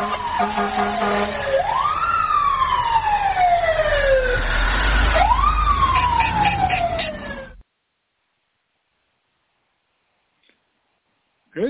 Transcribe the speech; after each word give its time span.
Good 0.00 0.06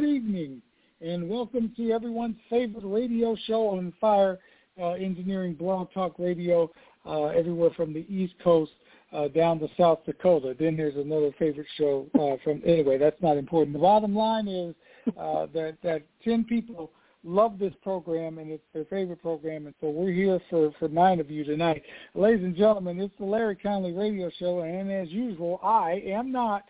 evening, 0.04 0.62
and 1.00 1.28
welcome 1.28 1.72
to 1.76 1.90
everyone's 1.90 2.36
favorite 2.48 2.84
radio 2.84 3.34
show 3.46 3.70
on 3.70 3.92
Fire 4.00 4.38
uh, 4.80 4.90
Engineering 4.90 5.54
Blog 5.54 5.88
Talk 5.92 6.16
Radio, 6.20 6.70
uh, 7.04 7.24
everywhere 7.24 7.70
from 7.76 7.92
the 7.92 8.06
East 8.08 8.34
Coast 8.44 8.70
uh, 9.12 9.26
down 9.26 9.58
to 9.58 9.66
South 9.76 10.06
Dakota. 10.06 10.54
Then 10.56 10.76
there's 10.76 10.94
another 10.94 11.32
favorite 11.36 11.66
show 11.76 12.06
uh, 12.14 12.36
from. 12.44 12.62
Anyway, 12.64 12.96
that's 12.96 13.20
not 13.20 13.36
important. 13.36 13.72
The 13.72 13.80
bottom 13.80 14.14
line 14.14 14.46
is 14.46 14.72
uh, 15.18 15.46
that 15.52 15.78
that 15.82 16.02
ten 16.22 16.44
people 16.44 16.92
love 17.24 17.58
this 17.58 17.74
program 17.82 18.38
and 18.38 18.50
it's 18.50 18.64
their 18.72 18.84
favorite 18.86 19.20
program, 19.20 19.66
and 19.66 19.74
so 19.80 19.90
we're 19.90 20.12
here 20.12 20.40
for 20.48 20.72
for 20.78 20.88
nine 20.88 21.20
of 21.20 21.30
you 21.30 21.44
tonight, 21.44 21.82
ladies 22.14 22.44
and 22.44 22.56
gentlemen. 22.56 23.00
It's 23.00 23.14
the 23.18 23.24
Larry 23.24 23.56
Conley 23.56 23.92
Radio 23.92 24.30
Show, 24.38 24.60
and 24.60 24.90
as 24.90 25.08
usual, 25.10 25.60
I 25.62 26.02
am 26.06 26.32
not, 26.32 26.64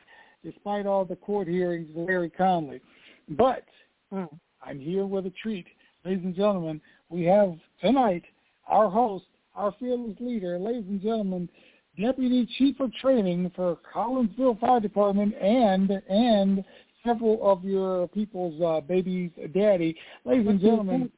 despite 0.44 0.86
all 0.86 1.04
the 1.04 1.16
court 1.16 1.48
hearings, 1.48 1.88
Larry 1.94 2.30
Conley. 2.30 2.80
But 3.28 3.64
mm. 4.12 4.28
I'm 4.62 4.80
here 4.80 5.06
with 5.06 5.26
a 5.26 5.32
treat. 5.42 5.66
Ladies 6.04 6.24
and 6.24 6.34
gentlemen, 6.34 6.80
we 7.08 7.24
have 7.24 7.54
tonight 7.80 8.24
our 8.66 8.88
host, 8.88 9.26
our 9.54 9.74
fearless 9.78 10.16
leader, 10.20 10.58
ladies 10.58 10.86
and 10.88 11.00
gentlemen, 11.00 11.48
Deputy 12.00 12.48
Chief 12.56 12.78
of 12.80 12.92
Training 12.94 13.50
for 13.54 13.78
Collinsville 13.94 14.58
Fire 14.60 14.80
Department 14.80 15.34
and 15.34 15.90
and 16.08 16.64
several 17.04 17.38
of 17.42 17.64
your 17.64 18.08
people's 18.08 18.60
uh, 18.60 18.80
baby's 18.80 19.30
daddy. 19.54 19.96
Ladies 20.24 20.48
and 20.48 20.60
gentlemen, 20.60 21.10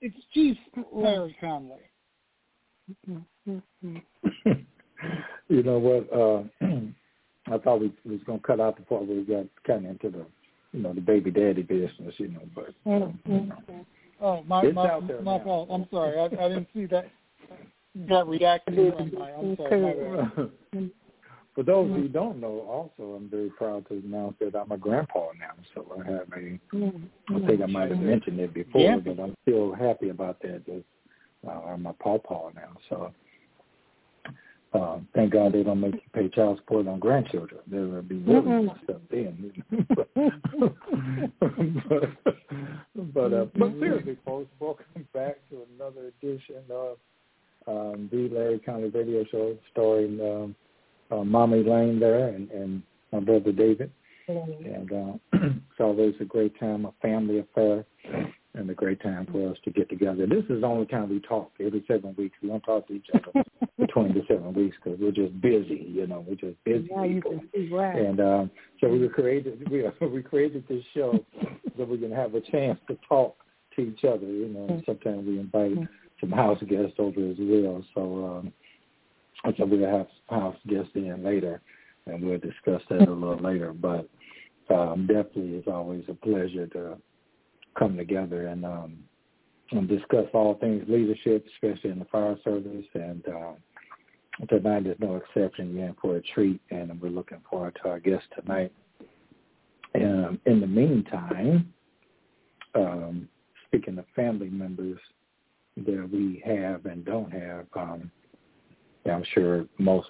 it's 0.00 0.16
Chief 0.32 0.56
Larry 0.92 1.36
Conley. 1.40 1.76
you 5.48 5.62
know 5.62 5.78
what? 5.78 6.12
Uh, 6.12 6.42
I 7.52 7.58
thought 7.58 7.80
we 7.80 7.92
was 8.04 8.20
going 8.24 8.40
to 8.40 8.46
cut 8.46 8.60
out 8.60 8.76
the 8.76 8.82
part 8.82 9.06
where 9.06 9.16
we 9.16 9.24
got 9.24 9.46
kind 9.66 9.84
of 9.84 9.92
into 9.92 10.10
the 10.10 10.26
you 10.72 10.80
know, 10.80 10.92
the 10.94 11.00
baby 11.00 11.30
daddy 11.30 11.62
business, 11.62 12.14
you 12.16 12.28
know, 12.28 12.40
but 12.54 12.74
you 12.86 12.92
know, 12.92 13.14
Oh, 14.20 14.42
my 14.46 14.70
my, 14.70 15.00
my 15.00 15.42
fault. 15.42 15.68
I'm 15.70 15.86
sorry. 15.90 16.18
I, 16.18 16.24
I 16.26 16.48
didn't 16.48 16.68
see 16.72 16.86
that 16.86 17.10
that 18.08 18.26
reaction. 18.26 18.92
I'm 18.96 19.56
sorry. 19.56 20.90
For 21.54 21.62
those 21.62 21.90
who 21.90 22.08
don't 22.08 22.40
know, 22.40 22.60
also 22.60 23.14
I'm 23.14 23.28
very 23.28 23.50
proud 23.50 23.86
to 23.88 23.94
announce 23.94 24.36
that 24.40 24.56
I'm 24.56 24.72
a 24.72 24.78
grandpa 24.78 25.32
now. 25.38 25.52
So 25.74 25.84
I 25.92 25.98
have 26.10 26.32
a. 26.32 26.58
Mm-hmm. 26.74 27.36
I 27.36 27.46
think 27.46 27.60
I 27.60 27.66
might 27.66 27.90
have 27.90 28.00
mentioned 28.00 28.40
it 28.40 28.54
before, 28.54 28.80
yeah. 28.80 28.96
but 28.96 29.20
I'm 29.20 29.36
still 29.42 29.74
happy 29.74 30.08
about 30.08 30.40
that. 30.42 30.64
That 30.64 30.82
uh, 31.46 31.50
I'm 31.50 31.84
a 31.84 31.92
pawpaw 31.92 32.52
now. 32.54 32.72
So 32.88 33.12
uh, 34.72 35.00
thank 35.14 35.32
God 35.32 35.52
they 35.52 35.62
don't 35.62 35.80
make 35.80 35.94
you 35.94 36.00
pay 36.14 36.30
child 36.30 36.56
support 36.58 36.88
on 36.88 36.98
grandchildren. 36.98 37.60
There 37.66 37.84
would 37.84 38.08
be 38.08 38.16
really 38.16 38.40
mm-hmm. 38.40 38.84
stuff 38.84 39.02
then. 39.10 39.52
but 39.86 40.08
but, 43.12 43.32
uh, 43.32 43.46
but 43.54 43.72
seriously, 43.78 44.16
folks, 44.24 44.48
welcome 44.58 45.06
back 45.12 45.36
to 45.50 45.66
another 45.76 46.10
edition 46.22 46.62
of 46.70 46.96
um, 47.66 48.08
the 48.10 48.30
Larry 48.32 48.58
Conley 48.58 48.88
Radio 48.88 49.24
Show, 49.30 49.58
starring 49.70 50.18
um, 50.20 50.56
uh, 51.12 51.24
Mommy 51.24 51.62
Lane 51.62 52.00
there 52.00 52.28
and, 52.28 52.50
and 52.50 52.82
my 53.12 53.20
brother 53.20 53.52
David. 53.52 53.90
Mm-hmm. 54.28 54.64
And 54.74 54.92
uh, 54.92 55.18
it's 55.32 55.80
always 55.80 56.14
a 56.20 56.24
great 56.24 56.58
time, 56.58 56.84
a 56.84 56.92
family 57.02 57.40
affair 57.40 57.84
and 58.54 58.68
a 58.68 58.74
great 58.74 59.02
time 59.02 59.26
for 59.32 59.50
us 59.50 59.56
to 59.64 59.70
get 59.70 59.88
together. 59.88 60.26
This 60.26 60.44
is 60.48 60.60
the 60.60 60.66
only 60.66 60.86
time 60.86 61.08
we 61.08 61.20
talk 61.20 61.50
every 61.60 61.84
seven 61.88 62.14
weeks. 62.16 62.36
We 62.42 62.48
don't 62.48 62.60
talk 62.60 62.86
to 62.88 62.94
each 62.94 63.08
other 63.14 63.44
between 63.78 64.14
the 64.14 64.22
seven 64.28 64.52
weeks 64.52 64.76
because 64.82 65.00
we're 65.00 65.10
just 65.10 65.40
busy. 65.40 65.86
You 65.88 66.06
know, 66.06 66.24
we're 66.26 66.34
just 66.34 66.62
busy 66.64 66.88
yeah, 66.90 67.06
people. 67.06 67.40
Right. 67.70 67.96
And 67.96 68.20
um, 68.20 68.50
so 68.80 68.88
we 68.88 69.06
created 69.08 69.68
we 69.70 69.84
we 70.06 70.22
created 70.22 70.64
this 70.68 70.84
show 70.94 71.24
so 71.76 71.84
we 71.84 71.98
can 71.98 72.12
have 72.12 72.34
a 72.34 72.40
chance 72.40 72.78
to 72.88 72.98
talk 73.08 73.36
to 73.76 73.82
each 73.82 74.04
other. 74.04 74.26
You 74.26 74.48
know, 74.48 74.66
mm-hmm. 74.66 74.80
sometimes 74.86 75.26
we 75.26 75.38
invite 75.38 75.72
mm-hmm. 75.72 75.84
some 76.20 76.30
house 76.30 76.62
guests 76.68 76.96
over 76.98 77.30
as 77.30 77.36
well. 77.38 77.82
So 77.94 78.26
um, 78.26 78.52
so 79.56 79.64
we'll 79.64 79.90
have 79.90 80.06
house 80.28 80.56
guests 80.68 80.92
in 80.94 81.22
later, 81.24 81.60
and 82.06 82.24
we'll 82.24 82.38
discuss 82.38 82.82
that 82.88 83.08
a 83.08 83.12
little 83.12 83.36
later. 83.36 83.72
But 83.72 84.08
um, 84.70 85.06
definitely, 85.06 85.56
it's 85.56 85.68
always 85.68 86.04
a 86.08 86.14
pleasure 86.14 86.66
to 86.68 86.96
come 87.78 87.96
together 87.96 88.48
and 88.48 88.64
um, 88.64 88.98
and 89.70 89.88
discuss 89.88 90.26
all 90.34 90.54
things 90.54 90.84
leadership, 90.88 91.46
especially 91.54 91.90
in 91.90 91.98
the 91.98 92.04
fire 92.06 92.36
service. 92.44 92.86
And 92.94 93.22
uh, 93.26 93.52
tonight 94.48 94.86
is 94.86 94.96
no 95.00 95.16
exception. 95.16 95.74
You're 95.74 95.88
in 95.88 95.96
for 96.00 96.16
a 96.16 96.22
treat, 96.22 96.60
and 96.70 97.00
we're 97.00 97.08
looking 97.08 97.40
forward 97.50 97.76
to 97.82 97.88
our 97.88 98.00
guest 98.00 98.24
tonight. 98.38 98.72
Um, 99.94 100.40
in 100.46 100.60
the 100.60 100.66
meantime, 100.66 101.72
um, 102.74 103.28
speaking 103.66 103.98
of 103.98 104.04
family 104.16 104.48
members 104.48 104.98
that 105.76 106.08
we 106.10 106.42
have 106.44 106.86
and 106.86 107.04
don't 107.04 107.30
have, 107.30 107.66
um, 107.76 108.10
I'm 109.10 109.24
sure 109.34 109.66
most 109.78 110.08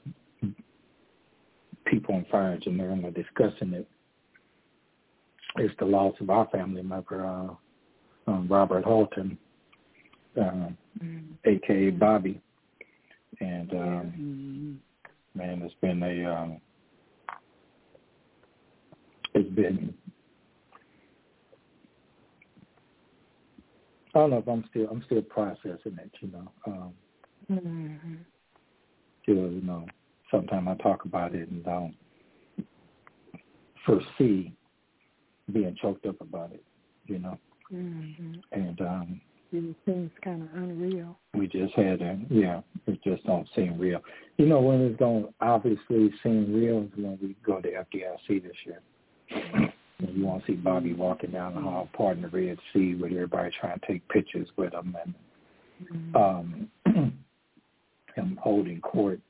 people 1.87 2.15
in 2.15 2.25
fire 2.31 2.53
engineering 2.53 3.05
are 3.05 3.11
discussing 3.11 3.73
it. 3.73 3.89
it 5.57 5.63
is 5.63 5.71
the 5.79 5.85
loss 5.85 6.15
of 6.21 6.31
our 6.31 6.47
family 6.49 6.83
member, 6.83 7.27
uh, 7.27 8.31
um, 8.31 8.47
Robert 8.49 8.85
Halton, 8.85 9.39
uh, 10.37 10.41
mm-hmm. 11.03 11.19
aka 11.45 11.91
Bobby. 11.91 12.41
And 13.41 13.71
um, 13.73 14.79
mm-hmm. 15.37 15.39
man, 15.39 15.63
it's 15.63 15.75
been 15.81 16.03
a 16.03 16.33
um, 16.33 16.61
it's 19.35 19.55
been 19.55 19.95
I 24.15 24.19
don't 24.19 24.31
know 24.31 24.39
if 24.39 24.49
I'm 24.49 24.65
still 24.71 24.89
I'm 24.91 25.03
still 25.07 25.23
processing 25.23 25.99
it, 25.99 26.11
you 26.21 26.31
know. 26.31 26.53
Um 26.67 26.93
mm-hmm. 27.51 28.15
Still, 29.23 29.51
you 29.51 29.63
know, 29.63 29.87
sometimes 30.31 30.69
I 30.69 30.83
talk 30.83 31.05
about 31.05 31.35
it 31.35 31.49
and 31.49 31.65
don't 31.65 31.95
foresee 33.85 34.53
being 35.53 35.77
choked 35.81 36.07
up 36.07 36.21
about 36.21 36.53
it, 36.53 36.65
you 37.07 37.19
know. 37.19 37.39
Mm-hmm. 37.73 38.35
And 38.53 38.81
um 38.81 39.21
it 39.55 39.77
seems 39.85 40.11
kind 40.25 40.43
of 40.43 40.49
unreal. 40.55 41.19
We 41.35 41.47
just 41.47 41.75
had 41.75 42.01
a 42.01 42.19
yeah, 42.31 42.63
it 42.87 43.03
just 43.05 43.25
don't 43.25 43.47
seem 43.55 43.79
real. 43.79 44.01
You 44.39 44.47
know 44.47 44.61
when 44.61 44.81
it's 44.81 44.99
going 44.99 45.25
to 45.25 45.35
obviously 45.41 46.11
seem 46.23 46.55
real 46.55 46.85
is 46.85 46.91
when 46.97 47.19
we 47.21 47.37
go 47.45 47.61
to 47.61 47.69
FDIC 47.69 48.43
this 48.43 48.57
year. 48.65 48.81
And 49.31 50.17
you 50.17 50.25
want 50.25 50.45
to 50.45 50.53
see 50.53 50.57
Bobby 50.57 50.95
walking 50.95 51.31
down 51.31 51.55
the 51.55 51.61
hall, 51.61 51.89
parting 51.93 52.23
the 52.23 52.29
Red 52.29 52.59
Sea, 52.73 52.95
with 52.95 53.13
everybody 53.13 53.51
trying 53.61 53.79
to 53.79 53.87
take 53.87 54.07
pictures 54.09 54.49
with 54.57 54.73
him, 54.73 54.97
and 55.05 56.17
um, 56.17 56.69
him 58.15 58.39
holding 58.43 58.81
court 58.81 59.21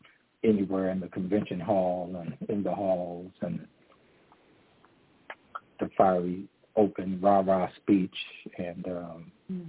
anywhere 0.45 0.91
in 0.91 1.01
the 1.01 1.09
convention 1.09 1.61
hall 1.61 2.15
and 2.21 2.37
in 2.49 2.63
the 2.63 2.75
halls, 2.75 3.31
and 3.43 3.67
the 5.81 5.89
fiery 5.97 6.45
open 6.77 7.19
rah 7.21 7.41
rah 7.41 7.69
speech 7.77 8.15
and 8.59 8.87
um 8.89 9.33
mm. 9.53 9.67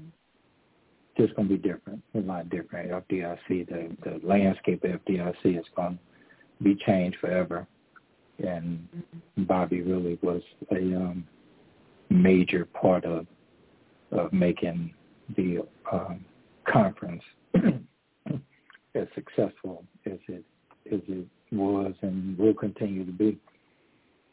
just 1.17 1.35
gonna 1.35 1.49
be 1.49 1.57
different, 1.57 2.01
a 2.15 2.19
lot 2.19 2.49
different. 2.49 2.89
FDIC, 2.91 3.67
the 3.67 3.95
the 4.03 4.19
landscape 4.25 4.83
of 4.83 5.01
FDIC 5.03 5.59
is 5.59 5.65
gonna 5.75 5.97
be 6.61 6.75
changed 6.85 7.17
forever. 7.19 7.67
And 8.39 8.87
mm-hmm. 8.95 9.43
Bobby 9.43 9.81
really 9.81 10.17
was 10.21 10.41
a 10.71 10.95
um 10.95 11.27
major 12.09 12.65
part 12.65 13.05
of 13.05 13.25
of 14.11 14.31
making 14.31 14.93
the 15.35 15.59
um 15.91 16.23
conference 16.67 17.23
as 18.95 19.07
successful 19.15 19.83
as 20.05 20.19
it 20.27 20.43
as 20.91 20.99
it 21.07 21.25
was 21.51 21.93
and 22.01 22.37
will 22.37 22.53
continue 22.53 23.05
to 23.05 23.11
be. 23.11 23.37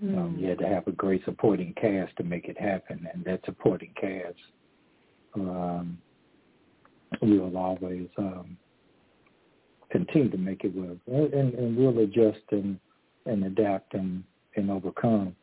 Mm. 0.02 0.18
Um, 0.18 0.36
you 0.38 0.48
had 0.48 0.58
to 0.58 0.66
have 0.66 0.86
a 0.86 0.92
great 0.92 1.24
supporting 1.24 1.74
cast 1.74 2.16
to 2.16 2.24
make 2.24 2.46
it 2.46 2.58
happen, 2.58 3.06
and 3.12 3.24
that 3.24 3.40
supporting 3.44 3.92
cast 4.00 4.34
um, 5.34 5.98
will 7.20 7.56
always 7.56 8.08
um, 8.18 8.56
continue 9.90 10.30
to 10.30 10.38
make 10.38 10.64
it 10.64 10.74
work, 10.74 10.98
and, 11.06 11.54
and 11.54 11.76
we'll 11.76 11.98
adjust 11.98 12.40
and, 12.50 12.78
and 13.26 13.44
adapt 13.44 13.94
and, 13.94 14.24
and 14.56 14.70
overcome 14.70 15.36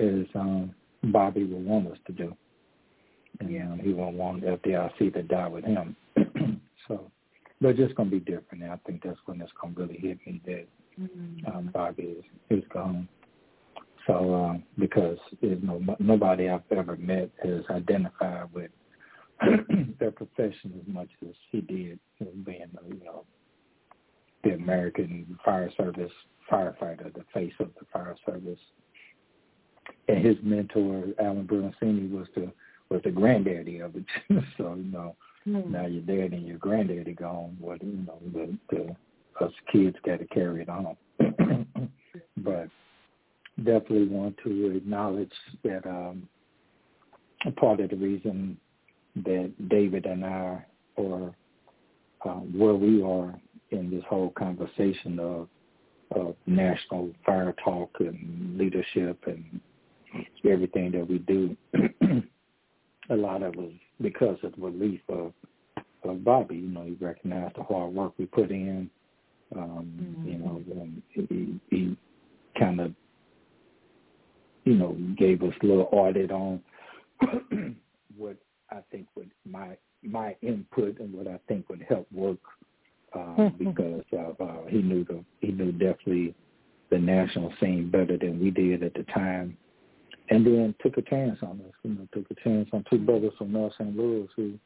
as 0.00 0.24
um, 0.34 0.74
Bobby 1.04 1.44
will 1.44 1.60
want 1.60 1.88
us 1.88 1.98
to 2.06 2.12
do. 2.12 2.34
And 3.40 3.50
yeah. 3.50 3.70
um, 3.70 3.78
he 3.78 3.92
won't 3.92 4.16
want 4.16 4.42
FDIC 4.42 5.12
to 5.14 5.22
die 5.22 5.48
with 5.48 5.64
him. 5.64 5.96
so, 6.88 7.10
it's 7.60 7.78
just 7.78 7.94
going 7.94 8.10
to 8.10 8.16
be 8.18 8.20
different. 8.20 8.62
And 8.62 8.72
I 8.72 8.78
think 8.86 9.02
that's 9.02 9.18
when 9.26 9.40
it's 9.40 9.52
going 9.60 9.74
to 9.74 9.80
really 9.80 9.98
hit 9.98 10.18
me 10.26 10.40
that 10.46 10.66
mm-hmm. 11.00 11.46
um, 11.56 11.70
Bobby 11.72 12.16
is, 12.18 12.24
is 12.50 12.64
gone. 12.72 13.08
So 14.06 14.34
uh, 14.34 14.58
because 14.78 15.18
you 15.40 15.60
know 15.62 15.96
nobody 15.98 16.48
I've 16.48 16.62
ever 16.70 16.96
met 16.96 17.30
has 17.42 17.62
identified 17.68 18.46
with 18.54 18.70
their 19.98 20.12
profession 20.12 20.80
as 20.80 20.92
much 20.92 21.08
as 21.22 21.34
he 21.50 21.60
did, 21.60 21.98
being 22.44 22.70
you 22.88 23.00
know 23.04 23.24
the 24.44 24.54
American 24.54 25.38
Fire 25.44 25.70
Service 25.76 26.12
firefighter, 26.50 27.12
the 27.14 27.24
face 27.34 27.52
of 27.60 27.68
the 27.78 27.86
fire 27.92 28.16
service. 28.24 28.58
And 30.08 30.24
his 30.24 30.36
mentor, 30.42 31.04
Alan 31.20 31.46
Brunacini, 31.46 32.10
was 32.10 32.26
the 32.34 32.50
was 32.88 33.02
the 33.04 33.10
granddaddy 33.10 33.80
of 33.80 33.94
it. 33.96 34.04
so 34.56 34.74
you 34.74 34.90
know, 34.90 35.16
mm-hmm. 35.48 35.72
now 35.72 35.86
your 35.86 36.02
dad 36.02 36.32
and 36.32 36.46
your 36.46 36.58
granddaddy 36.58 37.14
gone. 37.14 37.56
What 37.60 37.82
you 37.82 38.06
know, 38.06 38.18
the 38.32 38.58
the 38.70 39.44
us 39.44 39.52
kids 39.72 39.96
got 40.04 40.18
to 40.18 40.26
carry 40.26 40.62
it 40.62 40.68
on. 40.68 40.96
but 42.38 42.68
definitely 43.58 44.08
want 44.08 44.36
to 44.44 44.76
acknowledge 44.76 45.32
that 45.64 45.86
um, 45.86 46.28
part 47.56 47.80
of 47.80 47.90
the 47.90 47.96
reason 47.96 48.56
that 49.16 49.52
David 49.68 50.06
and 50.06 50.24
I 50.24 50.64
are 50.96 51.34
uh, 52.24 52.40
where 52.54 52.74
we 52.74 53.02
are 53.02 53.34
in 53.70 53.90
this 53.90 54.02
whole 54.08 54.30
conversation 54.30 55.18
of, 55.20 55.48
of 56.14 56.34
national 56.46 57.10
fire 57.24 57.54
talk 57.64 57.90
and 58.00 58.56
leadership 58.58 59.18
and 59.26 59.60
everything 60.48 60.90
that 60.92 61.08
we 61.08 61.18
do. 61.18 61.56
a 63.10 63.16
lot 63.16 63.42
of 63.42 63.54
it 63.54 63.72
because 64.00 64.38
of 64.42 64.52
the 64.56 64.62
relief 64.62 65.00
of, 65.08 65.32
of 66.04 66.24
Bobby. 66.24 66.56
You 66.56 66.68
know, 66.68 66.84
he 66.84 66.96
recognized 67.04 67.56
the 67.56 67.62
hard 67.62 67.92
work 67.92 68.12
we 68.18 68.26
put 68.26 68.50
in. 68.50 68.90
Um, 69.56 69.92
mm-hmm. 70.00 70.28
You 70.28 70.38
know, 70.38 70.62
and 70.80 71.02
he, 71.10 71.60
he 71.70 71.96
kind 72.58 72.80
of, 72.80 72.92
you 74.64 74.74
know, 74.74 74.96
gave 75.16 75.42
us 75.42 75.54
a 75.62 75.66
little 75.66 75.88
audit 75.90 76.30
on 76.30 76.60
what 78.16 78.36
I 78.70 78.80
think 78.90 79.06
would 79.16 79.30
my 79.50 79.76
my 80.02 80.36
input 80.42 81.00
and 81.00 81.12
what 81.12 81.26
I 81.26 81.38
think 81.48 81.68
would 81.68 81.84
help 81.88 82.06
work 82.12 82.38
um, 83.14 83.36
mm-hmm. 83.38 83.70
because 83.70 84.04
uh, 84.12 84.44
uh, 84.44 84.66
he 84.68 84.82
knew 84.82 85.04
the 85.04 85.24
he 85.40 85.52
knew 85.52 85.72
definitely 85.72 86.34
the 86.90 86.98
national 86.98 87.52
scene 87.60 87.90
better 87.90 88.16
than 88.16 88.40
we 88.40 88.50
did 88.50 88.82
at 88.82 88.94
the 88.94 89.04
time, 89.14 89.56
and 90.30 90.46
then 90.46 90.74
took 90.82 90.96
a 90.98 91.02
chance 91.02 91.38
on 91.42 91.60
us. 91.66 91.74
You 91.82 91.94
know, 91.94 92.08
took 92.12 92.30
a 92.30 92.34
chance 92.42 92.68
on 92.72 92.84
two 92.90 92.98
brothers 92.98 93.32
from 93.38 93.52
North 93.52 93.72
St. 93.78 93.96
Louis 93.96 94.28
who 94.36 94.58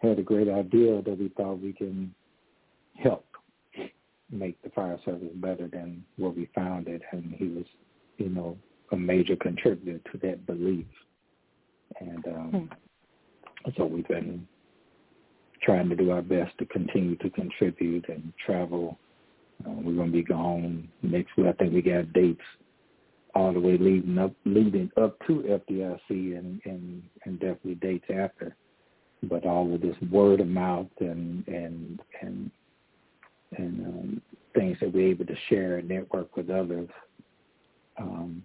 had 0.00 0.18
a 0.18 0.22
great 0.22 0.48
idea 0.48 1.02
that 1.02 1.18
we 1.18 1.30
thought 1.36 1.60
we 1.60 1.72
can 1.72 2.14
help 2.94 3.26
make 4.30 4.60
the 4.62 4.70
fire 4.70 4.98
service 5.04 5.30
better 5.34 5.68
than 5.68 6.04
what 6.16 6.36
we 6.36 6.48
found 6.54 6.88
it, 6.88 7.02
and 7.12 7.34
he 7.36 7.48
was, 7.48 7.64
you 8.18 8.28
know, 8.28 8.56
a 8.92 8.96
major 8.96 9.36
contributor 9.36 10.00
to 10.10 10.18
that 10.18 10.46
belief. 10.46 10.86
And 12.00 12.26
um, 12.26 12.70
hmm. 13.64 13.70
so 13.76 13.84
we've 13.84 14.08
been 14.08 14.46
trying 15.62 15.88
to 15.88 15.96
do 15.96 16.10
our 16.10 16.22
best 16.22 16.56
to 16.58 16.66
continue 16.66 17.16
to 17.16 17.30
contribute 17.30 18.08
and 18.08 18.32
travel. 18.44 18.98
Uh, 19.64 19.70
we're 19.70 19.94
going 19.94 20.08
to 20.08 20.12
be 20.12 20.22
gone 20.22 20.88
next 21.02 21.36
week. 21.36 21.46
I 21.46 21.52
think 21.52 21.72
we 21.72 21.82
got 21.82 22.12
dates 22.12 22.40
all 23.34 23.52
the 23.52 23.60
way 23.60 23.76
leading 23.76 24.18
up 24.18 24.32
leading 24.44 24.90
up 25.00 25.18
to 25.26 25.60
FDIC 25.70 26.38
and 26.38 26.60
and 26.64 27.02
and 27.24 27.40
definitely 27.40 27.76
dates 27.76 28.06
after. 28.10 28.56
But 29.24 29.46
all 29.46 29.74
of 29.74 29.80
this 29.80 29.96
word 30.10 30.40
of 30.40 30.48
mouth 30.48 30.86
and 31.00 31.46
and 31.48 32.00
and 32.20 32.50
and 33.56 33.86
um, 33.86 34.22
things 34.54 34.76
that 34.80 34.92
we're 34.92 35.10
able 35.10 35.26
to 35.26 35.36
share 35.48 35.78
and 35.78 35.88
network 35.88 36.36
with 36.36 36.50
others 36.50 36.88
um, 37.98 38.44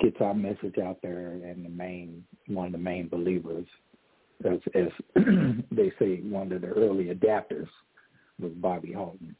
gets 0.00 0.16
our 0.20 0.34
message 0.34 0.78
out 0.82 0.98
there. 1.02 1.32
And 1.32 1.64
the 1.64 1.70
main 1.70 2.24
one 2.46 2.66
of 2.66 2.72
the 2.72 2.78
main 2.78 3.08
believers 3.08 3.66
as, 4.44 4.58
as 4.74 4.88
they 5.70 5.92
say, 5.98 6.20
one 6.22 6.52
of 6.52 6.60
the 6.60 6.68
early 6.68 7.06
adapters 7.06 7.68
was 8.40 8.52
Bobby 8.56 8.92
Halton. 8.92 9.34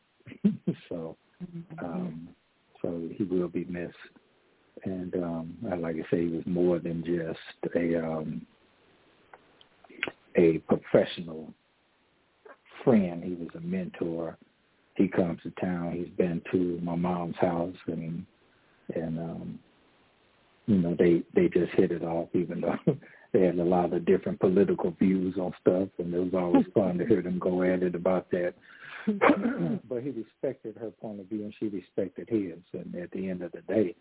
so, 0.88 1.16
mm-hmm. 1.42 1.84
um, 1.84 2.28
so 2.88 3.08
he 3.14 3.24
will 3.24 3.48
be 3.48 3.64
missed. 3.64 3.94
And 4.84 5.14
um, 5.16 5.56
like 5.62 5.96
I 5.96 6.10
say, 6.10 6.26
he 6.26 6.28
was 6.28 6.44
more 6.46 6.78
than 6.78 7.04
just 7.04 7.74
a 7.74 7.96
um, 7.96 8.46
a 10.36 10.58
professional 10.58 11.52
friend. 12.84 13.22
He 13.24 13.34
was 13.34 13.48
a 13.56 13.60
mentor. 13.60 14.38
He 14.94 15.08
comes 15.08 15.40
to 15.42 15.50
town. 15.60 15.92
He's 15.92 16.14
been 16.16 16.40
to 16.52 16.78
my 16.82 16.94
mom's 16.94 17.36
house, 17.40 17.74
and 17.86 18.24
and 18.94 19.18
um, 19.18 19.58
you 20.66 20.76
know 20.76 20.96
they 20.96 21.22
they 21.34 21.48
just 21.48 21.72
hit 21.72 21.90
it 21.90 22.04
off, 22.04 22.28
even 22.34 22.60
though 22.60 22.78
they 23.32 23.42
had 23.42 23.58
a 23.58 23.64
lot 23.64 23.92
of 23.92 24.06
different 24.06 24.40
political 24.40 24.90
views 24.98 25.36
on 25.38 25.52
stuff, 25.60 25.88
and 25.98 26.14
it 26.14 26.18
was 26.18 26.34
always 26.34 26.66
fun 26.74 26.98
to 26.98 27.06
hear 27.06 27.22
them 27.22 27.38
go 27.38 27.62
at 27.62 27.82
it 27.82 27.94
about 27.94 28.30
that. 28.30 28.54
but 29.88 30.02
he 30.02 30.10
respected 30.10 30.76
her 30.78 30.90
point 30.90 31.20
of 31.20 31.26
view, 31.26 31.42
and 31.42 31.54
she 31.58 31.68
respected 31.68 32.28
his. 32.28 32.58
And 32.72 32.94
at 32.96 33.10
the 33.10 33.28
end 33.28 33.42
of 33.42 33.52
the 33.52 33.62
day, 33.62 33.94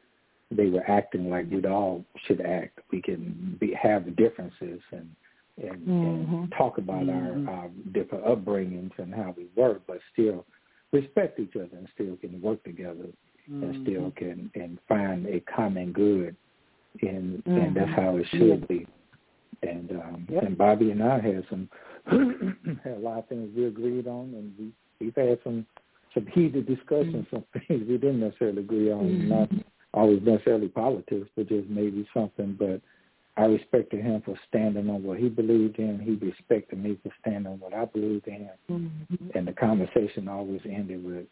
they 0.52 0.68
were 0.68 0.90
acting 0.90 1.30
like 1.30 1.50
we 1.50 1.64
all 1.66 2.04
should 2.26 2.42
act. 2.42 2.80
We 2.92 3.02
can 3.02 3.58
be 3.60 3.74
have 3.74 4.16
differences 4.16 4.82
and 4.92 5.10
and, 5.60 5.88
mm-hmm. 5.88 6.36
and 6.36 6.54
talk 6.56 6.78
about 6.78 7.04
mm-hmm. 7.06 7.50
our, 7.50 7.56
our 7.56 7.70
different 7.92 8.26
upbringings 8.26 8.92
and 9.00 9.12
how 9.12 9.34
we 9.36 9.48
work, 9.56 9.82
but 9.88 9.98
still 10.14 10.46
respect 10.92 11.40
each 11.40 11.56
other 11.56 11.70
and 11.72 11.88
still 11.96 12.16
can 12.18 12.40
work 12.42 12.64
together 12.64 13.08
mm-hmm. 13.50 13.64
and 13.64 13.88
still 13.88 14.12
can 14.12 14.52
and 14.56 14.78
find 14.88 15.26
a 15.28 15.40
common 15.42 15.92
good 15.92 16.36
and 17.02 17.44
and 17.46 17.76
that's 17.76 17.88
mm-hmm. 17.90 18.02
how 18.02 18.18
it 18.18 18.26
should 18.32 18.68
be 18.68 18.88
and 19.64 19.92
um, 19.92 20.28
yep. 20.30 20.44
and 20.44 20.58
Bobby 20.58 20.92
and 20.92 21.04
I 21.04 21.20
had 21.20 21.46
some 21.50 21.70
had 22.84 22.94
a 22.94 23.00
lot 23.00 23.20
of 23.20 23.28
things 23.28 23.50
we 23.56 23.66
agreed 23.66 24.08
on, 24.08 24.34
and 24.34 24.54
we 24.58 24.72
we've 25.00 25.16
had 25.16 25.40
some 25.44 25.66
some 26.14 26.28
heated 26.28 26.66
discussions, 26.68 27.26
mm-hmm. 27.28 27.36
some 27.36 27.46
things 27.68 27.84
we 27.88 27.98
didn't 27.98 28.22
necessarily 28.22 28.62
agree 28.62 28.92
on, 28.92 29.06
mm-hmm. 29.06 29.30
not 29.30 29.50
always 29.94 30.22
necessarily 30.24 30.68
politics, 30.68 31.30
but 31.36 31.48
just 31.48 31.68
maybe 31.70 32.08
something. 32.14 32.56
But 32.58 32.82
I 33.38 33.46
respected 33.46 34.04
him 34.04 34.22
for 34.26 34.36
standing 34.48 34.90
on 34.90 35.04
what 35.04 35.20
he 35.20 35.30
believed 35.30 35.80
in. 35.80 36.00
He 36.00 36.26
respected 36.26 36.82
me 36.82 36.98
for 37.04 37.12
standing 37.22 37.52
on 37.52 37.60
what 37.60 37.74
I 37.74 37.86
believed 37.86 38.28
in. 38.28 38.50
Mm-hmm. 38.70 39.38
And 39.38 39.48
the 39.48 39.54
conversation 39.54 40.28
always 40.28 40.62
ended 40.66 41.04
with, 41.04 41.26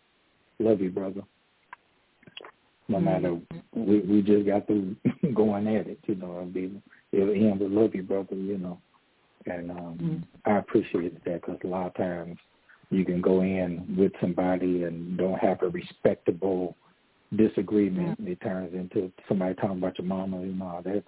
"Love 0.60 0.82
you, 0.82 0.92
brother." 0.92 1.22
No 2.88 3.00
matter 3.00 3.30
mm-hmm. 3.30 3.86
we 3.86 4.00
we 4.00 4.22
just 4.22 4.46
got 4.46 4.68
through 4.68 4.96
going 5.34 5.68
at 5.68 5.88
it, 5.88 6.00
you 6.06 6.16
know, 6.16 6.40
and 6.40 6.54
being 6.54 6.82
it'll 6.82 6.82
end 7.22 7.60
with 7.60 7.72
love 7.72 7.96
you, 7.96 8.04
brother, 8.04 8.36
you 8.36 8.58
know. 8.58 8.80
And 9.46 9.72
um, 9.72 9.98
mm-hmm. 10.02 10.50
I 10.52 10.58
appreciated 10.58 11.22
that 11.26 11.42
because 11.42 11.60
a 11.64 11.68
lot 11.68 11.88
of 11.88 11.94
times 11.96 12.38
you 12.90 13.06
can 13.06 13.22
go 13.22 13.42
in 13.42 13.96
with 13.98 14.12
somebody 14.22 14.84
and 14.84 15.18
don't 15.18 15.38
have 15.40 15.62
a 15.62 15.70
respectable 15.70 16.76
disagreement. 17.36 18.22
Mm-hmm. 18.22 18.32
It 18.32 18.42
turns 18.42 18.74
into 18.74 19.12
somebody 19.28 19.56
talking 19.56 19.78
about 19.78 19.98
your 20.00 20.08
mama 20.08 20.38
and 20.38 20.62
all 20.62 20.82
that. 20.84 21.04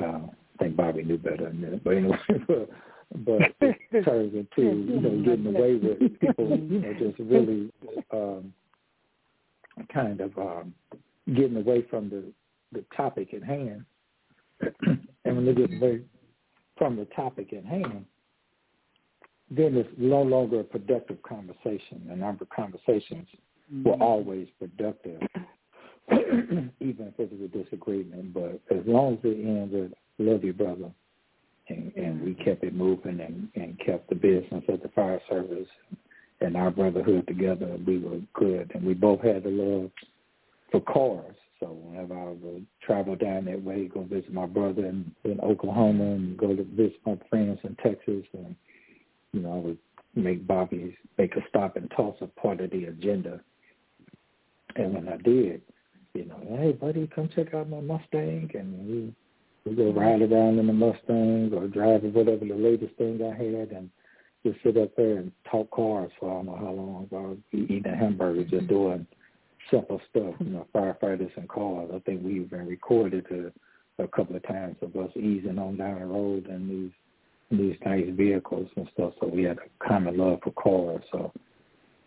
Uh, 0.00 0.04
I 0.04 0.64
think 0.64 0.76
Bobby 0.76 1.02
knew 1.02 1.18
better 1.18 1.44
than 1.44 1.60
that. 1.62 1.84
But 1.84 1.96
anyway, 1.96 2.18
but, 2.48 2.70
but 3.24 3.40
it 3.60 4.04
turns 4.04 4.34
into, 4.34 4.62
you 4.62 5.00
know, 5.00 5.22
getting 5.24 5.46
away 5.46 5.76
with 5.76 6.20
people, 6.20 6.48
you 6.48 6.80
know, 6.80 6.92
just 6.98 7.18
really 7.18 7.72
um, 8.12 8.52
kind 9.92 10.20
of 10.20 10.36
um, 10.38 10.74
getting 11.34 11.56
away 11.56 11.84
from 11.88 12.10
the, 12.10 12.24
the 12.72 12.84
topic 12.96 13.34
at 13.34 13.42
hand 13.42 13.84
and 15.24 15.36
when 15.36 15.46
they 15.46 15.54
get 15.54 15.72
away 15.72 16.00
from 16.76 16.96
the 16.96 17.06
topic 17.06 17.52
at 17.52 17.64
hand, 17.64 18.04
then 19.50 19.76
it's 19.76 19.88
no 19.98 20.22
longer 20.22 20.60
a 20.60 20.64
productive 20.64 21.22
conversation. 21.22 22.08
And 22.10 22.22
our 22.22 22.36
conversations 22.54 23.26
mm-hmm. 23.72 23.88
were 23.88 23.94
always 23.94 24.48
productive, 24.58 25.20
even 26.10 26.70
if 26.80 27.18
it 27.18 27.32
was 27.32 27.40
a 27.44 27.64
disagreement. 27.64 28.32
But 28.32 28.60
as 28.70 28.84
long 28.86 29.14
as 29.14 29.20
it 29.24 29.44
ends 29.44 29.74
with 29.74 29.92
love 30.18 30.44
you, 30.44 30.52
brother, 30.52 30.90
and, 31.68 31.92
and 31.96 32.22
we 32.22 32.34
kept 32.34 32.64
it 32.64 32.74
moving 32.74 33.20
and, 33.20 33.48
and 33.54 33.78
kept 33.84 34.08
the 34.08 34.14
business 34.14 34.64
of 34.68 34.82
the 34.82 34.88
fire 34.88 35.20
service 35.28 35.68
and 36.40 36.56
our 36.56 36.70
brotherhood 36.70 37.26
together, 37.26 37.76
we 37.86 37.98
were 37.98 38.20
good. 38.34 38.70
And 38.74 38.84
we 38.84 38.94
both 38.94 39.20
had 39.20 39.44
the 39.44 39.50
love 39.50 39.90
for 40.70 40.80
cars. 40.80 41.36
So 41.60 41.66
whenever 41.66 42.18
I 42.18 42.30
would 42.30 42.66
travel 42.82 43.16
down 43.16 43.44
that 43.44 43.62
way, 43.62 43.86
go 43.86 44.02
visit 44.02 44.32
my 44.32 44.46
brother 44.46 44.86
in, 44.86 45.14
in 45.24 45.40
Oklahoma 45.40 46.04
and 46.04 46.36
go 46.36 46.56
to 46.56 46.64
visit 46.64 46.98
my 47.04 47.18
friends 47.28 47.58
in 47.64 47.76
Texas, 47.76 48.24
and 48.32 48.56
you 49.32 49.40
know 49.40 49.52
I 49.52 49.56
would 49.56 49.78
make 50.14 50.46
Bobby 50.46 50.96
make 51.18 51.36
a 51.36 51.46
stop 51.48 51.76
in 51.76 51.88
Tulsa 51.90 52.28
part 52.40 52.60
of 52.60 52.70
the 52.70 52.84
agenda. 52.84 53.40
And 54.76 54.94
when 54.94 55.08
I 55.08 55.18
did, 55.18 55.60
you 56.14 56.24
know, 56.24 56.40
hey 56.58 56.72
buddy, 56.72 57.08
come 57.14 57.28
check 57.34 57.52
out 57.52 57.68
my 57.68 57.80
Mustang, 57.80 58.50
and 58.54 58.88
we 58.88 59.14
we 59.66 59.76
go 59.76 59.82
mm-hmm. 59.84 59.98
ride 59.98 60.22
around 60.22 60.58
in 60.58 60.66
the 60.66 60.72
Mustang 60.72 61.52
or 61.54 61.68
drive 61.68 62.02
whatever 62.04 62.44
the 62.46 62.54
latest 62.54 62.96
thing 62.96 63.20
I 63.22 63.36
had, 63.36 63.70
and 63.76 63.90
just 64.46 64.62
sit 64.62 64.78
up 64.78 64.96
there 64.96 65.18
and 65.18 65.30
talk 65.50 65.70
cars 65.70 66.10
for 66.18 66.30
I 66.30 66.36
don't 66.36 66.46
know 66.46 66.56
how 66.56 66.70
long. 66.70 67.08
I 67.12 67.16
was 67.16 67.38
eating 67.52 67.86
a 67.86 67.94
hamburger, 67.94 68.44
just 68.44 68.54
mm-hmm. 68.54 68.66
doing 68.66 69.06
simple 69.70 70.00
stuff, 70.10 70.34
you 70.40 70.50
know, 70.50 70.66
firefighters 70.74 71.36
and 71.36 71.48
cars. 71.48 71.90
I 71.94 71.98
think 72.00 72.22
we 72.22 72.40
even 72.40 72.66
recorded 72.66 73.26
a, 73.30 74.02
a 74.02 74.08
couple 74.08 74.36
of 74.36 74.46
times 74.46 74.76
of 74.82 74.94
us 74.96 75.10
easing 75.16 75.58
on 75.58 75.76
down 75.76 76.00
the 76.00 76.06
road 76.06 76.46
in 76.46 76.68
these 76.68 76.92
these 77.52 77.76
nice 77.84 78.06
vehicles 78.10 78.68
and 78.76 78.88
stuff. 78.92 79.12
So 79.20 79.26
we 79.26 79.42
had 79.42 79.58
a 79.58 79.86
common 79.88 80.16
love 80.16 80.38
for 80.44 80.52
cars. 80.52 81.02
So 81.10 81.32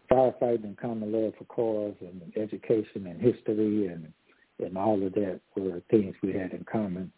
firefighting 0.10 0.63
and 0.63 0.77
common 0.77 1.12
love 1.12 1.33
for 1.38 1.43
cars 1.45 1.95
and 2.00 2.22
education 2.38 3.07
and 3.07 3.19
history 3.19 3.88
and 3.88 4.12
and 4.60 4.77
all 4.77 5.05
of 5.05 5.13
that 5.13 5.41
were 5.55 5.81
things 5.89 6.15
we 6.22 6.31
had 6.31 6.51
in 6.51 6.63
common 6.72 7.12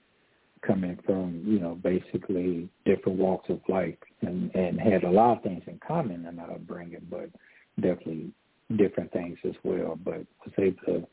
coming 0.66 0.98
from, 1.06 1.44
you 1.46 1.60
know, 1.60 1.76
basically 1.76 2.68
different 2.86 3.20
walks 3.20 3.50
of 3.50 3.60
life 3.68 3.96
and, 4.22 4.54
and 4.56 4.80
had 4.80 5.04
a 5.04 5.10
lot 5.10 5.38
of 5.38 5.44
things 5.44 5.62
in 5.68 5.80
common 5.86 6.26
in 6.26 6.40
our 6.40 6.52
upbringing, 6.52 7.06
but 7.10 7.30
definitely 7.76 8.32
different 8.76 9.12
things 9.12 9.38
as 9.46 9.56
well. 9.64 9.98
But 10.04 10.26
was 10.46 10.54
able 10.58 10.78
to 10.86 11.08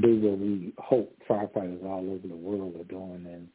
do 0.00 0.20
what 0.20 0.38
we 0.38 0.72
hope 0.78 1.16
firefighters 1.28 1.84
all 1.84 2.10
over 2.10 2.26
the 2.26 2.36
world 2.36 2.76
are 2.76 2.84
doing 2.84 3.26
and 3.26 3.48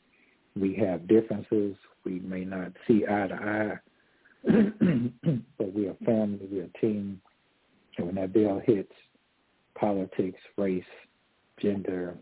we 0.55 0.75
have 0.75 1.07
differences. 1.07 1.75
We 2.03 2.19
may 2.19 2.43
not 2.43 2.73
see 2.87 3.05
eye 3.07 3.27
to 3.27 3.35
eye, 3.35 3.79
but 5.57 5.73
we're 5.73 5.93
family, 6.05 6.47
we're 6.51 6.65
a 6.65 6.79
team. 6.79 7.21
And 7.97 8.07
when 8.07 8.15
that 8.15 8.33
bill 8.33 8.61
hits, 8.65 8.91
politics, 9.75 10.39
race, 10.57 10.83
gender, 11.61 12.15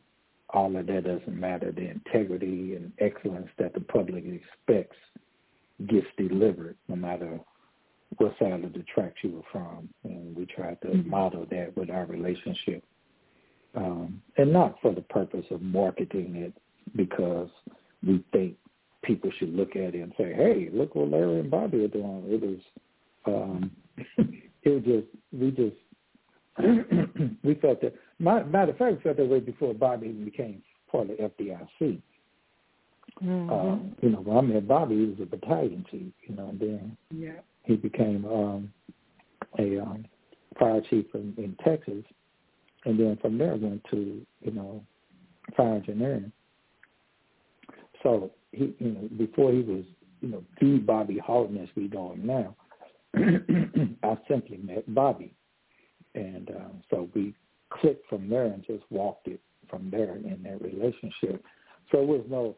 all 0.51 0.75
of 0.75 0.87
that 0.87 1.03
doesn't 1.03 1.39
matter. 1.39 1.71
The 1.71 1.89
integrity 1.89 2.75
and 2.75 2.91
excellence 2.99 3.49
that 3.57 3.73
the 3.73 3.81
public 3.81 4.25
expects 4.25 4.97
gets 5.87 6.07
delivered 6.17 6.75
no 6.87 6.95
matter 6.95 7.39
what 8.17 8.37
side 8.39 8.63
of 8.63 8.73
the 8.73 8.83
tracks 8.93 9.17
you 9.23 9.31
were 9.31 9.41
from. 9.51 9.89
And 10.03 10.35
we 10.35 10.45
tried 10.45 10.81
to 10.81 10.87
mm-hmm. 10.87 11.09
model 11.09 11.45
that 11.51 11.75
with 11.77 11.89
our 11.89 12.05
relationship. 12.05 12.83
Um, 13.75 14.21
and 14.37 14.51
not 14.51 14.77
for 14.81 14.93
the 14.93 15.01
purpose 15.01 15.45
of 15.51 15.61
marketing 15.61 16.35
it 16.35 16.53
because 16.95 17.49
we 18.05 18.23
think 18.31 18.55
people 19.03 19.31
should 19.37 19.53
look 19.53 19.75
at 19.75 19.95
it 19.95 20.01
and 20.01 20.13
say, 20.17 20.33
hey, 20.33 20.69
look 20.73 20.95
what 20.95 21.11
Larry 21.11 21.39
and 21.39 21.51
Bobby 21.51 21.85
are 21.85 21.87
doing. 21.87 22.23
It 22.27 22.41
was, 22.41 22.59
um, 23.25 23.71
it 24.63 24.69
was 24.69 24.83
just, 24.83 25.07
we 25.31 25.51
just 25.51 25.75
we 27.43 27.55
felt 27.55 27.81
that. 27.81 27.93
Matter 28.19 28.71
of 28.71 28.77
fact, 28.77 28.97
we 28.97 29.01
felt 29.01 29.17
that 29.17 29.29
way 29.29 29.39
before 29.39 29.73
Bobby 29.73 30.07
even 30.07 30.25
became 30.25 30.61
part 30.91 31.09
of 31.09 31.17
FDIC. 31.17 32.01
Mm-hmm. 33.23 33.49
Um, 33.49 33.95
you 34.01 34.09
know, 34.09 34.19
when 34.19 34.37
I 34.37 34.41
met 34.41 34.67
Bobby, 34.67 34.95
he 34.95 35.05
was 35.05 35.19
a 35.21 35.25
battalion 35.25 35.85
chief. 35.89 36.11
You 36.27 36.35
know, 36.35 36.49
and 36.49 36.59
then 36.59 36.97
yeah. 37.15 37.39
He 37.63 37.75
became 37.75 38.25
um, 38.25 38.73
a 39.57 39.79
um, 39.79 40.05
fire 40.57 40.81
chief 40.89 41.05
in, 41.13 41.33
in 41.37 41.55
Texas, 41.63 42.03
and 42.85 42.99
then 42.99 43.17
from 43.21 43.37
there 43.37 43.55
went 43.55 43.83
to 43.91 44.25
you 44.41 44.51
know 44.51 44.83
fire 45.55 45.75
engineering. 45.75 46.31
So 48.03 48.31
he, 48.51 48.73
you 48.79 48.91
know, 48.91 49.09
before 49.17 49.51
he 49.51 49.61
was, 49.61 49.83
you 50.21 50.29
know, 50.29 50.43
the 50.61 50.77
Bobby 50.77 51.19
Halton 51.23 51.57
as 51.57 51.69
we 51.75 51.89
know 51.89 52.13
him 52.13 52.25
now, 52.25 52.55
I 54.03 54.17
simply 54.27 54.57
met 54.57 54.93
Bobby 54.93 55.33
and 56.15 56.49
um, 56.51 56.81
so 56.89 57.09
we 57.13 57.33
clicked 57.69 58.07
from 58.09 58.29
there 58.29 58.45
and 58.45 58.63
just 58.63 58.83
walked 58.89 59.27
it 59.27 59.39
from 59.69 59.89
there 59.91 60.15
in 60.15 60.41
that 60.43 60.61
relationship. 60.61 61.43
So 61.91 62.01
it 62.01 62.07
was 62.07 62.25
no, 62.29 62.55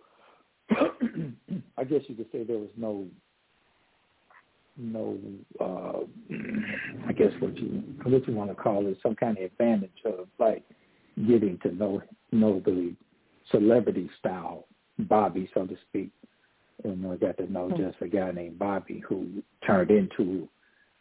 I 1.77 1.83
guess 1.83 2.01
you 2.07 2.15
could 2.15 2.31
say 2.31 2.43
there 2.43 2.57
was 2.57 2.69
no, 2.77 3.05
no, 4.77 5.17
uh, 5.59 5.99
I 7.07 7.13
guess 7.13 7.31
what 7.39 7.57
you 7.57 7.83
what 8.03 8.27
you 8.27 8.33
want 8.33 8.49
to 8.49 8.55
call 8.55 8.87
it, 8.87 8.97
some 9.03 9.15
kind 9.15 9.37
of 9.37 9.43
advantage 9.43 9.89
of 10.05 10.27
like 10.39 10.63
getting 11.27 11.59
to 11.63 11.73
know 11.73 12.01
know 12.31 12.61
the 12.65 12.95
celebrity 13.51 14.09
style 14.19 14.67
Bobby, 14.99 15.49
so 15.53 15.65
to 15.65 15.77
speak. 15.89 16.11
And 16.83 17.05
I 17.07 17.15
got 17.15 17.37
to 17.37 17.51
know 17.51 17.69
hmm. 17.69 17.81
just 17.81 18.01
a 18.01 18.07
guy 18.07 18.31
named 18.31 18.59
Bobby 18.59 19.03
who 19.07 19.43
turned 19.65 19.91
into 19.91 20.47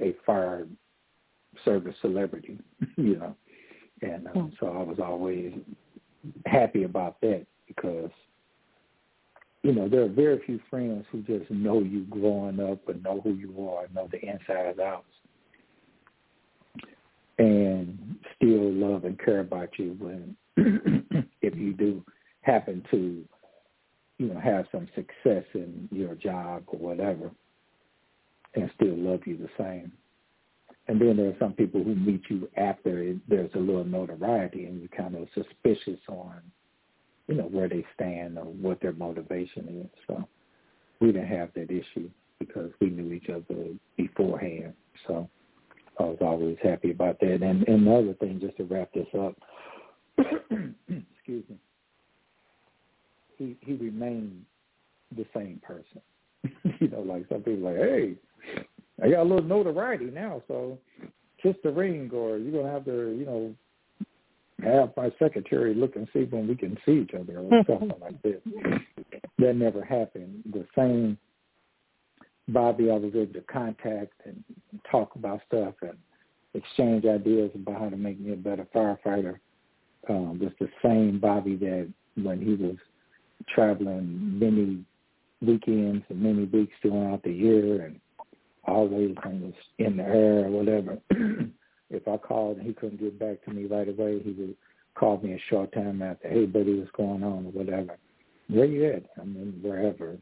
a 0.01 0.15
fire 0.27 0.67
service 1.65 1.95
celebrity, 2.01 2.59
you 2.97 3.17
know. 3.17 3.35
And 4.03 4.29
um, 4.35 4.53
so 4.59 4.67
I 4.67 4.83
was 4.83 4.99
always 4.99 5.53
happy 6.47 6.85
about 6.85 7.21
that 7.21 7.47
because, 7.67 8.11
you 9.63 9.73
know, 9.73 9.89
there 9.89 10.03
are 10.03 10.09
very 10.09 10.41
few 10.47 10.61
friends 10.71 11.05
who 11.13 11.23
just 11.23 11.51
know 11.51 11.81
you 11.81 12.05
growing 12.11 12.61
up 12.61 12.89
and 12.89 13.03
know 13.03 13.21
who 13.23 13.35
you 13.35 13.69
are, 13.69 13.87
know 13.95 14.09
the 14.11 14.21
inside 14.21 14.81
outs, 14.81 15.05
and 17.39 18.17
still 18.37 18.73
love 18.73 19.05
and 19.05 19.19
care 19.19 19.41
about 19.41 19.79
you 19.79 19.97
when, 19.99 20.37
if 21.43 21.55
you 21.57 21.75
do 21.75 22.03
happen 22.43 22.83
to, 22.91 23.23
you 24.19 24.27
know, 24.29 24.41
have 24.41 24.67
some 24.73 24.89
success 24.95 25.45
in 25.55 25.89
your 25.93 26.15
job 26.15 26.63
or 26.69 26.79
whatever, 26.79 27.31
and 28.55 28.71
still 28.77 28.97
love 28.97 29.21
you 29.27 29.37
the 29.37 29.49
same. 29.63 29.93
And 30.89 31.01
then 31.01 31.19
there 31.19 31.29
are 31.29 31.37
some 31.39 31.53
people 31.53 31.85
who 31.85 31.95
meet 31.95 32.23
you 32.29 32.49
after 32.57 33.15
there's 33.29 33.51
a 33.55 33.59
little 33.59 33.85
notoriety 33.85 34.65
and 34.65 34.81
you're 34.81 34.89
kind 34.89 35.15
of 35.15 35.29
suspicious 35.35 36.01
on, 36.09 36.41
you 37.31 37.37
know, 37.37 37.45
where 37.45 37.69
they 37.69 37.85
stand 37.95 38.37
or 38.37 38.45
what 38.45 38.81
their 38.81 38.93
motivation 38.93 39.85
is. 39.85 40.01
So 40.09 40.29
we 40.99 41.13
didn't 41.13 41.29
have 41.29 41.51
that 41.55 41.71
issue 41.71 42.11
because 42.41 42.71
we 42.81 42.91
knew 42.91 43.13
each 43.13 43.31
other 43.31 43.69
beforehand. 43.97 44.75
So 45.07 45.31
I 46.01 46.03
was 46.03 46.19
always 46.21 46.57
happy 46.61 46.91
about 46.91 47.21
that. 47.21 47.35
And, 47.35 47.67
and 47.69 47.87
another 47.87 48.15
thing, 48.15 48.41
just 48.41 48.57
to 48.57 48.65
wrap 48.65 48.93
this 48.93 49.07
up, 49.17 49.37
excuse 50.19 51.45
me, 51.49 51.57
he 53.39 53.57
he 53.61 53.75
remained 53.75 54.45
the 55.17 55.25
same 55.33 55.63
person. 55.63 56.01
you 56.81 56.89
know, 56.89 57.01
like 57.01 57.27
some 57.29 57.43
people 57.43 57.61
like, 57.61 57.77
hey, 57.77 58.15
I 59.03 59.09
got 59.09 59.23
a 59.23 59.29
little 59.29 59.43
notoriety 59.43 60.07
now, 60.07 60.43
so 60.49 60.79
kiss 61.41 61.55
the 61.63 61.71
ring, 61.71 62.11
or 62.13 62.39
you're 62.39 62.61
gonna 62.61 62.73
have 62.73 62.85
to, 62.87 63.17
you 63.17 63.25
know, 63.25 63.55
have 64.63 64.93
my 64.97 65.13
secretary 65.19 65.75
look 65.75 65.97
and 65.97 66.09
see 66.13 66.25
when 66.25 66.49
we 66.49 66.57
can 66.57 66.77
see 66.85 67.03
each 67.03 67.15
other, 67.15 67.39
or 67.39 67.63
something 67.69 67.93
like 68.01 68.21
this. 68.23 68.41
That 69.39 69.57
never 69.57 69.85
happened. 69.85 70.43
The 70.53 70.67
same 70.77 71.19
Bobby 72.49 72.91
I 72.91 72.95
was 72.95 73.13
able 73.15 73.33
to 73.35 73.41
contact 73.43 74.13
and 74.25 74.43
talk 74.91 75.15
about 75.15 75.41
stuff 75.47 75.75
and 75.83 75.97
exchange 76.55 77.05
ideas 77.05 77.51
about 77.55 77.81
how 77.81 77.89
to 77.89 77.97
make 77.97 78.21
me 78.21 78.33
a 78.33 78.37
better 78.37 78.67
firefighter. 78.75 79.39
Um, 80.09 80.39
was 80.39 80.53
the 80.59 80.69
same 80.83 81.21
Bobby 81.21 81.57
that 81.57 81.89
when 82.23 82.41
he 82.41 82.55
was 82.55 82.77
traveling 83.55 84.39
many 84.39 84.85
weekends 85.43 86.05
and 86.09 86.21
many 86.21 86.45
weeks 86.45 86.73
throughout 86.83 87.23
the 87.23 87.33
year 87.33 87.85
and 87.85 88.01
always 88.67 89.15
was 89.25 89.53
in 89.79 89.97
the 89.97 90.03
air 90.03 90.47
or 90.47 90.51
whatever. 90.51 90.99
if 91.91 92.07
I 92.07 92.17
called 92.17 92.59
and 92.59 92.67
he 92.67 92.73
couldn't 92.73 93.01
get 93.01 93.19
back 93.19 93.45
to 93.45 93.51
me 93.51 93.65
right 93.65 93.89
away, 93.89 94.21
he 94.23 94.33
would 94.33 94.57
call 94.95 95.19
me 95.19 95.35
a 95.35 95.43
short 95.49 95.73
time 95.73 96.03
after, 96.03 96.29
hey, 96.29 96.47
buddy, 96.47 96.79
what's 96.79 96.91
going 96.93 97.23
on 97.23 97.47
or 97.47 97.53
whatever. 97.53 97.97
Where 98.49 98.65
you 98.65 98.87
at? 98.87 99.05
I 99.21 99.25
mean, 99.25 99.59
wherever, 99.63 100.17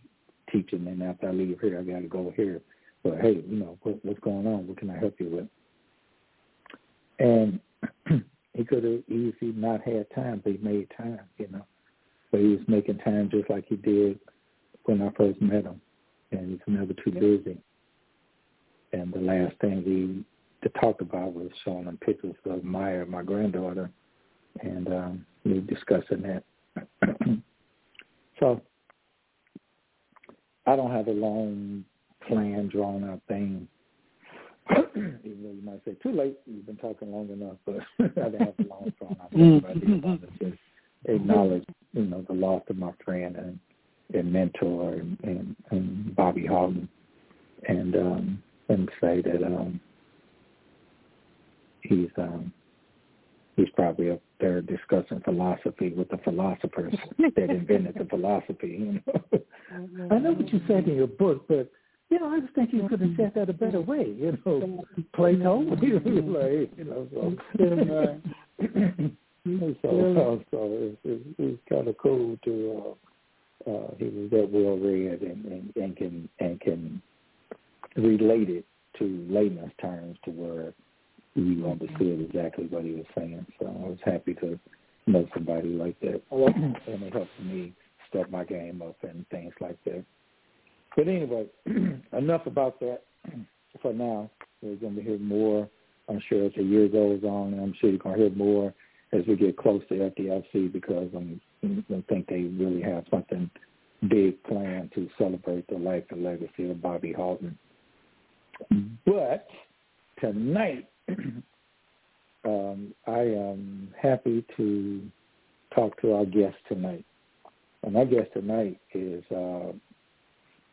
teaching, 0.51 0.87
and 0.87 1.03
after 1.03 1.29
I 1.29 1.33
leave 1.33 1.59
here, 1.61 1.79
I 1.79 1.83
got 1.83 2.01
to 2.01 2.09
go 2.09 2.33
here. 2.37 2.61
But, 3.03 3.21
hey, 3.21 3.43
you 3.47 3.57
know, 3.57 3.79
what, 3.83 4.05
what's 4.05 4.21
going 4.21 4.47
on? 4.47 4.67
What 4.67 4.79
can 4.79 4.91
I 4.91 4.99
help 4.99 5.15
you 5.19 5.29
with? 5.31 5.49
And 7.19 7.61
he 8.55 8.65
could 8.65 8.85
have 8.85 9.03
easily 9.09 9.53
not 9.53 9.83
had 9.83 10.07
time, 10.15 10.41
but 10.43 10.53
he 10.53 10.59
made 10.59 10.89
time, 10.97 11.21
you 11.39 11.49
know. 11.51 11.65
But 12.31 12.41
he 12.41 12.49
was 12.49 12.61
making 12.67 12.99
time 12.99 13.31
just 13.31 13.49
like 13.49 13.65
he 13.69 13.77
did 13.77 14.19
when 14.85 15.01
I 15.01 15.11
first 15.17 15.41
met 15.41 15.65
him. 15.65 15.81
And 16.31 16.51
he's 16.51 16.61
never 16.67 16.93
too 16.93 17.11
busy 17.11 17.59
and 18.93 19.13
the 19.13 19.21
last 19.21 19.55
thing 19.61 19.85
we 19.85 20.25
talked 20.81 21.00
about 21.00 21.35
was 21.35 21.50
showing 21.65 21.85
them 21.85 21.99
pictures 22.05 22.35
of 22.45 22.65
Maya, 22.65 23.05
my 23.07 23.23
granddaughter, 23.23 23.91
and 24.61 24.88
um, 24.88 25.27
we 25.45 25.61
discussing 25.61 26.23
that. 26.23 26.43
so 28.41 28.61
I 30.67 30.77
don't 30.77 30.91
have 30.91 31.09
a 31.09 31.12
long 31.12 31.85
plan, 32.27 32.69
drawn 32.73 33.09
out 33.09 33.21
thing. 33.29 33.69
Even 34.97 35.43
though 35.43 35.50
you 35.50 35.62
might 35.65 35.85
say 35.85 35.97
too 36.03 36.12
late, 36.12 36.38
you've 36.47 36.67
been 36.67 36.77
talking 36.77 37.11
long 37.12 37.31
enough, 37.31 37.57
but 37.65 37.77
I 38.00 38.29
don't 38.29 38.41
have 38.41 38.55
a 38.59 38.69
long 38.69 38.93
drawn 38.99 39.17
out 39.23 39.31
thing. 39.31 39.61
But 39.61 39.71
I 39.71 39.75
did 39.75 40.03
want 40.03 40.23
to 40.23 40.45
just 40.45 40.61
acknowledge, 41.07 41.65
you 41.93 42.05
know, 42.05 42.25
the 42.27 42.35
loss 42.35 42.62
of 42.69 42.77
my 42.77 42.91
friend 43.05 43.37
and, 43.37 43.59
and 44.12 44.33
mentor 44.33 44.95
and, 44.95 45.19
and, 45.23 45.57
and 45.71 46.17
Bobby 46.17 46.47
Halton. 46.47 46.88
And 47.67 47.97
um, 47.97 48.43
and 48.69 48.88
say 49.00 49.23
that 49.23 49.43
um, 49.45 49.81
he's 51.88 52.11
um, 52.16 52.52
he's 53.57 53.68
probably 53.75 54.11
up 54.11 54.23
there 54.40 54.61
discussing 54.61 55.21
philosophy 55.25 55.92
with 55.92 56.09
the 56.11 56.18
philosophers 56.18 56.95
that 57.18 57.50
invented 57.50 57.97
the 57.99 58.04
philosophy. 58.04 58.76
You 58.78 58.92
know? 59.07 59.40
Mm-hmm. 59.73 60.12
I 60.12 60.18
know 60.18 60.33
what 60.33 60.52
you 60.52 60.61
said 60.66 60.88
in 60.88 60.97
your 60.97 61.07
book, 61.07 61.47
but 61.49 61.71
you 62.11 62.18
know, 62.18 62.28
I 62.28 62.40
just 62.40 62.54
think 62.54 62.73
you 62.73 62.88
could 62.88 63.00
have 63.00 63.11
said 63.16 63.33
that 63.35 63.50
a 63.50 63.52
better 63.52 63.80
way. 63.80 64.14
You 64.16 64.38
know, 64.47 64.85
Plato, 65.14 65.59
like, 65.61 66.71
you 66.76 66.85
know, 66.85 67.09
so. 67.12 67.37
so, 69.45 69.75
so, 69.83 70.45
so 70.50 70.68
it's, 70.73 70.99
it's, 71.04 71.25
it's 71.38 71.62
kind 71.68 71.88
of 71.88 71.97
cool 71.99 72.38
to 72.45 72.83
uh, 72.87 73.71
uh, 73.71 73.90
he 73.99 74.04
was 74.04 74.30
that 74.30 74.49
well 74.50 74.76
read 74.78 75.21
and, 75.23 75.45
and, 75.45 75.73
and 75.76 75.97
can 75.97 76.28
and 76.38 76.61
can 76.61 77.02
relate 77.97 78.49
it 78.49 78.64
to 78.99 79.26
layman's 79.28 79.73
terms 79.80 80.16
to 80.25 80.30
where 80.30 80.73
you 81.40 81.68
understood 81.68 82.21
exactly 82.21 82.66
what 82.66 82.85
he 82.85 82.92
was 82.92 83.07
saying. 83.16 83.47
So 83.59 83.66
I 83.66 83.88
was 83.88 83.99
happy 84.04 84.35
to 84.35 84.59
know 85.07 85.26
somebody 85.35 85.68
like 85.68 85.99
that, 86.00 86.23
oh, 86.30 86.47
and 86.47 87.02
it 87.02 87.12
helped 87.12 87.30
me 87.42 87.73
step 88.09 88.30
my 88.30 88.45
game 88.45 88.83
up 88.83 88.97
and 89.02 89.26
things 89.30 89.52
like 89.61 89.78
that. 89.85 90.04
But 90.97 91.09
anyway, 91.09 91.47
enough 92.12 92.47
about 92.47 92.80
that 92.80 93.02
for 93.83 93.92
now. 93.92 94.30
We're 94.62 94.76
going 94.76 94.97
to 94.97 95.02
hear 95.02 95.18
more, 95.18 95.68
I'm 96.09 96.21
sure, 96.28 96.47
as 96.47 96.52
the 96.57 96.64
year 96.64 96.88
goes 96.88 97.23
on, 97.23 97.52
and 97.52 97.62
I'm 97.62 97.75
sure 97.80 97.90
you're 97.90 97.99
going 97.99 98.16
to 98.16 98.23
hear 98.23 98.35
more 98.35 98.75
as 99.12 99.23
we 99.26 99.37
get 99.37 99.57
close 99.57 99.83
to 99.88 99.95
FDIC 99.95 100.73
because 100.73 101.09
I'm, 101.14 101.40
I 101.64 102.04
think 102.09 102.26
they 102.26 102.42
really 102.42 102.83
have 102.83 103.04
something 103.11 103.50
big 104.09 104.42
planned 104.45 104.92
to 104.95 105.09
celebrate 105.18 105.66
the 105.68 105.76
life 105.76 106.04
and 106.11 106.25
legacy 106.25 106.71
of 106.71 106.83
Bobby 106.83 107.12
Halton. 107.12 107.57
Mm-hmm. 108.73 108.95
But 109.07 109.47
tonight, 110.21 110.88
um, 112.45 112.95
I 113.07 113.21
am 113.21 113.95
happy 114.00 114.45
to 114.57 115.03
talk 115.75 116.00
to 116.00 116.15
our 116.15 116.25
guest 116.25 116.57
tonight. 116.69 117.05
And 117.83 117.97
our 117.97 118.07
guest 118.07 118.31
tonight 118.33 118.81
is, 118.95 119.23
uh, 119.31 119.73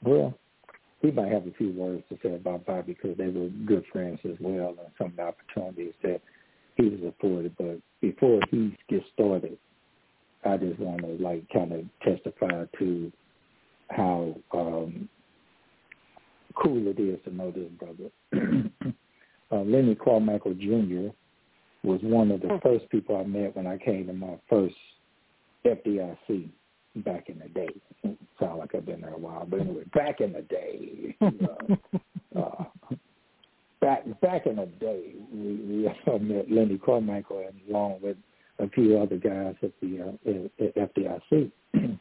well, 0.03 0.33
he 1.01 1.11
might 1.11 1.31
have 1.31 1.45
a 1.45 1.51
few 1.51 1.71
words 1.71 2.03
to 2.09 2.17
say 2.23 2.35
about 2.35 2.65
Bobby 2.65 2.93
because 2.93 3.17
they 3.17 3.27
were 3.27 3.49
good 3.65 3.83
friends 3.91 4.19
as 4.25 4.37
well 4.39 4.69
and 4.69 4.91
some 4.97 5.07
of 5.07 5.15
the 5.15 5.21
opportunities 5.21 5.93
that 6.03 6.21
he 6.75 6.89
was 6.89 7.13
afforded. 7.13 7.55
But 7.57 7.79
before 8.01 8.39
he 8.49 8.75
gets 8.89 9.05
started, 9.13 9.57
I 10.43 10.57
just 10.57 10.79
want 10.79 11.01
to 11.01 11.17
like 11.23 11.43
kind 11.53 11.71
of 11.71 11.85
testify 12.03 12.65
to 12.79 13.11
how 13.89 14.35
um, 14.53 15.09
cool 16.55 16.87
it 16.87 16.99
is 16.99 17.19
to 17.25 17.33
know 17.33 17.51
this 17.51 17.69
brother. 17.79 18.63
uh, 19.51 19.61
Lenny 19.61 19.95
Carmichael 19.95 20.53
Jr. 20.53 21.09
was 21.83 21.99
one 22.01 22.31
of 22.31 22.41
the 22.41 22.47
hmm. 22.47 22.57
first 22.63 22.89
people 22.89 23.17
I 23.17 23.23
met 23.23 23.55
when 23.55 23.67
I 23.67 23.77
came 23.77 24.07
to 24.07 24.13
my 24.13 24.37
first 24.49 24.75
FDIC 25.65 26.49
back 26.97 27.29
in 27.29 27.39
the 27.39 27.49
day. 27.49 27.69
Sound 28.39 28.59
like 28.59 28.75
I've 28.75 28.85
been 28.85 29.01
there 29.01 29.13
a 29.13 29.17
while, 29.17 29.45
but 29.45 29.61
anyway, 29.61 29.83
back 29.93 30.21
in 30.21 30.33
the 30.33 30.41
day, 30.41 31.15
uh, 31.21 32.39
uh, 32.39 32.63
back 33.81 34.03
back 34.21 34.45
in 34.45 34.57
the 34.57 34.65
day, 34.65 35.13
we, 35.33 35.55
we 35.55 35.87
uh, 35.87 36.17
met 36.17 36.51
Lenny 36.51 36.77
Carmichael 36.77 37.45
and 37.47 37.59
along 37.69 37.99
with 38.01 38.17
a 38.59 38.69
few 38.69 38.97
other 38.99 39.17
guys 39.17 39.55
at 39.61 39.71
the 39.81 40.01
uh, 40.01 40.63
at, 40.63 40.75
at 40.77 40.95
FDIC. 40.95 41.51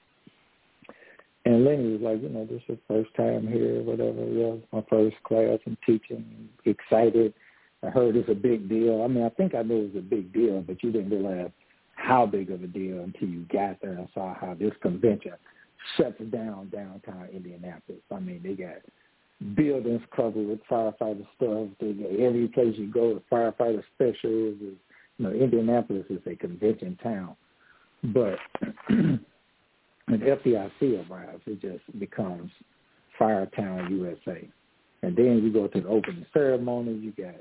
and 1.44 1.64
Lenny 1.64 1.92
was 1.92 2.00
like, 2.00 2.22
you 2.22 2.30
know, 2.30 2.46
this 2.46 2.62
is 2.62 2.62
your 2.68 2.78
first 2.88 3.14
time 3.16 3.46
here, 3.46 3.82
whatever. 3.82 4.24
Yeah, 4.24 4.54
my 4.72 4.82
first 4.88 5.16
class 5.24 5.58
and 5.66 5.76
teaching, 5.84 6.48
excited. 6.64 7.34
I 7.82 7.90
heard 7.90 8.16
it's 8.16 8.30
a 8.30 8.34
big 8.34 8.68
deal. 8.68 9.02
I 9.02 9.08
mean, 9.08 9.24
I 9.24 9.28
think 9.28 9.54
I 9.54 9.62
knew 9.62 9.84
it 9.84 9.94
was 9.94 10.02
a 10.02 10.08
big 10.08 10.32
deal, 10.32 10.62
but 10.62 10.82
you 10.82 10.90
didn't 10.90 11.10
realize 11.10 11.50
how 11.96 12.24
big 12.24 12.50
of 12.50 12.62
a 12.62 12.66
deal 12.66 13.00
until 13.00 13.28
you 13.28 13.44
got 13.52 13.80
there 13.82 13.92
and 13.92 14.08
saw 14.14 14.34
how 14.34 14.54
this 14.54 14.72
convention 14.80 15.32
shuts 15.96 16.20
down 16.32 16.70
downtown 16.70 17.28
Indianapolis. 17.32 18.00
I 18.10 18.20
mean, 18.20 18.40
they 18.42 18.54
got 18.54 18.76
buildings 19.54 20.02
covered 20.16 20.48
with 20.48 20.60
firefighter 20.70 21.26
stuff. 21.36 21.68
They 21.78 21.92
got 21.92 22.20
every 22.20 22.48
place 22.48 22.74
you 22.78 22.90
go, 22.90 23.14
to 23.14 23.22
firefighter 23.30 23.82
specials. 23.94 24.56
You 24.60 24.76
know, 25.18 25.30
Indianapolis 25.30 26.06
is 26.08 26.20
a 26.26 26.36
convention 26.36 26.98
town. 27.02 27.36
But 28.02 28.38
when 30.06 30.20
FDIC 30.20 31.10
arrives, 31.10 31.42
it 31.46 31.60
just 31.60 31.98
becomes 31.98 32.50
Firetown, 33.18 33.90
USA. 33.90 34.48
And 35.02 35.16
then 35.16 35.42
you 35.42 35.52
go 35.52 35.68
to 35.68 35.80
the 35.80 35.88
opening 35.88 36.26
ceremony. 36.32 36.94
You 36.94 37.12
got 37.12 37.34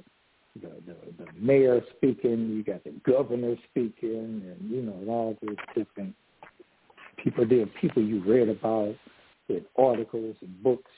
the, 0.62 0.69
the 0.86 0.95
the 1.17 1.26
mayor 1.39 1.82
speaking, 1.97 2.49
you 2.49 2.63
got 2.63 2.84
the 2.84 2.93
governor 3.06 3.56
speaking, 3.69 4.43
and 4.45 4.69
you 4.69 4.82
know 4.82 4.99
all 5.08 5.38
these 5.41 5.58
different 5.76 6.13
people 7.23 7.45
there, 7.47 7.65
people 7.82 8.04
you 8.04 8.23
read 8.23 8.49
about, 8.49 8.95
in 9.49 9.65
articles 9.78 10.36
and 10.41 10.63
books. 10.63 10.91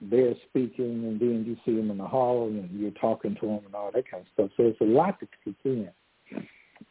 They're 0.00 0.34
speaking, 0.48 1.04
and 1.04 1.20
then 1.20 1.44
you 1.46 1.56
see 1.64 1.76
them 1.76 1.90
in 1.90 1.98
the 1.98 2.06
hall, 2.06 2.48
and 2.48 2.68
you're 2.78 2.90
talking 2.92 3.34
to 3.40 3.46
them, 3.46 3.60
and 3.64 3.74
all 3.74 3.90
that 3.94 4.10
kind 4.10 4.22
of 4.22 4.28
stuff. 4.34 4.50
So 4.56 4.64
it's 4.64 4.80
a 4.80 4.84
lot 4.84 5.18
to 5.20 5.28
take 5.44 5.56
in. 5.64 5.90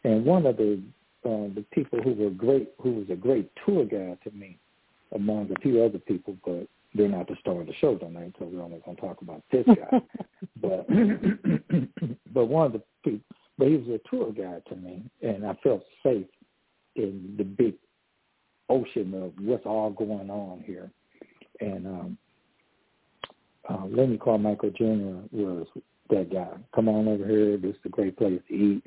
And 0.03 0.25
one 0.25 0.45
of 0.45 0.57
the 0.57 0.81
uh, 1.25 1.49
the 1.53 1.65
people 1.71 1.99
who 2.01 2.13
were 2.13 2.29
great, 2.29 2.69
who 2.79 2.93
was 2.93 3.09
a 3.09 3.15
great 3.15 3.51
tour 3.65 3.85
guide 3.85 4.19
to 4.23 4.31
me, 4.31 4.59
among 5.13 5.51
a 5.51 5.59
few 5.61 5.83
other 5.83 5.99
people, 5.99 6.37
but 6.45 6.67
they're 6.93 7.09
not 7.09 7.27
the 7.27 7.35
star 7.41 7.61
of 7.61 7.67
the 7.67 7.73
show 7.81 7.95
tonight, 7.95 8.33
so 8.39 8.45
we're 8.45 8.61
only 8.61 8.79
going 8.85 8.95
to 8.95 9.01
talk 9.01 9.21
about 9.21 9.43
this 9.51 9.65
guy. 9.65 10.01
but 10.61 10.87
but 12.33 12.45
one 12.45 12.67
of 12.67 12.73
the 12.73 12.81
people, 13.03 13.25
but 13.57 13.67
he 13.67 13.77
was 13.77 13.87
a 13.87 14.09
tour 14.09 14.31
guide 14.31 14.61
to 14.69 14.75
me, 14.75 15.03
and 15.21 15.45
I 15.45 15.55
felt 15.63 15.83
safe 16.03 16.27
in 16.95 17.35
the 17.37 17.43
big 17.43 17.75
ocean 18.69 19.13
of 19.15 19.33
what's 19.39 19.65
all 19.65 19.89
going 19.89 20.29
on 20.29 20.63
here. 20.65 20.91
And 21.59 21.87
um, 21.87 22.17
uh, 23.69 23.85
Lenny 23.85 24.17
Carmichael 24.17 24.71
Jr. 24.71 25.35
was 25.35 25.67
that 26.09 26.31
guy. 26.31 26.49
Come 26.73 26.89
on 26.89 27.07
over 27.07 27.27
here. 27.27 27.57
This 27.57 27.71
is 27.71 27.81
a 27.85 27.89
great 27.89 28.17
place 28.17 28.41
to 28.47 28.53
eat. 28.53 28.83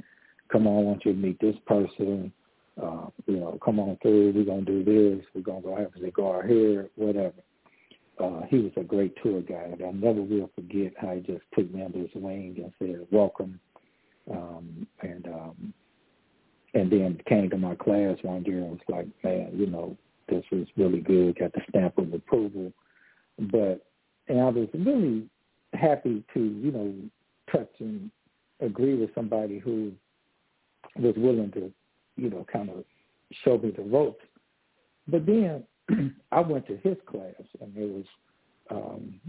Come 0.51 0.67
on, 0.67 0.79
I 0.79 0.83
want 0.83 1.05
you 1.05 1.13
to 1.13 1.19
meet 1.19 1.39
this 1.41 1.57
person. 1.67 2.33
Uh, 2.81 3.07
you 3.27 3.37
know, 3.37 3.59
come 3.65 3.81
on 3.81 3.99
through. 4.03 4.33
We're 4.33 4.45
gonna 4.45 4.63
do 4.63 4.85
this. 4.85 5.25
We're 5.35 5.43
gonna 5.43 5.61
go 5.61 5.77
have 5.77 5.95
a 5.97 6.01
cigar 6.01 6.47
here, 6.47 6.89
whatever 6.95 7.33
uh, 8.21 8.43
he 8.49 8.59
was 8.59 8.73
a 8.77 8.83
great 8.83 9.15
tour 9.23 9.41
guide. 9.41 9.83
I 9.87 9.91
never 9.93 10.23
will 10.23 10.51
forget 10.55 10.93
how 10.99 11.15
he 11.15 11.21
just 11.21 11.43
took 11.55 11.73
me 11.73 11.83
under 11.83 11.99
his 11.99 12.11
wing 12.15 12.57
and 12.59 12.73
said, 12.79 13.07
welcome. 13.11 13.61
Um, 14.31 14.87
and 15.01 15.27
um, 15.27 15.75
and 16.75 16.91
then 16.91 17.19
came 17.27 17.49
to 17.49 17.57
my 17.57 17.75
class 17.75 18.19
one 18.23 18.45
year 18.45 18.59
and 18.59 18.73
was 18.73 18.81
like, 18.89 19.07
man, 19.25 19.53
you 19.55 19.67
know, 19.67 19.97
this 20.29 20.45
was 20.53 20.67
really 20.77 21.01
good, 21.01 21.39
got 21.39 21.53
the 21.55 21.63
stamp 21.71 21.97
of 21.97 22.13
approval. 22.13 22.71
But, 23.39 23.87
and 24.29 24.39
I 24.39 24.51
was 24.51 24.69
really 24.75 25.29
happy 25.73 26.23
to, 26.35 26.41
you 26.41 26.71
know, 26.71 26.95
touch 27.51 27.71
and 27.79 28.11
agree 28.61 28.97
with 28.97 29.15
somebody 29.15 29.59
who 29.59 29.93
was 30.99 31.15
willing 31.17 31.51
to, 31.53 31.73
you 32.17 32.31
know, 32.31 32.47
kind 32.53 32.71
of 32.71 32.85
show 33.45 33.59
me 33.59 33.71
the 33.71 33.83
ropes. 33.83 34.25
But 35.07 35.27
then 35.27 35.65
I 36.33 36.41
went 36.41 36.67
to 36.69 36.77
his 36.79 36.97
class, 37.07 37.35
and 37.61 37.77
it 37.77 37.89
was 37.89 38.05
um, 38.71 39.21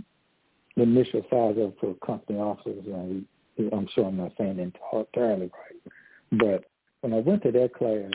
the 0.76 0.84
initial 0.84 1.22
size 1.30 1.56
up 1.64 1.76
for 1.80 1.96
company 2.06 2.40
officers, 2.40 2.86
and 2.86 3.26
we, 3.58 3.70
I'm 3.72 3.88
sure 3.94 4.06
I'm 4.06 4.18
not 4.18 4.34
saying 4.38 4.60
it 4.60 4.74
entirely 4.94 5.50
right, 5.54 5.94
but 6.32 6.66
when 7.02 7.14
I 7.14 7.20
went 7.20 7.44
to 7.44 7.52
that 7.52 7.74
class, 7.74 8.12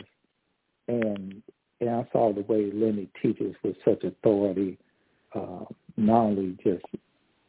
and 0.87 1.41
and 1.81 1.89
I 1.89 2.07
saw 2.11 2.31
the 2.31 2.41
way 2.41 2.71
Lenny 2.73 3.09
teaches 3.21 3.53
with 3.63 3.75
such 3.83 4.03
authority, 4.03 4.77
uh, 5.33 5.65
not 5.97 6.21
only 6.21 6.57
just 6.63 6.85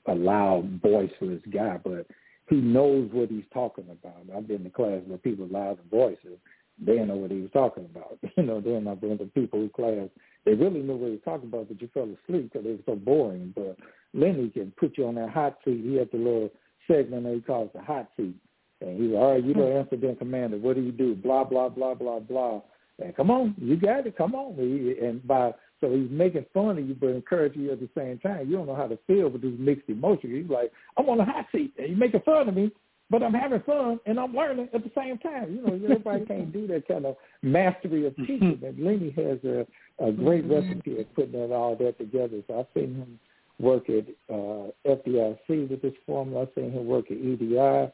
a 0.09 0.14
loud, 0.14 0.81
boisterous 0.83 1.42
guy, 1.53 1.79
but 1.83 2.07
he 2.48 2.56
knows 2.56 3.11
what 3.12 3.30
he's 3.30 3.44
talking 3.52 3.87
about. 3.90 4.22
I've 4.35 4.48
been 4.48 4.64
in 4.64 4.70
class 4.70 5.00
where 5.06 5.18
people 5.18 5.46
loud 5.50 5.78
voices, 5.90 6.38
they 6.78 6.96
know 7.04 7.16
what 7.16 7.30
he 7.30 7.40
was 7.40 7.50
talking 7.52 7.85
about. 7.85 8.18
You 8.37 8.42
know, 8.42 8.61
then 8.61 8.87
I've 8.87 9.00
been 9.00 9.18
to 9.18 9.24
people 9.26 9.61
who 9.61 9.68
class 9.68 10.09
they 10.46 10.54
really 10.54 10.80
knew 10.80 10.94
what 10.94 11.06
he 11.06 11.12
was 11.12 11.20
talking 11.24 11.48
about, 11.48 11.68
but 11.68 11.82
you 11.82 11.90
fell 11.92 12.04
asleep 12.04 12.52
because 12.52 12.64
it 12.64 12.70
was 12.70 12.80
so 12.87 12.94
boring. 12.94 13.52
But 13.54 13.76
Lenny 14.14 14.48
can 14.48 14.72
put 14.78 14.96
you 14.96 15.09
on 15.09 15.16
that 15.16 15.30
hot 15.30 15.59
seat. 15.64 15.82
He 15.85 15.96
had 15.96 16.09
the 16.12 16.18
little 16.18 16.50
segment 16.87 17.24
that 17.24 17.35
he 17.35 17.40
calls 17.40 17.70
the 17.74 17.82
hot 17.82 18.09
seat. 18.16 18.37
And 18.80 19.00
he's 19.00 19.11
like, 19.11 19.20
all 19.20 19.32
right, 19.32 19.44
you're 19.44 19.54
the 19.54 19.80
incident 19.80 20.20
commander. 20.20 20.56
What 20.56 20.76
do 20.76 20.82
you 20.82 20.92
do? 20.92 21.16
Blah, 21.16 21.44
blah, 21.44 21.68
blah, 21.68 21.94
blah, 21.94 22.20
blah. 22.20 22.61
And 23.02 23.14
come 23.16 23.30
on, 23.30 23.56
you 23.59 23.76
got 23.76 24.06
it. 24.06 24.16
Come 24.16 24.37
on. 24.37 24.56
And 24.59 25.26
by 25.26 25.52
so 25.81 25.91
he's 25.91 26.11
making 26.11 26.47
fun 26.55 26.79
of 26.79 26.89
you, 26.89 26.95
but 26.95 27.09
encouraging 27.09 27.62
you 27.62 27.73
at 27.73 27.81
the 27.81 27.89
same 27.97 28.19
time. 28.19 28.49
You 28.49 28.57
don't 28.57 28.67
know 28.67 28.75
how 28.75 28.87
to 28.87 28.99
feel 29.07 29.29
with 29.29 29.43
this 29.43 29.53
mixed 29.59 29.89
emotion. 29.89 30.35
He's 30.35 30.51
like, 30.51 30.73
I'm 30.97 31.09
on 31.09 31.19
the 31.19 31.25
hot 31.25 31.47
seat, 31.53 31.75
and 31.79 31.89
you're 31.89 31.99
making 31.99 32.21
fun 32.21 32.49
of 32.49 32.55
me, 32.55 32.71
but 33.11 33.23
I'm 33.23 33.35
having 33.35 33.61
fun 33.61 34.01
and 34.07 34.19
I'm 34.19 34.35
learning 34.35 34.69
at 34.75 34.83
the 34.83 34.91
same 34.97 35.19
time. 35.19 35.55
You 35.55 35.62
know, 35.62 35.75
everybody 35.75 36.25
can't 36.29 36.53
do 36.53 36.67
that 36.69 36.89
kind 36.89 37.07
of 37.07 37.17
mastery 37.43 38.07
of 38.07 38.17
teaching. 38.17 38.61
And 38.65 38.79
Lenny 38.79 39.15
has 39.17 39.39
a 39.45 39.67
a 39.99 40.12
great 40.12 40.47
mm-hmm. 40.47 40.69
recipe 40.69 41.01
of 41.01 41.15
putting 41.15 41.33
that 41.33 41.55
all 41.55 41.77
that 41.77 41.99
together. 41.99 42.43
So 42.47 42.61
I've 42.61 42.67
seen 42.81 42.95
him 42.95 43.19
work 43.59 43.89
at 43.89 44.07
uh, 44.29 44.71
FDIC 44.87 45.71
with 45.71 45.83
this 45.83 45.95
formula. 46.07 46.43
I've 46.43 46.49
seen 46.55 46.73
him 46.73 46.87
work 46.87 47.11
at 47.11 47.17
EDI. 47.17 47.91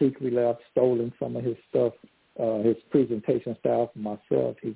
Secretly, 0.00 0.42
I've 0.42 0.56
stolen 0.72 1.12
some 1.20 1.36
of 1.36 1.44
his 1.44 1.56
stuff, 1.70 1.92
uh, 2.40 2.58
his 2.58 2.76
presentation 2.90 3.56
style 3.60 3.90
for 3.92 3.98
myself. 4.00 4.56
He, 4.60 4.74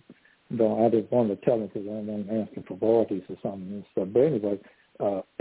though 0.51 0.87
I 0.87 0.91
didn't 0.91 1.13
want 1.13 1.29
to 1.29 1.37
tell 1.45 1.57
him 1.57 1.67
because 1.69 1.83
I 1.83 1.95
didn't 2.01 2.07
want 2.07 2.29
to 2.29 2.41
ask 2.43 2.53
him 2.53 2.65
for 2.67 2.79
royalties 2.81 3.23
or 3.29 3.37
something 3.43 3.69
and 3.73 3.85
stuff. 3.93 4.09
But 4.13 4.21
anyway, 4.21 4.61
uh, 5.01 5.19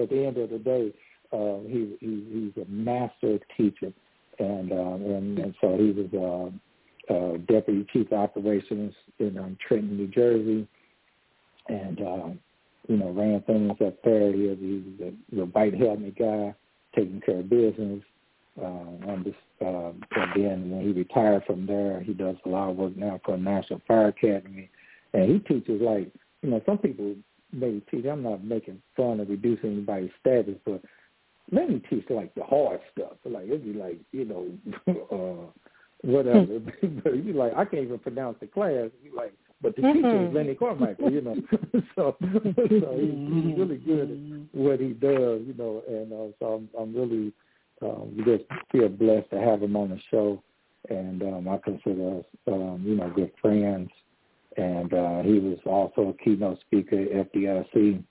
at 0.00 0.10
the 0.10 0.24
end 0.26 0.38
of 0.38 0.50
the 0.50 0.58
day, 0.58 0.92
uh, 1.32 1.60
he, 1.68 1.96
he 2.00 2.52
he's 2.56 2.64
a 2.64 2.68
master 2.70 3.38
teacher, 3.56 3.92
and 4.38 4.72
um, 4.72 5.02
and 5.04 5.38
and 5.38 5.54
so 5.60 5.76
he 5.76 5.92
was. 5.92 6.52
Uh, 6.52 6.56
uh, 7.10 7.38
deputy 7.48 7.86
chief 7.92 8.12
operations 8.12 8.92
in 9.18 9.38
um, 9.38 9.56
Trenton, 9.66 9.96
New 9.96 10.08
Jersey. 10.08 10.68
and 11.68 12.00
uh, 12.00 12.28
you 12.88 12.96
know 12.96 13.10
ran 13.12 13.42
things 13.42 13.72
up 13.86 13.94
there. 14.04 14.32
He 14.32 14.42
was, 14.42 14.58
he 14.60 14.84
was 14.98 15.12
a, 15.12 15.36
the 15.36 15.44
white 15.46 15.74
helmet 15.74 16.18
guy, 16.18 16.54
taking 16.96 17.20
care 17.20 17.40
of 17.40 17.50
business. 17.50 18.02
Uh, 18.60 19.10
on 19.10 19.22
this, 19.24 19.34
uh, 19.64 19.92
and 20.16 20.32
then 20.34 20.70
when 20.70 20.82
he 20.82 20.92
retired 20.92 21.44
from 21.46 21.64
there, 21.64 22.00
he 22.00 22.12
does 22.12 22.34
a 22.44 22.48
lot 22.48 22.70
of 22.70 22.76
work 22.76 22.96
now 22.96 23.20
for 23.24 23.36
National 23.36 23.80
Fire 23.86 24.08
Academy, 24.08 24.68
and 25.12 25.30
he 25.30 25.38
teaches 25.38 25.80
like 25.80 26.10
you 26.42 26.50
know 26.50 26.60
some 26.66 26.78
people 26.78 27.14
may 27.52 27.80
teach. 27.90 28.04
I'm 28.04 28.22
not 28.22 28.42
making 28.42 28.82
fun 28.96 29.20
of 29.20 29.28
reducing 29.28 29.72
anybody's 29.72 30.10
status, 30.20 30.56
but 30.64 30.82
let 31.52 31.70
me 31.70 31.80
teach 31.88 32.04
like 32.10 32.34
the 32.34 32.42
hard 32.42 32.80
stuff. 32.92 33.12
Like 33.24 33.46
it'd 33.46 33.64
be 33.64 33.78
like 33.78 33.98
you 34.10 34.24
know 34.24 34.48
uh, 35.12 35.60
whatever, 36.02 36.58
but 37.04 37.16
you'd 37.16 37.36
like 37.36 37.52
I 37.54 37.64
can't 37.64 37.84
even 37.84 37.98
pronounce 38.00 38.38
the 38.40 38.48
class. 38.48 38.90
You'd 39.02 39.12
be 39.12 39.16
like 39.16 39.32
but 39.60 39.74
the 39.74 39.82
mm-hmm. 39.82 39.94
teacher 39.94 40.28
is 40.28 40.34
Lenny 40.34 40.54
Carmichael, 40.54 41.10
you 41.10 41.20
know. 41.20 41.36
so 41.96 42.16
so 42.20 42.40
he's, 42.68 42.82
he's 42.82 43.58
really 43.58 43.76
good 43.76 44.10
at 44.10 44.58
what 44.58 44.80
he 44.80 44.88
does, 44.88 45.42
you 45.46 45.54
know, 45.56 45.82
and 45.88 46.12
uh, 46.12 46.34
so 46.38 46.46
I'm 46.54 46.68
I'm 46.78 46.94
really 46.94 47.32
um 47.82 48.16
just 48.24 48.44
feel 48.72 48.88
blessed 48.88 49.30
to 49.30 49.40
have 49.40 49.62
him 49.62 49.76
on 49.76 49.90
the 49.90 50.00
show. 50.10 50.42
And 50.88 51.22
um 51.22 51.48
I 51.48 51.58
consider 51.58 52.18
us 52.18 52.24
um, 52.46 52.82
you 52.84 52.96
know, 52.96 53.10
good 53.14 53.32
friends. 53.40 53.90
And 54.56 54.92
uh 54.92 55.22
he 55.22 55.38
was 55.38 55.58
also 55.66 56.08
a 56.08 56.24
keynote 56.24 56.60
speaker 56.60 57.00
at 57.00 57.32
FDIC 57.32 58.02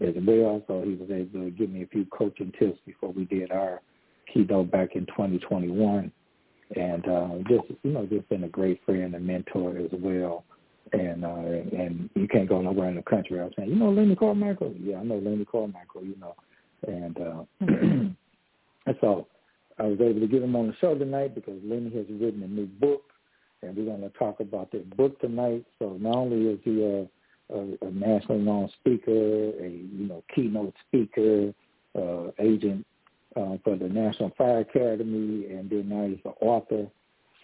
as 0.00 0.14
well, 0.26 0.62
so 0.66 0.82
he 0.82 0.94
was 0.94 1.10
able 1.10 1.44
to 1.44 1.50
give 1.50 1.70
me 1.70 1.82
a 1.82 1.86
few 1.86 2.06
coaching 2.06 2.52
tips 2.58 2.78
before 2.86 3.12
we 3.12 3.24
did 3.26 3.52
our 3.52 3.82
keynote 4.32 4.70
back 4.70 4.96
in 4.96 5.06
2021, 5.06 6.10
and 6.76 7.08
uh, 7.08 7.28
just 7.48 7.64
you 7.82 7.92
know 7.92 8.06
just 8.06 8.28
been 8.28 8.44
a 8.44 8.48
great 8.48 8.80
friend 8.84 9.14
and 9.14 9.26
mentor 9.26 9.76
as 9.78 9.90
well. 9.92 10.44
And 10.92 11.24
uh 11.24 11.36
and 11.76 12.10
you 12.14 12.26
can't 12.26 12.48
go 12.48 12.60
nowhere 12.60 12.88
in 12.88 12.96
the 12.96 13.02
country. 13.02 13.36
Without 13.36 13.54
saying, 13.56 13.68
you 13.70 13.76
know 13.76 13.90
Lenny 13.90 14.16
Carmichael? 14.16 14.74
Yeah, 14.80 14.96
I 14.98 15.02
know 15.04 15.18
Lenny 15.18 15.44
Carmichael, 15.44 16.02
you 16.02 16.16
know. 16.18 16.34
And 16.88 17.18
uh 17.18 17.44
and 18.86 18.96
so 19.00 19.26
I 19.78 19.84
was 19.84 20.00
able 20.00 20.20
to 20.20 20.26
get 20.26 20.42
him 20.42 20.56
on 20.56 20.68
the 20.68 20.74
show 20.80 20.94
tonight 20.94 21.34
because 21.34 21.60
Lenny 21.64 21.90
has 21.96 22.06
written 22.10 22.42
a 22.42 22.48
new 22.48 22.66
book 22.66 23.02
and 23.62 23.76
we're 23.76 23.84
gonna 23.84 24.10
talk 24.10 24.40
about 24.40 24.70
that 24.72 24.96
book 24.96 25.20
tonight. 25.20 25.64
So 25.78 25.96
not 26.00 26.16
only 26.16 26.48
is 26.48 26.60
he 26.64 26.82
a 26.84 27.08
a, 27.52 27.86
a 27.86 27.90
nationally 27.90 28.42
known 28.42 28.70
speaker, 28.78 29.10
a 29.10 29.68
you 29.68 30.06
know, 30.06 30.22
keynote 30.34 30.74
speaker, 30.86 31.52
uh 31.98 32.30
agent 32.38 32.86
uh, 33.36 33.56
for 33.64 33.76
the 33.76 33.88
National 33.88 34.30
Fire 34.38 34.60
Academy 34.60 35.46
and 35.46 35.68
then 35.68 35.88
now 35.88 36.06
he's 36.06 36.18
an 36.24 36.32
author 36.40 36.86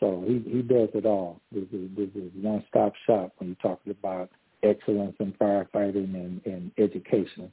so 0.01 0.23
he 0.27 0.43
he 0.51 0.63
does 0.63 0.89
it 0.95 1.07
all. 1.07 1.41
This 1.53 1.65
is, 1.73 1.89
this 1.97 2.11
is 2.15 2.31
one 2.41 2.65
stop 2.69 2.93
shop 3.07 3.33
when 3.39 3.49
you're 3.51 3.75
talking 3.75 3.93
about 3.93 4.31
excellence 4.63 5.17
in 5.21 5.33
firefighting 5.33 6.15
and, 6.15 6.41
and 6.45 6.71
education. 6.79 7.53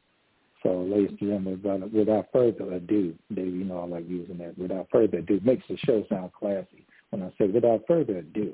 So, 0.64 0.82
ladies 0.82 1.10
and 1.10 1.20
gentlemen, 1.20 1.62
without, 1.62 1.94
without 1.94 2.28
further 2.32 2.74
ado, 2.74 3.14
Dave, 3.34 3.54
you 3.54 3.66
know 3.66 3.80
I 3.80 3.86
like 3.86 4.10
using 4.10 4.38
that. 4.38 4.58
Without 4.58 4.88
further 4.92 5.18
ado, 5.18 5.42
makes 5.44 5.66
the 5.68 5.78
show 5.86 6.06
sound 6.10 6.32
classy. 6.34 6.86
When 7.10 7.22
I 7.22 7.32
say 7.38 7.48
without 7.48 7.82
further 7.88 8.20
ado, 8.20 8.54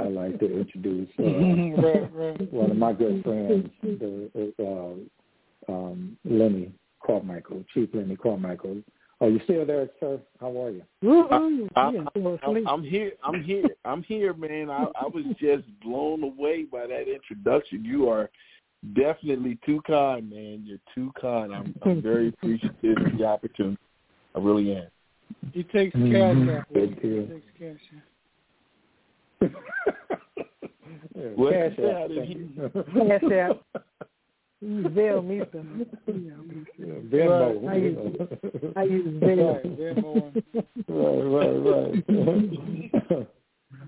I 0.00 0.04
like 0.04 0.40
to 0.40 0.60
introduce 0.60 1.08
uh, 1.18 1.22
right, 1.82 2.14
right. 2.14 2.52
one 2.52 2.70
of 2.72 2.76
my 2.76 2.92
good 2.92 3.22
friends, 3.22 3.68
the, 3.82 4.52
uh, 4.58 5.72
um, 5.72 6.16
Lenny 6.24 6.72
Carmichael, 7.06 7.62
Chief 7.72 7.90
Lenny 7.92 8.16
Carmichael. 8.16 8.82
Are 9.20 9.28
you 9.28 9.40
still 9.44 9.66
there, 9.66 9.88
sir? 10.00 10.20
How 10.40 10.48
are 10.60 10.70
you? 10.70 10.82
I, 11.30 11.80
I, 11.80 11.92
I, 12.06 12.62
I'm 12.66 12.84
here. 12.84 13.12
I'm 13.22 13.42
here. 13.42 13.64
I'm 13.84 14.02
here, 14.04 14.32
man. 14.32 14.70
I, 14.70 14.86
I 15.00 15.06
was 15.06 15.24
just 15.40 15.64
blown 15.82 16.22
away 16.22 16.64
by 16.64 16.86
that 16.86 17.06
introduction. 17.12 17.84
You 17.84 18.08
are 18.08 18.30
definitely 18.94 19.58
too 19.64 19.80
kind, 19.86 20.30
man. 20.30 20.62
You're 20.64 20.78
too 20.94 21.12
kind. 21.20 21.54
I'm, 21.54 21.74
I'm 21.84 22.02
very 22.02 22.28
appreciative 22.28 22.96
of 22.98 23.18
the 23.18 23.24
opportunity. 23.24 23.78
I 24.34 24.38
really 24.38 24.74
am. 24.74 24.86
He 25.52 25.62
takes 25.64 25.94
mm-hmm. 25.96 26.48
cash 26.48 26.58
out. 26.58 26.66
He 26.74 26.86
takes 27.28 27.46
cash 27.58 27.80
out. 29.40 29.50
what 31.36 31.52
cash 31.52 31.78
out. 31.78 32.10
Cash 33.08 33.32
out. 33.32 33.64
Veil 34.60 35.22
me 35.22 35.40
some. 35.52 35.86
Venmo. 36.08 37.68
I 37.68 37.76
use, 37.76 37.96
I 38.76 38.82
use 38.82 39.22
Venmo. 39.22 40.42
Right, 40.90 41.22
right, 41.22 41.54
right. 41.68 41.92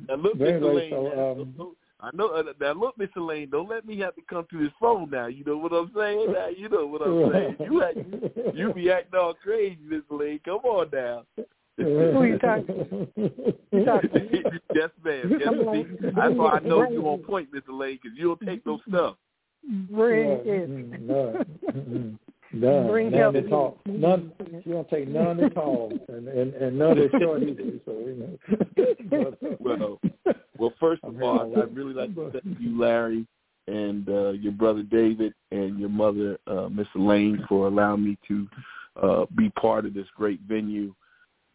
now 0.08 0.14
look, 0.16 0.36
Mr. 0.36 0.74
Lane. 0.74 0.90
So, 0.90 1.00
um, 1.40 1.74
I 2.02 2.10
know. 2.14 2.28
Uh, 2.28 2.42
now 2.60 2.72
look, 2.72 2.96
Mr. 2.98 3.26
Lane. 3.26 3.50
Don't 3.50 3.68
let 3.68 3.86
me 3.86 3.98
have 3.98 4.14
to 4.14 4.22
come 4.28 4.46
through 4.48 4.64
this 4.64 4.72
phone 4.80 5.10
now. 5.10 5.26
You 5.26 5.44
know 5.44 5.56
what 5.56 5.72
I'm 5.72 5.90
saying? 5.96 6.32
Now 6.32 6.48
you 6.48 6.68
know 6.68 6.86
what 6.86 7.02
I'm 7.02 7.32
saying. 7.32 7.56
You 7.60 7.82
act, 7.82 8.56
you 8.56 8.72
be 8.72 8.90
acting 8.90 9.18
all 9.18 9.34
crazy, 9.34 9.78
Mr. 9.86 10.18
Lane. 10.18 10.40
Come 10.44 10.60
on 10.64 10.88
now. 10.92 11.24
Who 11.76 12.24
you 12.24 12.38
talking? 12.38 13.08
You 13.72 13.84
talking? 13.84 14.28
yes, 14.74 14.90
ma'am. 15.04 15.38
Yes, 15.40 15.54
see, 15.72 15.86
that's 16.02 16.34
why 16.34 16.50
I 16.50 16.60
know 16.60 16.88
you 16.90 17.06
on 17.06 17.20
point, 17.20 17.48
Mr. 17.52 17.78
Lane, 17.78 17.98
because 18.02 18.16
you 18.18 18.28
don't 18.28 18.46
take 18.46 18.64
no 18.66 18.80
stuff. 18.88 19.16
Bring 19.90 20.28
yeah, 20.44 20.54
it. 20.54 22.18
None. 22.52 22.88
Bring 22.88 23.10
none 23.12 23.36
at 23.36 23.52
all. 23.52 23.78
None. 23.86 24.32
She 24.64 24.70
don't 24.70 24.88
take 24.90 25.08
none 25.08 25.42
at 25.42 25.56
all, 25.56 25.92
and 26.08 26.26
and, 26.26 26.54
and 26.54 26.78
none 26.78 26.98
at 26.98 27.10
short 27.20 27.42
either. 27.44 27.80
So 27.84 27.92
you 27.92 28.38
know. 29.16 29.36
well, 29.60 30.00
well, 30.58 30.72
first 30.80 31.04
of 31.04 31.22
all, 31.22 31.56
I'd 31.56 31.76
really 31.76 31.94
like 31.94 32.14
to 32.14 32.30
thank 32.32 32.60
you, 32.60 32.78
Larry, 32.78 33.26
and 33.68 34.08
uh, 34.08 34.30
your 34.30 34.52
brother 34.52 34.82
David, 34.82 35.32
and 35.52 35.78
your 35.78 35.88
mother, 35.88 36.38
uh, 36.46 36.68
Miss 36.68 36.88
Elaine, 36.96 37.44
for 37.48 37.68
allowing 37.68 38.04
me 38.04 38.18
to 38.26 38.48
uh, 39.00 39.26
be 39.36 39.48
part 39.50 39.86
of 39.86 39.94
this 39.94 40.06
great 40.16 40.40
venue. 40.48 40.92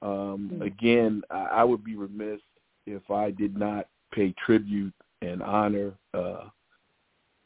Um, 0.01 0.49
mm-hmm. 0.53 0.61
again, 0.61 1.23
I, 1.29 1.45
I 1.45 1.63
would 1.63 1.83
be 1.83 1.95
remiss 1.95 2.39
if 2.85 3.09
I 3.11 3.31
did 3.31 3.57
not 3.57 3.87
pay 4.13 4.33
tribute 4.45 4.93
and 5.21 5.41
honor 5.41 5.93
uh, 6.13 6.45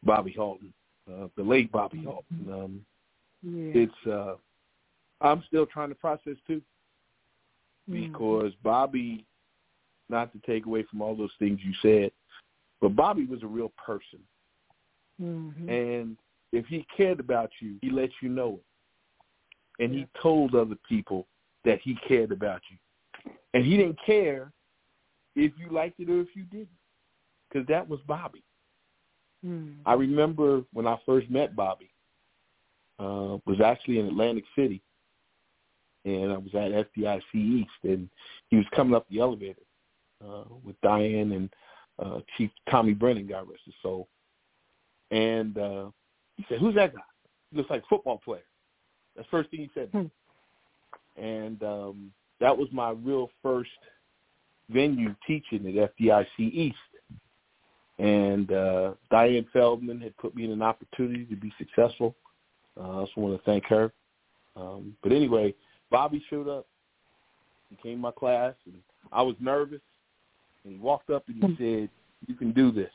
Bobby 0.03 0.33
Halton, 0.35 0.73
uh, 1.11 1.27
the 1.35 1.43
late 1.43 1.71
Bobby 1.71 2.03
Halton. 2.03 2.47
Um, 2.51 2.85
yeah. 3.43 3.71
It's 3.75 4.07
uh, 4.07 4.35
I'm 5.21 5.43
still 5.47 5.65
trying 5.65 5.89
to 5.89 5.95
process 5.95 6.35
too, 6.47 6.61
mm-hmm. 7.89 8.11
because 8.11 8.51
mm-hmm. 8.51 8.63
Bobby, 8.63 9.25
not 10.09 10.31
to 10.33 10.39
take 10.45 10.65
away 10.65 10.85
from 10.89 11.01
all 11.01 11.15
those 11.15 11.33
things 11.39 11.59
you 11.63 11.73
said, 11.81 12.11
but 12.81 12.95
Bobby 12.95 13.25
was 13.25 13.43
a 13.43 13.47
real 13.47 13.71
person, 13.83 14.19
mm-hmm. 15.21 15.69
and 15.69 16.17
if 16.51 16.65
he 16.65 16.85
cared 16.95 17.19
about 17.19 17.49
you, 17.59 17.75
he 17.81 17.89
let 17.89 18.09
you 18.21 18.29
know 18.29 18.59
it, 18.59 19.83
and 19.83 19.93
yeah. 19.93 20.01
he 20.01 20.21
told 20.21 20.55
other 20.55 20.77
people 20.87 21.27
that 21.65 21.79
he 21.81 21.95
cared 22.07 22.31
about 22.31 22.61
you, 22.69 23.31
and 23.53 23.65
he 23.65 23.77
didn't 23.77 23.99
care 24.05 24.51
if 25.35 25.51
you 25.57 25.69
liked 25.69 25.99
it 25.99 26.09
or 26.09 26.21
if 26.21 26.29
you 26.33 26.43
didn't, 26.43 26.69
because 27.49 27.67
that 27.67 27.87
was 27.87 27.99
Bobby. 28.07 28.43
Hmm. 29.43 29.73
I 29.85 29.93
remember 29.93 30.63
when 30.73 30.85
I 30.85 30.97
first 31.05 31.29
met 31.29 31.55
Bobby, 31.55 31.89
uh, 32.99 33.37
was 33.45 33.61
actually 33.63 33.99
in 33.99 34.07
Atlantic 34.07 34.43
City, 34.55 34.81
and 36.05 36.31
I 36.31 36.37
was 36.37 36.53
at 36.53 36.87
FDIC 36.95 37.21
East, 37.33 37.69
and 37.83 38.09
he 38.49 38.57
was 38.57 38.65
coming 38.75 38.95
up 38.95 39.07
the 39.09 39.19
elevator 39.19 39.61
uh, 40.23 40.43
with 40.63 40.79
Diane 40.81 41.31
and 41.31 41.49
uh, 41.99 42.19
Chief 42.37 42.49
Tommy 42.69 42.93
Brennan, 42.93 43.27
God 43.27 43.47
rest 43.49 43.61
his 43.65 43.75
soul. 43.81 44.07
And 45.11 45.57
uh, 45.57 45.89
he 46.37 46.45
said, 46.47 46.59
"Who's 46.59 46.75
that 46.75 46.93
guy? 46.93 47.01
He 47.51 47.57
looks 47.57 47.69
like 47.69 47.83
a 47.83 47.87
football 47.87 48.21
player." 48.23 48.43
That's 49.15 49.27
the 49.27 49.37
first 49.37 49.49
thing 49.49 49.61
he 49.61 49.71
said. 49.73 49.89
Hmm. 49.91 50.05
And 51.21 51.63
um, 51.63 52.11
that 52.39 52.57
was 52.57 52.69
my 52.71 52.91
real 52.91 53.29
first 53.41 53.71
venue 54.69 55.15
teaching 55.25 55.65
at 55.67 55.97
FDIC 55.97 56.27
East 56.37 56.77
and 57.99 58.51
uh, 58.51 58.93
Diane 59.11 59.45
Feldman 59.51 59.99
had 59.99 60.15
put 60.17 60.33
me 60.33 60.45
in 60.45 60.51
an 60.51 60.61
opportunity 60.61 61.25
to 61.25 61.35
be 61.35 61.53
successful. 61.57 62.15
Uh, 62.79 62.83
I 62.83 62.95
also 62.95 63.11
want 63.17 63.37
to 63.37 63.43
thank 63.43 63.65
her. 63.65 63.91
Um, 64.55 64.95
but 65.03 65.11
anyway, 65.11 65.53
Bobby 65.91 66.23
showed 66.29 66.47
up. 66.47 66.65
He 67.69 67.75
came 67.77 67.97
to 67.97 68.01
my 68.01 68.11
class, 68.11 68.53
and 68.65 68.75
I 69.11 69.21
was 69.21 69.35
nervous. 69.39 69.81
And 70.63 70.73
he 70.73 70.79
walked 70.79 71.09
up 71.09 71.23
and 71.27 71.43
he 71.43 71.55
said, 71.57 71.89
"You 72.27 72.35
can 72.35 72.51
do 72.51 72.71
this. 72.71 72.91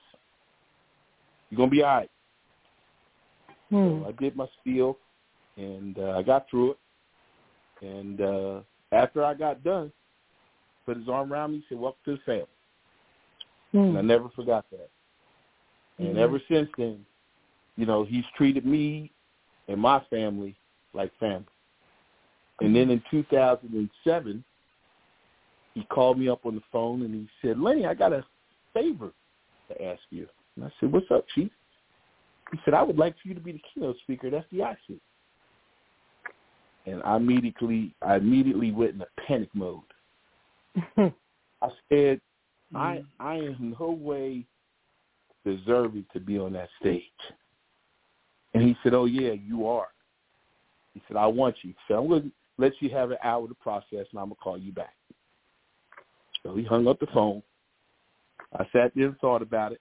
You're 1.51 1.59
gonna 1.59 1.71
be 1.71 1.83
all 1.83 1.97
right." 1.97 2.11
Hmm. 3.71 4.03
So 4.03 4.07
I 4.09 4.13
did 4.21 4.37
my 4.37 4.47
spiel, 4.61 4.99
and 5.57 5.99
uh, 5.99 6.19
I 6.19 6.23
got 6.23 6.49
through 6.51 6.73
it. 6.73 6.79
And 7.83 8.21
uh, 8.21 8.61
after 8.93 9.25
I 9.25 9.35
got 9.35 9.63
done, 9.65 9.93
put 10.87 10.97
his 10.97 11.09
arm 11.09 11.33
around 11.33 11.53
me, 11.53 11.57
and 11.57 11.65
said, 11.69 11.79
"Welcome 11.79 12.01
to 12.05 12.13
the 12.13 12.23
family." 12.27 12.47
Mm. 13.75 13.89
And 13.91 13.99
I 13.99 14.03
never 14.03 14.29
forgot 14.31 14.67
that. 14.71 14.89
And 15.99 16.09
mm-hmm. 16.09 16.19
ever 16.19 16.41
since 16.49 16.69
then, 16.77 17.05
you 17.77 17.87
know, 17.87 18.05
he's 18.05 18.25
treated 18.37 18.65
me 18.65 19.11
and 19.69 19.81
my 19.81 20.01
family 20.11 20.55
like 20.93 21.11
family. 21.19 21.45
And 22.61 22.75
mm-hmm. 22.75 22.75
then 22.75 22.91
in 22.91 23.03
2007, 23.11 24.45
he 25.75 25.83
called 25.85 26.19
me 26.19 26.29
up 26.29 26.47
on 26.47 26.55
the 26.55 26.63
phone 26.71 27.03
and 27.03 27.15
he 27.15 27.29
said, 27.43 27.59
Lenny, 27.59 27.87
I 27.87 27.95
got 27.95 28.13
a 28.13 28.25
favor 28.73 29.13
to 29.69 29.85
ask 29.85 30.01
you. 30.11 30.29
And 30.57 30.65
I 30.65 30.73
said, 30.79 30.93
what's 30.93 31.11
up, 31.11 31.25
Chief? 31.35 31.51
He 32.53 32.59
said, 32.65 32.75
I 32.75 32.83
would 32.83 32.99
like 32.99 33.15
for 33.21 33.29
you 33.29 33.35
to 33.35 33.41
be 33.41 33.53
the 33.53 33.61
keynote 33.73 33.97
speaker 34.03 34.29
at 34.29 34.51
FDIC. 34.51 35.01
And 36.87 37.03
I 37.03 37.17
immediately 37.17 37.95
I 38.03 38.17
immediately 38.17 38.71
went 38.71 38.95
in 38.95 39.01
a 39.01 39.07
panic 39.27 39.49
mode. 39.55 39.81
I 40.99 41.69
said, 41.89 42.21
I 42.75 42.97
mm-hmm. 42.97 43.27
I 43.27 43.35
am 43.37 43.75
no 43.81 43.91
way 43.91 44.45
deserving 45.47 46.05
to 46.13 46.21
be 46.21 46.39
on 46.39 46.53
that 46.53 46.69
stage. 46.81 47.03
And 48.55 48.63
he 48.63 48.77
said, 48.83 48.95
Oh 48.95 49.05
yeah, 49.05 49.33
you 49.33 49.67
are. 49.67 49.89
He 50.95 51.03
said, 51.09 51.17
I 51.17 51.27
want 51.27 51.57
you. 51.63 51.75
So 51.89 51.99
I'm 51.99 52.09
gonna 52.09 52.31
let 52.57 52.73
you 52.81 52.91
have 52.91 53.11
an 53.11 53.19
hour 53.23 53.47
to 53.49 53.55
process 53.55 54.07
and 54.11 54.19
I'm 54.19 54.27
gonna 54.27 54.37
call 54.37 54.59
you 54.59 54.73
back. 54.73 54.95
So 56.43 56.55
he 56.55 56.65
hung 56.65 56.87
up 56.87 57.01
the 57.01 57.07
phone. 57.07 57.43
I 58.53 58.65
sat 58.73 58.93
there 58.95 59.07
and 59.07 59.19
thought 59.19 59.43
about 59.43 59.73
it 59.73 59.81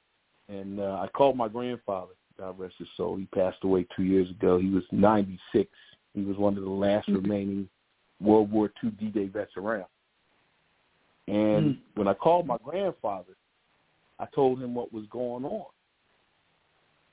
and 0.50 0.80
uh, 0.80 1.00
I 1.02 1.08
called 1.08 1.38
my 1.38 1.48
grandfather, 1.48 2.14
God 2.38 2.58
rest 2.58 2.76
his 2.80 2.88
soul. 2.98 3.18
He 3.18 3.26
passed 3.26 3.64
away 3.64 3.86
two 3.96 4.04
years 4.04 4.30
ago. 4.30 4.60
He 4.60 4.70
was 4.70 4.84
ninety 4.92 5.40
six. 5.54 5.70
He 6.14 6.22
was 6.22 6.38
one 6.38 6.58
of 6.58 6.64
the 6.64 6.70
last 6.70 7.08
mm-hmm. 7.08 7.22
remaining 7.22 7.70
World 8.20 8.52
War 8.52 8.72
II 8.84 8.92
D 8.92 9.08
Day 9.08 9.28
vets 9.28 9.52
around. 9.58 9.86
And 11.28 11.76
mm. 11.76 11.78
when 11.96 12.08
I 12.08 12.14
called 12.14 12.46
my 12.46 12.58
grandfather, 12.64 13.36
I 14.20 14.26
told 14.36 14.62
him 14.62 14.76
what 14.76 14.94
was 14.94 15.06
going 15.10 15.46
on. 15.46 15.66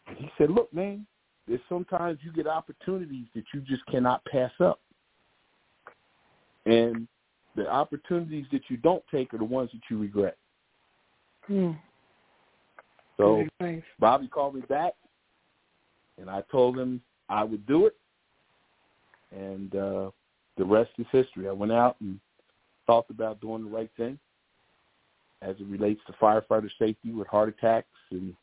And 0.08 0.16
he 0.16 0.30
said, 0.36 0.50
Look, 0.50 0.72
man, 0.74 1.06
there's 1.50 1.60
sometimes 1.68 2.20
you 2.22 2.32
get 2.32 2.46
opportunities 2.46 3.26
that 3.34 3.42
you 3.52 3.60
just 3.60 3.84
cannot 3.86 4.24
pass 4.24 4.52
up. 4.60 4.78
And 6.64 7.08
the 7.56 7.68
opportunities 7.68 8.46
that 8.52 8.62
you 8.68 8.76
don't 8.76 9.02
take 9.12 9.34
are 9.34 9.38
the 9.38 9.44
ones 9.44 9.70
that 9.72 9.80
you 9.90 9.98
regret. 9.98 10.36
Hmm. 11.46 11.72
So. 13.16 13.44
Bobby 13.98 14.28
called 14.28 14.54
me 14.54 14.60
back, 14.62 14.92
and 16.18 16.30
I 16.30 16.44
told 16.52 16.78
him 16.78 17.02
I 17.28 17.42
would 17.42 17.66
do 17.66 17.86
it, 17.86 17.96
and 19.32 19.74
uh, 19.74 20.10
the 20.56 20.64
rest 20.64 20.90
is 20.98 21.06
history. 21.10 21.48
I 21.48 21.52
went 21.52 21.72
out 21.72 21.96
and 22.00 22.20
talked 22.86 23.10
about 23.10 23.40
doing 23.40 23.64
the 23.64 23.70
right 23.70 23.90
thing 23.96 24.20
as 25.42 25.56
it 25.58 25.66
relates 25.66 26.00
to 26.06 26.12
firefighter 26.12 26.70
safety 26.78 27.10
with 27.12 27.26
heart 27.26 27.48
attacks 27.48 27.88
and 28.12 28.36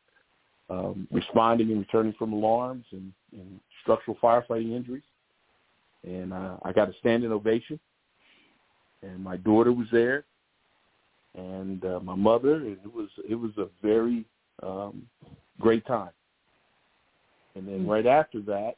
um, 0.70 1.08
responding 1.12 1.72
and 1.72 1.80
returning 1.80 2.14
from 2.14 2.34
alarms 2.34 2.86
and, 2.92 3.12
and 3.32 3.60
structural 3.82 4.18
firefighting 4.22 4.76
injuries. 4.76 5.04
And 6.04 6.34
uh, 6.34 6.58
I 6.64 6.72
got 6.74 6.90
a 6.90 6.94
standing 7.00 7.32
ovation. 7.32 7.80
And 9.04 9.24
my 9.24 9.38
daughter 9.38 9.72
was 9.72 9.88
there, 9.92 10.26
and 11.36 11.86
uh, 11.86 12.00
my 12.00 12.16
mother. 12.16 12.56
And 12.56 12.78
it 12.84 12.94
was 12.94 13.10
it 13.30 13.36
was 13.36 13.52
a 13.58 13.68
very 13.84 14.26
um, 14.64 15.04
great 15.60 15.86
time. 15.86 16.10
And 17.56 17.68
then 17.68 17.88
right 17.88 18.08
after 18.08 18.42
that, 18.42 18.76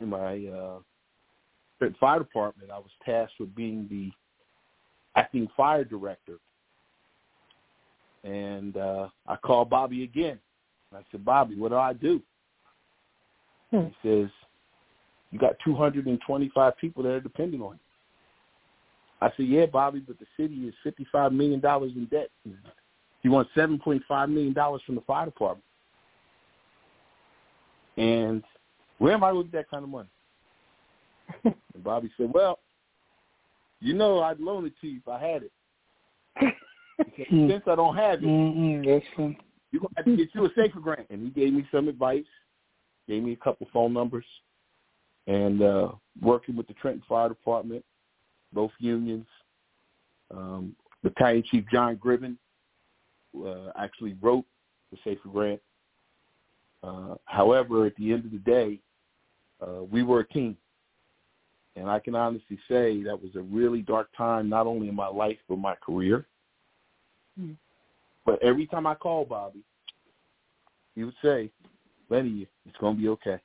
in 0.00 0.08
my 0.08 0.46
uh, 0.46 0.78
fire 2.00 2.18
department, 2.18 2.70
I 2.70 2.78
was 2.78 2.90
tasked 3.04 3.38
with 3.38 3.54
being 3.54 3.86
the 3.88 4.10
acting 5.18 5.48
fire 5.56 5.84
director. 5.84 6.38
And 8.24 8.76
uh, 8.76 9.08
I 9.26 9.36
called 9.36 9.70
Bobby 9.70 10.02
again. 10.04 10.38
I 10.94 11.00
said, 11.10 11.24
Bobby, 11.24 11.56
what 11.56 11.70
do 11.70 11.76
I 11.76 11.92
do? 11.92 12.20
Hmm. 13.70 13.86
He 14.02 14.08
says, 14.08 14.30
you 15.30 15.38
got 15.38 15.56
225 15.64 16.78
people 16.78 17.02
that 17.02 17.10
are 17.10 17.20
dependent 17.20 17.62
on 17.62 17.72
you. 17.72 17.78
I 19.20 19.30
said, 19.36 19.46
yeah, 19.46 19.66
Bobby, 19.66 20.00
but 20.00 20.16
the 20.18 20.26
city 20.36 20.68
is 20.68 20.74
$55 20.86 21.32
million 21.32 21.60
in 21.64 22.08
debt. 22.10 22.30
He 23.22 23.28
wants 23.28 23.50
$7.5 23.56 24.28
million 24.30 24.54
from 24.54 24.94
the 24.94 25.00
fire 25.02 25.26
department. 25.26 25.64
And 27.96 28.44
where 28.98 29.14
am 29.14 29.24
I 29.24 29.32
with 29.32 29.50
that 29.52 29.68
kind 29.68 29.82
of 29.82 29.90
money? 29.90 30.08
and 31.44 31.84
Bobby 31.84 32.10
said, 32.16 32.30
well, 32.32 32.60
you 33.80 33.94
know 33.94 34.20
I'd 34.20 34.40
loan 34.40 34.66
it 34.66 34.72
to 34.80 34.86
you 34.86 35.00
if 35.04 35.08
I 35.08 35.20
had 35.20 35.42
it. 35.42 35.52
Since 37.30 37.62
I 37.66 37.74
don't 37.74 37.96
have 37.96 38.22
it, 38.22 38.26
mm-hmm. 38.26 39.32
You're 39.70 39.80
going 39.80 39.90
to 39.90 39.96
have 39.96 40.04
to 40.04 40.16
get 40.16 40.34
you 40.34 40.46
a 40.46 40.50
safer 40.56 40.80
grant. 40.80 41.06
And 41.10 41.22
he 41.22 41.30
gave 41.30 41.52
me 41.52 41.66
some 41.72 41.88
advice, 41.88 42.24
gave 43.06 43.22
me 43.22 43.32
a 43.32 43.36
couple 43.36 43.68
phone 43.72 43.92
numbers, 43.92 44.24
and 45.26 45.62
uh, 45.62 45.88
working 46.20 46.56
with 46.56 46.66
the 46.66 46.74
Trenton 46.74 47.02
Fire 47.08 47.28
Department, 47.28 47.84
both 48.52 48.70
unions, 48.78 49.26
um, 50.30 50.74
Battalion 51.02 51.44
Chief 51.50 51.64
John 51.70 51.96
Gribben 51.96 52.36
uh, 53.46 53.70
actually 53.78 54.16
wrote 54.20 54.44
the 54.90 54.98
Safer 55.04 55.28
Grant. 55.28 55.60
Uh, 56.82 57.14
however, 57.24 57.86
at 57.86 57.96
the 57.96 58.12
end 58.12 58.24
of 58.24 58.30
the 58.30 58.38
day, 58.38 58.80
uh, 59.60 59.82
we 59.84 60.02
were 60.02 60.20
a 60.20 60.28
team. 60.28 60.56
And 61.76 61.88
I 61.88 61.98
can 61.98 62.14
honestly 62.14 62.58
say 62.68 63.02
that 63.04 63.20
was 63.20 63.36
a 63.36 63.42
really 63.42 63.82
dark 63.82 64.08
time, 64.16 64.48
not 64.48 64.66
only 64.66 64.88
in 64.88 64.94
my 64.94 65.08
life, 65.08 65.38
but 65.48 65.58
my 65.58 65.74
career. 65.76 66.26
Mm. 67.40 67.56
But 68.28 68.42
every 68.42 68.66
time 68.66 68.86
I 68.86 68.94
call 68.94 69.24
Bobby, 69.24 69.60
he 70.94 71.02
would 71.02 71.14
say, 71.24 71.50
Lenny, 72.10 72.46
it's 72.66 72.76
going 72.76 72.94
to 72.94 73.00
be 73.00 73.08
okay. 73.08 73.38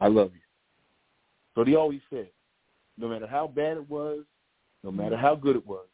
I 0.00 0.08
love 0.08 0.30
you. 0.32 0.40
So 1.54 1.62
he 1.62 1.76
always 1.76 2.00
said, 2.08 2.30
no 2.96 3.06
matter 3.06 3.26
how 3.26 3.48
bad 3.48 3.76
it 3.76 3.90
was, 3.90 4.20
no 4.82 4.90
matter 4.90 5.14
how 5.14 5.34
good 5.34 5.56
it 5.56 5.66
was, 5.66 5.84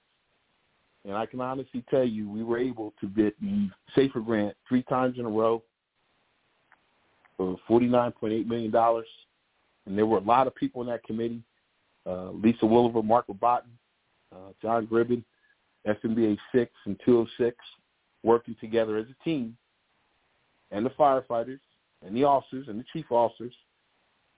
and 1.04 1.16
I 1.16 1.26
can 1.26 1.40
honestly 1.40 1.84
tell 1.90 2.04
you, 2.04 2.30
we 2.30 2.44
were 2.44 2.56
able 2.56 2.94
to 3.00 3.08
get 3.08 3.34
the 3.40 3.68
Safer 3.96 4.20
Grant 4.20 4.54
three 4.68 4.84
times 4.84 5.18
in 5.18 5.24
a 5.24 5.28
row 5.28 5.60
for 7.36 7.56
$49.8 7.68 8.46
million. 8.46 8.72
And 9.86 9.98
there 9.98 10.06
were 10.06 10.18
a 10.18 10.20
lot 10.20 10.46
of 10.46 10.54
people 10.54 10.82
in 10.82 10.86
that 10.86 11.02
committee. 11.02 11.42
Uh, 12.06 12.30
Lisa 12.30 12.64
Williver, 12.64 13.02
Mark 13.02 13.26
Robotin, 13.26 13.72
uh, 14.32 14.52
John 14.62 14.86
Gribben, 14.86 15.24
FMBA 15.86 16.38
6 16.54 16.72
and 16.86 16.98
206, 17.04 17.56
working 18.22 18.56
together 18.60 18.96
as 18.96 19.06
a 19.06 19.24
team, 19.24 19.56
and 20.70 20.86
the 20.86 20.90
firefighters, 20.90 21.60
and 22.04 22.16
the 22.16 22.24
officers, 22.24 22.68
and 22.68 22.78
the 22.78 22.84
chief 22.92 23.06
officers, 23.10 23.52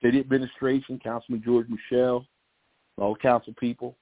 city 0.02 0.20
administration, 0.20 0.98
Councilman 1.02 1.42
George 1.44 1.66
Muschal, 1.68 2.26
all 2.98 3.14
the 3.14 3.20
council 3.20 3.54
people, 3.58 3.96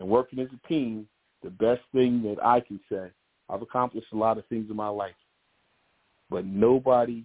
and 0.00 0.08
working 0.08 0.38
as 0.38 0.48
a 0.48 0.68
team, 0.68 1.06
the 1.42 1.50
best 1.50 1.82
thing 1.92 2.22
that 2.22 2.44
I 2.44 2.60
can 2.60 2.80
say, 2.90 3.10
I've 3.48 3.62
accomplished 3.62 4.08
a 4.12 4.16
lot 4.16 4.38
of 4.38 4.46
things 4.46 4.70
in 4.70 4.76
my 4.76 4.88
life, 4.88 5.14
but 6.30 6.46
nobody 6.46 7.24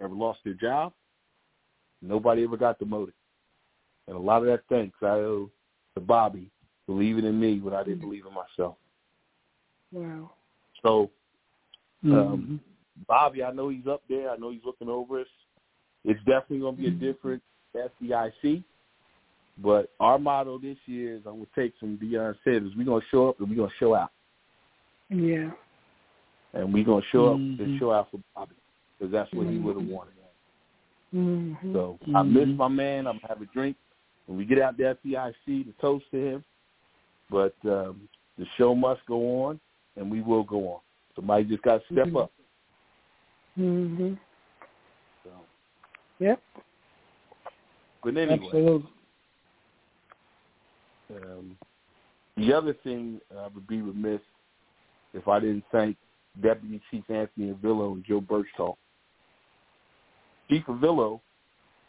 ever 0.00 0.14
lost 0.14 0.40
their 0.44 0.54
job. 0.54 0.92
Nobody 2.00 2.42
ever 2.42 2.56
got 2.56 2.78
demoted. 2.78 3.14
And 4.08 4.16
a 4.16 4.20
lot 4.20 4.38
of 4.38 4.46
that 4.46 4.62
thanks 4.68 4.96
I 5.02 5.06
owe 5.06 5.50
to 5.94 6.00
Bobby 6.00 6.50
believing 6.92 7.24
in 7.24 7.38
me 7.38 7.60
when 7.60 7.74
I 7.74 7.82
didn't 7.82 8.00
believe 8.00 8.24
in 8.26 8.34
myself. 8.34 8.76
Wow. 9.92 10.32
So, 10.82 11.10
um, 12.04 12.10
mm-hmm. 12.10 12.56
Bobby, 13.06 13.42
I 13.42 13.52
know 13.52 13.68
he's 13.68 13.86
up 13.86 14.02
there. 14.08 14.30
I 14.30 14.36
know 14.36 14.50
he's 14.50 14.64
looking 14.64 14.88
over 14.88 15.20
us. 15.20 15.26
It's 16.04 16.20
definitely 16.20 16.60
going 16.60 16.76
to 16.76 16.82
be 16.82 16.88
a 16.88 16.90
mm-hmm. 16.90 17.04
different 17.04 17.42
FDIC. 17.74 18.64
But 19.58 19.90
our 20.00 20.18
motto 20.18 20.58
this 20.58 20.78
year 20.86 21.16
is 21.16 21.22
I'm 21.26 21.34
going 21.34 21.46
to 21.54 21.60
take 21.60 21.74
some 21.78 21.98
Deion 22.02 22.34
said 22.42 22.62
is 22.62 22.76
we're 22.76 22.84
going 22.84 23.00
to 23.00 23.06
show 23.10 23.28
up 23.28 23.38
and 23.38 23.48
we're 23.48 23.56
going 23.56 23.68
to 23.68 23.76
show 23.78 23.94
out. 23.94 24.10
Yeah. 25.10 25.50
And 26.54 26.72
we're 26.72 26.84
going 26.84 27.02
to 27.02 27.08
show 27.12 27.36
mm-hmm. 27.36 27.54
up 27.54 27.60
and 27.60 27.78
show 27.78 27.92
out 27.92 28.08
for 28.10 28.20
Bobby 28.34 28.54
because 28.98 29.12
that's 29.12 29.32
what 29.32 29.46
mm-hmm. 29.46 29.56
he 29.56 29.60
would 29.60 29.76
have 29.76 29.86
wanted. 29.86 30.14
Mm-hmm. 31.14 31.74
So 31.74 31.98
I 32.14 32.22
miss 32.22 32.48
my 32.56 32.68
man. 32.68 33.06
I'm 33.06 33.14
going 33.14 33.20
to 33.20 33.26
have 33.28 33.42
a 33.42 33.46
drink 33.46 33.76
when 34.26 34.38
we 34.38 34.44
get 34.44 34.60
out 34.60 34.78
there 34.78 34.90
at 34.90 35.04
FDIC 35.04 35.34
to 35.46 35.72
toast 35.80 36.04
to 36.12 36.16
him. 36.16 36.44
But 37.32 37.54
um, 37.64 38.08
the 38.38 38.44
show 38.58 38.74
must 38.74 39.00
go 39.06 39.46
on, 39.46 39.58
and 39.96 40.10
we 40.10 40.20
will 40.20 40.44
go 40.44 40.74
on. 40.74 40.80
Somebody 41.16 41.44
just 41.44 41.62
got 41.62 41.78
to 41.78 41.94
step 41.94 42.06
mm-hmm. 42.06 42.16
up. 42.18 42.32
Mhm. 43.58 44.18
So. 45.24 45.30
Yep. 46.18 46.42
But 48.04 48.16
anyway, 48.16 48.40
Absolutely. 48.44 48.90
Um, 51.10 51.56
the 52.36 52.52
other 52.54 52.74
thing 52.84 53.20
I 53.38 53.48
would 53.48 53.66
be 53.66 53.82
remiss 53.82 54.20
if 55.12 55.28
I 55.28 55.40
didn't 55.40 55.64
thank 55.70 55.96
Deputy 56.42 56.80
Chief 56.90 57.04
Anthony 57.10 57.52
Avillo 57.52 57.92
and 57.92 58.04
Joe 58.04 58.20
Birchall. 58.20 58.76
Chief 60.48 60.64
Avillo 60.64 61.20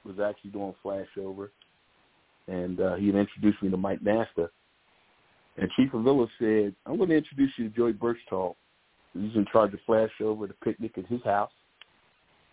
was 0.06 0.19
actually 0.19 0.51
doing 0.51 0.75
flashover, 0.84 1.49
and 2.47 2.82
uh, 2.82 2.95
he 2.95 3.08
had 3.08 3.15
introduced 3.15 3.63
me 3.63 3.69
to 3.69 3.77
Mike 3.77 4.01
Nasta. 4.01 4.49
And 5.58 5.70
Chief 5.76 5.92
Avillo 5.92 6.28
said, 6.39 6.76
I'm 6.86 6.98
going 6.98 7.10
to 7.10 7.18
introduce 7.18 7.52
you 7.58 7.70
to 7.70 7.76
Joey 7.76 7.94
Birchall. 7.94 8.56
He's 9.13 9.36
in 9.36 9.46
charge 9.52 9.74
of 9.74 9.80
flashover, 9.88 10.48
the 10.48 10.56
picnic 10.63 10.98
at 10.98 11.06
his 11.06 11.24
house. 11.24 11.52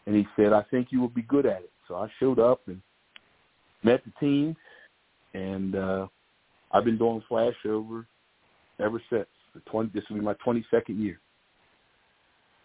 And 0.07 0.15
he 0.15 0.27
said, 0.37 0.53
I 0.53 0.63
think 0.71 0.89
you 0.91 1.01
will 1.01 1.09
be 1.09 1.23
good 1.23 1.47
at 1.47 1.63
it. 1.63 1.73
So 1.89 1.97
I 1.97 2.09
showed 2.19 2.39
up 2.39 2.61
and 2.67 2.81
met 3.83 4.03
the 4.05 4.13
team, 4.21 4.57
and 5.35 5.75
uh, 5.75 6.07
I've 6.73 6.85
been 6.85 6.99
doing 6.99 7.23
flashover 7.31 8.05
ever 8.79 9.03
since. 9.11 9.27
The 9.55 9.61
20, 9.71 9.91
this 9.93 10.05
will 10.09 10.17
be 10.17 10.23
my 10.23 10.35
22nd 10.47 10.65
year. 10.89 11.19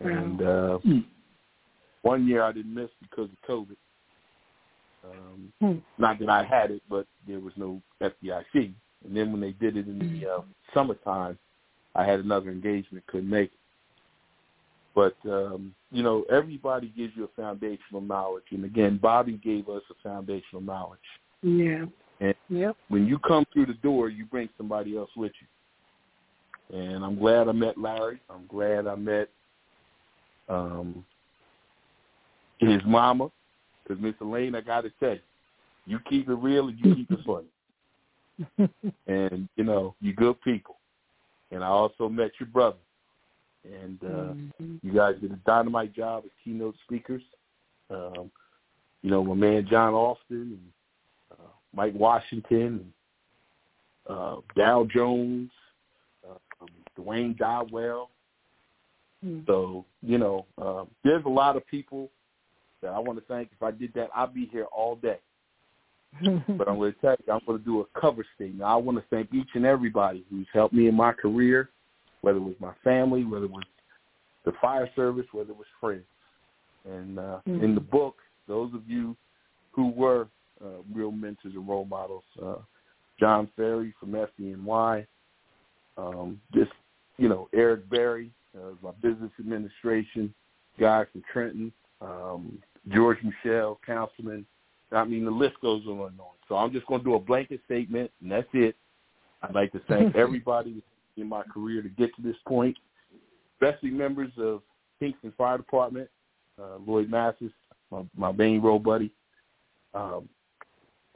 And 0.02 0.42
uh, 0.42 0.78
hmm. 0.80 1.00
one 2.02 2.28
year 2.28 2.44
I 2.44 2.52
didn't 2.52 2.74
miss 2.74 2.90
because 3.02 3.30
of 3.30 3.50
COVID. 3.50 3.76
Um, 5.06 5.54
hmm. 5.62 5.78
Not 5.98 6.20
that 6.20 6.30
I 6.30 6.44
had 6.44 6.72
it, 6.72 6.82
but 6.90 7.08
there 7.28 7.40
was 7.40 7.54
no 7.56 7.82
FDIC. 8.02 8.74
And 9.06 9.16
then 9.16 9.32
when 9.32 9.42
they 9.42 9.52
did 9.52 9.78
it 9.78 9.88
in 9.88 10.00
the 10.00 10.30
uh, 10.30 10.42
summertime, 10.74 11.38
I 11.94 12.04
had 12.04 12.20
another 12.20 12.50
engagement, 12.50 13.06
couldn't 13.08 13.30
make 13.30 13.52
it. 13.52 13.60
But 14.96 15.16
um, 15.30 15.76
you 15.92 16.04
know, 16.04 16.24
everybody 16.32 16.92
gives 16.96 17.14
you 17.16 17.26
a 17.26 17.42
foundational 17.42 18.02
knowledge, 18.02 18.46
and 18.52 18.66
again, 18.66 18.98
Bobby 19.02 19.34
gave 19.34 19.70
us 19.70 19.82
a 19.92 19.94
foundational 20.02 20.62
knowledge. 20.62 21.00
Yeah. 21.42 21.86
And 22.22 22.34
yep. 22.50 22.78
when 22.88 23.06
you 23.06 23.20
come 23.20 23.46
through 23.52 23.66
the 23.66 23.74
door, 23.74 24.10
you 24.10 24.26
bring 24.26 24.48
somebody 24.58 24.98
else 24.98 25.10
with 25.18 25.34
you. 25.42 26.80
And 26.80 27.04
I'm 27.04 27.20
glad 27.20 27.50
I 27.50 27.52
met 27.52 27.78
Larry. 27.78 28.22
I'm 28.30 28.48
glad 28.48 28.88
I 28.88 28.96
met 28.96 29.30
um, 30.48 31.06
his 32.60 32.82
mama, 32.86 33.30
because 33.84 34.02
Miss 34.02 34.16
Elaine, 34.22 34.56
I 34.56 34.62
got 34.62 34.82
to 34.82 34.92
tell 35.00 35.14
you, 35.14 35.20
you 35.86 36.00
keep 36.10 36.30
it 36.30 36.36
real 36.36 36.70
and 36.70 36.80
you 36.80 36.96
keep 36.96 37.12
it 37.12 37.20
funny. 37.26 37.48
and 39.08 39.50
you 39.56 39.64
know, 39.64 39.96
you 40.02 40.14
good 40.14 40.40
people. 40.42 40.78
And 41.52 41.64
I 41.64 41.68
also 41.68 42.10
met 42.10 42.32
your 42.40 42.48
brother 42.48 42.78
and 43.66 44.00
uh, 44.04 44.08
mm-hmm. 44.08 44.76
you 44.82 44.94
guys 44.94 45.16
did 45.22 45.32
a 45.32 45.40
dynamite 45.46 45.94
job 45.94 46.24
as 46.26 46.32
keynote 46.44 46.76
speakers. 46.86 47.22
Um, 47.90 48.32
you 49.02 49.10
know, 49.12 49.24
my 49.24 49.36
man 49.36 49.68
John 49.70 49.94
Austin 49.94 50.60
and 50.60 50.60
uh, 51.32 51.52
Mike 51.74 51.94
Washington, 51.96 52.92
and, 54.08 54.18
uh, 54.18 54.38
Dow 54.56 54.88
Jones, 54.92 55.52
uh, 56.28 56.38
um, 56.62 56.68
Dwayne 56.98 57.38
Dodwell. 57.38 58.10
Mm-hmm. 59.26 59.42
So 59.48 59.86
you 60.02 60.18
know, 60.18 60.46
uh, 60.62 60.86
there's 61.04 61.26
a 61.26 61.30
lot 61.30 61.56
of 61.56 61.66
people 61.68 62.10
that 62.82 62.90
I 62.90 63.00
want 63.00 63.20
to 63.20 63.26
thank. 63.26 63.50
If 63.52 63.64
I 63.64 63.72
did 63.72 63.94
that, 63.94 64.10
I'd 64.16 64.34
be 64.34 64.48
here 64.52 64.66
all 64.66 64.96
day. 64.96 65.20
but 66.48 66.68
I'm 66.68 66.78
going 66.78 66.94
to 66.94 67.00
tell 67.00 67.16
you, 67.26 67.34
I'm 67.34 67.42
going 67.46 67.60
to 67.60 67.66
do 67.66 67.82
a 67.82 68.00
cover 68.00 68.26
statement. 68.36 68.64
I 68.64 68.76
want 68.76 68.98
to 68.98 69.04
thank 69.10 69.34
each 69.34 69.50
and 69.54 69.66
everybody 69.66 70.26
who's 70.30 70.48
helped 70.54 70.74
me 70.74 70.88
in 70.88 70.96
my 70.96 71.12
career 71.12 71.70
whether 72.26 72.40
it 72.40 72.42
was 72.42 72.56
my 72.60 72.74
family, 72.84 73.24
whether 73.24 73.46
it 73.46 73.52
was 73.52 73.64
the 74.46 74.52
fire 74.60 74.90
service, 74.96 75.28
whether 75.32 75.52
it 75.52 75.58
was 75.58 75.68
friends. 75.80 76.06
And 76.84 77.20
uh, 77.20 77.40
mm-hmm. 77.48 77.64
in 77.64 77.76
the 77.76 77.82
book, 77.82 78.16
those 78.48 78.74
of 78.74 78.82
you 78.88 79.16
who 79.72 79.92
were 79.92 80.28
uh, 80.60 80.82
real 80.92 81.12
mentors 81.12 81.54
and 81.54 81.68
role 81.68 81.86
models, 81.86 82.24
uh, 82.44 82.56
John 83.20 83.48
Ferry 83.56 83.94
from 84.00 84.14
FDNY, 84.14 85.06
um, 86.00 86.42
just, 86.52 86.72
you 87.18 87.30
know, 87.30 87.48
Eric 87.54 87.88
Berry, 87.92 88.32
uh, 88.58 88.72
my 88.82 88.92
business 89.04 89.32
administration 89.40 90.34
guy 90.80 91.06
from 91.12 91.22
Trenton, 91.32 91.72
um, 92.02 92.58
George 92.92 93.20
Muschal, 93.24 93.78
councilman. 93.86 94.48
I 94.96 95.04
mean, 95.04 95.26
the 95.26 95.32
list 95.32 95.56
goes 95.62 95.84
on 95.86 95.94
and 95.94 96.20
on. 96.20 96.36
So 96.48 96.56
I'm 96.56 96.72
just 96.72 96.86
going 96.88 97.02
to 97.02 97.06
do 97.06 97.16
a 97.16 97.20
blanket 97.20 97.62
statement, 97.66 98.12
and 98.22 98.32
that's 98.32 98.48
it. 98.54 98.76
I'd 99.42 99.54
like 99.54 99.72
to 99.74 99.82
thank 99.88 100.16
everybody 100.16 100.82
in 101.18 101.28
my 101.28 101.44
career 101.44 101.82
to 101.82 101.90
get 101.90 102.16
to 102.16 102.22
this 102.22 102.36
point, 102.48 102.78
especially 103.54 103.90
members 103.92 104.32
of 104.38 104.62
Kingston 105.00 105.34
Fire 105.38 105.58
Department, 105.58 106.10
uh, 106.62 106.78
Lloyd 106.86 107.10
Mathis, 107.10 107.52
my, 107.92 108.04
my 108.16 108.32
main 108.32 108.62
role 108.62 108.80
buddy, 108.80 109.12
um, 109.94 110.28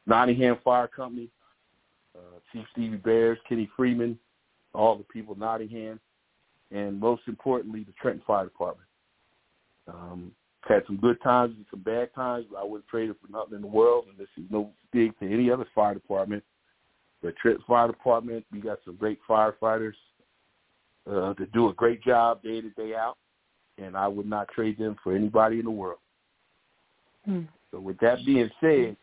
Nottingham 0.06 0.58
Fire 0.63 0.88
Company, 0.88 1.30
uh, 2.15 2.39
Chief 2.52 2.65
Stevie 2.72 2.98
Bears, 2.98 3.38
Kenny 3.48 3.70
Freeman, 3.76 4.18
all 4.74 4.98
the 4.98 5.04
people 5.04 5.36
Nottingham, 5.38 6.00
and 6.72 7.00
most 7.00 7.24
importantly, 7.28 7.84
the 7.84 7.94
Trenton 7.94 8.24
Fire 8.26 8.46
Department. 8.46 8.88
Um, 9.88 10.32
had 10.67 10.84
some 10.86 10.98
good 10.98 11.22
times 11.22 11.56
and 11.56 11.65
some 11.72 11.82
bad 11.82 12.13
times. 12.13 12.45
I 12.58 12.63
wouldn't 12.63 12.88
trade 12.88 13.10
it 13.10 13.17
for 13.22 13.32
nothing 13.32 13.56
in 13.56 13.62
the 13.62 13.67
world, 13.67 14.06
and 14.10 14.17
this 14.17 14.28
is 14.38 14.50
no 14.50 14.72
dig 14.93 15.17
to 15.19 15.26
any 15.26 15.50
other 15.50 15.65
fire 15.74 15.93
department 15.93 16.43
the 17.22 17.32
Trent 17.34 17.60
Fire 17.67 17.88
Department. 17.88 18.45
We 18.52 18.60
got 18.60 18.80
some 18.86 18.95
great 18.95 19.19
firefighters 19.28 19.93
uh, 21.10 21.34
that 21.38 21.52
do 21.54 21.69
a 21.69 21.74
great 21.74 22.02
job 22.04 22.41
day 22.43 22.62
to 22.62 22.69
day 22.72 22.95
out, 22.95 23.17
and 23.78 23.95
I 23.95 24.08
would 24.08 24.28
not 24.28 24.48
trade 24.50 24.78
them 24.78 24.95
for 25.04 25.15
anybody 25.15 25.60
in 25.60 25.65
the 25.65 25.72
world. 25.72 26.00
Hmm. 27.26 27.41
So 27.72 27.80
with 27.80 28.00
that 28.00 28.26
being 28.26 28.50
said, 28.62 28.95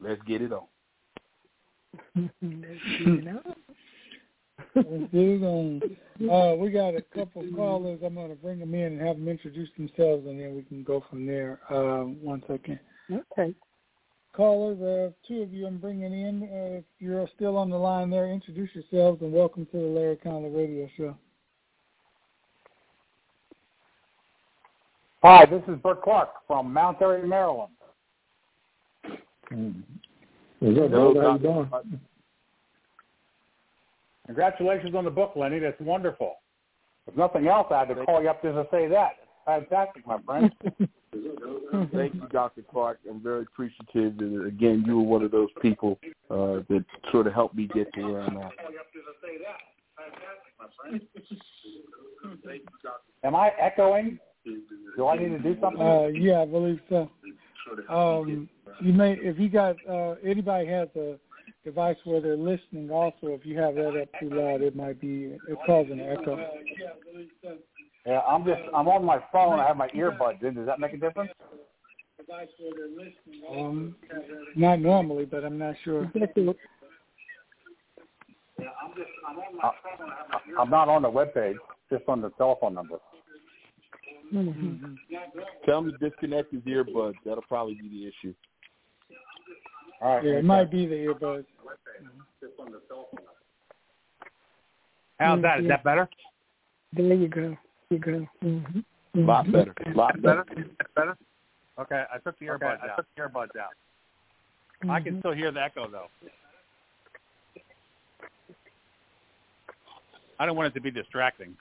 let's 0.00 0.22
get 0.22 0.42
it 0.42 0.52
on. 0.52 0.64
let's 2.16 2.30
get 2.40 3.08
it 3.08 3.28
on. 3.28 3.54
Uh, 6.30 6.54
we 6.56 6.70
got 6.70 6.94
a 6.94 7.02
couple 7.14 7.44
callers. 7.54 8.00
I'm 8.04 8.14
going 8.14 8.30
to 8.30 8.36
bring 8.36 8.58
them 8.58 8.74
in 8.74 8.92
and 8.92 9.00
have 9.00 9.16
them 9.16 9.28
introduce 9.28 9.68
themselves, 9.76 10.26
and 10.26 10.40
then 10.40 10.54
we 10.54 10.62
can 10.62 10.82
go 10.82 11.04
from 11.10 11.26
there. 11.26 11.60
Uh, 11.68 12.04
one 12.04 12.42
second. 12.46 12.78
Okay 13.10 13.54
callers, 14.32 14.80
uh, 14.80 15.12
two 15.26 15.42
of 15.42 15.52
you 15.52 15.66
I'm 15.66 15.78
bringing 15.78 16.12
in. 16.12 16.42
Uh, 16.42 16.78
if 16.78 16.84
you're 16.98 17.28
still 17.34 17.56
on 17.56 17.70
the 17.70 17.76
line 17.76 18.10
there, 18.10 18.30
introduce 18.30 18.70
yourselves 18.74 19.22
and 19.22 19.32
welcome 19.32 19.66
to 19.66 19.78
the 19.78 19.86
Larry 19.86 20.16
Conley 20.16 20.50
Radio 20.50 20.88
Show. 20.96 21.16
Hi, 25.22 25.46
this 25.46 25.62
is 25.68 25.76
Bert 25.82 26.02
Clark 26.02 26.30
from 26.46 26.72
Mount 26.72 27.00
Airy, 27.00 27.26
Maryland. 27.26 27.72
Mm. 29.52 29.82
Hello, 30.60 31.14
how 31.20 31.34
you 31.34 31.38
doing? 31.38 32.00
Congratulations 34.26 34.94
on 34.94 35.04
the 35.04 35.10
book, 35.10 35.32
Lenny. 35.36 35.58
That's 35.58 35.80
wonderful. 35.80 36.36
If 37.06 37.16
nothing 37.16 37.48
else, 37.48 37.66
I 37.70 37.80
had 37.80 37.88
to 37.88 38.04
call 38.04 38.22
you 38.22 38.30
up 38.30 38.42
just 38.42 38.54
to 38.54 38.66
say 38.70 38.88
that. 38.88 39.12
Fantastic, 39.44 40.06
my 40.06 40.18
friend. 40.24 40.52
Thank 41.92 42.14
you, 42.14 42.28
Dr. 42.30 42.62
Clark. 42.62 43.00
I'm 43.08 43.20
very 43.20 43.42
appreciative. 43.42 44.18
And 44.20 44.46
again, 44.46 44.84
you 44.86 44.96
were 44.98 45.02
one 45.02 45.22
of 45.22 45.30
those 45.30 45.48
people 45.60 45.98
uh, 46.30 46.62
that 46.68 46.84
sort 47.10 47.26
of 47.26 47.34
helped 47.34 47.56
me 47.56 47.68
get 47.74 47.92
to 47.94 48.02
where 48.02 48.22
I'm 48.22 48.36
at. 48.38 48.52
Am 53.24 53.34
I 53.34 53.50
echoing? 53.60 54.18
Do 54.96 55.08
I 55.08 55.16
need 55.16 55.30
to 55.30 55.38
do 55.38 55.56
something? 55.60 55.82
Uh, 55.82 56.06
yeah, 56.06 56.42
I 56.42 56.46
believe 56.46 56.80
so. 56.88 57.10
Um, 57.88 58.48
you 58.80 58.92
may, 58.92 59.12
if 59.14 59.38
you 59.38 59.48
got 59.48 59.76
uh, 59.88 60.14
anybody 60.24 60.66
has 60.68 60.88
a 60.96 61.16
device 61.64 61.96
where 62.04 62.20
they're 62.20 62.36
listening, 62.36 62.90
also 62.90 63.28
if 63.28 63.46
you 63.46 63.58
have 63.58 63.74
that 63.76 64.00
up 64.00 64.08
too 64.20 64.30
loud, 64.30 64.62
it 64.62 64.74
might 64.76 65.00
be 65.00 65.36
it's 65.48 65.60
causing 65.66 66.00
an 66.00 66.16
echo. 66.18 66.36
Yeah, 68.06 68.20
I'm 68.20 68.44
just 68.44 68.60
I'm 68.74 68.88
on 68.88 69.04
my 69.04 69.20
phone. 69.30 69.60
I 69.60 69.66
have 69.66 69.76
my 69.76 69.88
earbuds 69.88 70.42
in. 70.42 70.54
Does 70.54 70.66
that 70.66 70.80
make 70.80 70.92
a 70.92 70.96
difference? 70.96 71.30
Device 72.18 72.48
where 72.58 72.72
they're 72.76 72.88
listening. 72.88 73.42
Um, 73.50 73.96
not 74.56 74.80
normally, 74.80 75.24
but 75.24 75.44
I'm 75.44 75.58
not 75.58 75.74
sure. 75.84 76.10
Yeah, 78.58 78.68
I'm 78.82 78.94
just 78.96 79.10
I'm 79.28 79.38
on 79.38 79.56
my 79.56 79.70
phone. 79.82 80.56
I'm 80.58 80.70
not 80.70 80.88
on 80.88 81.02
the 81.02 81.10
web 81.10 81.32
page, 81.34 81.56
just 81.90 82.04
on 82.08 82.20
the 82.20 82.30
telephone 82.30 82.74
number. 82.74 82.98
Mm-hmm. 84.34 84.94
Tell 85.66 85.78
him 85.78 85.92
to 85.92 85.98
disconnect 85.98 86.52
his 86.52 86.62
earbuds. 86.62 87.14
That'll 87.24 87.42
probably 87.42 87.74
be 87.74 87.88
the 87.88 88.08
issue. 88.08 88.34
All 90.02 90.16
right. 90.16 90.24
Yeah, 90.24 90.32
it 90.32 90.44
might 90.44 90.70
be 90.70 90.86
the 90.86 90.96
earbuds. 90.96 91.44
How's 95.18 95.42
that? 95.42 95.60
Is 95.60 95.68
that 95.68 95.84
better? 95.84 96.08
There 96.92 97.14
you 97.14 97.28
go. 97.28 97.56
You 97.90 97.98
go. 97.98 98.26
Mm-hmm. 98.42 98.80
A 99.14 99.20
lot 99.20 99.52
better. 99.52 99.74
A 99.86 99.90
lot 99.96 100.20
better. 100.20 100.44
better. 100.96 101.16
Okay, 101.78 102.02
I 102.12 102.18
took 102.18 102.38
the 102.40 102.46
earbuds 102.46 102.56
okay, 102.56 102.66
out. 102.66 102.90
I 102.92 102.96
took 102.96 103.06
the 103.14 103.22
earbuds 103.22 103.56
out. 103.60 103.70
Mm-hmm. 104.82 104.90
I 104.90 105.00
can 105.00 105.20
still 105.20 105.32
hear 105.32 105.52
the 105.52 105.62
echo 105.62 105.88
though. 105.88 106.08
I 110.40 110.46
don't 110.46 110.56
want 110.56 110.66
it 110.66 110.74
to 110.74 110.80
be 110.80 110.90
distracting. 110.90 111.56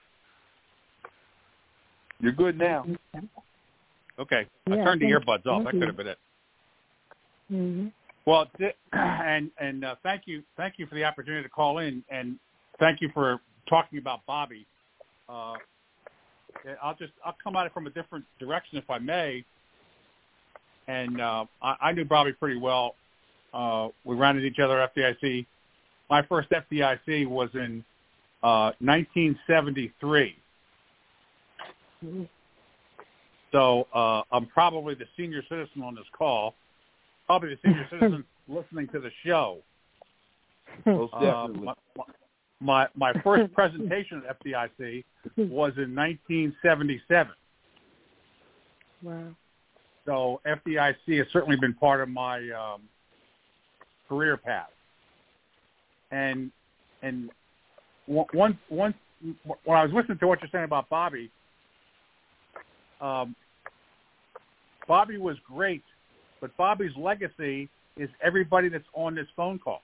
You're 2.20 2.32
good 2.32 2.58
now. 2.58 2.86
Okay, 4.20 4.48
I 4.70 4.76
yeah, 4.76 4.84
turned 4.84 5.02
the 5.02 5.06
earbuds 5.06 5.46
off. 5.46 5.64
That 5.66 5.72
could 5.72 5.84
have 5.84 5.98
been 5.98 6.08
it. 6.08 6.18
Mm-hmm. 7.52 7.88
Well, 8.26 8.47
and 8.93 9.51
and 9.59 9.86
uh, 9.86 9.95
thank 10.03 10.24
you, 10.26 10.43
thank 10.57 10.76
you 10.78 10.86
for 10.86 10.95
the 10.95 11.03
opportunity 11.03 11.43
to 11.43 11.49
call 11.49 11.80
in, 11.80 12.03
and 12.09 12.38
thank 12.80 13.01
you 13.01 13.09
for 13.13 13.39
talking 13.67 13.99
about 13.99 14.26
Bobby. 14.26 14.65
Uh, 15.30 15.53
I'll 16.82 16.95
just 16.95 17.13
I'll 17.26 17.36
come 17.43 17.55
at 17.55 17.65
it 17.65 17.74
from 17.74 17.88
a 17.88 17.91
different 17.91 18.26
direction 18.39 18.78
if 18.78 18.89
I 18.89 18.99
may 18.99 19.45
and 20.88 21.22
uh, 21.22 21.45
I, 21.61 21.76
I 21.82 21.91
knew 21.93 22.05
Bobby 22.05 22.34
pretty 22.34 22.59
well. 22.59 22.95
Uh, 23.53 23.89
we 24.03 24.15
ran 24.15 24.36
into 24.36 24.47
each 24.47 24.59
other 24.59 24.80
at 24.82 24.95
FDIC. 24.95 25.45
My 26.09 26.22
first 26.24 26.49
FDIC 26.49 27.28
was 27.28 27.49
in 27.53 27.84
uh, 28.43 28.72
1973. 28.80 30.36
Mm-hmm. 32.03 32.24
So 33.51 33.88
uh, 33.93 34.22
I'm 34.32 34.45
probably 34.47 34.95
the 34.95 35.05
senior 35.17 35.43
citizen 35.49 35.82
on 35.84 35.95
this 35.95 36.05
call, 36.17 36.55
probably 37.32 37.56
the 37.56 37.60
senior 37.64 37.88
citizen 37.90 38.26
listening 38.50 38.90
to 38.90 39.00
the 39.00 39.10
show. 39.26 39.60
Most 40.86 41.14
uh, 41.14 41.48
my, 41.48 41.74
my 42.60 42.88
my 42.94 43.14
first 43.24 43.54
presentation 43.54 44.22
at 44.28 44.44
FDIC 44.44 45.06
was 45.38 45.72
in 45.78 45.96
1977. 45.96 47.32
Wow. 49.02 49.28
So 50.06 50.42
FDIC 50.46 51.20
has 51.20 51.28
certainly 51.32 51.56
been 51.56 51.74
part 51.74 52.02
of 52.02 52.10
my 52.10 52.40
um, 52.50 52.82
career 54.10 54.36
path. 54.36 54.68
And 56.12 56.52
and 57.02 57.30
once 58.08 58.58
once 58.70 58.96
when 59.64 59.78
I 59.78 59.84
was 59.84 59.94
listening 59.94 60.18
to 60.18 60.28
what 60.28 60.42
you're 60.42 60.50
saying 60.52 60.66
about 60.66 60.90
Bobby, 60.90 61.32
um, 63.00 63.38
Bobby 64.86 65.18
was 65.18 65.38
great, 65.48 65.84
but 66.42 66.56
Bobby's 66.58 66.92
legacy 66.98 67.70
is 67.96 68.10
everybody 68.22 68.68
that's 68.68 68.84
on 68.94 69.16
this 69.16 69.28
phone 69.36 69.60
call. 69.60 69.82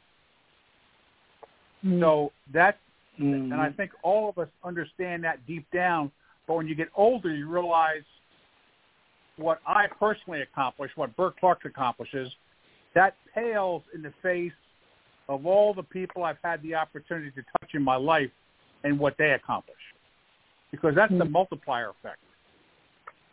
Mm-hmm. 1.85 2.01
So 2.01 2.31
that's 2.53 2.77
mm-hmm. 3.19 3.51
and 3.51 3.61
I 3.61 3.71
think 3.71 3.91
all 4.03 4.27
of 4.29 4.37
us 4.37 4.49
understand 4.63 5.23
that 5.23 5.45
deep 5.47 5.65
down. 5.71 6.11
But 6.47 6.55
when 6.55 6.67
you 6.67 6.75
get 6.75 6.89
older, 6.95 7.33
you 7.33 7.47
realize 7.47 8.03
what 9.37 9.59
I 9.67 9.85
personally 9.99 10.41
accomplish, 10.41 10.91
what 10.95 11.15
Bert 11.15 11.39
Clark 11.39 11.63
accomplishes, 11.65 12.31
that 12.95 13.15
pales 13.35 13.83
in 13.93 14.01
the 14.01 14.13
face 14.23 14.51
of 15.29 15.45
all 15.45 15.73
the 15.73 15.83
people 15.83 16.23
I've 16.23 16.37
had 16.43 16.61
the 16.63 16.73
opportunity 16.73 17.31
to 17.31 17.41
touch 17.59 17.71
in 17.73 17.83
my 17.83 17.95
life 17.95 18.31
and 18.83 18.97
what 18.97 19.15
they 19.17 19.31
accomplish. 19.31 19.75
Because 20.71 20.95
that's 20.95 21.11
mm-hmm. 21.11 21.19
the 21.19 21.25
multiplier 21.25 21.89
effect. 21.89 22.19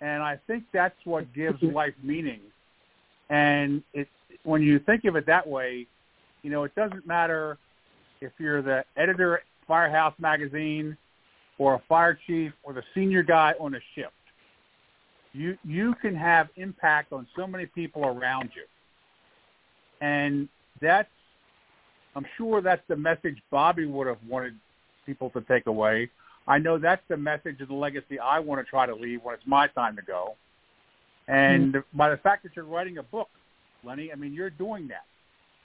And 0.00 0.22
I 0.22 0.38
think 0.46 0.64
that's 0.72 0.96
what 1.04 1.32
gives 1.32 1.62
life 1.62 1.94
meaning. 2.02 2.40
And 3.30 3.82
it, 3.92 4.08
when 4.44 4.62
you 4.62 4.78
think 4.78 5.04
of 5.04 5.16
it 5.16 5.26
that 5.26 5.46
way, 5.46 5.86
you 6.42 6.50
know, 6.50 6.64
it 6.64 6.74
doesn't 6.74 7.06
matter 7.06 7.58
if 8.20 8.32
you're 8.38 8.62
the 8.62 8.84
editor 8.96 9.38
at 9.38 9.42
Firehouse 9.66 10.14
Magazine 10.18 10.96
or 11.58 11.74
a 11.74 11.82
fire 11.88 12.18
chief 12.26 12.52
or 12.62 12.72
the 12.72 12.82
senior 12.94 13.22
guy 13.22 13.54
on 13.60 13.74
a 13.74 13.80
ship. 13.94 14.12
You 15.32 15.56
you 15.64 15.94
can 16.00 16.14
have 16.14 16.48
impact 16.56 17.12
on 17.12 17.26
so 17.36 17.46
many 17.46 17.66
people 17.66 18.04
around 18.04 18.50
you. 18.54 18.64
And 20.00 20.48
that's 20.80 21.08
I'm 22.14 22.26
sure 22.36 22.60
that's 22.60 22.82
the 22.88 22.96
message 22.96 23.42
Bobby 23.50 23.86
would 23.86 24.06
have 24.06 24.18
wanted 24.28 24.54
people 25.06 25.30
to 25.30 25.40
take 25.42 25.66
away. 25.66 26.10
I 26.46 26.58
know 26.58 26.78
that's 26.78 27.02
the 27.08 27.16
message 27.16 27.60
of 27.60 27.68
the 27.68 27.74
legacy 27.74 28.18
I 28.18 28.38
want 28.38 28.64
to 28.64 28.68
try 28.68 28.86
to 28.86 28.94
leave 28.94 29.20
when 29.22 29.34
it's 29.34 29.46
my 29.46 29.66
time 29.68 29.96
to 29.96 30.02
go. 30.02 30.36
And 31.28 31.74
mm-hmm. 31.74 31.98
by 31.98 32.10
the 32.10 32.16
fact 32.18 32.42
that 32.42 32.52
you're 32.54 32.64
writing 32.64 32.98
a 32.98 33.02
book, 33.02 33.28
Lenny, 33.82 34.10
I 34.12 34.16
mean 34.16 34.32
you're 34.32 34.50
doing 34.50 34.88
that. 34.88 35.04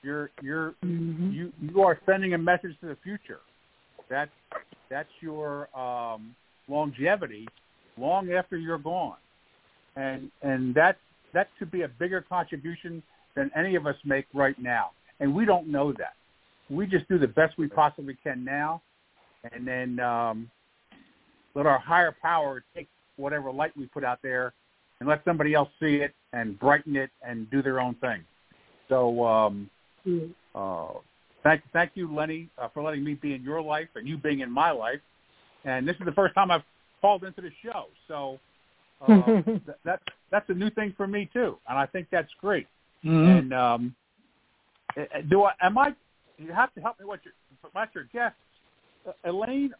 You're 0.01 0.31
you're 0.41 0.73
mm-hmm. 0.83 1.31
you 1.31 1.51
you 1.61 1.81
are 1.81 1.99
sending 2.05 2.33
a 2.33 2.37
message 2.37 2.75
to 2.81 2.87
the 2.87 2.97
future. 3.03 3.39
That's 4.09 4.31
that's 4.89 5.09
your 5.19 5.69
um, 5.77 6.35
longevity 6.67 7.47
long 7.97 8.31
after 8.31 8.57
you're 8.57 8.77
gone, 8.77 9.17
and 9.95 10.31
and 10.41 10.73
that 10.75 10.97
that 11.33 11.49
should 11.57 11.71
be 11.71 11.81
a 11.81 11.87
bigger 11.87 12.21
contribution 12.21 13.03
than 13.35 13.51
any 13.55 13.75
of 13.75 13.85
us 13.85 13.95
make 14.05 14.25
right 14.33 14.57
now. 14.59 14.91
And 15.19 15.35
we 15.35 15.45
don't 15.45 15.67
know 15.67 15.91
that. 15.93 16.13
We 16.69 16.85
just 16.85 17.07
do 17.09 17.19
the 17.19 17.27
best 17.27 17.57
we 17.57 17.67
possibly 17.67 18.17
can 18.23 18.43
now, 18.43 18.81
and 19.51 19.67
then 19.67 19.99
um, 19.99 20.49
let 21.55 21.65
our 21.65 21.79
higher 21.79 22.15
power 22.21 22.63
take 22.73 22.87
whatever 23.17 23.51
light 23.51 23.75
we 23.75 23.85
put 23.87 24.05
out 24.05 24.19
there 24.23 24.53
and 24.99 25.07
let 25.07 25.23
somebody 25.25 25.53
else 25.53 25.69
see 25.79 25.97
it 25.97 26.13
and 26.33 26.59
brighten 26.59 26.95
it 26.95 27.09
and 27.25 27.49
do 27.49 27.61
their 27.61 27.79
own 27.79 27.95
thing. 27.95 28.23
So 28.89 29.25
um, 29.25 29.69
mm. 30.05 30.31
uh, 30.55 30.99
thank 31.43 31.61
thank 31.71 31.91
you, 31.95 32.13
Lenny, 32.13 32.49
uh, 32.57 32.67
for 32.73 32.83
letting 32.83 33.03
me 33.03 33.13
be 33.13 33.33
in 33.33 33.43
your 33.43 33.61
life 33.61 33.87
and 33.95 34.07
you 34.07 34.17
being 34.17 34.41
in 34.41 34.51
my 34.51 34.71
life. 34.71 34.99
And 35.65 35.87
this 35.87 35.95
is 35.99 36.05
the 36.05 36.11
first 36.11 36.35
time 36.35 36.51
I've 36.51 36.63
called 37.01 37.23
into 37.23 37.41
the 37.41 37.51
show, 37.63 37.87
so 38.07 38.39
uh, 39.07 39.41
th- 39.45 39.61
that's 39.83 40.03
that's 40.31 40.49
a 40.49 40.53
new 40.53 40.69
thing 40.71 40.93
for 40.95 41.07
me 41.07 41.29
too, 41.31 41.57
and 41.67 41.77
I 41.77 41.85
think 41.85 42.07
that's 42.11 42.29
great. 42.41 42.67
Mm-hmm. 43.05 43.37
And 43.37 43.53
um, 43.53 43.95
do 45.29 45.43
I 45.43 45.51
am 45.61 45.77
I? 45.77 45.93
You 46.37 46.51
have 46.53 46.73
to 46.75 46.81
help 46.81 46.99
me 46.99 47.05
with 47.05 47.21
your 47.23 47.33
with 47.63 47.89
your 47.93 48.05
guest, 48.11 48.35
uh, 49.07 49.29
Elaine. 49.29 49.71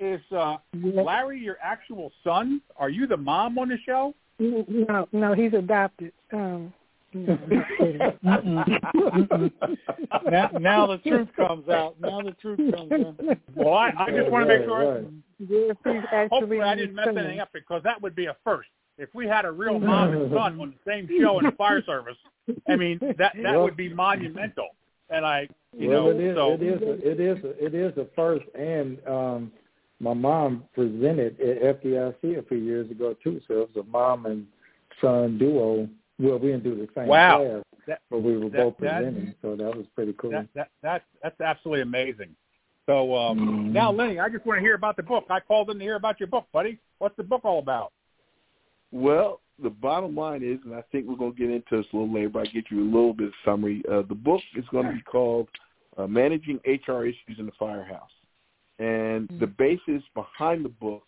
Is 0.00 0.20
uh, 0.36 0.56
Larry 0.74 1.38
your 1.38 1.56
actual 1.62 2.10
son? 2.24 2.60
Are 2.78 2.90
you 2.90 3.06
the 3.06 3.16
mom 3.16 3.58
on 3.58 3.68
the 3.68 3.76
show? 3.86 4.12
No, 4.38 5.08
no, 5.12 5.34
he's 5.34 5.52
adopted. 5.52 6.12
Um, 6.32 6.72
now, 7.14 7.32
now 10.60 10.86
the 10.86 11.00
truth 11.04 11.28
comes 11.36 11.68
out. 11.68 11.96
Now 12.00 12.20
the 12.20 12.36
truth 12.40 12.58
comes 12.74 12.92
out. 12.92 13.38
Well, 13.54 13.74
I, 13.74 13.92
I 13.98 14.10
just 14.10 14.30
want 14.30 14.46
to 14.46 14.58
make 14.58 14.66
sure. 14.66 15.04
Right. 15.84 16.28
Hopefully, 16.30 16.60
I 16.60 16.74
didn't 16.74 16.94
mess 16.94 17.08
anything 17.08 17.40
up 17.40 17.48
because 17.54 17.82
that 17.84 18.02
would 18.02 18.14
be 18.14 18.26
a 18.26 18.36
first. 18.44 18.68
If 18.98 19.08
we 19.14 19.26
had 19.26 19.44
a 19.44 19.50
real 19.50 19.78
mom 19.78 20.12
and 20.12 20.30
son 20.32 20.60
on 20.60 20.74
the 20.74 20.90
same 20.90 21.08
show 21.20 21.38
in 21.38 21.46
the 21.46 21.52
fire 21.52 21.82
service, 21.84 22.16
I 22.68 22.76
mean 22.76 22.98
that 23.00 23.32
that 23.42 23.54
well, 23.54 23.62
would 23.62 23.76
be 23.76 23.88
monumental. 23.88 24.68
And 25.08 25.24
I, 25.24 25.48
you 25.76 25.88
well, 25.88 26.04
know, 26.04 26.10
it 26.10 26.20
is, 26.20 26.36
so 26.36 26.52
it 26.52 26.62
is 26.62 26.82
a, 26.82 27.10
it 27.10 27.20
is 27.20 27.44
a, 27.44 27.64
it 27.64 27.74
is 27.74 27.96
a 27.96 28.06
first. 28.14 28.44
And 28.54 28.98
um 29.06 29.52
my 30.00 30.14
mom 30.14 30.64
presented 30.74 31.40
at 31.40 31.82
FDIC 31.82 32.38
a 32.38 32.42
few 32.42 32.58
years 32.58 32.90
ago 32.90 33.16
too. 33.22 33.40
So 33.48 33.62
it 33.62 33.74
was 33.74 33.84
a 33.84 33.90
mom 33.90 34.26
and 34.26 34.46
son 35.00 35.38
duo 35.38 35.88
well, 36.18 36.38
we 36.38 36.48
didn't 36.48 36.64
do 36.64 36.74
the 36.74 36.88
same 36.96 37.06
wow. 37.06 37.38
class, 37.38 37.62
that, 37.86 38.00
but 38.10 38.22
we 38.22 38.36
were 38.36 38.50
that, 38.50 38.56
both 38.56 38.78
presenting, 38.78 39.26
that, 39.26 39.34
so 39.40 39.56
that 39.56 39.76
was 39.76 39.86
pretty 39.94 40.14
cool. 40.14 40.32
That, 40.32 40.48
that, 40.54 40.68
that, 40.82 41.04
that's 41.22 41.40
absolutely 41.40 41.82
amazing. 41.82 42.34
So 42.86 43.14
um, 43.14 43.38
mm. 43.38 43.72
now, 43.72 43.92
Lenny, 43.92 44.18
I 44.18 44.28
just 44.28 44.44
want 44.44 44.58
to 44.58 44.62
hear 44.62 44.74
about 44.74 44.96
the 44.96 45.02
book. 45.02 45.26
I 45.30 45.40
called 45.40 45.70
in 45.70 45.78
to 45.78 45.84
hear 45.84 45.94
about 45.94 46.18
your 46.18 46.26
book, 46.26 46.46
buddy. 46.52 46.78
What's 46.98 47.16
the 47.16 47.22
book 47.22 47.44
all 47.44 47.60
about? 47.60 47.92
Well, 48.90 49.40
the 49.62 49.70
bottom 49.70 50.16
line 50.16 50.42
is, 50.42 50.58
and 50.64 50.74
I 50.74 50.82
think 50.90 51.06
we're 51.06 51.16
going 51.16 51.34
to 51.34 51.38
get 51.38 51.50
into 51.50 51.76
this 51.76 51.86
a 51.92 51.96
little 51.96 52.12
later, 52.12 52.30
but 52.30 52.48
I 52.48 52.50
get 52.50 52.64
you 52.70 52.82
a 52.82 52.90
little 52.90 53.12
bit 53.12 53.28
of 53.28 53.34
summary. 53.44 53.82
Uh, 53.90 54.02
the 54.08 54.14
book 54.14 54.40
is 54.56 54.64
going 54.72 54.86
to 54.86 54.92
be 54.92 55.02
called 55.02 55.48
uh, 55.98 56.06
Managing 56.06 56.58
HR 56.66 57.04
Issues 57.04 57.38
in 57.38 57.46
the 57.46 57.52
Firehouse. 57.58 58.10
And 58.78 59.28
mm-hmm. 59.28 59.38
the 59.40 59.46
basis 59.46 60.02
behind 60.14 60.64
the 60.64 60.70
book 60.70 61.02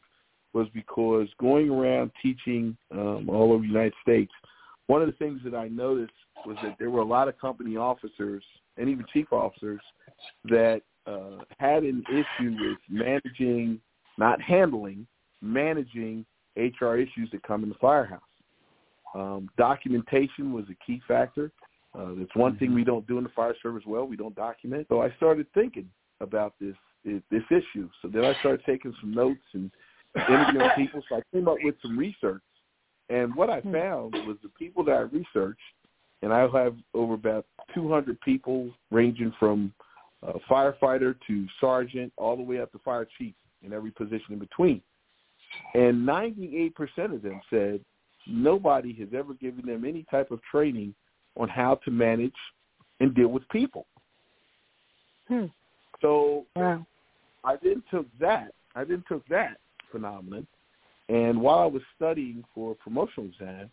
was 0.52 0.66
because 0.74 1.28
going 1.38 1.70
around 1.70 2.10
teaching 2.22 2.76
um, 2.90 3.28
all 3.28 3.52
over 3.52 3.62
the 3.62 3.68
United 3.68 3.94
States– 4.02 4.32
one 4.90 5.02
of 5.02 5.06
the 5.06 5.24
things 5.24 5.40
that 5.44 5.54
I 5.54 5.68
noticed 5.68 6.12
was 6.44 6.56
that 6.64 6.74
there 6.80 6.90
were 6.90 6.98
a 6.98 7.04
lot 7.04 7.28
of 7.28 7.38
company 7.38 7.76
officers 7.76 8.42
and 8.76 8.88
even 8.88 9.04
chief 9.12 9.32
officers 9.32 9.80
that 10.46 10.82
uh, 11.06 11.44
had 11.58 11.84
an 11.84 12.02
issue 12.10 12.56
with 12.58 12.78
managing, 12.88 13.80
not 14.18 14.42
handling, 14.42 15.06
managing 15.42 16.26
HR 16.56 16.96
issues 16.96 17.30
that 17.30 17.40
come 17.44 17.62
in 17.62 17.68
the 17.68 17.76
firehouse. 17.80 18.20
Um, 19.14 19.48
documentation 19.56 20.52
was 20.52 20.64
a 20.68 20.84
key 20.84 21.00
factor. 21.06 21.52
Uh, 21.96 22.08
that's 22.18 22.34
one 22.34 22.58
thing 22.58 22.74
we 22.74 22.82
don't 22.82 23.06
do 23.06 23.18
in 23.18 23.22
the 23.22 23.30
fire 23.30 23.54
service 23.62 23.84
well. 23.86 24.08
We 24.08 24.16
don't 24.16 24.34
document. 24.34 24.88
So 24.88 25.02
I 25.02 25.14
started 25.18 25.46
thinking 25.54 25.88
about 26.20 26.54
this 26.60 26.74
this 27.04 27.42
issue. 27.50 27.88
So 28.02 28.08
then 28.08 28.24
I 28.24 28.34
started 28.40 28.62
taking 28.66 28.94
some 29.00 29.12
notes 29.12 29.40
and 29.54 29.70
interviewing 30.28 30.70
people. 30.76 31.02
So 31.08 31.16
I 31.16 31.22
came 31.32 31.48
up 31.48 31.56
with 31.62 31.74
some 31.82 31.98
research 31.98 32.42
and 33.10 33.34
what 33.34 33.50
I 33.50 33.60
hmm. 33.60 33.72
found 33.72 34.14
was 34.26 34.36
the 34.42 34.48
people 34.50 34.84
that 34.84 34.92
I 34.92 35.00
researched, 35.00 35.60
and 36.22 36.32
I 36.32 36.40
have 36.40 36.76
over 36.94 37.14
about 37.14 37.44
200 37.74 38.18
people 38.20 38.70
ranging 38.90 39.32
from 39.38 39.72
uh, 40.26 40.34
firefighter 40.48 41.16
to 41.26 41.46
sergeant 41.60 42.12
all 42.16 42.36
the 42.36 42.42
way 42.42 42.60
up 42.60 42.70
to 42.72 42.78
fire 42.78 43.06
chief 43.18 43.34
in 43.62 43.72
every 43.72 43.90
position 43.90 44.26
in 44.30 44.38
between. 44.38 44.80
And 45.74 46.06
98% 46.08 46.72
of 47.12 47.22
them 47.22 47.40
said 47.50 47.80
nobody 48.26 48.94
has 48.94 49.08
ever 49.14 49.34
given 49.34 49.66
them 49.66 49.84
any 49.84 50.04
type 50.10 50.30
of 50.30 50.40
training 50.50 50.94
on 51.36 51.48
how 51.48 51.76
to 51.84 51.90
manage 51.90 52.34
and 53.00 53.14
deal 53.14 53.28
with 53.28 53.48
people. 53.48 53.86
Hmm. 55.26 55.46
So 56.00 56.46
wow. 56.56 56.86
I 57.44 57.56
then 57.62 57.82
took 57.90 58.06
that. 58.18 58.52
I 58.74 58.84
then 58.84 59.04
took 59.08 59.26
that 59.28 59.58
phenomenon 59.90 60.46
and 61.10 61.40
while 61.40 61.58
I 61.58 61.66
was 61.66 61.82
studying 61.96 62.44
for 62.54 62.72
a 62.72 62.74
promotional 62.76 63.28
exam, 63.28 63.68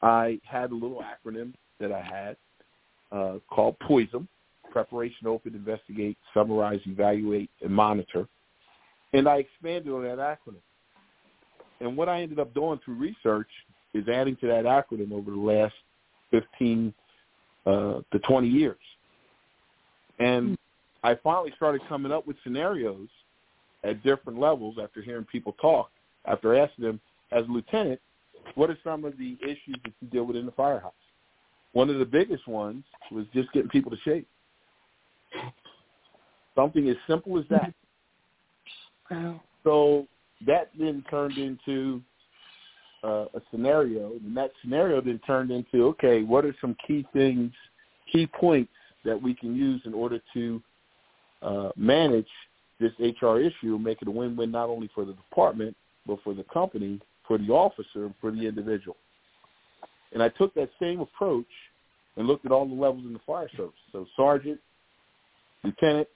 I 0.00 0.40
had 0.42 0.70
a 0.70 0.74
little 0.74 1.04
acronym 1.04 1.52
that 1.80 1.92
I 1.92 2.00
had 2.00 2.36
uh, 3.12 3.38
called 3.50 3.78
POISM, 3.80 4.26
Preparation, 4.70 5.26
Open, 5.26 5.54
Investigate, 5.54 6.16
Summarize, 6.32 6.80
Evaluate, 6.86 7.50
and 7.60 7.70
Monitor. 7.70 8.26
And 9.12 9.28
I 9.28 9.36
expanded 9.36 9.92
on 9.92 10.02
that 10.04 10.16
acronym. 10.16 10.62
And 11.80 11.94
what 11.94 12.08
I 12.08 12.22
ended 12.22 12.38
up 12.38 12.54
doing 12.54 12.80
through 12.82 12.94
research 12.94 13.50
is 13.92 14.08
adding 14.08 14.36
to 14.36 14.46
that 14.46 14.64
acronym 14.64 15.12
over 15.12 15.30
the 15.30 15.36
last 15.36 15.74
15 16.30 16.94
uh, 17.66 17.70
to 17.70 18.18
20 18.26 18.48
years. 18.48 18.76
And 20.18 20.56
I 21.02 21.14
finally 21.16 21.52
started 21.56 21.80
coming 21.88 22.12
up 22.12 22.26
with 22.26 22.36
scenarios 22.42 23.08
at 23.84 24.02
different 24.02 24.38
levels 24.38 24.76
after 24.82 25.00
hearing 25.00 25.24
people 25.24 25.54
talk 25.60 25.90
after 26.28 26.56
asking 26.56 26.84
them, 26.84 27.00
as 27.32 27.44
a 27.46 27.50
lieutenant, 27.50 28.00
what 28.54 28.70
are 28.70 28.78
some 28.84 29.04
of 29.04 29.16
the 29.18 29.36
issues 29.42 29.76
that 29.84 29.92
you 30.00 30.08
deal 30.08 30.24
with 30.24 30.36
in 30.36 30.46
the 30.46 30.52
firehouse? 30.52 30.92
One 31.72 31.90
of 31.90 31.98
the 31.98 32.04
biggest 32.04 32.46
ones 32.48 32.84
was 33.10 33.26
just 33.34 33.52
getting 33.52 33.68
people 33.68 33.90
to 33.90 33.98
shape. 33.98 34.26
Something 36.54 36.88
as 36.88 36.96
simple 37.06 37.38
as 37.38 37.44
that. 37.50 37.72
Wow. 39.10 39.40
So 39.64 40.06
that 40.46 40.70
then 40.78 41.04
turned 41.10 41.36
into 41.38 42.02
uh, 43.04 43.26
a 43.34 43.40
scenario, 43.50 44.12
and 44.12 44.36
that 44.36 44.50
scenario 44.62 45.00
then 45.00 45.20
turned 45.26 45.50
into 45.50 45.84
okay, 45.86 46.22
what 46.22 46.44
are 46.44 46.54
some 46.60 46.76
key 46.86 47.06
things, 47.12 47.52
key 48.10 48.26
points 48.26 48.72
that 49.04 49.20
we 49.20 49.34
can 49.34 49.54
use 49.54 49.80
in 49.84 49.94
order 49.94 50.20
to 50.34 50.62
uh, 51.42 51.70
manage 51.76 52.28
this 52.80 52.92
HR 53.00 53.38
issue 53.38 53.78
make 53.78 54.02
it 54.02 54.08
a 54.08 54.10
win-win 54.10 54.50
not 54.50 54.68
only 54.68 54.88
for 54.94 55.04
the 55.04 55.12
department 55.12 55.76
but 56.06 56.18
for 56.24 56.34
the 56.34 56.44
company, 56.44 57.00
for 57.26 57.38
the 57.38 57.48
officer, 57.48 58.06
and 58.06 58.14
for 58.20 58.30
the 58.30 58.46
individual. 58.46 58.96
And 60.12 60.22
I 60.22 60.30
took 60.30 60.54
that 60.54 60.70
same 60.80 61.00
approach 61.00 61.46
and 62.16 62.26
looked 62.26 62.46
at 62.46 62.52
all 62.52 62.66
the 62.66 62.74
levels 62.74 63.04
in 63.04 63.12
the 63.12 63.20
fire 63.26 63.50
service. 63.56 63.74
So 63.92 64.06
sergeant, 64.16 64.58
lieutenant, 65.62 66.08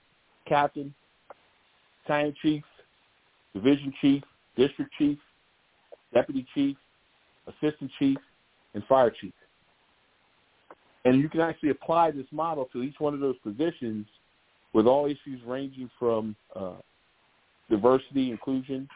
captain, 0.49 0.95
battalion 2.03 2.35
chief, 2.43 2.63
division 3.55 3.93
chief, 4.01 4.23
district 4.57 4.93
chief, 4.99 5.19
deputy 6.15 6.47
chief, 6.55 6.77
assistant 7.47 7.91
chief, 7.99 8.19
and 8.75 8.83
fire 8.85 9.11
chief. 9.11 9.33
And 11.05 11.21
you 11.21 11.29
can 11.29 11.41
actually 11.41 11.71
apply 11.71 12.13
this 12.13 12.27
model 12.31 12.69
to 12.73 12.83
each 12.83 12.99
one 12.99 13.15
of 13.15 13.21
those 13.21 13.37
positions 13.43 14.07
with 14.73 14.87
all 14.87 15.07
issues 15.07 15.41
ranging 15.47 15.91
from 15.99 16.35
uh, 16.55 16.77
diversity, 17.71 18.31
inclusion, 18.31 18.89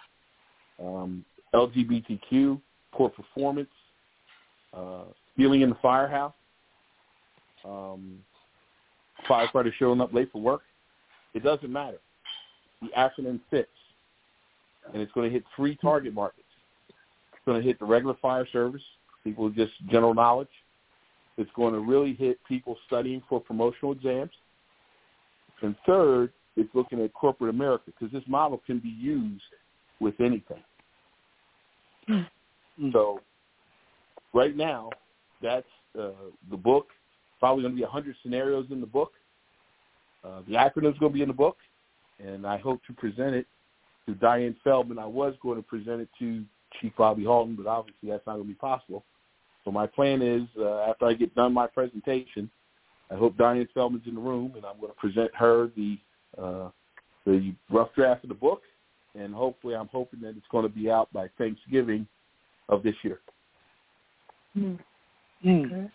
um, 0.81 1.25
LGBTQ, 1.55 2.61
poor 2.93 3.09
performance, 3.09 3.69
uh, 4.75 5.05
stealing 5.35 5.63
in 5.63 5.71
the 5.71 5.77
firehouse, 5.77 6.35
um, 7.65 8.19
firefighter 9.29 9.73
showing 9.79 10.01
up 10.01 10.13
late 10.13 10.31
for 10.33 10.41
work. 10.41 10.63
It 11.35 11.43
doesn't 11.43 11.71
matter. 11.71 11.99
The 12.83 12.89
acronym 12.97 13.41
fits, 13.51 13.69
and 14.93 15.03
it's 15.03 15.13
going 15.13 15.29
to 15.29 15.33
hit 15.33 15.45
three 15.55 15.77
target 15.77 16.15
markets. 16.15 16.43
It's 16.89 17.45
going 17.45 17.61
to 17.61 17.67
hit 17.67 17.79
the 17.79 17.87
regular 17.87 18.15
fire 18.21 18.47
service, 18.53 18.83
people 19.25 19.45
with 19.45 19.55
just 19.55 19.73
general 19.91 20.15
knowledge. 20.15 20.49
It's 21.39 21.51
going 21.55 21.75
to 21.75 21.81
really 21.81 22.15
hit 22.15 22.39
people 22.47 22.77
studying 22.87 23.23
for 23.29 23.41
promotional 23.41 23.93
exams. 23.93 24.31
And 25.63 25.75
third, 25.87 26.33
it's 26.57 26.75
looking 26.75 27.03
at 27.03 27.13
corporate 27.13 27.55
America 27.55 27.85
because 27.87 28.13
this 28.13 28.23
model 28.27 28.61
can 28.67 28.79
be 28.79 28.89
used 28.89 29.43
with 30.01 30.15
anything. 30.21 30.63
Mm-hmm. 32.09 32.91
So 32.93 33.21
right 34.33 34.57
now, 34.57 34.91
that's 35.43 35.67
uh, 35.99 36.11
the 36.51 36.57
book. 36.57 36.89
Probably 37.41 37.63
going 37.63 37.75
to 37.75 37.77
be 37.77 37.83
100 37.83 38.17
scenarios 38.23 38.67
in 38.71 38.81
the 38.81 38.87
book. 38.87 39.13
Uh, 40.25 40.41
the 40.49 40.55
is 40.55 40.73
going 40.75 40.95
to 40.99 41.09
be 41.11 41.23
in 41.23 41.29
the 41.29 41.35
book, 41.35 41.57
and 42.19 42.47
I 42.47 42.59
hope 42.59 42.81
to 42.87 42.93
present 42.93 43.35
it 43.35 43.47
to 44.07 44.15
Diane 44.15 44.57
Feldman. 44.65 44.99
I 44.99 45.07
was 45.07 45.35
going 45.43 45.57
to 45.57 45.63
present 45.63 46.01
it 46.01 46.09
to 46.19 46.45
Chief 46.81 46.93
Bobby 46.97 47.25
Halton, 47.25 47.55
but 47.57 47.67
obviously 47.67 48.11
that's 48.11 48.27
not 48.27 48.35
going 48.35 48.47
to 48.47 48.49
be 48.49 48.55
possible. 48.55 49.05
So 49.65 49.71
my 49.71 49.87
plan 49.87 50.23
is, 50.23 50.43
uh, 50.59 50.91
after 50.91 51.07
I 51.07 51.15
get 51.15 51.35
done 51.35 51.53
my 51.53 51.67
presentation, 51.67 52.51
I 53.11 53.15
hope 53.15 53.37
Diane 53.37 53.69
Feldman's 53.73 54.07
in 54.07 54.15
the 54.15 54.21
room, 54.21 54.53
and 54.57 54.65
I'm 54.65 54.81
going 54.81 54.93
to 54.93 54.99
present 54.99 55.31
her 55.35 55.71
the 55.77 55.99
uh, 56.41 56.69
the 57.25 57.55
rough 57.71 57.89
draft 57.95 58.25
of 58.25 58.29
the 58.29 58.35
book, 58.35 58.63
and 59.19 59.35
hopefully, 59.35 59.75
I'm 59.75 59.89
hoping 59.89 60.21
that 60.21 60.31
it's 60.31 60.47
going 60.51 60.65
to 60.65 60.69
be 60.75 60.91
out 60.91 61.13
by 61.13 61.29
Thanksgiving 61.39 62.07
of 62.69 62.83
this 62.83 62.95
year. 63.03 63.21
Mm. 64.57 64.79
Mm. 65.45 65.65
Okay. 65.65 65.91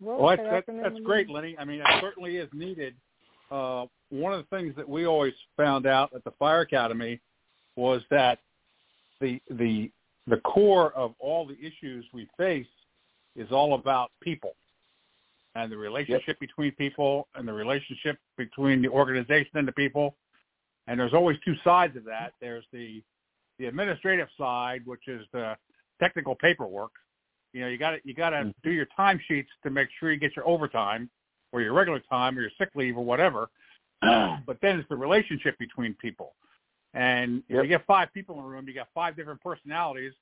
Well, 0.00 0.28
that's, 0.28 0.66
that's, 0.66 0.78
that's 0.82 1.00
great, 1.04 1.28
Lenny. 1.28 1.56
I 1.58 1.64
mean, 1.64 1.80
it 1.80 1.86
certainly 2.00 2.36
is 2.36 2.48
needed. 2.52 2.94
Uh, 3.50 3.86
one 4.10 4.32
of 4.32 4.38
the 4.38 4.56
things 4.56 4.74
that 4.76 4.88
we 4.88 5.06
always 5.06 5.34
found 5.56 5.86
out 5.86 6.10
at 6.14 6.24
the 6.24 6.30
Fire 6.38 6.62
Academy 6.62 7.20
was 7.76 8.02
that 8.10 8.38
the 9.20 9.40
the 9.50 9.90
the 10.26 10.38
core 10.38 10.92
of 10.92 11.14
all 11.18 11.46
the 11.46 11.58
issues 11.58 12.04
we 12.12 12.28
face 12.36 12.66
is 13.36 13.50
all 13.50 13.74
about 13.74 14.10
people 14.22 14.54
and 15.54 15.70
the 15.70 15.76
relationship 15.76 16.26
yep. 16.28 16.40
between 16.40 16.72
people 16.72 17.28
and 17.34 17.46
the 17.46 17.52
relationship 17.52 18.18
between 18.36 18.82
the 18.82 18.88
organization 18.88 19.50
and 19.54 19.66
the 19.66 19.72
people. 19.72 20.16
And 20.86 20.98
there's 20.98 21.14
always 21.14 21.36
two 21.44 21.54
sides 21.64 21.96
of 21.96 22.04
that. 22.04 22.32
There's 22.40 22.64
the 22.72 23.02
the 23.58 23.66
administrative 23.66 24.28
side, 24.38 24.82
which 24.86 25.06
is 25.06 25.26
the 25.32 25.56
technical 26.00 26.34
paperwork. 26.34 26.92
You 27.52 27.62
know, 27.62 27.68
you 27.68 27.78
got 27.78 27.90
to 27.92 27.98
you 28.04 28.14
got 28.14 28.30
to 28.30 28.36
mm-hmm. 28.36 28.50
do 28.62 28.70
your 28.70 28.86
timesheets 28.98 29.48
to 29.64 29.70
make 29.70 29.88
sure 29.98 30.12
you 30.12 30.18
get 30.18 30.34
your 30.36 30.48
overtime 30.48 31.10
or 31.52 31.60
your 31.60 31.72
regular 31.72 32.00
time 32.08 32.38
or 32.38 32.42
your 32.42 32.50
sick 32.58 32.70
leave 32.74 32.96
or 32.96 33.04
whatever. 33.04 33.50
but 34.00 34.56
then 34.62 34.78
it's 34.78 34.88
the 34.88 34.96
relationship 34.96 35.58
between 35.58 35.94
people. 35.94 36.34
And 36.94 37.42
yep. 37.48 37.58
if 37.58 37.64
you 37.64 37.68
get 37.68 37.86
five 37.86 38.08
people 38.14 38.38
in 38.38 38.44
a 38.44 38.46
room, 38.46 38.66
you 38.66 38.74
got 38.74 38.88
five 38.94 39.14
different 39.16 39.40
personalities, 39.42 40.12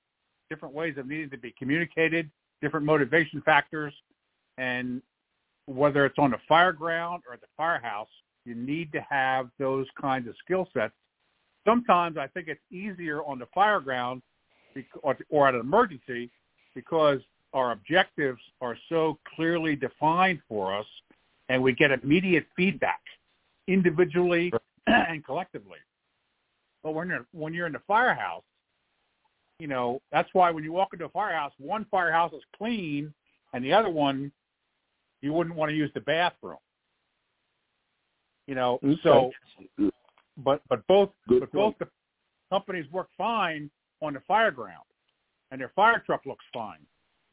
different 0.51 0.75
ways 0.75 0.97
of 0.99 1.07
needing 1.07 1.31
to 1.31 1.39
be 1.39 1.55
communicated, 1.59 2.31
different 2.61 2.85
motivation 2.85 3.41
factors, 3.43 3.95
and 4.59 5.01
whether 5.69 6.07
it's 6.07 6.19
on 6.19 6.31
the 6.31 6.39
fire 6.49 6.73
ground 6.73 7.23
or 7.29 7.35
at 7.35 7.41
the 7.41 7.47
firehouse, 7.57 8.09
you 8.45 8.55
need 8.55 8.91
to 8.93 9.05
have 9.09 9.51
those 9.59 9.87
kinds 10.01 10.27
of 10.27 10.35
skill 10.43 10.69
sets. 10.73 10.95
Sometimes 11.67 12.17
I 12.17 12.27
think 12.29 12.49
it's 12.49 12.61
easier 12.71 13.23
on 13.25 13.39
the 13.39 13.47
fire 13.55 13.81
ground 13.81 14.23
or 15.31 15.49
at 15.49 15.55
an 15.55 15.61
emergency 15.61 16.31
because 16.75 17.21
our 17.53 17.73
objectives 17.73 18.41
are 18.61 18.77
so 18.89 19.19
clearly 19.37 19.77
defined 19.77 20.41
for 20.49 20.75
us 20.75 20.87
and 21.49 21.63
we 21.63 21.73
get 21.73 21.91
immediate 21.91 22.47
feedback 22.57 23.01
individually 23.67 24.53
and 24.87 25.25
collectively. 25.25 25.79
But 26.83 26.93
when 26.93 27.09
you're, 27.09 27.27
when 27.33 27.53
you're 27.53 27.67
in 27.67 27.73
the 27.73 27.83
firehouse, 27.87 28.45
you 29.59 29.67
know, 29.67 30.01
that's 30.13 30.29
why 30.33 30.51
when 30.51 30.65
you 30.65 30.73
walk 30.73 30.91
into 30.93 31.07
a 31.07 31.11
firehouse, 31.11 31.53
one 31.59 31.85
firehouse 31.91 32.33
is 32.33 32.43
clean 32.57 33.13
and 33.53 33.65
the 33.65 33.73
other 33.73 33.91
one 33.91 34.31
you 35.23 35.33
wouldn't 35.33 35.57
want 35.57 35.71
to 35.71 35.77
use 35.77 35.91
the 35.95 36.01
bathroom. 36.01 36.59
You 38.47 38.55
know, 38.55 38.79
so 39.03 39.31
but 40.39 40.63
but 40.69 40.87
both 40.87 41.11
Good 41.29 41.41
but 41.41 41.53
point. 41.53 41.79
both 41.79 41.89
the 41.89 41.89
companies 42.51 42.91
work 42.91 43.09
fine 43.17 43.71
on 44.01 44.15
the 44.15 44.21
fire 44.21 44.51
ground, 44.51 44.85
and 45.51 45.61
their 45.61 45.73
fire 45.77 46.03
truck 46.05 46.25
looks 46.25 46.45
fine, 46.53 46.79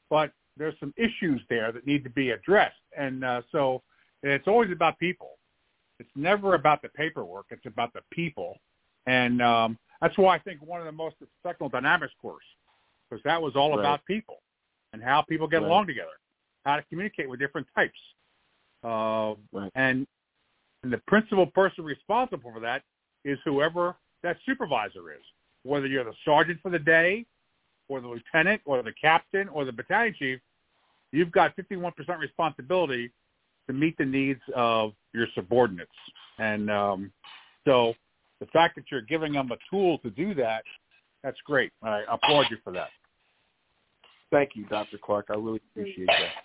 but 0.10 0.32
there's 0.58 0.76
some 0.80 0.94
issues 0.98 1.42
there 1.50 1.72
that 1.72 1.86
need 1.86 2.04
to 2.04 2.10
be 2.10 2.32
addressed, 2.32 2.76
and 2.98 3.24
uh, 3.24 3.42
so 3.52 3.82
and 4.24 4.32
it's 4.32 4.48
always 4.48 4.72
about 4.72 5.00
people. 5.00 5.32
It's 6.00 6.10
never 6.16 6.56
about 6.56 6.82
the 6.82 6.90
paperwork. 6.90 7.46
It's 7.52 7.66
about 7.66 7.94
the 7.94 8.02
people, 8.12 8.58
and 9.06 9.42
um, 9.42 9.78
that's 10.02 10.18
why 10.18 10.36
I 10.36 10.40
think 10.40 10.62
one 10.62 10.82
of 10.82 10.86
the 10.86 10.92
most 10.92 11.16
technical 11.44 11.70
dynamics 11.70 12.14
course, 12.22 12.44
because 13.10 13.24
that 13.24 13.42
was 13.42 13.56
all 13.56 13.70
right. 13.70 13.80
about 13.80 14.04
people 14.06 14.40
and 14.92 15.02
how 15.02 15.22
people 15.22 15.48
get 15.48 15.62
right. 15.62 15.68
along 15.68 15.88
together 15.88 16.12
how 16.66 16.76
to 16.76 16.84
communicate 16.90 17.30
with 17.30 17.40
different 17.40 17.68
types. 17.76 17.98
Uh, 18.84 19.34
right. 19.52 19.72
and, 19.76 20.06
and 20.84 20.94
the 20.94 21.00
principal 21.08 21.48
person 21.48 21.84
responsible 21.84 22.52
for 22.54 22.60
that 22.60 22.84
is 23.24 23.40
whoever 23.46 23.96
that 24.24 24.38
supervisor 24.46 25.12
is, 25.12 25.22
whether 25.64 25.88
you're 25.88 26.04
the 26.04 26.14
sergeant 26.24 26.60
for 26.62 26.70
the 26.70 26.80
day 26.80 27.26
or 27.88 28.02
the 28.02 28.08
lieutenant 28.08 28.62
or 28.66 28.82
the 28.84 28.94
captain 29.00 29.48
or 29.50 29.66
the 29.66 29.72
battalion 29.72 30.14
chief, 30.18 30.40
you've 31.12 31.32
got 31.32 31.56
51% 31.56 31.92
responsibility 32.20 33.12
to 33.68 33.74
meet 33.74 33.98
the 33.98 34.06
needs 34.06 34.42
of 34.56 34.94
your 35.14 35.28
subordinates. 35.34 35.90
And 36.38 36.70
um, 36.70 37.12
so 37.66 37.94
the 38.40 38.46
fact 38.48 38.76
that 38.76 38.86
you're 38.92 39.02
giving 39.02 39.34
them 39.34 39.52
a 39.52 39.58
tool 39.70 39.98
to 40.00 40.10
do 40.10 40.34
that, 40.36 40.64
that's 41.24 41.38
great. 41.46 41.72
I 41.82 42.04
applaud 42.12 42.48
you 42.52 42.58
for 42.64 42.72
that. 42.74 42.90
Thank 44.32 44.52
you, 44.56 44.66
Dr. 44.66 44.98
Clark. 44.98 45.28
I 45.30 45.36
really 45.36 45.62
appreciate 45.72 46.08
that. 46.08 46.45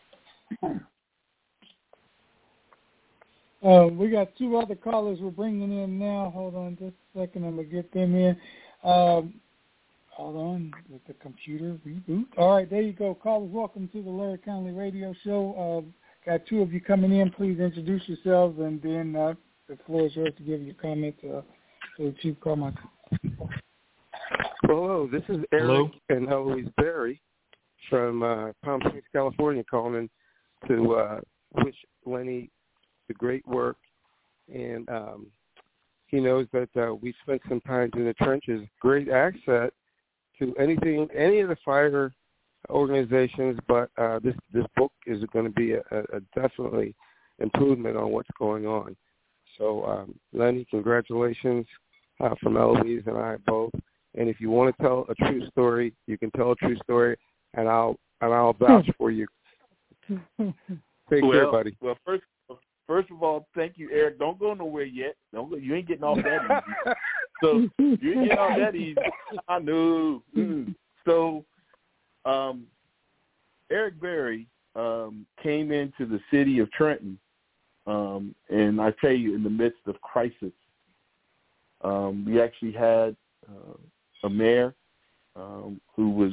Uh, 3.63 3.89
we 3.93 4.09
got 4.09 4.35
two 4.37 4.57
other 4.57 4.75
callers 4.75 5.19
we're 5.21 5.31
bringing 5.31 5.83
in 5.83 5.99
now. 5.99 6.31
Hold 6.35 6.55
on 6.55 6.79
just 6.79 6.95
a 7.15 7.21
second. 7.21 7.45
I'm 7.45 7.57
going 7.57 7.69
to 7.69 7.75
get 7.75 7.93
them 7.93 8.15
in. 8.15 8.31
Um, 8.83 9.35
hold 10.09 10.37
on. 10.37 10.73
With 10.89 11.07
the 11.07 11.13
computer 11.15 11.79
reboot. 11.87 12.25
All 12.39 12.55
right, 12.55 12.69
there 12.71 12.81
you 12.81 12.95
go. 12.95 13.15
Callers, 13.15 13.51
welcome 13.53 13.89
to 13.93 14.03
the 14.03 14.09
Larry 14.09 14.39
Conley 14.39 14.73
Radio 14.73 15.15
Show. 15.25 15.85
Uh, 15.85 16.31
got 16.31 16.47
two 16.47 16.63
of 16.63 16.73
you 16.73 16.81
coming 16.81 17.13
in. 17.13 17.31
Please 17.33 17.61
introduce 17.61 18.03
yourselves, 18.09 18.59
and 18.59 18.81
then 18.81 19.15
uh, 19.15 19.35
the 19.69 19.77
floor 19.87 20.07
is 20.07 20.17
yours 20.17 20.33
to 20.39 20.43
give 20.43 20.63
your 20.63 20.75
comments 20.77 21.19
uh, 21.25 21.43
to 21.99 22.15
Chief 22.23 22.37
Carmichael. 22.41 22.89
Hello, 24.63 25.07
this 25.11 25.23
is 25.29 25.45
Eric 25.53 25.65
Hello. 25.65 25.91
and 26.09 26.29
Eloise 26.29 26.69
Berry 26.79 27.21
from 27.91 28.23
uh, 28.23 28.53
Palm 28.65 28.81
Springs, 28.87 29.05
California, 29.13 29.65
calling 29.69 30.09
to 30.69 30.95
uh, 30.95 31.21
wish 31.65 31.77
Lenny 32.05 32.51
the 33.09 33.15
great 33.15 33.47
work, 33.47 33.77
and 34.53 34.89
um, 34.89 35.27
he 36.07 36.21
knows 36.21 36.47
that 36.53 36.69
uh, 36.77 36.95
we 36.95 37.15
spent 37.23 37.41
some 37.49 37.61
time 37.63 37.91
in 37.95 38.05
the 38.05 38.15
trenches. 38.15 38.63
Great 38.81 39.09
asset 39.09 39.73
to 40.39 40.55
anything, 40.59 41.09
any 41.15 41.41
of 41.41 41.49
the 41.49 41.57
fire 41.65 42.13
organizations, 42.69 43.59
but 43.69 43.91
uh, 43.97 44.19
this 44.21 44.35
this 44.53 44.67
book 44.77 44.93
is 45.07 45.23
going 45.33 45.45
to 45.45 45.53
be 45.53 45.73
a, 45.73 45.83
a 45.91 46.21
definitely 46.35 46.95
improvement 47.39 47.97
on 47.97 48.11
what's 48.11 48.29
going 48.39 48.67
on. 48.67 48.97
So, 49.59 49.85
um, 49.85 50.15
Lenny, 50.33 50.67
congratulations 50.71 51.67
uh, 52.21 52.35
from 52.43 52.57
Eloise 52.57 53.03
and 53.07 53.17
I 53.17 53.37
both, 53.47 53.73
And 54.15 54.29
if 54.29 54.41
you 54.41 54.51
want 54.51 54.75
to 54.77 54.83
tell 54.83 55.07
a 55.09 55.15
true 55.15 55.47
story, 55.51 55.95
you 56.07 56.19
can 56.19 56.31
tell 56.33 56.53
a 56.53 56.57
true 56.57 56.77
story, 56.85 57.17
and 57.55 57.69
I'll 57.69 57.97
and 58.21 58.33
I'll 58.33 58.53
vouch 58.53 58.89
for 58.99 59.11
you. 59.11 59.27
Take 61.11 61.23
well, 61.23 61.33
care, 61.33 61.51
buddy. 61.51 61.77
Well, 61.81 61.97
first 62.05 62.23
first 62.87 63.11
of 63.11 63.23
all, 63.23 63.47
thank 63.55 63.75
you, 63.77 63.89
Eric. 63.93 64.19
Don't 64.19 64.39
go 64.39 64.55
nowhere 64.55 64.85
yet. 64.85 65.17
Don't 65.33 65.51
go. 65.51 65.57
You 65.57 65.75
ain't 65.75 65.89
getting 65.89 66.05
off 66.05 66.19
that 66.19 66.63
easy. 66.87 66.95
so 67.43 67.69
you 67.79 67.89
ain't 67.89 68.01
getting 68.01 68.33
off 68.33 68.59
that 68.59 68.75
easy. 68.75 68.97
I 69.49 69.59
know. 69.59 70.23
Mm. 70.37 70.75
So, 71.07 71.45
um, 72.25 72.65
Eric 73.71 74.01
Berry 74.01 74.47
um, 74.75 75.27
came 75.43 75.73
into 75.73 76.07
the 76.07 76.21
city 76.31 76.59
of 76.59 76.71
Trenton, 76.73 77.19
um, 77.87 78.35
and 78.49 78.81
I 78.81 78.93
tell 79.01 79.13
you, 79.13 79.35
in 79.35 79.43
the 79.43 79.51
midst 79.51 79.81
of 79.87 80.01
crisis, 80.01 80.53
um, 81.83 82.25
we 82.27 82.41
actually 82.41 82.73
had 82.73 83.17
uh, 83.49 83.77
a 84.25 84.31
mayor 84.31 84.75
um, 85.37 85.81
who 85.95 86.11
was, 86.11 86.33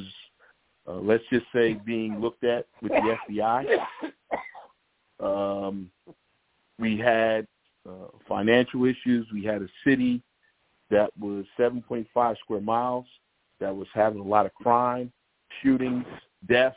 uh, 0.88 0.94
let's 0.94 1.24
just 1.30 1.46
say, 1.52 1.74
being 1.74 2.20
looked 2.20 2.44
at 2.44 2.66
with 2.82 2.92
the 2.92 3.16
FBI. 3.28 3.80
Um, 5.20 5.90
we 6.78 6.96
had 6.96 7.46
uh, 7.88 8.06
financial 8.28 8.84
issues. 8.84 9.26
We 9.32 9.44
had 9.44 9.62
a 9.62 9.68
city 9.84 10.22
that 10.90 11.10
was 11.18 11.44
7.5 11.58 12.38
square 12.38 12.60
miles 12.60 13.06
that 13.60 13.74
was 13.74 13.88
having 13.92 14.20
a 14.20 14.24
lot 14.24 14.46
of 14.46 14.54
crime, 14.54 15.12
shootings, 15.62 16.04
deaths, 16.48 16.76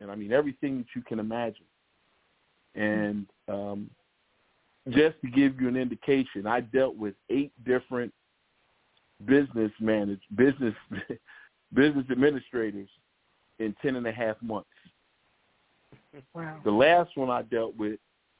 and 0.00 0.10
I 0.10 0.14
mean 0.14 0.32
everything 0.32 0.78
that 0.78 0.86
you 0.94 1.02
can 1.02 1.18
imagine. 1.18 1.64
And 2.74 3.26
um, 3.48 3.90
just 4.90 5.20
to 5.22 5.30
give 5.30 5.60
you 5.60 5.68
an 5.68 5.76
indication, 5.76 6.46
I 6.46 6.60
dealt 6.60 6.96
with 6.96 7.14
eight 7.30 7.52
different 7.64 8.12
business 9.24 9.72
manage 9.80 10.20
business 10.36 10.74
business 11.74 12.04
administrators 12.10 12.88
in 13.58 13.74
ten 13.82 13.96
and 13.96 14.06
a 14.06 14.12
half 14.12 14.36
months. 14.42 14.68
Wow. 16.34 16.60
The 16.64 16.70
last 16.70 17.16
one 17.16 17.30
I 17.30 17.42
dealt 17.42 17.76
with 17.76 17.98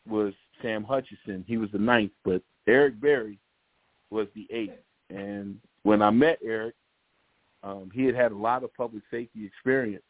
was 0.09 0.33
Sam 0.63 0.85
Hutchison. 0.85 1.45
He 1.47 1.57
was 1.57 1.71
the 1.73 1.79
ninth, 1.79 2.13
but 2.25 2.43
Eric 2.67 3.01
Berry 3.01 3.39
was 4.11 4.29
the 4.35 4.47
eighth. 4.51 4.81
And 5.11 5.59
when 5.83 6.03
I 6.03 6.11
met 6.11 6.39
Eric, 6.45 6.75
um, 7.63 7.91
he 7.93 8.05
had 8.05 8.15
had 8.15 8.33
a 8.33 8.37
lot 8.37 8.65
of 8.65 8.75
public 8.75 9.03
safety 9.11 9.45
experience 9.45 10.03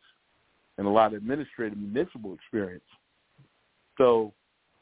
and 0.79 0.87
a 0.87 0.91
lot 0.91 1.13
of 1.13 1.15
administrative 1.15 1.79
municipal 1.79 2.35
experience. 2.35 2.85
So 3.99 4.33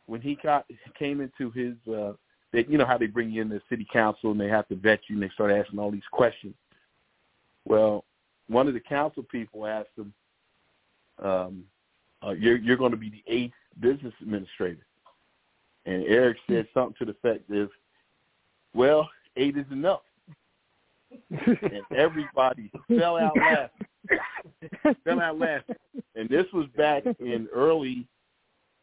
when 0.07 0.21
he 0.21 0.37
got 0.43 0.67
came 0.99 1.21
into 1.21 1.51
his, 1.51 1.75
uh, 1.93 2.13
they, 2.53 2.67
you 2.69 2.79
know 2.79 2.87
how 2.87 2.99
they 2.99 3.07
bring 3.07 3.31
you 3.31 3.43
in 3.43 3.49
the 3.49 3.61
city 3.69 3.87
council 3.93 4.33
and 4.33 4.41
they 4.41 4.49
have 4.49 4.69
to 4.69 4.77
vet 4.77 5.01
you 5.09 5.17
and 5.17 5.23
they 5.23 5.31
start 5.31 5.53
asking 5.53 5.79
all 5.79 5.91
these 5.91 6.03
questions. 6.11 6.55
Well, 7.65 8.05
one 8.49 8.69
of 8.69 8.75
the 8.75 8.81
council 8.81 9.23
people 9.23 9.67
asked 9.67 9.97
him, 9.97 10.13
um, 11.23 11.65
uh, 12.27 12.33
"You're 12.33 12.57
you're 12.57 12.77
going 12.77 12.91
to 12.91 12.97
be 12.97 13.11
the 13.11 13.25
eighth 13.27 13.55
business 13.81 14.15
administrator," 14.21 14.87
and 15.87 16.05
Eric 16.05 16.39
said 16.49 16.67
something 16.75 16.95
to 16.99 17.05
the 17.07 17.13
effect 17.13 17.51
of, 17.51 17.71
"Well, 18.75 19.09
eight 19.37 19.57
is 19.57 19.67
enough." 19.71 20.03
and 21.31 21.83
everybody 21.97 22.71
fell 22.89 23.17
out 23.17 23.37
laughing. 23.37 24.97
fell 25.05 25.21
out 25.21 25.39
laughing. 25.39 25.77
And 26.17 26.29
this 26.29 26.47
was 26.53 26.67
back 26.77 27.05
in 27.21 27.49
early 27.55 28.07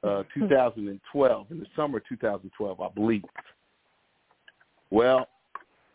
uh, 0.03 0.23
2012, 0.33 1.47
in 1.51 1.59
the 1.59 1.65
summer 1.75 1.97
of 1.97 2.07
2012, 2.07 2.81
I 2.81 2.89
believe. 2.89 3.23
Well, 4.89 5.27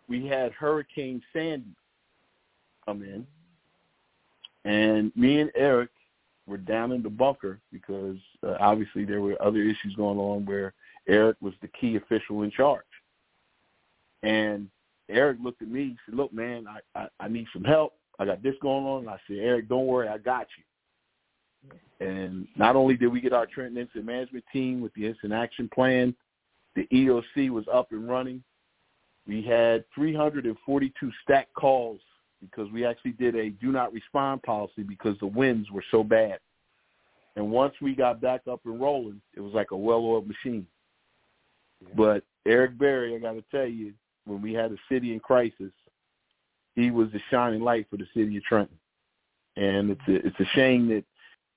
we 0.08 0.26
had 0.26 0.52
Hurricane 0.52 1.22
Sandy 1.32 1.74
come 2.84 3.02
in, 3.02 3.26
and 4.66 5.12
me 5.14 5.40
and 5.40 5.50
Eric 5.54 5.90
were 6.46 6.56
down 6.56 6.92
in 6.92 7.02
the 7.02 7.08
bunker 7.08 7.60
because 7.72 8.16
uh, 8.46 8.56
obviously 8.58 9.04
there 9.04 9.20
were 9.20 9.40
other 9.40 9.60
issues 9.60 9.94
going 9.96 10.18
on 10.18 10.44
where 10.44 10.74
Eric 11.08 11.36
was 11.40 11.54
the 11.62 11.68
key 11.68 11.96
official 11.96 12.42
in 12.42 12.50
charge. 12.50 12.82
And 14.24 14.68
Eric 15.08 15.38
looked 15.42 15.62
at 15.62 15.68
me. 15.68 15.84
He 15.84 15.96
said, 16.04 16.16
"Look, 16.16 16.32
man, 16.32 16.66
I, 16.66 17.00
I 17.00 17.08
I 17.20 17.28
need 17.28 17.46
some 17.52 17.62
help. 17.62 17.94
I 18.18 18.24
got 18.24 18.42
this 18.42 18.56
going 18.60 18.84
on." 18.84 19.00
And 19.00 19.10
I 19.10 19.20
said, 19.28 19.38
"Eric, 19.38 19.68
don't 19.68 19.86
worry, 19.86 20.08
I 20.08 20.18
got 20.18 20.48
you." 20.58 20.64
And 22.06 22.48
not 22.56 22.74
only 22.74 22.96
did 22.96 23.08
we 23.08 23.20
get 23.20 23.32
our 23.32 23.46
Trenton 23.46 23.78
Incident 23.78 24.06
Management 24.06 24.44
Team 24.52 24.80
with 24.80 24.92
the 24.94 25.06
Incident 25.06 25.32
Action 25.32 25.70
Plan, 25.72 26.14
the 26.74 26.86
EOC 26.92 27.50
was 27.50 27.64
up 27.72 27.92
and 27.92 28.08
running. 28.08 28.42
We 29.26 29.42
had 29.42 29.84
342 29.94 31.12
stack 31.22 31.48
calls 31.54 32.00
because 32.50 32.70
we 32.72 32.84
actually 32.84 33.12
did 33.12 33.34
a 33.36 33.50
do 33.50 33.72
not 33.72 33.92
respond 33.92 34.42
policy 34.42 34.82
because 34.82 35.16
the 35.20 35.26
winds 35.26 35.70
were 35.70 35.84
so 35.90 36.02
bad. 36.02 36.38
And 37.36 37.50
once 37.50 37.74
we 37.82 37.94
got 37.94 38.20
back 38.20 38.42
up 38.50 38.60
and 38.64 38.80
rolling, 38.80 39.20
it 39.34 39.40
was 39.40 39.52
like 39.52 39.70
a 39.70 39.76
well-oiled 39.76 40.26
machine. 40.26 40.66
Yeah. 41.82 41.94
But 41.94 42.24
Eric 42.46 42.78
Berry, 42.78 43.14
I 43.14 43.18
got 43.18 43.32
to 43.32 43.44
tell 43.50 43.66
you, 43.66 43.92
when 44.24 44.40
we 44.40 44.54
had 44.54 44.72
a 44.72 44.76
city 44.88 45.12
in 45.12 45.20
crisis, 45.20 45.72
he 46.74 46.90
was 46.90 47.08
the 47.12 47.20
shining 47.30 47.60
light 47.60 47.86
for 47.90 47.96
the 47.96 48.06
city 48.14 48.36
of 48.36 48.44
Trenton. 48.44 48.78
And 49.56 49.90
it's 49.90 50.00
a, 50.08 50.26
it's 50.26 50.40
a 50.40 50.54
shame 50.54 50.88
that 50.88 51.04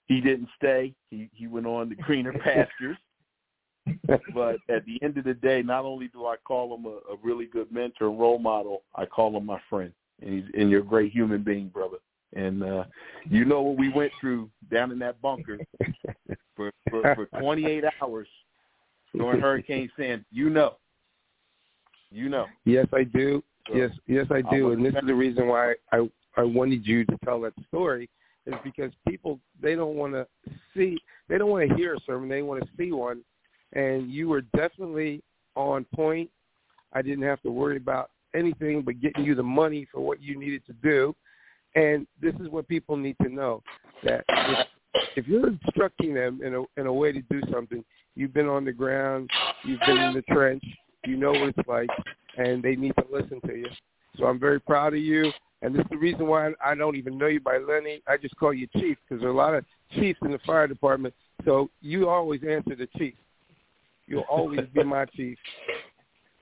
he 0.05 0.21
didn't 0.21 0.49
stay. 0.57 0.93
He 1.09 1.29
he 1.33 1.47
went 1.47 1.67
on 1.67 1.89
to 1.89 1.95
greener 1.95 2.33
pastures. 2.43 2.97
but 4.33 4.57
at 4.69 4.85
the 4.85 4.99
end 5.01 5.17
of 5.17 5.23
the 5.23 5.33
day, 5.33 5.61
not 5.61 5.85
only 5.85 6.07
do 6.09 6.25
I 6.25 6.35
call 6.45 6.75
him 6.75 6.85
a, 6.85 7.13
a 7.13 7.17
really 7.23 7.45
good 7.45 7.71
mentor 7.71 8.07
and 8.07 8.19
role 8.19 8.39
model, 8.39 8.83
I 8.95 9.05
call 9.05 9.35
him 9.35 9.45
my 9.45 9.59
friend. 9.69 9.91
And 10.21 10.33
he's 10.33 10.43
and 10.57 10.69
you're 10.69 10.81
a 10.81 10.85
great 10.85 11.11
human 11.11 11.43
being, 11.43 11.69
brother. 11.69 11.97
And 12.35 12.63
uh 12.63 12.83
you 13.29 13.45
know 13.45 13.61
what 13.61 13.77
we 13.77 13.89
went 13.89 14.11
through 14.19 14.49
down 14.71 14.91
in 14.91 14.99
that 14.99 15.21
bunker 15.21 15.59
for 16.55 16.71
for, 16.89 17.15
for 17.15 17.25
28 17.39 17.83
hours 18.01 18.27
during 19.15 19.41
Hurricane 19.41 19.89
Sandy. 19.97 20.25
You 20.31 20.49
know. 20.49 20.75
You 22.11 22.29
know. 22.29 22.45
Yes, 22.65 22.87
I 22.93 23.03
do. 23.03 23.43
So, 23.67 23.75
yes, 23.75 23.91
yes, 24.07 24.25
I 24.31 24.41
do. 24.41 24.71
And 24.71 24.83
this 24.83 24.93
is 24.93 25.07
the 25.07 25.13
reason 25.13 25.47
why 25.47 25.75
I 25.91 26.09
I 26.35 26.43
wanted 26.43 26.85
you 26.85 27.05
to 27.05 27.17
tell 27.23 27.41
that 27.41 27.53
story 27.67 28.09
is 28.45 28.55
because 28.63 28.91
people 29.07 29.39
they 29.61 29.75
don't 29.75 29.95
want 29.95 30.13
to 30.13 30.27
see 30.75 30.97
they 31.27 31.37
don't 31.37 31.49
want 31.49 31.69
to 31.69 31.75
hear 31.75 31.95
a 31.95 31.99
sermon 32.05 32.29
they 32.29 32.41
want 32.41 32.61
to 32.61 32.69
see 32.77 32.91
one 32.91 33.21
and 33.73 34.11
you 34.11 34.29
were 34.29 34.41
definitely 34.55 35.21
on 35.55 35.85
point 35.95 36.29
i 36.93 37.01
didn't 37.01 37.23
have 37.23 37.41
to 37.41 37.51
worry 37.51 37.77
about 37.77 38.09
anything 38.35 38.81
but 38.81 38.99
getting 38.99 39.23
you 39.23 39.35
the 39.35 39.43
money 39.43 39.87
for 39.91 40.01
what 40.01 40.21
you 40.21 40.39
needed 40.39 40.65
to 40.65 40.73
do 40.83 41.15
and 41.75 42.07
this 42.21 42.33
is 42.35 42.49
what 42.49 42.67
people 42.67 42.97
need 42.97 43.15
to 43.21 43.29
know 43.29 43.61
that 44.03 44.23
if, 44.27 44.67
if 45.15 45.27
you're 45.27 45.47
instructing 45.47 46.13
them 46.13 46.39
in 46.43 46.55
a 46.55 46.63
in 46.79 46.87
a 46.87 46.93
way 46.93 47.11
to 47.11 47.21
do 47.23 47.41
something 47.51 47.83
you've 48.15 48.33
been 48.33 48.47
on 48.47 48.65
the 48.65 48.71
ground 48.71 49.29
you've 49.63 49.79
been 49.85 49.97
in 49.97 50.13
the 50.13 50.21
trench 50.33 50.63
you 51.05 51.17
know 51.17 51.31
what 51.31 51.53
it's 51.55 51.67
like 51.67 51.89
and 52.37 52.63
they 52.63 52.75
need 52.75 52.93
to 52.97 53.05
listen 53.11 53.39
to 53.41 53.55
you 53.55 53.67
so 54.17 54.25
i'm 54.25 54.39
very 54.39 54.59
proud 54.59 54.93
of 54.93 54.99
you 54.99 55.31
and 55.61 55.75
this 55.75 55.81
is 55.81 55.87
the 55.89 55.97
reason 55.97 56.27
why 56.27 56.51
I 56.63 56.73
don't 56.75 56.95
even 56.95 57.17
know 57.17 57.27
you 57.27 57.41
by 57.41 57.57
Lenny. 57.57 58.01
I 58.07 58.17
just 58.17 58.35
call 58.37 58.53
you 58.53 58.67
Chief 58.77 58.97
because 59.03 59.21
there 59.21 59.29
are 59.29 59.33
a 59.33 59.35
lot 59.35 59.53
of 59.53 59.65
chiefs 59.93 60.19
in 60.23 60.31
the 60.31 60.39
fire 60.45 60.67
department. 60.67 61.13
So 61.45 61.69
you 61.81 62.07
always 62.07 62.41
answer 62.47 62.75
the 62.75 62.87
chief. 62.97 63.13
You'll 64.07 64.25
always 64.29 64.61
be 64.73 64.83
my 64.83 65.05
chief. 65.05 65.37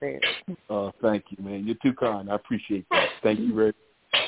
Man. 0.01 0.19
Oh, 0.69 0.91
thank 1.01 1.25
you, 1.29 1.43
man. 1.43 1.65
You're 1.65 1.75
too 1.81 1.93
kind. 1.93 2.29
I 2.29 2.35
appreciate 2.35 2.85
that. 2.91 3.07
Thank 3.23 3.39
you 3.39 3.53
very 3.53 3.67
much. 3.67 4.21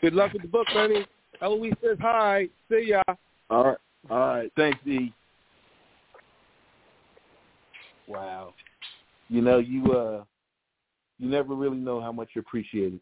Good 0.00 0.14
luck 0.14 0.32
with 0.32 0.42
the 0.42 0.48
book, 0.48 0.66
Lenny. 0.74 1.06
Eloise 1.40 1.74
says 1.82 1.98
hi. 2.00 2.48
See 2.68 2.86
ya. 2.88 3.02
All 3.50 3.64
right. 3.64 3.78
All 4.10 4.18
right. 4.18 4.52
Thanks, 4.56 4.78
E. 4.86 5.12
Wow. 8.06 8.54
You 9.28 9.42
know, 9.42 9.58
you 9.58 9.92
uh 9.92 10.24
you 11.18 11.28
never 11.28 11.54
really 11.54 11.76
know 11.76 12.00
how 12.00 12.12
much 12.12 12.30
you're 12.34 12.42
appreciated. 12.42 13.00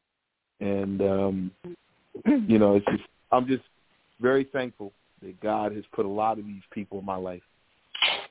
And 0.60 1.00
um, 1.02 1.50
you 2.24 2.58
know, 2.58 2.76
it's 2.76 2.86
just 2.86 3.04
I'm 3.30 3.46
just 3.46 3.64
very 4.20 4.44
thankful 4.52 4.92
that 5.22 5.38
God 5.40 5.74
has 5.74 5.84
put 5.94 6.06
a 6.06 6.08
lot 6.08 6.38
of 6.38 6.46
these 6.46 6.62
people 6.72 6.98
in 6.98 7.04
my 7.04 7.16
life. 7.16 7.42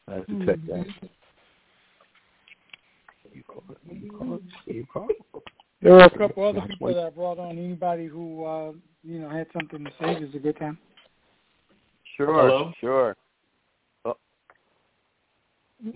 I 0.08 0.16
have 0.16 0.26
to 0.28 0.32
mm-hmm. 0.32 0.48
check 0.48 0.60
that. 0.68 1.10
You 3.36 3.44
call 3.44 3.64
it. 3.70 3.78
You 3.94 4.12
call 4.12 4.36
it. 4.36 4.42
You 4.66 4.86
call 4.86 5.08
it. 5.10 5.44
There 5.82 5.92
were 5.92 6.00
a 6.00 6.18
couple 6.18 6.48
other 6.48 6.62
people 6.62 6.94
that 6.94 7.06
I 7.06 7.10
brought 7.10 7.38
on. 7.38 7.52
Anybody 7.52 8.06
who 8.06 8.46
uh, 8.46 8.72
you 9.04 9.20
know 9.20 9.30
had 9.30 9.48
something 9.52 9.84
to 9.84 9.92
say 10.00 10.20
This 10.20 10.30
is 10.30 10.36
a 10.36 10.40
good 10.40 10.58
time. 10.58 10.78
Sure. 12.16 12.28
Hello. 12.28 12.72
Sure. 12.80 13.18
Oh. 14.06 14.16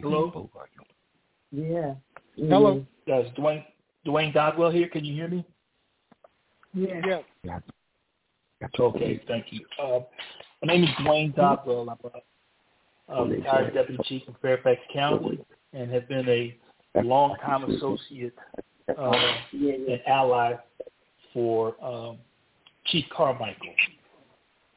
Hello. 0.01 0.49
Yeah. 1.51 1.93
Hello. 2.35 2.85
Yes, 3.05 3.25
Dwayne. 3.37 3.63
Dwayne 4.05 4.33
Dodwell 4.33 4.71
here. 4.71 4.89
Can 4.89 5.05
you 5.05 5.13
hear 5.15 5.29
me? 5.29 5.45
Yeah. 6.73 7.21
Yeah. 7.43 7.59
Okay, 8.77 9.21
thank 9.27 9.45
you. 9.51 9.65
Uh, 9.81 9.99
my 10.61 10.73
name 10.73 10.83
is 10.83 10.89
Dwayne 10.99 11.33
Dodwell. 11.33 11.89
I'm 11.89 13.15
a, 13.15 13.21
a 13.21 13.25
retired 13.25 13.73
deputy 13.73 14.03
chief 14.03 14.23
in 14.27 14.35
Fairfax 14.41 14.81
County 14.93 15.39
and 15.71 15.89
have 15.89 16.07
been 16.09 16.27
a 16.27 16.57
long-time 16.95 17.71
associate 17.71 18.33
uh, 18.97 19.11
an 19.53 19.99
ally 20.07 20.53
for 21.33 21.75
um, 21.83 22.17
Chief 22.87 23.05
Carmichael. 23.15 23.73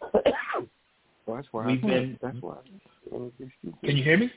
well, 1.26 1.36
that's 1.36 1.48
why. 1.52 1.66
We've 1.66 1.84
I, 1.84 1.86
been. 1.86 2.18
That's 2.20 2.36
why. 2.40 2.56
Can 3.10 3.96
you 3.96 4.04
hear 4.04 4.18
me? 4.18 4.30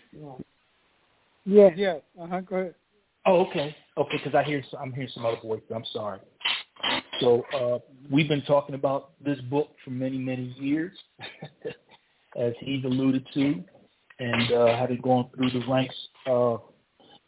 Yeah. 1.45 1.69
Yeah. 1.75 1.95
Uh 2.19 2.27
huh. 2.27 2.41
Go 2.41 2.55
ahead. 2.57 2.75
Oh, 3.25 3.45
okay. 3.47 3.75
Okay, 3.97 4.17
because 4.23 4.35
I 4.35 4.43
hear 4.43 4.63
I'm 4.79 4.93
hearing 4.93 5.09
some 5.13 5.25
other 5.25 5.37
voices. 5.41 5.65
I'm 5.73 5.85
sorry. 5.91 6.19
So 7.19 7.43
uh, 7.53 7.79
we've 8.11 8.27
been 8.27 8.43
talking 8.43 8.75
about 8.75 9.11
this 9.23 9.39
book 9.41 9.69
for 9.83 9.91
many, 9.91 10.17
many 10.17 10.55
years, 10.59 10.91
as 12.37 12.53
he's 12.59 12.83
alluded 12.83 13.25
to, 13.33 13.63
and 14.19 14.51
uh, 14.51 14.77
having 14.77 14.99
gone 15.01 15.29
through 15.35 15.49
the 15.51 15.65
ranks, 15.67 15.95
uh, 16.27 16.57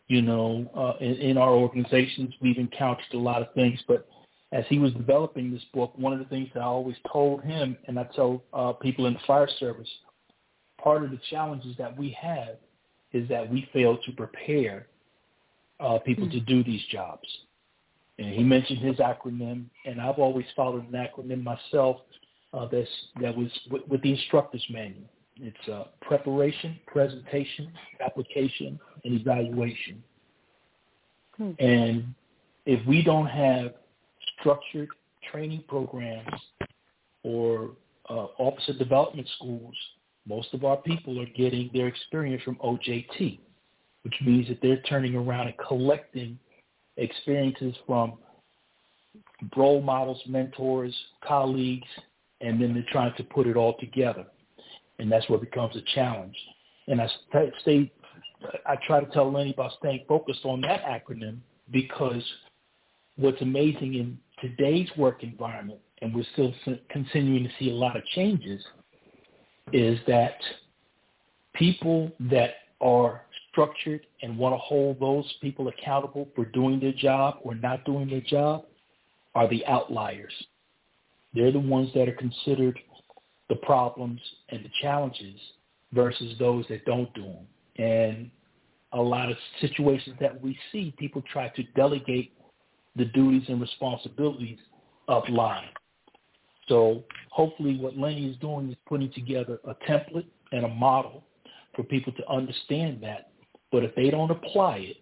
you 0.08 0.22
know, 0.22 0.70
uh, 0.76 1.04
in, 1.04 1.16
in 1.16 1.38
our 1.38 1.54
organizations, 1.54 2.34
we've 2.42 2.58
encountered 2.58 3.14
a 3.14 3.18
lot 3.18 3.42
of 3.42 3.54
things. 3.54 3.80
But 3.88 4.08
as 4.52 4.64
he 4.70 4.80
was 4.80 4.94
developing 4.94 5.52
this 5.52 5.64
book, 5.74 5.94
one 5.98 6.14
of 6.14 6.20
the 6.20 6.26
things 6.26 6.50
that 6.54 6.62
I 6.62 6.66
always 6.66 6.96
told 7.12 7.44
him, 7.44 7.78
and 7.88 8.00
I 8.00 8.04
tell 8.16 8.44
uh, 8.54 8.74
people 8.74 9.06
in 9.08 9.14
the 9.14 9.20
fire 9.28 9.50
service, 9.60 9.90
part 10.82 11.04
of 11.04 11.12
the 11.12 11.20
challenges 11.30 11.76
that 11.78 11.98
we 11.98 12.16
have 12.22 12.56
is 13.12 13.28
that 13.30 13.50
we 13.50 13.68
fail 13.74 13.98
to 14.06 14.12
prepare 14.14 14.88
uh, 15.80 16.00
people 16.00 16.26
mm-hmm. 16.26 16.40
to 16.40 16.46
do 16.46 16.64
these 16.64 16.82
jobs. 16.92 17.28
And 18.18 18.34
he 18.34 18.44
mentioned 18.44 18.80
his 18.80 18.98
acronym, 18.98 19.66
and 19.86 20.02
I've 20.02 20.18
always 20.18 20.46
followed 20.56 20.92
an 20.92 20.94
acronym 20.94 21.44
myself 21.44 21.98
uh, 22.54 22.68
that's, 22.72 22.90
that 23.22 23.36
was 23.36 23.50
with, 23.70 23.84
with 23.88 24.02
the 24.02 24.12
instructor's 24.12 24.66
manual. 24.70 25.10
It's 25.42 25.70
uh, 25.70 25.86
preparation, 26.02 26.80
presentation, 26.88 27.72
application, 28.04 28.80
and 29.04 29.20
evaluation. 29.20 30.04
Hmm. 31.38 31.52
And 31.60 32.16
if 32.66 32.86
we 32.88 33.04
don't 33.04 33.28
have 33.28 33.74
structured 34.40 34.90
training 35.32 35.64
programs 35.68 36.28
or 37.24 37.72
uh, 38.10 38.28
officer 38.38 38.74
development 38.74 39.28
schools, 39.38 39.76
most 40.28 40.54
of 40.54 40.66
our 40.66 40.78
people 40.78 41.20
are 41.22 41.30
getting 41.38 41.70
their 41.74 41.88
experience 41.88 42.44
from 42.44 42.56
OJT, 42.56 43.40
which 44.04 44.16
means 44.26 44.48
that 44.48 44.60
they're 44.62 44.82
turning 44.82 45.16
around 45.16 45.48
and 45.48 45.56
collecting 45.68 46.38
experiences 46.98 47.76
from 47.86 48.14
role 49.56 49.82
models, 49.82 50.22
mentors, 50.28 50.96
colleagues, 51.26 51.88
and 52.42 52.62
then 52.62 52.74
they're 52.74 52.86
trying 52.92 53.14
to 53.16 53.24
put 53.24 53.48
it 53.48 53.56
all 53.56 53.78
together. 53.80 54.26
And 55.00 55.12
that's 55.12 55.28
what 55.30 55.42
becomes 55.42 55.76
a 55.76 55.82
challenge. 55.94 56.36
And 56.88 57.02
I 57.02 57.08
stay, 57.62 57.92
I 58.66 58.76
try 58.88 59.00
to 59.00 59.12
tell 59.12 59.32
Lenny 59.32 59.54
about 59.54 59.72
staying 59.80 60.06
focused 60.08 60.44
on 60.44 60.62
that 60.62 60.84
acronym 60.84 61.40
because 61.72 62.24
what's 63.18 63.42
amazing 63.42 63.96
in 63.96 64.18
today's 64.42 64.90
work 64.98 65.24
environment, 65.24 65.80
and 66.02 66.16
we're 66.16 66.26
still 66.34 66.54
continuing 66.90 67.44
to 67.44 67.50
see 67.60 67.70
a 67.72 67.74
lot 67.74 67.98
of 67.98 68.06
changes, 68.16 68.64
is 69.74 70.00
that 70.08 70.38
people 71.54 72.12
that 72.20 72.52
are 72.80 73.24
structured 73.52 74.02
and 74.22 74.38
want 74.38 74.54
to 74.54 74.60
hold 74.60 75.00
those 75.00 75.26
people 75.42 75.68
accountable 75.68 76.28
for 76.36 76.46
doing 76.46 76.80
their 76.80 76.94
job 76.94 77.40
or 77.42 77.56
not 77.56 77.84
doing 77.86 78.08
their 78.08 78.22
job 78.22 78.66
are 79.34 79.48
the 79.50 79.66
outliers. 79.66 80.34
They're 81.34 81.52
the 81.52 81.60
ones 81.60 81.90
that 81.96 82.08
are 82.08 82.14
considered 82.14 82.80
the 83.50 83.56
problems 83.56 84.20
and 84.50 84.64
the 84.64 84.70
challenges 84.82 85.40
versus 85.94 86.36
those 86.40 86.66
that 86.70 86.86
don't 86.86 87.14
do 87.14 87.24
them. 87.24 87.48
And 87.78 88.32
a 88.94 89.02
lot 89.02 89.30
of 89.30 89.38
situations 89.62 90.16
that 90.20 90.42
we 90.42 90.58
see, 90.72 90.94
people 90.98 91.24
try 91.32 91.50
to 91.50 91.64
delegate 91.76 92.34
the 92.96 93.06
duties 93.06 93.44
and 93.48 93.62
responsibilities 93.62 94.58
upline. 95.10 95.70
So 96.68 97.04
hopefully 97.30 97.78
what 97.78 97.98
Lenny 97.98 98.30
is 98.30 98.38
doing 98.38 98.70
is 98.70 98.76
putting 98.88 99.12
together 99.14 99.60
a 99.66 99.76
template 99.90 100.26
and 100.52 100.66
a 100.66 100.70
model 100.70 101.24
for 101.76 101.84
people 101.84 102.12
to 102.14 102.30
understand 102.30 103.00
that. 103.04 103.32
But 103.72 103.84
if 103.84 103.96
they 103.96 104.10
don't 104.10 104.32
apply 104.32 104.78
it 104.78 104.98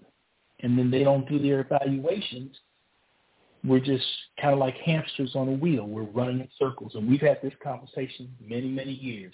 and 0.62 0.78
then 0.78 0.92
they 0.92 1.04
don't 1.04 1.28
do 1.28 1.40
their 1.40 1.62
evaluations, 1.62 2.56
we're 3.66 3.80
just 3.80 4.06
kind 4.40 4.54
of 4.54 4.60
like 4.60 4.76
hamsters 4.78 5.36
on 5.36 5.48
a 5.48 5.54
wheel. 5.54 5.86
We're 5.88 6.04
running 6.04 6.42
in 6.42 6.50
circles. 6.60 6.94
And 6.96 7.10
we've 7.10 7.22
had 7.22 7.40
this 7.42 7.54
conversation 7.64 8.34
many, 8.42 8.68
many 8.68 8.94
years. 8.94 9.34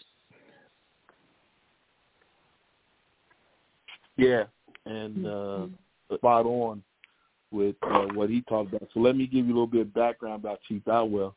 Yeah, 4.17 4.43
and 4.85 5.25
uh, 5.25 5.67
spot 6.15 6.45
on 6.45 6.83
with 7.51 7.75
uh, 7.81 8.07
what 8.13 8.29
he 8.29 8.41
talked 8.43 8.73
about. 8.73 8.87
So 8.93 8.99
let 8.99 9.15
me 9.15 9.25
give 9.25 9.47
you 9.47 9.53
a 9.53 9.55
little 9.55 9.67
bit 9.67 9.81
of 9.81 9.93
background 9.93 10.41
about 10.43 10.59
Chief 10.67 10.83
Dodwell 10.85 11.35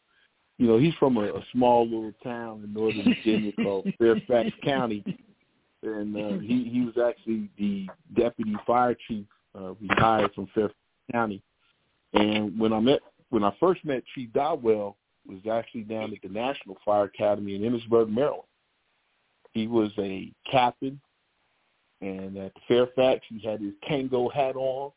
you 0.58 0.68
know, 0.68 0.78
he's 0.78 0.94
from 0.94 1.16
a, 1.16 1.24
a 1.24 1.44
small 1.52 1.84
little 1.84 2.12
town 2.22 2.62
in 2.64 2.72
northern 2.72 3.04
Virginia 3.04 3.52
called 3.62 3.88
Fairfax 3.98 4.50
County, 4.64 5.04
and 5.82 6.16
uh, 6.16 6.38
he 6.38 6.64
he 6.72 6.82
was 6.82 6.94
actually 6.96 7.50
the 7.58 7.88
deputy 8.16 8.54
fire 8.66 8.96
chief 9.08 9.26
uh, 9.58 9.74
retired 9.74 10.32
from 10.34 10.46
Fairfax 10.54 10.78
County. 11.10 11.42
And 12.14 12.58
when 12.58 12.72
I 12.72 12.80
met 12.80 13.00
when 13.30 13.44
I 13.44 13.54
first 13.58 13.84
met 13.84 14.04
Chief 14.14 14.32
Dodwell, 14.32 14.96
was 15.26 15.40
actually 15.50 15.82
down 15.82 16.12
at 16.12 16.22
the 16.22 16.28
National 16.28 16.76
Fire 16.84 17.04
Academy 17.04 17.54
in 17.54 17.62
Emmitsburg, 17.62 18.08
Maryland. 18.08 18.42
He 19.52 19.66
was 19.66 19.90
a 19.98 20.32
captain, 20.50 21.00
and 22.00 22.36
at 22.36 22.52
Fairfax 22.68 23.24
he 23.28 23.40
had 23.46 23.60
his 23.60 23.72
Kangol 23.88 24.32
hat 24.32 24.56
on, 24.56 24.92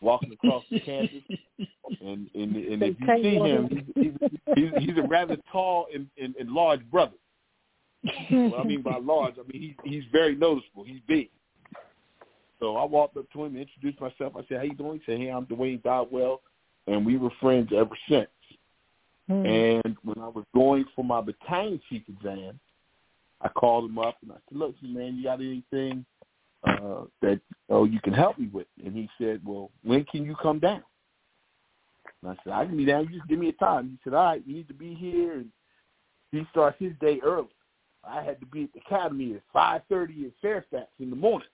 walking 0.00 0.32
across 0.32 0.64
the 0.70 0.80
campus. 0.80 1.22
And 2.00 2.28
and, 2.34 2.56
and 2.56 2.82
if 2.82 2.96
you 3.00 3.06
see 3.22 3.36
him, 3.36 3.92
he's, 3.94 4.12
he's, 4.56 4.70
he's 4.80 4.98
a 4.98 5.06
rather 5.06 5.36
tall 5.52 5.86
and, 5.94 6.08
and, 6.20 6.34
and 6.34 6.50
large 6.50 6.84
brother. 6.90 7.14
what 8.02 8.60
I 8.60 8.64
mean 8.64 8.82
by 8.82 8.98
large, 8.98 9.34
I 9.38 9.50
mean 9.50 9.62
he's 9.62 9.92
he's 9.92 10.04
very 10.10 10.34
noticeable. 10.34 10.82
He's 10.82 11.00
big. 11.06 11.30
So 12.58 12.76
I 12.76 12.84
walked 12.84 13.16
up 13.16 13.30
to 13.32 13.44
him, 13.44 13.56
introduced 13.56 14.00
myself. 14.00 14.32
I 14.36 14.40
said, 14.48 14.58
"How 14.58 14.64
you 14.64 14.74
doing?" 14.74 15.00
He 15.00 15.12
said, 15.12 15.20
"Hey, 15.20 15.30
I'm 15.30 15.46
Dwayne 15.46 15.82
Dodwell," 15.82 16.40
and 16.86 17.04
we 17.04 17.16
were 17.16 17.30
friends 17.40 17.70
ever 17.74 17.96
since. 18.08 18.28
Hmm. 19.28 19.44
And 19.44 19.96
when 20.04 20.18
I 20.18 20.28
was 20.28 20.44
going 20.54 20.84
for 20.94 21.04
my 21.04 21.20
battalion 21.20 21.80
chief 21.88 22.02
exam, 22.08 22.60
I 23.40 23.48
called 23.48 23.90
him 23.90 23.98
up 23.98 24.16
and 24.22 24.32
I 24.32 24.36
said, 24.48 24.58
"Look, 24.58 24.74
man, 24.82 25.16
you 25.16 25.24
got 25.24 25.40
anything 25.40 26.06
uh, 26.66 27.04
that 27.22 27.40
oh 27.68 27.84
you 27.84 28.00
can 28.00 28.12
help 28.12 28.38
me 28.38 28.48
with. 28.52 28.66
And 28.84 28.94
he 28.94 29.08
said, 29.18 29.40
well, 29.44 29.70
when 29.82 30.04
can 30.04 30.24
you 30.24 30.34
come 30.36 30.58
down? 30.58 30.82
And 32.22 32.32
I 32.32 32.36
said, 32.44 32.52
I 32.52 32.66
can 32.66 32.76
be 32.76 32.84
down. 32.84 33.04
You 33.04 33.18
just 33.18 33.28
give 33.28 33.38
me 33.38 33.48
a 33.48 33.52
time. 33.52 33.90
He 33.90 33.98
said, 34.02 34.14
all 34.14 34.24
right, 34.24 34.42
you 34.46 34.56
need 34.56 34.68
to 34.68 34.74
be 34.74 34.94
here. 34.94 35.34
And 35.34 35.50
he 36.32 36.42
starts 36.50 36.76
his 36.78 36.92
day 37.00 37.20
early. 37.22 37.48
I 38.08 38.22
had 38.22 38.40
to 38.40 38.46
be 38.46 38.64
at 38.64 38.72
the 38.72 38.80
academy 38.80 39.34
at 39.34 39.42
five 39.52 39.82
thirty 39.88 40.14
in 40.14 40.32
Fairfax 40.40 40.86
in 41.00 41.10
the 41.10 41.16
morning. 41.16 41.48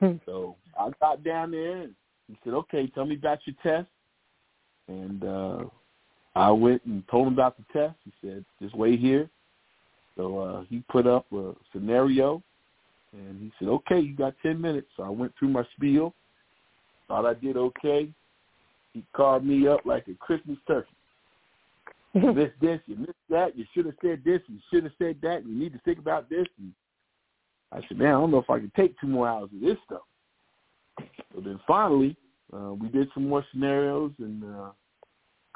so 0.26 0.56
I 0.78 0.90
got 1.00 1.24
down 1.24 1.50
there 1.50 1.82
and 1.82 1.94
he 2.28 2.38
said, 2.44 2.54
okay, 2.54 2.86
tell 2.88 3.04
me 3.04 3.16
about 3.16 3.40
your 3.46 3.56
test. 3.62 3.88
And 4.88 5.24
uh 5.24 5.64
I 6.36 6.50
went 6.50 6.84
and 6.84 7.06
told 7.08 7.28
him 7.28 7.34
about 7.34 7.56
the 7.56 7.64
test. 7.72 7.96
He 8.04 8.12
said, 8.20 8.44
just 8.60 8.76
wait 8.76 9.00
here. 9.00 9.28
So 10.16 10.38
uh 10.38 10.64
he 10.68 10.82
put 10.90 11.06
up 11.06 11.26
a 11.32 11.52
scenario 11.72 12.42
and 13.12 13.40
he 13.40 13.52
said, 13.58 13.68
okay, 13.68 14.00
you 14.00 14.14
got 14.14 14.34
10 14.42 14.60
minutes. 14.60 14.88
So 14.96 15.04
I 15.04 15.08
went 15.08 15.32
through 15.38 15.48
my 15.48 15.64
spiel. 15.76 16.14
Thought 17.08 17.26
I 17.26 17.34
did 17.34 17.56
okay. 17.56 18.10
He 18.92 19.04
called 19.12 19.44
me 19.44 19.68
up 19.68 19.80
like 19.84 20.08
a 20.08 20.14
Christmas 20.14 20.58
turkey. 20.66 20.88
You 22.14 22.32
missed 22.32 22.60
this, 22.60 22.80
you 22.86 22.94
missed 22.94 23.12
that, 23.28 23.58
you 23.58 23.64
should 23.74 23.86
have 23.86 23.96
said 24.00 24.22
this, 24.24 24.40
you 24.46 24.60
should 24.70 24.84
have 24.84 24.92
said 24.98 25.16
that, 25.22 25.44
you 25.44 25.52
need 25.52 25.72
to 25.72 25.80
think 25.80 25.98
about 25.98 26.30
this. 26.30 26.46
And 26.58 26.72
I 27.72 27.80
said, 27.88 27.98
man, 27.98 28.08
I 28.08 28.12
don't 28.12 28.30
know 28.30 28.38
if 28.38 28.48
I 28.48 28.60
can 28.60 28.70
take 28.76 28.94
two 29.00 29.08
more 29.08 29.26
hours 29.26 29.50
of 29.52 29.60
this 29.60 29.76
stuff. 29.84 30.02
So 31.34 31.40
then 31.40 31.58
finally, 31.66 32.16
uh, 32.52 32.74
we 32.74 32.88
did 32.88 33.08
some 33.14 33.28
more 33.28 33.44
scenarios, 33.52 34.12
and 34.18 34.44
uh, 34.44 34.70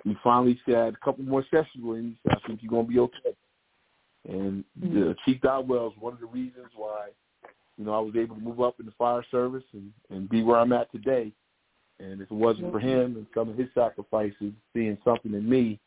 he 0.05 0.17
finally 0.23 0.59
said 0.67 0.95
a 0.95 1.05
couple 1.05 1.25
more 1.25 1.45
sessions 1.51 1.83
with 1.83 1.99
him. 1.99 2.17
He 2.23 2.31
said, 2.31 2.39
I 2.43 2.47
think 2.47 2.61
you're 2.63 2.71
going 2.71 2.87
to 2.87 2.93
be 2.93 2.99
okay. 2.99 3.37
And 4.29 4.65
mm-hmm. 4.81 5.13
Chief 5.25 5.41
Dodwell 5.41 5.89
is 5.89 5.93
one 6.01 6.13
of 6.13 6.21
the 6.21 6.27
reasons 6.27 6.69
why 6.77 7.09
you 7.79 7.85
know, 7.85 7.95
I 7.95 8.01
was 8.01 8.15
able 8.17 8.35
to 8.35 8.43
move 8.43 8.61
up 8.61 8.81
in 8.81 8.87
the 8.87 8.93
fire 8.99 9.25
service 9.31 9.63
and, 9.73 9.93
and 10.11 10.29
be 10.29 10.43
where 10.43 10.59
I'm 10.59 10.73
at 10.73 10.91
today. 10.91 11.33
And 12.01 12.21
if 12.21 12.31
it 12.31 12.35
wasn't 12.35 12.73
for 12.73 12.81
him 12.81 13.17
and 13.17 13.27
some 13.35 13.49
of 13.49 13.57
his 13.57 13.69
sacrifices, 13.75 14.53
seeing 14.73 14.99
something 15.05 15.33
in 15.33 15.49
me 15.49 15.81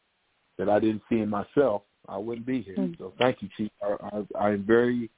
that 0.58 0.70
I 0.70 0.80
didn't 0.80 1.02
see 1.10 1.20
in 1.20 1.30
myself, 1.30 1.84
I 2.08 2.18
wouldn't 2.18 2.47
be 2.47 2.62
here. 2.62 2.76
Mm-hmm. 2.78 3.02
So 3.02 3.14
thank 3.20 3.41
you, 3.41 3.49
Chief. 3.58 3.72
I, 3.84 4.24
I, 4.38 4.47
I'm 4.47 4.64
very 4.66 5.10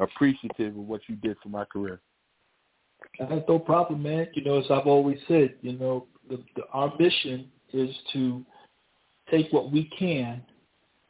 appreciative 0.00 0.76
of 0.76 0.86
what 0.86 1.02
you 1.08 1.16
did 1.16 1.36
for 1.42 1.50
my 1.50 1.64
career. 1.66 2.00
That's 3.18 3.48
no 3.48 3.58
problem, 3.58 4.02
man. 4.02 4.28
You 4.34 4.44
know, 4.44 4.58
as 4.58 4.66
I've 4.70 4.86
always 4.86 5.18
said, 5.28 5.54
you 5.62 5.72
know, 5.78 6.06
the, 6.28 6.42
the, 6.56 6.62
our 6.72 6.92
mission 6.98 7.48
is 7.72 7.94
to 8.12 8.44
take 9.30 9.52
what 9.52 9.70
we 9.70 9.84
can 9.98 10.42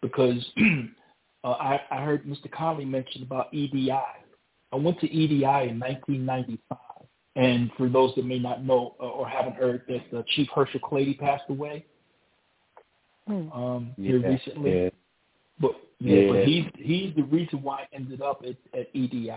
because 0.02 0.44
uh, 1.44 1.48
I, 1.50 1.80
I 1.90 2.04
heard 2.04 2.24
Mr. 2.24 2.50
Conley 2.50 2.84
mention 2.84 3.22
about 3.22 3.52
EDI, 3.52 3.90
I 3.90 4.76
went 4.76 4.98
to 5.00 5.10
EDI 5.10 5.70
in 5.70 5.78
1995, 5.78 6.78
And 7.36 7.70
for 7.76 7.88
those 7.88 8.14
that 8.16 8.24
may 8.26 8.38
not 8.38 8.64
know 8.64 8.96
uh, 9.00 9.04
or 9.04 9.28
haven't 9.28 9.56
heard, 9.56 9.82
that 9.88 10.18
uh, 10.18 10.22
Chief 10.34 10.48
Herschel 10.54 10.80
Clady 10.80 11.14
passed 11.14 11.44
away 11.48 11.86
Hmm. 13.26 13.50
um, 13.52 13.94
Yeah, 13.96 14.10
here 14.10 14.30
recently. 14.30 14.82
yeah. 14.82 14.90
But 15.58 15.72
yeah, 15.98 16.20
Yeah. 16.20 16.32
but 16.32 16.44
he's 16.44 16.64
he's 16.76 17.14
the 17.14 17.22
reason 17.22 17.62
why 17.62 17.82
I 17.82 17.86
ended 17.94 18.20
up 18.20 18.44
at, 18.44 18.56
at 18.78 18.88
EDI. 18.92 19.30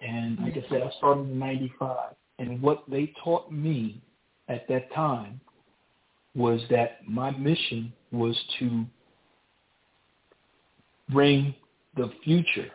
And 0.00 0.38
like 0.40 0.54
I 0.54 0.68
said, 0.68 0.82
I 0.82 0.90
started 0.98 1.22
in 1.22 1.38
'95, 1.38 2.14
and 2.38 2.60
what 2.60 2.84
they 2.88 3.12
taught 3.22 3.50
me 3.50 4.02
at 4.48 4.66
that 4.68 4.92
time 4.92 5.40
was 6.34 6.60
that 6.70 6.98
my 7.08 7.30
mission 7.30 7.92
was 8.10 8.38
to 8.58 8.84
bring 11.10 11.54
the 11.96 12.10
future 12.24 12.70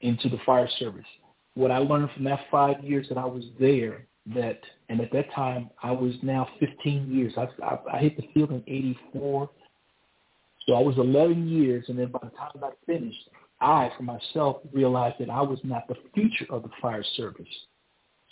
into 0.00 0.28
the 0.28 0.38
fire 0.44 0.68
service. 0.78 1.06
What 1.54 1.70
I 1.70 1.78
learned 1.78 2.10
from 2.12 2.24
that 2.24 2.40
five 2.50 2.82
years 2.82 3.06
that 3.08 3.18
I 3.18 3.24
was 3.24 3.44
there, 3.58 4.06
that 4.34 4.60
and 4.88 5.00
at 5.00 5.12
that 5.12 5.32
time 5.32 5.70
I 5.82 5.92
was 5.92 6.14
now 6.22 6.48
15 6.60 7.10
years. 7.10 7.32
I, 7.36 7.48
I, 7.64 7.78
I 7.94 7.98
hit 7.98 8.16
the 8.16 8.28
field 8.34 8.50
in 8.50 8.62
'84, 8.66 9.48
so 10.66 10.74
I 10.74 10.80
was 10.80 10.98
11 10.98 11.48
years, 11.48 11.86
and 11.88 11.98
then 11.98 12.08
by 12.08 12.20
the 12.22 12.30
time 12.30 12.62
I 12.62 12.70
finished, 12.84 13.28
I, 13.60 13.90
for 13.96 14.02
myself, 14.02 14.58
realized 14.72 15.16
that 15.20 15.30
I 15.30 15.42
was 15.42 15.58
not 15.64 15.88
the 15.88 15.96
future 16.14 16.46
of 16.50 16.62
the 16.62 16.70
fire 16.80 17.04
service. 17.16 17.46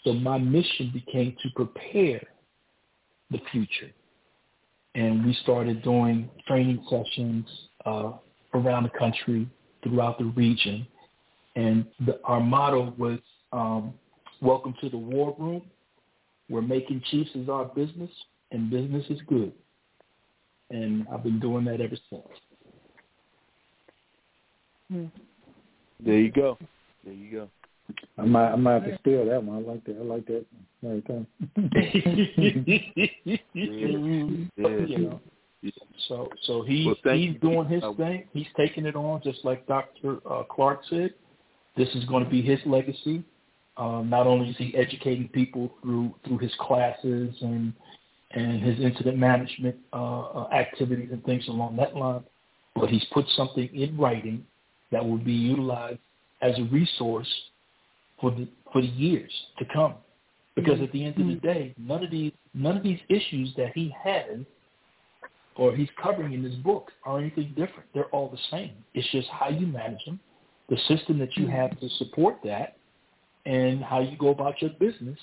So 0.05 0.13
my 0.13 0.39
mission 0.39 0.91
became 0.93 1.37
to 1.43 1.49
prepare 1.55 2.23
the 3.31 3.39
future. 3.51 3.91
And 4.95 5.27
we 5.27 5.35
started 5.43 5.83
doing 5.83 6.31
training 6.47 6.85
sessions 6.89 7.47
uh, 7.85 8.13
around 8.55 8.85
the 8.85 8.99
country, 8.99 9.49
throughout 9.83 10.19
the 10.19 10.27
region. 10.27 10.87
And 11.57 11.87
the, 12.05 12.21
our 12.25 12.41
motto 12.41 12.95
was, 12.97 13.19
um, 13.53 13.95
welcome 14.41 14.75
to 14.81 14.89
the 14.89 14.99
war 14.99 15.35
room. 15.39 15.63
We're 16.49 16.63
making 16.63 17.03
chiefs 17.11 17.31
is 17.35 17.49
our 17.49 17.65
business, 17.65 18.11
and 18.53 18.71
business 18.71 19.05
is 19.11 19.19
good. 19.27 19.53
And 20.71 21.07
I've 21.13 21.23
been 21.23 21.41
doing 21.41 21.65
that 21.67 21.81
ever 21.81 21.97
since. 22.11 22.23
Hmm. 24.91 25.07
There 26.05 26.19
you 26.19 26.31
go. 26.31 26.59
There 27.05 27.15
you 27.15 27.31
go. 27.31 27.49
I 28.19 28.23
might, 28.25 28.53
I 28.53 28.57
might 28.57 28.83
have 28.83 28.85
to 28.85 28.99
steal 28.99 29.27
that 29.27 29.43
one. 29.43 29.57
I 29.57 29.61
like 29.61 29.85
that. 29.85 29.97
I 29.99 30.03
like 30.03 30.27
that. 30.27 30.45
Right 30.83 31.05
there. 31.07 31.27
But, 34.57 34.89
you 34.89 34.99
know, 34.99 35.21
so 36.09 36.29
so 36.43 36.63
he 36.63 36.87
Well, 37.05 37.15
he's 37.15 37.35
you. 37.35 37.39
doing 37.39 37.69
his 37.69 37.83
Uh, 37.83 37.93
thing. 37.95 38.25
He's 38.33 38.47
taking 38.57 38.87
it 38.87 38.95
on, 38.97 39.21
just 39.23 39.45
like 39.45 39.67
Dr. 39.67 40.19
Uh, 40.29 40.45
Clark 40.45 40.81
said. 40.89 41.15
This 41.77 41.89
is 41.95 42.05
going 42.07 42.25
to 42.25 42.31
be 42.31 42.43
his 42.43 42.59
legacy. 42.67 43.23
Um, 43.77 44.09
not 44.09 44.27
only 44.27 44.51
is 44.51 44.57
he 44.57 44.75
educating 44.75 45.29
people 45.29 45.71
through 45.83 46.15
through 46.25 46.39
his 46.39 46.55
classes 46.59 47.35
and 47.43 47.73
and 48.33 48.63
his 48.63 48.81
incident 48.81 49.19
management 49.19 49.77
uh, 49.93 50.23
uh, 50.23 50.49
activities 50.53 51.11
and 51.13 51.23
things 51.25 51.47
along 51.49 51.77
that 51.77 51.95
line, 51.95 52.23
but 52.75 52.89
he's 52.89 53.05
put 53.13 53.27
something 53.37 53.69
in 53.75 53.97
writing 53.97 54.45
that 54.93 55.05
will 55.05 55.19
be 55.19 55.33
utilized 55.33 55.99
as 56.43 56.59
a 56.59 56.65
resource 56.65 57.29
for 58.21 58.31
the 58.31 58.49
for 58.73 58.81
the 58.81 58.89
years 58.89 59.33
to 59.59 59.65
come. 59.73 59.95
Because 60.55 60.81
at 60.81 60.91
the 60.93 61.05
end 61.05 61.21
of 61.21 61.27
the 61.27 61.35
mm-hmm. 61.35 61.47
day, 61.47 61.75
none 61.79 62.03
of 62.03 62.11
these 62.11 62.33
none 62.55 62.77
of 62.77 62.83
these 62.83 63.01
issues 63.09 63.53
that 63.57 63.73
he 63.75 63.95
has 64.03 64.41
or 65.57 65.75
he's 65.75 65.89
covering 66.03 66.33
in 66.33 66.43
this 66.43 66.55
book 66.57 66.91
are 67.05 67.19
anything 67.19 67.49
different. 67.57 67.89
They're 67.95 68.07
all 68.07 68.29
the 68.29 68.39
same. 68.51 68.73
It's 68.95 69.11
just 69.11 69.29
how 69.29 69.49
you 69.49 69.67
manage 69.67 70.05
them, 70.05 70.21
the 70.69 70.77
system 70.89 71.19
that 71.19 71.37
you 71.37 71.47
mm-hmm. 71.47 71.57
have 71.57 71.81
to 71.81 71.89
support 71.99 72.37
that, 72.45 72.77
and 73.47 73.83
how 73.83 74.01
you 74.01 74.17
go 74.19 74.29
about 74.29 74.61
your 74.61 74.71
business 74.79 75.19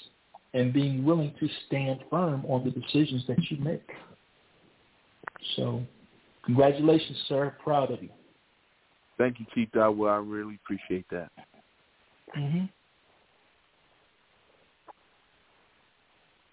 and 0.54 0.72
being 0.72 1.04
willing 1.04 1.34
to 1.40 1.50
stand 1.68 2.00
firm 2.10 2.46
on 2.48 2.64
the 2.64 2.72
decisions 2.72 3.24
that 3.28 3.40
you 3.50 3.58
make. 3.58 3.88
So 5.56 5.84
congratulations, 6.46 7.18
sir. 7.28 7.56
Proud 7.64 7.92
of 7.92 8.02
you. 8.02 8.10
Thank 9.18 9.40
you, 9.40 9.46
Chief 9.54 9.70
Dodwell. 9.72 10.14
I 10.14 10.18
really 10.18 10.60
appreciate 10.64 11.06
that. 11.12 11.30
Mm-hmm. 12.38 12.66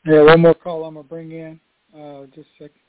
Yeah, 0.06 0.22
one 0.22 0.40
more 0.40 0.54
call 0.54 0.84
I'm 0.84 0.94
gonna 0.94 1.06
bring 1.06 1.32
in. 1.32 1.60
Uh, 1.94 2.26
just 2.26 2.48
a 2.58 2.64
second. 2.64 2.80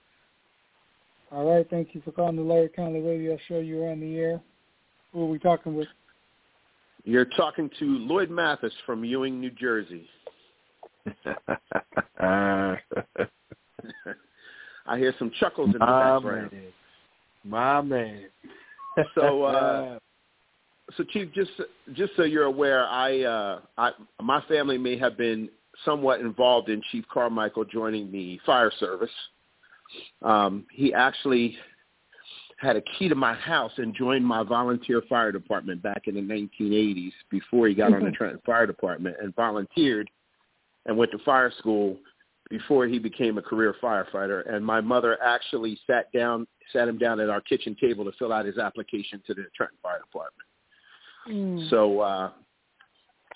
All 1.31 1.55
right, 1.55 1.69
thank 1.69 1.93
you 1.93 2.01
for 2.03 2.11
calling 2.11 2.35
the 2.35 2.41
Larry 2.41 2.69
Conley 2.69 3.01
Radio 3.01 3.37
Show. 3.47 3.59
You're 3.59 3.89
on 3.89 4.01
the 4.01 4.17
air. 4.17 4.41
Who 5.13 5.23
are 5.23 5.27
we 5.27 5.39
talking 5.39 5.75
with? 5.75 5.87
You're 7.03 7.25
talking 7.25 7.69
to 7.79 7.85
Lloyd 7.85 8.29
Mathis 8.29 8.73
from 8.85 9.03
Ewing, 9.03 9.39
New 9.39 9.51
Jersey. 9.51 10.07
I 12.19 12.77
hear 14.97 15.13
some 15.17 15.31
chuckles 15.39 15.67
in 15.67 15.73
the 15.73 15.79
My 15.79 16.15
background. 16.15 16.51
man. 16.51 16.61
My 17.43 17.81
man. 17.81 18.25
So, 19.15 19.43
uh, 19.43 19.99
so 20.97 21.03
Chief, 21.11 21.29
just 21.33 21.51
just 21.93 22.11
so 22.17 22.23
you're 22.23 22.43
aware, 22.43 22.85
I, 22.85 23.21
uh, 23.21 23.59
I 23.77 23.91
my 24.21 24.41
family 24.49 24.77
may 24.77 24.97
have 24.97 25.17
been 25.17 25.49
somewhat 25.85 26.19
involved 26.19 26.69
in 26.69 26.81
Chief 26.91 27.05
Carmichael 27.11 27.63
joining 27.65 28.11
the 28.11 28.39
fire 28.45 28.71
service. 28.79 29.09
Um, 30.21 30.65
he 30.73 30.93
actually 30.93 31.57
had 32.61 32.75
a 32.75 32.81
key 32.97 33.09
to 33.09 33.15
my 33.15 33.33
house 33.33 33.71
and 33.77 33.95
joined 33.95 34.25
my 34.25 34.43
volunteer 34.43 35.01
fire 35.09 35.31
department 35.31 35.81
back 35.81 36.03
in 36.05 36.15
the 36.15 36.21
1980s 36.21 37.11
before 37.31 37.67
he 37.67 37.73
got 37.73 37.93
on 37.93 38.03
the 38.03 38.11
Trenton 38.11 38.39
Fire 38.45 38.67
Department 38.67 39.15
and 39.21 39.35
volunteered 39.35 40.09
and 40.85 40.95
went 40.95 41.11
to 41.11 41.17
fire 41.19 41.51
school 41.57 41.97
before 42.51 42.85
he 42.85 42.99
became 42.99 43.39
a 43.39 43.41
career 43.41 43.73
firefighter. 43.81 44.47
And 44.53 44.63
my 44.63 44.79
mother 44.79 45.17
actually 45.23 45.79
sat 45.87 46.11
down, 46.11 46.45
sat 46.73 46.87
him 46.87 46.97
down 46.97 47.19
at 47.19 47.29
our 47.29 47.41
kitchen 47.41 47.75
table 47.79 48.05
to 48.05 48.11
fill 48.17 48.33
out 48.33 48.45
his 48.45 48.57
application 48.57 49.21
to 49.27 49.33
the 49.33 49.45
Trenton 49.55 49.77
Fire 49.81 49.99
Department. 49.99 50.47
Mm. 51.29 51.69
So 51.69 51.99
uh, 51.99 52.31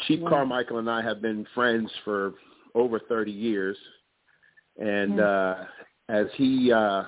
Chief 0.01 0.19
Wow. 0.21 0.29
Carmichael 0.29 0.79
and 0.79 0.89
I 0.89 1.01
have 1.01 1.21
been 1.21 1.45
friends 1.53 1.91
for 2.03 2.33
over 2.73 2.99
30 2.99 3.31
years, 3.31 3.77
and 4.77 5.13
Hmm. 5.13 5.19
uh, 5.19 5.65
as 6.09 6.27
he 6.33 6.71
uh, 6.71 7.03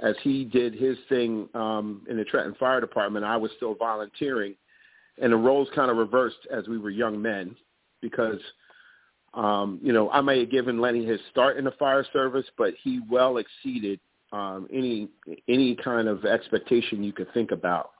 as 0.00 0.16
he 0.22 0.44
did 0.44 0.74
his 0.74 0.98
thing 1.08 1.48
um, 1.54 2.04
in 2.08 2.16
the 2.16 2.24
Trenton 2.24 2.54
Fire 2.54 2.80
Department, 2.80 3.24
I 3.24 3.36
was 3.36 3.52
still 3.56 3.74
volunteering, 3.74 4.56
and 5.20 5.32
the 5.32 5.36
roles 5.36 5.68
kind 5.74 5.90
of 5.90 5.96
reversed 5.96 6.46
as 6.50 6.66
we 6.66 6.78
were 6.78 6.90
young 6.90 7.20
men, 7.20 7.54
because 8.00 8.40
um, 9.34 9.78
you 9.82 9.92
know 9.92 10.10
I 10.10 10.20
may 10.20 10.40
have 10.40 10.50
given 10.50 10.80
Lenny 10.80 11.04
his 11.04 11.20
start 11.30 11.56
in 11.56 11.64
the 11.64 11.70
fire 11.72 12.04
service, 12.12 12.46
but 12.56 12.74
he 12.82 13.00
well 13.10 13.36
exceeded 13.36 14.00
um, 14.32 14.68
any 14.72 15.08
any 15.48 15.76
kind 15.76 16.08
of 16.08 16.24
expectation 16.24 17.04
you 17.04 17.12
could 17.12 17.32
think 17.34 17.50
about. 17.50 17.90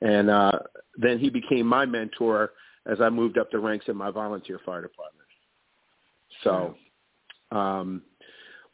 And 0.00 0.28
uh, 0.28 0.52
then 0.96 1.18
he 1.18 1.30
became 1.30 1.66
my 1.66 1.86
mentor 1.86 2.52
as 2.86 3.00
I 3.00 3.08
moved 3.08 3.38
up 3.38 3.50
the 3.50 3.58
ranks 3.58 3.86
in 3.88 3.96
my 3.96 4.10
volunteer 4.10 4.60
fire 4.64 4.82
department. 4.82 5.28
So, 6.42 6.74
um, 7.50 8.02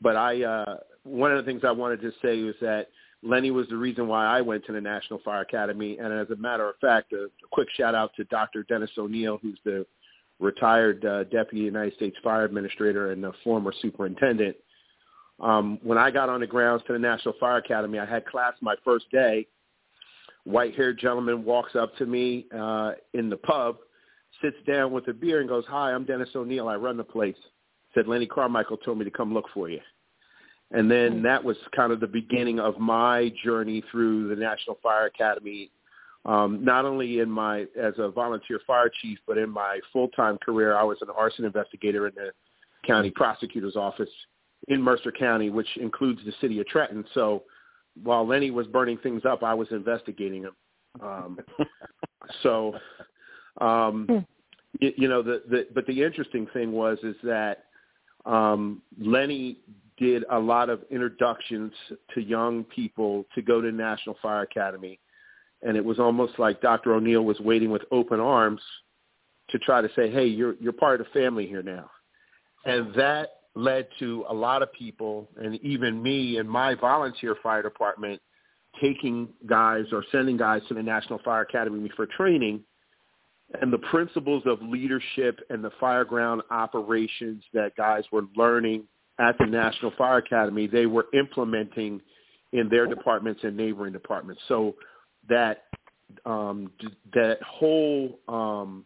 but 0.01 0.17
I, 0.17 0.43
uh, 0.43 0.77
one 1.05 1.31
of 1.31 1.37
the 1.45 1.49
things 1.49 1.63
I 1.65 1.71
wanted 1.71 2.01
to 2.01 2.13
say 2.23 2.43
was 2.43 2.55
that 2.61 2.89
Lenny 3.23 3.51
was 3.51 3.69
the 3.69 3.77
reason 3.77 4.09
why 4.09 4.27
I 4.27 4.41
went 4.41 4.65
to 4.67 4.73
the 4.73 4.81
National 4.81 5.21
Fire 5.25 5.43
Academy. 5.43 5.99
And 5.99 6.13
as 6.13 6.31
a 6.31 6.37
matter 6.37 6.69
of 6.69 6.77
fact, 6.81 7.13
a, 7.13 7.25
a 7.25 7.49
quick 7.53 7.69
shout 7.77 7.95
out 7.95 8.13
to 8.17 8.25
Dr. 8.25 8.65
Dennis 8.65 8.91
O'Neill, 8.99 9.39
who's 9.41 9.59
the 9.65 9.87
retired 10.41 11.05
uh, 11.05 11.25
Deputy 11.25 11.65
United 11.65 11.95
States 11.95 12.17
Fire 12.25 12.45
Administrator 12.45 13.13
and 13.13 13.23
the 13.23 13.33
former 13.45 13.73
superintendent. 13.83 14.57
Um, 15.41 15.79
when 15.83 15.99
I 15.99 16.11
got 16.11 16.29
on 16.29 16.41
the 16.41 16.47
grounds 16.47 16.83
to 16.87 16.93
the 16.93 16.99
National 16.99 17.35
Fire 17.41 17.57
Academy, 17.57 17.99
I 17.99 18.05
had 18.05 18.27
class 18.27 18.55
my 18.61 18.75
first 18.85 19.11
day. 19.11 19.47
White-haired 20.45 20.99
gentleman 20.99 21.45
walks 21.45 21.77
up 21.77 21.97
to 21.97 22.07
me 22.07 22.47
uh, 22.57 22.93
in 23.15 23.29
the 23.31 23.37
pub, 23.37 23.77
sits 24.43 24.57
down 24.67 24.93
with 24.93 25.09
a 25.09 25.13
beer, 25.13 25.41
and 25.41 25.49
goes, 25.49 25.65
"Hi, 25.69 25.93
I'm 25.93 26.05
Dennis 26.05 26.31
O'Neill. 26.35 26.69
I 26.69 26.77
run 26.77 26.97
the 26.97 27.05
place." 27.05 27.37
Said 27.95 28.07
Lenny 28.07 28.27
Carmichael 28.27 28.77
told 28.79 28.99
me 28.99 29.05
to 29.05 29.11
come 29.11 29.35
look 29.35 29.47
for 29.53 29.69
you. 29.69 29.81
And 30.73 30.89
then 30.91 31.23
that 31.23 31.43
was 31.43 31.57
kind 31.75 31.93
of 31.93 31.99
the 31.99 32.07
beginning 32.07 32.61
of 32.61 32.79
my 32.79 33.33
journey 33.43 33.83
through 33.91 34.29
the 34.29 34.37
National 34.37 34.79
Fire 34.81 35.07
Academy, 35.07 35.71
um, 36.25 36.65
not 36.65 36.85
only 36.85 37.19
in 37.19 37.29
my 37.29 37.63
as 37.81 37.95
a 37.99 38.09
volunteer 38.09 38.61
fire 38.67 38.91
chief, 39.03 39.19
but 39.27 39.37
in 39.37 39.51
my 39.51 39.81
full-time 39.93 40.39
career. 40.39 40.77
I 40.77 40.85
was 40.85 40.99
an 41.01 41.09
arson 41.17 41.45
investigator 41.45 42.07
in 42.07 42.15
the 42.15 42.31
county 42.87 43.11
prosecutor's 43.11 43.77
office 43.77 44.09
in 44.69 44.83
Mercer 44.83 45.13
County, 45.13 45.51
which 45.51 45.69
includes 45.77 46.21
the 46.25 46.33
city 46.41 46.61
of 46.61 46.67
Trenton. 46.67 47.05
So 47.15 47.45
while 48.03 48.27
Lenny 48.27 48.51
was 48.51 48.67
burning 48.67 48.99
things 48.99 49.23
up, 49.25 49.43
I 49.43 49.55
was 49.55 49.69
investigating 49.71 50.43
them. 50.43 50.57
Um, 51.03 51.39
so, 52.43 52.75
um, 53.61 54.27
you, 54.81 54.93
you 54.97 55.09
know, 55.09 55.23
the, 55.23 55.43
the 55.49 55.67
but 55.75 55.87
the 55.87 56.03
interesting 56.03 56.47
thing 56.53 56.73
was 56.73 56.99
is 57.03 57.17
that 57.23 57.65
um, 58.27 58.83
Lenny 59.01 59.59
did 59.97 60.25
a 60.31 60.39
lot 60.39 60.71
of 60.71 60.83
introductions 60.91 61.73
to 62.15 62.21
young 62.21 62.65
people 62.65 63.27
to 63.35 63.43
go 63.43 63.61
to 63.61 63.71
National 63.71 64.17
Fire 64.23 64.43
Academy, 64.43 64.99
and 65.63 65.77
it 65.77 65.85
was 65.85 65.99
almost 65.99 66.39
like 66.39 66.61
Dr. 66.61 66.95
O'Neill 66.95 67.23
was 67.23 67.39
waiting 67.41 67.71
with 67.71 67.83
open 67.91 68.21
arms 68.21 68.63
to 69.51 69.59
try 69.59 69.81
to 69.81 69.89
say, 69.95 70.11
hey, 70.11 70.27
you're 70.27 70.55
you're 70.55 70.73
part 70.73 71.01
of 71.01 71.07
the 71.07 71.21
family 71.21 71.47
here 71.47 71.63
now, 71.63 71.91
and 72.65 72.95
that 72.95 73.40
led 73.55 73.89
to 73.99 74.25
a 74.29 74.35
lot 74.35 74.63
of 74.63 74.73
people, 74.73 75.29
and 75.37 75.57
even 75.63 76.03
me 76.03 76.39
and 76.39 76.49
my 76.49 76.75
volunteer 76.75 77.37
fire 77.43 77.63
department, 77.63 78.21
taking 78.81 79.29
guys 79.47 79.85
or 79.93 80.05
sending 80.13 80.37
guys 80.37 80.63
to 80.69 80.75
the 80.75 80.83
National 80.83 81.19
Fire 81.25 81.43
Academy 81.43 81.91
for 81.97 82.07
training, 82.07 82.63
and 83.61 83.73
the 83.73 83.79
principles 83.79 84.45
of 84.47 84.63
leadership 84.63 85.41
and 85.51 85.65
the 85.65 85.73
fireground 85.81 86.41
operations 86.51 87.43
that 87.53 87.75
guys 87.77 88.05
were 88.13 88.23
learning 88.37 88.85
at 89.19 89.37
the 89.39 89.47
National 89.47 89.93
Fire 89.99 90.19
Academy, 90.19 90.67
they 90.67 90.87
were 90.87 91.07
implementing 91.13 92.01
in 92.53 92.69
their 92.69 92.87
departments 92.87 93.41
and 93.43 93.57
neighboring 93.57 93.93
departments. 93.93 94.41
So 94.49 94.77
that 95.29 95.65
um, 96.25 96.73
that 97.13 97.39
whole 97.43 98.19
um, 98.29 98.85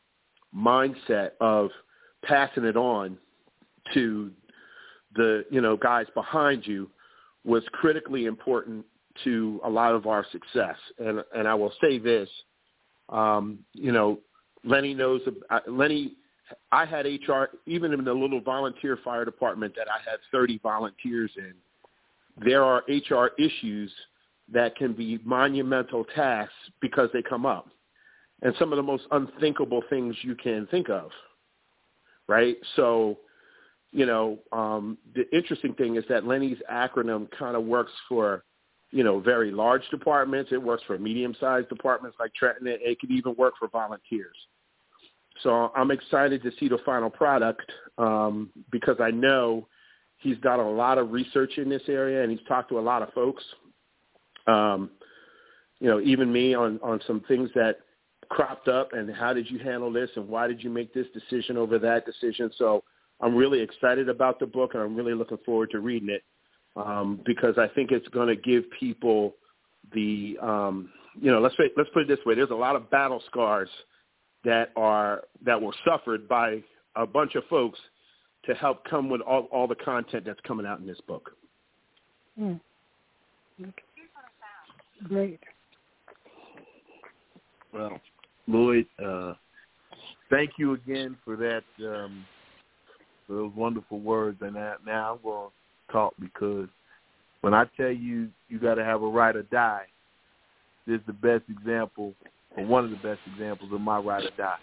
mindset 0.55 1.31
of 1.41 1.71
passing 2.25 2.65
it 2.65 2.77
on 2.77 3.17
to 3.95 4.31
the 5.15 5.45
you 5.51 5.61
know 5.61 5.77
guys 5.77 6.07
behind 6.15 6.67
you 6.67 6.91
was 7.45 7.63
critically 7.73 8.25
important 8.27 8.85
to 9.23 9.61
a 9.65 9.71
lot 9.71 9.95
of 9.95 10.07
our 10.07 10.27
success. 10.33 10.77
And 10.99 11.23
and 11.35 11.47
I 11.47 11.55
will 11.55 11.73
say 11.81 11.99
this, 11.99 12.29
um, 13.09 13.61
you 13.73 13.93
know, 13.93 14.19
Lenny 14.65 14.95
knows. 14.95 15.21
Uh, 15.51 15.61
Lenny, 15.69 16.17
I 16.73 16.85
had 16.85 17.07
HR 17.07 17.45
even 17.67 17.93
in 17.93 18.05
the 18.05 18.13
little 18.13 18.41
volunteer 18.41 18.99
fire 19.05 19.25
department 19.25 19.75
that 19.77 19.87
I 19.89 19.99
had 20.09 20.19
30 20.33 20.59
volunteers 20.63 21.31
in. 21.37 21.55
There 22.45 22.65
are 22.65 22.83
HR 22.89 23.31
issues 23.39 23.93
that 24.53 24.77
can 24.77 24.93
be 24.93 25.21
monumental 25.25 26.05
tasks 26.15 26.53
because 26.81 27.09
they 27.13 27.23
come 27.23 27.47
up, 27.47 27.69
and 28.43 28.55
some 28.59 28.73
of 28.73 28.77
the 28.77 28.83
most 28.83 29.05
unthinkable 29.13 29.83
things 29.89 30.17
you 30.23 30.35
can 30.35 30.67
think 30.71 30.89
of. 30.89 31.11
Right, 32.27 32.57
so 32.77 33.19
you 33.95 34.07
know, 34.07 34.41
um, 34.51 34.99
the 35.15 35.25
interesting 35.35 35.73
thing 35.75 35.95
is 35.95 36.05
that 36.09 36.27
Lenny's 36.27 36.59
acronym 36.71 37.29
kind 37.31 37.57
of 37.57 37.63
works 37.63 37.93
for, 38.09 38.43
you 38.91 39.05
know, 39.05 39.21
very 39.21 39.53
large 39.53 39.89
departments. 39.89 40.51
It 40.53 40.61
works 40.61 40.83
for 40.85 40.99
medium-sized 40.99 41.69
departments 41.69 42.17
like 42.19 42.35
Trenton. 42.35 42.67
It, 42.67 42.99
could 42.99 43.13
even 43.13 43.37
work 43.37 43.55
for 43.57 43.69
volunteers. 43.69 44.37
So 45.45 45.71
I'm 45.77 45.93
excited 45.93 46.43
to 46.43 46.51
see 46.59 46.67
the 46.69 46.79
final 46.85 47.09
product 47.09 47.71
um, 47.97 48.51
because 48.73 48.97
I 48.99 49.13
know 49.13 49.69
he's 50.17 50.39
got 50.39 50.59
a 50.59 50.69
lot 50.69 50.99
of 50.99 51.13
research 51.13 51.53
in 51.59 51.69
this 51.69 51.83
area 51.87 52.23
and 52.23 52.33
he's 52.33 52.47
talked 52.49 52.71
to 52.71 52.81
a 52.81 52.81
lot 52.81 53.03
of 53.03 53.13
folks. 53.13 53.45
Um, 54.49 54.91
you 55.79 55.89
know, 55.89 56.01
even 56.01 56.33
me 56.33 56.55
on 56.55 56.81
on 56.83 57.01
some 57.07 57.21
things 57.29 57.51
that 57.55 57.79
cropped 58.29 58.69
up 58.69 58.93
and 58.93 59.15
how 59.15 59.33
did 59.33 59.51
you 59.51 59.59
handle 59.59 59.93
this 59.93 60.11
and 60.17 60.29
why 60.29 60.49
did 60.49 60.63
you 60.63 60.71
make 60.71 60.93
this 60.95 61.07
decision 61.13 61.57
over 61.57 61.79
that 61.79 62.07
decision. 62.07 62.51
So 62.59 62.83
I'm 63.25 63.35
really 63.35 63.61
excited 63.61 64.11
about 64.11 64.39
the 64.39 64.47
book, 64.47 64.75
and 64.75 64.83
I'm 64.83 64.95
really 64.95 65.15
looking 65.15 65.39
forward 65.47 65.71
to 65.71 65.81
reading 65.81 66.11
it 66.11 66.23
um, 66.77 67.21
because 67.25 67.57
I 67.57 67.69
think 67.69 67.91
it's 67.91 68.07
going 68.09 68.29
to 68.29 68.37
give 68.37 68.65
people 68.79 69.35
the 69.95 70.37
um, 70.43 70.91
you 71.19 71.31
know 71.31 71.41
let's 71.41 71.55
let's 71.75 71.89
put 71.95 72.03
it 72.03 72.09
this 72.09 72.19
way: 72.27 72.35
there's 72.35 72.51
a 72.51 72.55
lot 72.55 72.77
of 72.77 72.91
battle 72.91 73.23
scars 73.27 73.71
that 74.45 74.73
are 74.77 75.23
that 75.43 75.61
were 75.61 75.73
suffered 75.89 76.29
by 76.29 76.63
a 76.97 77.07
bunch 77.07 77.35
of 77.35 77.45
folks 77.49 77.79
to 78.45 78.55
help 78.55 78.85
come 78.85 79.09
with 79.09 79.23
all, 79.23 79.49
all 79.51 79.67
the 79.67 79.75
content 79.75 80.25
that's 80.27 80.41
coming 80.47 80.67
out 80.67 80.79
in 80.79 80.87
this 80.87 81.01
book. 81.09 81.31
Mm. 82.39 82.61
Great. 85.05 85.41
Well, 87.73 87.99
Lloyd, 88.47 88.87
uh, 89.03 89.33
thank 90.29 90.51
you 90.59 90.75
again 90.75 91.17
for 91.25 91.37
that 91.37 91.65
um, 91.81 92.27
for 93.27 93.35
those 93.35 93.53
wonderful 93.55 94.01
words. 94.01 94.39
And 94.41 94.55
now, 94.55 94.77
I'm 94.87 95.19
going 95.23 95.51
to 95.51 95.93
talk 95.93 96.15
because 96.21 96.69
when 97.41 97.55
I 97.55 97.65
tell 97.77 97.91
you 97.91 98.29
you 98.49 98.59
got 98.59 98.75
to 98.75 98.85
have 98.85 99.03
a 99.03 99.07
ride 99.07 99.37
or 99.37 99.43
die, 99.45 99.85
this 100.87 101.01
is 101.01 101.07
the 101.07 101.13
best 101.13 101.45
example, 101.49 102.15
or 102.57 102.65
one 102.67 102.85
of 102.85 102.91
the 102.91 102.97
best 102.97 103.21
examples 103.33 103.73
of 103.73 103.81
my 103.81 103.99
ride 103.99 104.25
or 104.25 104.31
die. 104.37 104.59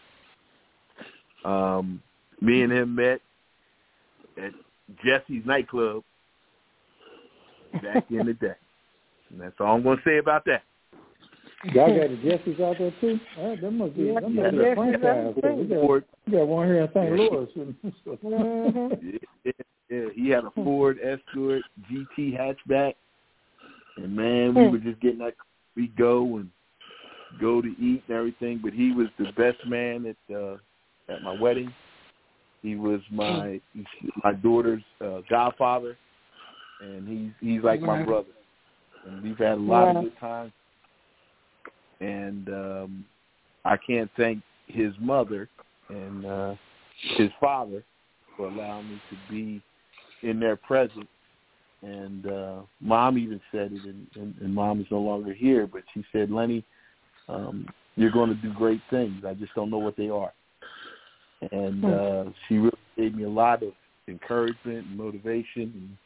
Um, 1.44 2.02
me 2.40 2.62
and 2.62 2.72
him 2.72 2.96
met 2.96 3.22
at 4.38 4.52
Jesse's 5.04 5.46
nightclub 5.46 6.04
back 7.82 8.06
in 8.10 8.26
the 8.26 8.34
day. 8.34 8.56
And 9.30 9.42
that's 9.42 9.56
all 9.60 9.76
I'm 9.76 9.84
going 9.84 9.98
to 9.98 10.04
say 10.04 10.18
about 10.18 10.46
that. 10.46 10.64
Y'all 11.66 11.74
got 12.00 12.10
the 12.10 12.18
Jessies 12.18 12.60
out 12.62 12.78
there 12.80 12.94
too? 13.00 13.20
Uh, 13.40 13.56
that 13.62 13.72
must 13.72 13.96
be, 13.96 14.14
that 14.14 14.30
must 14.30 14.52
be 14.52 14.66
a 14.66 14.76
franchise. 14.76 15.34
We 15.36 15.66
got, 15.66 16.04
we 16.26 16.32
got 16.32 16.48
one 16.48 16.68
here 16.68 16.82
in 16.82 16.90
St. 16.94 17.12
Louis. 17.12 17.48
mm-hmm. 18.24 18.94
yeah, 19.46 19.52
yeah, 19.90 20.06
he 20.16 20.30
had 20.30 20.46
a 20.46 20.52
Ford 20.52 21.00
Escort 21.04 21.64
GT 21.92 22.38
hatchback, 22.38 22.94
and 23.98 24.16
man, 24.16 24.56
we 24.56 24.68
were 24.70 24.78
just 24.80 25.00
getting 25.02 25.20
that. 25.20 25.36
We 25.76 25.88
go 25.98 26.38
and 26.38 26.50
go 27.40 27.62
to 27.62 27.68
eat 27.68 28.04
and 28.08 28.18
everything, 28.18 28.60
but 28.64 28.74
he 28.74 28.92
was 28.92 29.08
the 29.18 29.32
best 29.38 29.66
man 29.68 30.06
at 30.06 30.36
uh, 30.36 30.58
at 31.10 31.22
my 31.22 31.40
wedding. 31.40 31.74
He 32.62 32.76
was 32.76 33.02
my 33.12 33.60
my 34.24 34.34
daughter's 34.34 34.84
uh, 35.04 35.22
godfather, 35.30 35.98
and 36.82 37.08
he's 37.08 37.32
he's 37.40 37.64
like 37.64 37.82
my 37.82 38.04
brother. 38.04 38.28
And 39.06 39.24
we've 39.24 39.38
had 39.38 39.54
a 39.54 39.62
lot 39.62 39.96
of 39.96 40.04
good 40.04 40.20
times 40.20 40.52
and 42.02 42.50
um, 42.50 43.06
I 43.64 43.78
can't 43.78 44.10
thank 44.18 44.42
his 44.68 44.94
mother 45.00 45.48
and 45.90 46.26
uh, 46.26 46.56
his 47.18 47.30
father 47.40 47.84
for 48.36 48.48
allowing 48.48 48.90
me 48.90 49.02
to 49.10 49.18
be 49.32 49.62
in 50.28 50.40
their 50.40 50.56
presence. 50.56 51.08
And 51.84 52.28
uh, 52.28 52.60
mom 52.80 53.18
even 53.18 53.40
said 53.52 53.72
it, 53.72 53.84
and, 53.86 54.08
and, 54.16 54.36
and 54.42 54.54
mom 54.54 54.82
is 54.82 54.88
no 54.92 55.00
longer 55.00 55.34
here, 55.34 55.68
but 55.68 55.84
she 55.94 56.04
said, 56.12 56.30
Lenny, 56.30 56.64
um, 57.28 57.68
you're 57.96 58.12
going 58.12 58.30
to 58.30 58.36
do 58.36 58.54
great 58.54 58.82
things. 58.90 59.24
I 59.28 59.34
just 59.34 59.54
don't 59.56 59.70
know 59.70 59.80
what 59.80 59.98
they 59.98 60.10
are. 60.10 60.34
And 61.52 61.84
hmm. 61.84 61.86
uh, 61.86 62.32
she 62.48 62.58
really 62.58 62.78
gave 62.98 63.16
me 63.16 63.24
a 63.24 63.30
lot 63.30 63.64
of 63.64 63.74
encouragement 64.08 64.86
and 64.88 64.98
motivation. 64.98 65.72
And 65.74 65.98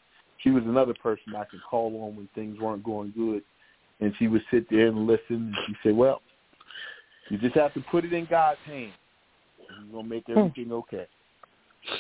she 0.42 0.50
was 0.50 0.64
another 0.64 0.94
person 0.94 1.36
I 1.36 1.44
could 1.46 1.62
call 1.70 1.88
on 2.04 2.16
when 2.16 2.30
things 2.36 2.60
weren't 2.60 2.84
going 2.84 3.14
good 3.16 3.44
and 4.00 4.14
she 4.18 4.28
would 4.28 4.44
sit 4.52 4.70
there 4.70 4.88
and 4.88 5.08
listen. 5.08 5.26
And 5.30 5.56
she 5.68 5.76
said, 5.84 5.96
"Well, 5.96 6.22
you 7.30 7.38
just 7.38 7.56
have 7.56 7.74
to 7.74 7.82
put 7.92 8.06
it 8.06 8.14
in 8.14 8.26
God's 8.30 8.60
hands. 8.66 8.94
And 9.70 9.86
He's 9.86 9.94
gonna 9.94 10.08
make 10.08 10.26
hmm. 10.26 10.38
everything 10.38 10.72
okay." 10.72 11.08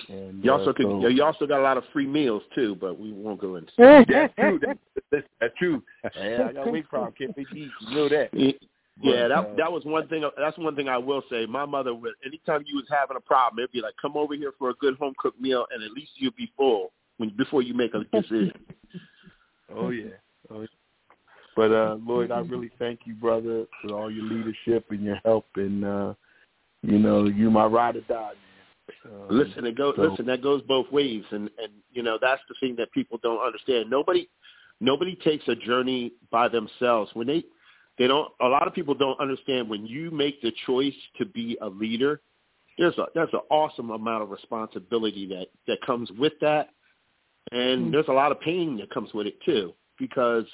And 0.09 0.43
you 0.43 0.51
also 0.51 0.71
uh, 0.71 0.73
could, 0.73 0.85
so, 0.85 1.07
you 1.07 1.23
also 1.23 1.45
got 1.45 1.59
a 1.59 1.63
lot 1.63 1.77
of 1.77 1.83
free 1.93 2.07
meals 2.07 2.43
too, 2.55 2.75
but 2.79 2.99
we 2.99 3.11
won't 3.11 3.39
go 3.39 3.55
into. 3.55 3.71
that's 3.77 4.33
true. 4.35 4.59
That's, 5.11 5.27
that's 5.39 5.53
true. 5.57 5.83
Yeah, 6.15 6.47
I 6.49 6.53
got 6.53 6.71
weight 6.71 6.89
problem. 6.89 7.13
Can't 7.17 7.35
wait 7.37 7.47
eat. 7.55 7.69
You 7.81 7.95
know 7.95 8.09
that. 8.09 8.29
Yeah, 9.01 9.27
that 9.27 9.57
that 9.57 9.71
was 9.71 9.83
one 9.83 10.07
thing. 10.07 10.23
That's 10.37 10.57
one 10.57 10.75
thing 10.75 10.87
I 10.87 10.97
will 10.97 11.21
say. 11.29 11.45
My 11.45 11.65
mother 11.65 11.93
would, 11.93 12.13
anytime 12.25 12.63
you 12.65 12.75
was 12.75 12.85
having 12.89 13.17
a 13.17 13.21
problem, 13.21 13.59
it'd 13.59 13.71
be 13.71 13.81
like, 13.81 13.95
"Come 14.01 14.15
over 14.15 14.33
here 14.35 14.53
for 14.57 14.69
a 14.69 14.73
good 14.75 14.95
home 14.97 15.13
cooked 15.17 15.39
meal, 15.39 15.65
and 15.71 15.83
at 15.83 15.91
least 15.91 16.11
you'll 16.15 16.31
be 16.37 16.51
full 16.55 16.91
when 17.17 17.29
before 17.35 17.61
you 17.61 17.73
make 17.73 17.91
a 17.93 18.03
decision." 18.21 18.53
oh 19.75 19.89
yeah. 19.89 20.11
Oh 20.49 20.61
yeah. 20.61 20.67
But 21.55 21.71
uh 21.71 21.97
Lloyd, 22.05 22.31
I 22.31 22.39
really 22.39 22.71
thank 22.77 23.01
you, 23.05 23.13
brother, 23.13 23.65
for 23.81 23.93
all 23.93 24.11
your 24.11 24.25
leadership 24.25 24.85
and 24.89 25.03
your 25.03 25.19
help 25.23 25.45
and 25.55 25.85
uh 25.85 26.13
you 26.81 26.99
know, 26.99 27.25
you 27.25 27.49
my 27.49 27.65
ride 27.65 27.95
or 27.95 28.01
die, 28.01 28.31
man. 28.33 29.13
Um, 29.13 29.27
listen, 29.29 29.65
it 29.65 29.75
goes 29.75 29.95
so. 29.95 30.03
listen, 30.03 30.25
that 30.27 30.43
goes 30.43 30.61
both 30.63 30.91
ways 30.91 31.23
and 31.31 31.49
and 31.57 31.71
you 31.91 32.03
know, 32.03 32.17
that's 32.21 32.41
the 32.49 32.55
thing 32.59 32.75
that 32.77 32.91
people 32.91 33.19
don't 33.23 33.45
understand. 33.45 33.89
Nobody 33.89 34.29
nobody 34.79 35.15
takes 35.15 35.47
a 35.47 35.55
journey 35.55 36.13
by 36.31 36.47
themselves. 36.47 37.11
When 37.13 37.27
they 37.27 37.43
they 37.97 38.07
don't 38.07 38.31
a 38.41 38.47
lot 38.47 38.67
of 38.67 38.73
people 38.73 38.93
don't 38.93 39.19
understand 39.19 39.69
when 39.69 39.85
you 39.85 40.11
make 40.11 40.41
the 40.41 40.51
choice 40.65 40.93
to 41.17 41.25
be 41.25 41.57
a 41.61 41.67
leader, 41.67 42.21
there's 42.77 42.97
a 42.97 43.05
there's 43.13 43.33
an 43.33 43.41
awesome 43.49 43.91
amount 43.91 44.23
of 44.23 44.29
responsibility 44.29 45.27
that 45.27 45.47
that 45.67 45.79
comes 45.85 46.09
with 46.17 46.33
that. 46.41 46.69
And 47.51 47.83
mm-hmm. 47.83 47.91
there's 47.91 48.07
a 48.07 48.13
lot 48.13 48.31
of 48.31 48.39
pain 48.41 48.77
that 48.77 48.89
comes 48.89 49.13
with 49.13 49.27
it 49.27 49.35
too 49.45 49.73
because 49.99 50.45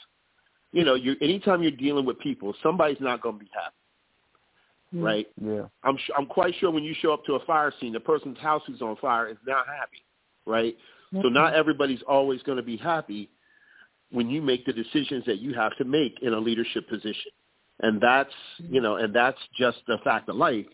you 0.71 0.85
know, 0.85 0.95
you 0.95 1.15
anytime 1.21 1.61
you're 1.61 1.71
dealing 1.71 2.05
with 2.05 2.19
people, 2.19 2.53
somebody's 2.63 3.01
not 3.01 3.21
going 3.21 3.35
to 3.35 3.39
be 3.39 3.51
happy, 3.53 3.75
mm. 4.95 5.03
right? 5.03 5.27
Yeah. 5.41 5.65
I'm 5.83 5.97
I'm 6.17 6.25
quite 6.25 6.53
sure 6.59 6.71
when 6.71 6.83
you 6.83 6.95
show 7.01 7.13
up 7.13 7.25
to 7.25 7.33
a 7.33 7.45
fire 7.45 7.73
scene, 7.79 7.93
the 7.93 7.99
person's 7.99 8.37
house 8.39 8.61
who's 8.65 8.81
on 8.81 8.95
fire 8.97 9.27
is 9.27 9.37
not 9.45 9.65
happy, 9.67 10.03
right? 10.45 10.75
Mm-hmm. 11.13 11.21
So 11.21 11.29
not 11.29 11.53
everybody's 11.53 12.01
always 12.07 12.41
going 12.43 12.57
to 12.57 12.63
be 12.63 12.77
happy 12.77 13.29
when 14.11 14.29
you 14.29 14.41
make 14.41 14.65
the 14.65 14.73
decisions 14.73 15.25
that 15.25 15.39
you 15.39 15.53
have 15.53 15.75
to 15.77 15.85
make 15.85 16.19
in 16.21 16.33
a 16.33 16.39
leadership 16.39 16.87
position, 16.87 17.31
and 17.81 17.99
that's 17.99 18.33
you 18.57 18.79
know, 18.79 18.95
and 18.95 19.13
that's 19.13 19.39
just 19.57 19.79
the 19.87 19.97
fact 20.03 20.29
of 20.29 20.37
life. 20.37 20.65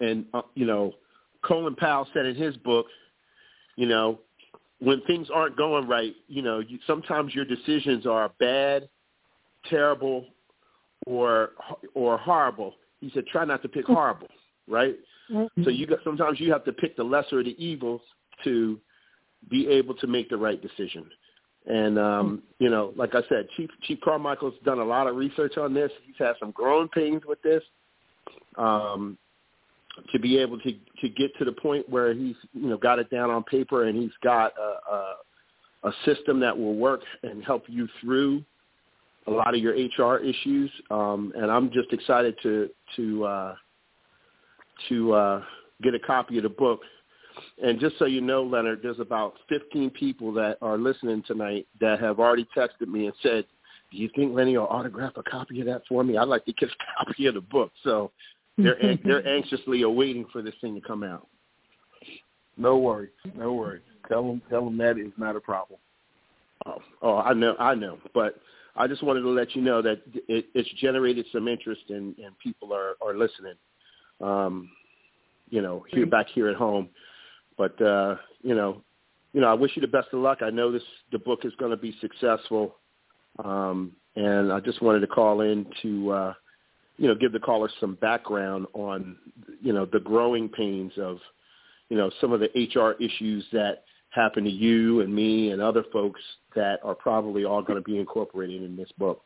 And 0.00 0.26
uh, 0.34 0.42
you 0.54 0.66
know, 0.66 0.92
Colin 1.42 1.74
Powell 1.74 2.06
said 2.12 2.26
in 2.26 2.36
his 2.36 2.56
book, 2.58 2.86
you 3.76 3.86
know, 3.86 4.20
when 4.80 5.00
things 5.06 5.28
aren't 5.32 5.56
going 5.56 5.88
right, 5.88 6.14
you 6.28 6.42
know, 6.42 6.58
you, 6.58 6.78
sometimes 6.86 7.34
your 7.34 7.46
decisions 7.46 8.04
are 8.04 8.30
bad 8.38 8.88
terrible 9.68 10.26
or 11.06 11.50
or 11.94 12.18
horrible. 12.18 12.74
He 13.00 13.10
said, 13.14 13.26
try 13.26 13.44
not 13.44 13.62
to 13.62 13.68
pick 13.68 13.86
horrible. 13.86 14.28
right? 14.68 14.96
Mm-hmm. 15.30 15.64
So 15.64 15.70
you 15.70 15.86
got 15.86 15.98
sometimes 16.04 16.40
you 16.40 16.52
have 16.52 16.64
to 16.64 16.72
pick 16.72 16.96
the 16.96 17.04
lesser 17.04 17.40
of 17.40 17.44
the 17.46 17.64
evils 17.64 18.00
to 18.44 18.78
be 19.50 19.68
able 19.68 19.94
to 19.94 20.06
make 20.06 20.28
the 20.28 20.36
right 20.36 20.60
decision. 20.60 21.06
And 21.66 21.98
um, 21.98 22.42
you 22.58 22.70
know, 22.70 22.92
like 22.96 23.14
I 23.14 23.22
said, 23.28 23.46
Chief 23.56 23.70
Chief 23.82 23.98
Carmichael's 24.02 24.54
done 24.64 24.80
a 24.80 24.84
lot 24.84 25.06
of 25.06 25.16
research 25.16 25.56
on 25.56 25.72
this. 25.74 25.92
He's 26.04 26.16
had 26.18 26.34
some 26.40 26.50
growing 26.50 26.88
pains 26.88 27.22
with 27.26 27.40
this. 27.42 27.62
Um, 28.58 29.16
to 30.12 30.18
be 30.18 30.38
able 30.38 30.58
to 30.58 30.72
to 31.00 31.08
get 31.08 31.36
to 31.38 31.44
the 31.44 31.52
point 31.52 31.88
where 31.88 32.14
he's 32.14 32.36
you 32.52 32.68
know 32.68 32.76
got 32.76 32.98
it 32.98 33.10
down 33.10 33.30
on 33.30 33.42
paper 33.44 33.84
and 33.84 34.00
he's 34.00 34.12
got 34.22 34.52
a, 34.58 34.92
a, 34.92 35.88
a 35.88 35.92
system 36.04 36.40
that 36.40 36.56
will 36.56 36.74
work 36.74 37.02
and 37.22 37.44
help 37.44 37.64
you 37.68 37.88
through 38.00 38.42
a 39.26 39.30
lot 39.30 39.54
of 39.54 39.60
your 39.60 39.74
HR 39.74 40.18
issues. 40.18 40.70
Um, 40.90 41.32
and 41.36 41.50
I'm 41.50 41.70
just 41.70 41.92
excited 41.92 42.36
to 42.42 42.68
to 42.96 43.24
uh, 43.24 43.54
to 44.88 45.12
uh, 45.12 45.42
get 45.82 45.94
a 45.94 45.98
copy 45.98 46.38
of 46.38 46.44
the 46.44 46.48
book. 46.48 46.80
And 47.62 47.80
just 47.80 47.98
so 47.98 48.04
you 48.04 48.20
know, 48.20 48.42
Leonard, 48.42 48.80
there's 48.82 49.00
about 49.00 49.34
15 49.48 49.90
people 49.90 50.32
that 50.34 50.58
are 50.60 50.76
listening 50.76 51.22
tonight 51.26 51.66
that 51.80 51.98
have 52.00 52.20
already 52.20 52.46
texted 52.56 52.88
me 52.88 53.06
and 53.06 53.14
said, 53.22 53.46
"Do 53.90 53.96
you 53.96 54.10
think 54.14 54.34
Lenny 54.34 54.56
will 54.56 54.66
autograph 54.66 55.12
a 55.16 55.22
copy 55.22 55.60
of 55.60 55.66
that 55.66 55.82
for 55.88 56.04
me? 56.04 56.16
I'd 56.16 56.28
like 56.28 56.44
to 56.46 56.52
get 56.52 56.68
a 56.68 57.04
copy 57.04 57.26
of 57.26 57.34
the 57.34 57.40
book." 57.40 57.72
So 57.84 58.10
they're 58.58 58.98
they're 59.04 59.26
anxiously 59.26 59.82
awaiting 59.82 60.26
for 60.32 60.42
this 60.42 60.54
thing 60.60 60.74
to 60.74 60.80
come 60.80 61.02
out. 61.02 61.26
No 62.56 62.76
worries, 62.76 63.10
no 63.34 63.54
worries. 63.54 63.82
Tell 64.08 64.26
them 64.26 64.42
tell 64.50 64.64
them 64.64 64.76
that 64.78 64.98
is 64.98 65.12
not 65.16 65.36
a 65.36 65.40
problem. 65.40 65.78
Oh, 66.66 66.82
oh, 67.02 67.16
I 67.18 67.32
know, 67.32 67.56
I 67.58 67.74
know, 67.74 67.98
but 68.14 68.36
I 68.74 68.86
just 68.86 69.02
wanted 69.02 69.20
to 69.20 69.28
let 69.28 69.54
you 69.54 69.62
know 69.62 69.82
that 69.82 70.00
it, 70.28 70.46
it's 70.54 70.68
generated 70.80 71.26
some 71.32 71.46
interest 71.46 71.82
and, 71.88 72.16
and 72.18 72.38
people 72.38 72.72
are 72.72 72.94
are 73.02 73.14
listening. 73.14 73.54
Um, 74.20 74.70
you 75.50 75.60
know, 75.60 75.84
here 75.88 76.06
back 76.06 76.28
here 76.34 76.48
at 76.48 76.56
home, 76.56 76.88
but 77.58 77.80
uh, 77.82 78.16
you 78.42 78.54
know, 78.54 78.82
you 79.32 79.40
know, 79.40 79.48
I 79.48 79.54
wish 79.54 79.72
you 79.74 79.82
the 79.82 79.88
best 79.88 80.08
of 80.12 80.20
luck. 80.20 80.38
I 80.40 80.50
know 80.50 80.72
this 80.72 80.82
the 81.10 81.18
book 81.18 81.40
is 81.44 81.52
going 81.58 81.70
to 81.70 81.76
be 81.76 81.94
successful, 82.00 82.76
um, 83.44 83.92
and 84.16 84.52
I 84.52 84.60
just 84.60 84.80
wanted 84.80 85.00
to 85.00 85.06
call 85.06 85.42
in 85.42 85.66
to 85.82 86.10
uh, 86.10 86.34
you 86.96 87.08
know 87.08 87.14
give 87.14 87.32
the 87.32 87.40
callers 87.40 87.72
some 87.80 87.96
background 87.96 88.66
on 88.72 89.16
you 89.60 89.72
know 89.74 89.84
the 89.84 90.00
growing 90.00 90.48
pains 90.48 90.92
of 90.96 91.18
you 91.90 91.96
know 91.98 92.10
some 92.20 92.32
of 92.32 92.40
the 92.40 92.48
HR 92.56 92.92
issues 93.02 93.44
that 93.52 93.84
happen 94.12 94.44
to 94.44 94.50
you 94.50 95.00
and 95.00 95.14
me 95.14 95.50
and 95.50 95.60
other 95.60 95.84
folks 95.92 96.20
that 96.54 96.80
are 96.84 96.94
probably 96.94 97.44
all 97.44 97.62
going 97.62 97.78
to 97.78 97.84
be 97.84 97.98
incorporated 97.98 98.62
in 98.62 98.76
this 98.76 98.90
book 98.98 99.22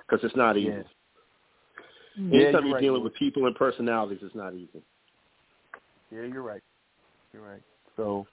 because 0.00 0.24
it's 0.24 0.36
not 0.36 0.56
easy. 0.56 0.68
Yeah. 0.68 0.82
Anytime 2.16 2.32
Yeah, 2.32 2.50
you're, 2.60 2.74
right. 2.74 2.80
dealing 2.80 3.04
with 3.04 3.14
people 3.14 3.46
and 3.46 3.54
personalities, 3.54 4.18
it's 4.22 4.34
not 4.34 4.54
easy. 4.54 4.82
Yeah, 6.10 6.22
you're 6.22 6.42
right. 6.42 6.62
You're 7.32 7.42
right. 7.42 7.62
So, 7.96 8.26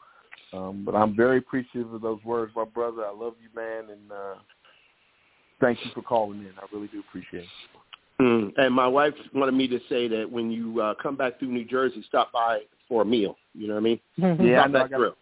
um, 0.52 0.84
but 0.86 0.96
I'm 0.96 1.16
very 1.16 1.38
appreciative 1.38 1.94
of 1.94 2.02
those 2.02 2.24
words, 2.24 2.52
my 2.56 2.66
brother. 2.66 3.06
I 3.06 3.12
love 3.12 3.36
you, 3.42 3.50
man, 3.56 3.90
and 3.90 4.12
uh, 4.12 4.36
thank 5.62 5.80
you 5.86 5.92
for 5.94 6.02
calling 6.02 6.40
in. 6.40 6.52
I 6.58 6.66
really 6.74 6.88
do 6.88 7.00
appreciate 7.08 7.44
it. 7.44 8.22
Mm. 8.22 8.52
And 8.58 8.74
my 8.74 8.88
wife 8.88 9.14
wanted 9.34 9.54
me 9.54 9.68
to 9.70 9.80
say 9.88 10.10
that 10.10 10.30
when 10.30 10.52
you 10.52 10.82
uh, 10.82 10.94
come 11.02 11.16
back 11.16 11.40
through 11.40 11.50
New 11.50 11.64
Jersey, 11.64 12.04
stop 12.08 12.34
by 12.34 12.62
for 12.90 13.04
a 13.04 13.06
meal. 13.06 13.38
You 13.54 13.68
know 13.68 13.76
what 13.76 13.80
I 13.80 13.84
mean? 13.84 14.00
Yeah, 14.46 14.64
I 14.64 14.68
know. 14.68 14.84
I 14.84 14.88
got. 14.90 15.16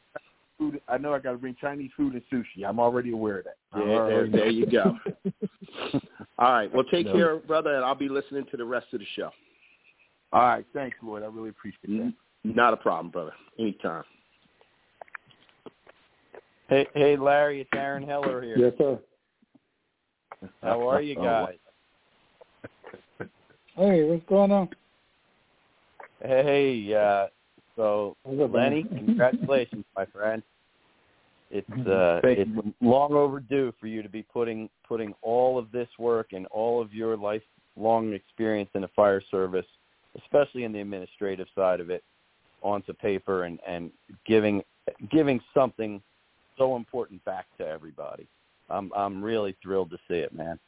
Food. 0.58 0.82
I 0.88 0.98
know 0.98 1.14
I 1.14 1.20
got 1.20 1.32
to 1.32 1.38
bring 1.38 1.56
Chinese 1.60 1.92
food 1.96 2.14
and 2.14 2.22
sushi. 2.32 2.68
I'm 2.68 2.80
already 2.80 3.12
aware 3.12 3.40
of 3.40 3.46
that. 3.46 3.58
Yeah, 3.78 3.86
there, 3.86 4.02
already 4.02 4.32
there 4.32 4.50
you 4.50 4.66
go. 4.66 4.98
All 6.40 6.52
right. 6.54 6.74
Well, 6.74 6.84
take 6.86 7.06
No. 7.06 7.14
care, 7.14 7.36
brother, 7.38 7.76
and 7.76 7.86
I'll 7.86 7.96
be 7.96 8.10
listening 8.10 8.46
to 8.52 8.58
the 8.58 8.66
rest 8.66 8.88
of 8.94 9.00
the 9.00 9.06
show. 9.16 9.32
All 10.34 10.42
right, 10.42 10.66
thanks, 10.74 10.98
Lloyd. 11.02 11.24
I 11.24 11.28
really 11.28 11.50
appreciate 11.50 11.88
that. 11.88 12.14
Not 12.44 12.74
a 12.74 12.78
problem, 12.78 13.12
brother. 13.12 13.32
Anytime. 13.58 14.04
Hey, 16.70 16.86
hey, 16.96 17.16
Larry, 17.16 17.62
it's 17.62 17.70
Aaron 17.74 18.04
Heller 18.04 18.42
here. 18.42 18.58
Yes, 18.58 18.74
sir. 18.78 19.00
How 20.62 20.88
are 20.88 21.02
you 21.02 21.16
Oh, 21.20 21.24
guys? 21.24 21.56
Hey, 23.76 24.04
what's 24.04 24.26
going 24.28 24.52
on? 24.52 24.70
Hey, 26.22 26.94
uh, 26.94 27.28
so 27.78 28.18
Lenny, 28.26 28.84
congratulations, 28.84 29.86
my 29.96 30.06
friend. 30.08 30.44
It's 31.50 31.70
uh, 31.88 32.20
it's 32.24 32.52
long 32.82 33.14
overdue 33.14 33.74
for 33.80 33.88
you 33.88 34.04
to 34.04 34.10
be 34.10 34.22
putting 34.22 34.70
putting 34.86 35.14
all 35.22 35.58
of 35.58 35.72
this 35.72 35.88
work 35.98 36.34
and 36.34 36.46
all 36.48 36.82
of 36.82 36.94
your 36.94 37.16
lifelong 37.16 38.12
experience 38.12 38.70
in 38.74 38.82
the 38.82 38.90
fire 38.90 39.22
service, 39.32 39.66
especially 40.22 40.66
in 40.66 40.74
the 40.74 40.82
administrative 40.82 41.48
side 41.56 41.80
of 41.80 41.90
it, 41.90 42.04
onto 42.62 42.92
paper 42.92 43.44
and 43.44 43.60
and 43.66 43.92
giving 44.26 44.62
giving 45.10 45.40
something 45.54 46.02
so 46.58 46.76
important 46.76 47.24
back 47.24 47.46
to 47.60 47.66
everybody. 47.66 48.28
I'm 48.70 48.92
I'm 48.94 49.24
really 49.24 49.56
thrilled 49.64 49.92
to 49.92 49.98
see 50.10 50.16
it, 50.16 50.36
man. 50.36 50.60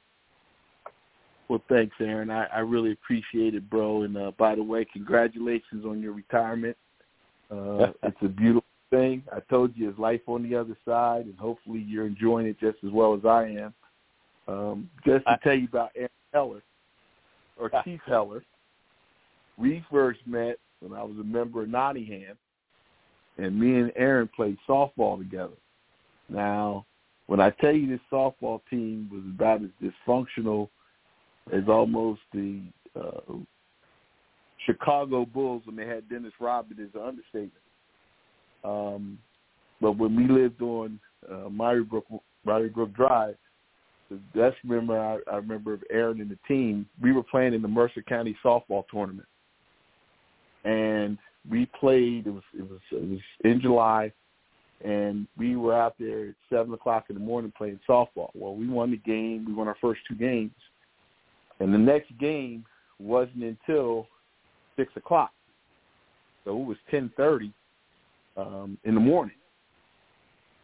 Well, 1.49 1.61
thanks, 1.67 1.95
Aaron. 1.99 2.29
I, 2.29 2.45
I 2.45 2.59
really 2.59 2.91
appreciate 2.91 3.55
it, 3.55 3.69
bro. 3.69 4.03
And 4.03 4.15
uh, 4.15 4.31
by 4.37 4.55
the 4.55 4.63
way, 4.63 4.85
congratulations 4.85 5.83
on 5.83 5.99
your 5.99 6.13
retirement. 6.13 6.77
Uh, 7.51 7.91
it's 8.03 8.17
a 8.21 8.27
beautiful 8.27 8.63
thing. 8.89 9.23
I 9.31 9.39
told 9.49 9.75
you, 9.75 9.87
there's 9.87 9.99
life 9.99 10.21
on 10.27 10.43
the 10.47 10.55
other 10.55 10.77
side, 10.85 11.25
and 11.25 11.37
hopefully 11.37 11.83
you're 11.87 12.05
enjoying 12.05 12.45
it 12.45 12.59
just 12.59 12.77
as 12.85 12.91
well 12.91 13.13
as 13.13 13.25
I 13.25 13.43
am. 13.45 13.73
Um, 14.47 14.89
just 15.05 15.25
to 15.25 15.37
tell 15.43 15.53
you 15.53 15.67
about 15.67 15.91
Aaron 15.95 16.09
Heller, 16.33 16.63
or 17.57 17.71
Chief 17.83 17.99
Heller, 18.05 18.43
we 19.57 19.83
first 19.91 20.19
met 20.25 20.57
when 20.79 20.93
I 20.93 21.03
was 21.03 21.17
a 21.19 21.23
member 21.23 21.63
of 21.63 21.69
Nottingham, 21.69 22.37
and 23.37 23.59
me 23.59 23.79
and 23.79 23.91
Aaron 23.95 24.29
played 24.35 24.57
softball 24.67 25.17
together. 25.17 25.53
Now, 26.29 26.85
when 27.27 27.39
I 27.39 27.51
tell 27.51 27.73
you 27.73 27.87
this 27.87 27.99
softball 28.11 28.61
team 28.69 29.09
was 29.11 29.23
about 29.35 29.61
as 29.61 29.69
dysfunctional 29.81 30.69
as 31.51 31.63
almost 31.67 32.21
the 32.33 32.61
uh, 32.99 33.33
Chicago 34.69 35.25
Bulls 35.25 35.63
when 35.65 35.75
they 35.75 35.87
had 35.87 36.07
Dennis 36.09 36.33
Rodman 36.39 36.79
is 36.79 36.93
an 36.93 37.01
understatement. 37.01 37.53
Um, 38.63 39.17
but 39.81 39.93
when 39.93 40.15
we 40.15 40.27
lived 40.27 40.61
on 40.61 40.99
uh, 41.27 41.49
Murraybrook, 41.49 42.03
Murraybrook 42.45 42.93
Drive, 42.93 43.35
the 44.11 44.19
best 44.35 44.57
memory 44.63 44.99
I, 44.99 45.17
I 45.31 45.37
remember 45.37 45.73
of 45.73 45.83
Aaron 45.89 46.21
and 46.21 46.29
the 46.29 46.37
team, 46.47 46.85
we 47.01 47.13
were 47.13 47.23
playing 47.23 47.53
in 47.53 47.61
the 47.61 47.67
Mercer 47.67 48.03
County 48.03 48.37
softball 48.43 48.83
tournament, 48.91 49.27
and 50.65 51.17
we 51.49 51.65
played. 51.79 52.27
It 52.27 52.31
was 52.31 52.43
it 52.53 52.69
was 52.69 52.79
it 52.91 53.09
was 53.09 53.19
in 53.45 53.61
July, 53.61 54.11
and 54.83 55.25
we 55.37 55.55
were 55.55 55.75
out 55.75 55.95
there 55.99 56.29
at 56.29 56.35
seven 56.49 56.73
o'clock 56.73 57.05
in 57.09 57.15
the 57.15 57.21
morning 57.21 57.53
playing 57.57 57.79
softball. 57.89 58.29
Well, 58.35 58.55
we 58.55 58.67
won 58.67 58.91
the 58.91 58.97
game. 58.97 59.45
We 59.47 59.53
won 59.53 59.67
our 59.67 59.77
first 59.81 60.01
two 60.07 60.15
games, 60.15 60.51
and 61.59 61.73
the 61.73 61.77
next 61.77 62.15
game 62.19 62.65
wasn't 62.99 63.43
until 63.43 64.07
six 64.79 64.95
o'clock. 64.95 65.31
So 66.45 66.51
it 66.59 66.65
was 66.65 66.77
ten 66.89 67.11
thirty 67.17 67.51
um, 68.37 68.77
in 68.85 68.95
the 68.95 69.01
morning. 69.01 69.35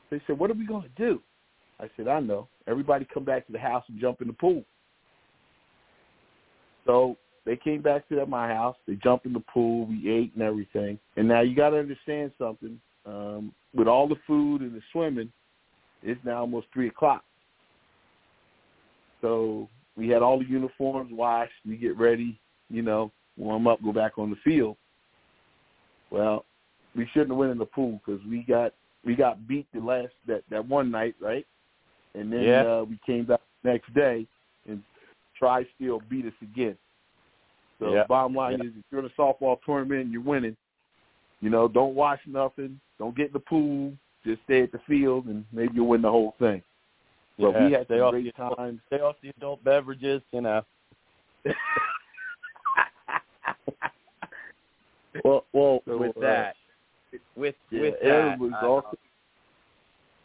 They 0.09 0.21
said, 0.25 0.39
"What 0.39 0.49
are 0.49 0.55
we 0.55 0.65
going 0.65 0.83
to 0.83 1.03
do?" 1.03 1.21
I 1.79 1.89
said, 1.97 2.07
"I 2.07 2.21
know. 2.21 2.47
Everybody 2.65 3.05
come 3.13 3.25
back 3.25 3.45
to 3.47 3.51
the 3.51 3.59
house 3.59 3.83
and 3.89 3.99
jump 3.99 4.21
in 4.21 4.27
the 4.27 4.33
pool." 4.33 4.63
So 6.85 7.17
they 7.45 7.57
came 7.57 7.81
back 7.81 8.07
to 8.09 8.25
my 8.25 8.47
house. 8.47 8.77
They 8.87 8.95
jumped 8.95 9.25
in 9.25 9.33
the 9.33 9.41
pool. 9.41 9.85
We 9.85 10.09
ate 10.09 10.33
and 10.33 10.43
everything. 10.43 10.97
And 11.17 11.27
now 11.27 11.41
you 11.41 11.55
got 11.55 11.71
to 11.71 11.77
understand 11.77 12.31
something. 12.37 12.79
Um, 13.05 13.53
with 13.75 13.87
all 13.87 14.07
the 14.07 14.15
food 14.25 14.61
and 14.61 14.73
the 14.73 14.81
swimming, 14.91 15.31
it's 16.01 16.19
now 16.23 16.39
almost 16.39 16.67
three 16.73 16.87
o'clock. 16.87 17.23
So 19.21 19.67
we 19.95 20.09
had 20.09 20.21
all 20.21 20.39
the 20.39 20.45
uniforms 20.45 21.11
washed. 21.11 21.53
We 21.67 21.77
get 21.77 21.97
ready, 21.97 22.39
you 22.69 22.81
know, 22.81 23.11
warm 23.37 23.67
up, 23.67 23.83
go 23.83 23.91
back 23.91 24.17
on 24.17 24.29
the 24.29 24.35
field. 24.43 24.77
Well, 26.11 26.45
we 26.95 27.07
shouldn't 27.07 27.31
have 27.31 27.37
went 27.37 27.51
in 27.51 27.57
the 27.57 27.65
pool 27.65 28.01
because 28.05 28.25
we 28.25 28.43
got 28.43 28.73
we 29.03 29.15
got 29.15 29.47
beat 29.47 29.67
the 29.73 29.79
last 29.79 30.13
that 30.27 30.43
that 30.49 30.67
one 30.67 30.89
night, 30.91 31.15
right? 31.19 31.45
And 32.13 32.31
then 32.31 32.43
Yeah. 32.43 32.63
uh, 32.63 32.83
we 32.83 32.99
came 33.05 33.25
back 33.25 33.41
the 33.63 33.71
next 33.71 33.93
day 33.93 34.25
and 34.67 34.81
Tri 35.37 35.65
Steel 35.75 36.01
beat 36.09 36.25
us 36.25 36.33
again. 36.41 36.77
So 37.79 37.93
Yeah. 37.93 38.05
bottom 38.07 38.35
line 38.35 38.59
Yeah. 38.59 38.65
is, 38.65 38.75
if 38.77 38.85
you're 38.89 39.01
in 39.01 39.05
a 39.05 39.09
softball 39.09 39.61
tournament 39.63 40.01
and 40.01 40.11
you're 40.13 40.21
winning, 40.21 40.55
you 41.41 41.49
know, 41.49 41.67
don't 41.67 41.93
wash 41.93 42.25
nothing, 42.25 42.79
don't 42.97 43.15
get 43.15 43.27
in 43.27 43.33
the 43.33 43.39
pool, 43.39 43.93
just 44.23 44.41
stay 44.43 44.63
at 44.63 44.71
the 44.71 44.79
field, 44.79 45.25
and 45.25 45.45
maybe 45.51 45.75
you'll 45.75 45.87
win 45.87 46.01
the 46.01 46.09
whole 46.09 46.35
thing. 46.39 46.63
But 47.37 47.51
Yeah, 47.51 47.65
we 47.65 47.71
had 47.73 47.85
stay 47.87 47.99
some 47.99 48.09
great 48.11 48.35
the 48.35 48.55
times. 48.55 48.81
Stay 48.87 49.01
off 49.01 49.17
the 49.21 49.29
adult 49.29 49.63
beverages, 49.63 50.21
you 50.31 50.41
know. 50.41 50.63
Well, 55.23 55.45
well, 55.53 55.81
So, 55.85 55.97
with 55.97 56.17
uh, 56.17 56.21
that, 56.21 56.55
with 57.35 57.55
yeah, 57.69 57.81
with 57.81 57.95
that, 58.01 58.37
I- 58.41 58.65
awesome. 58.65 58.97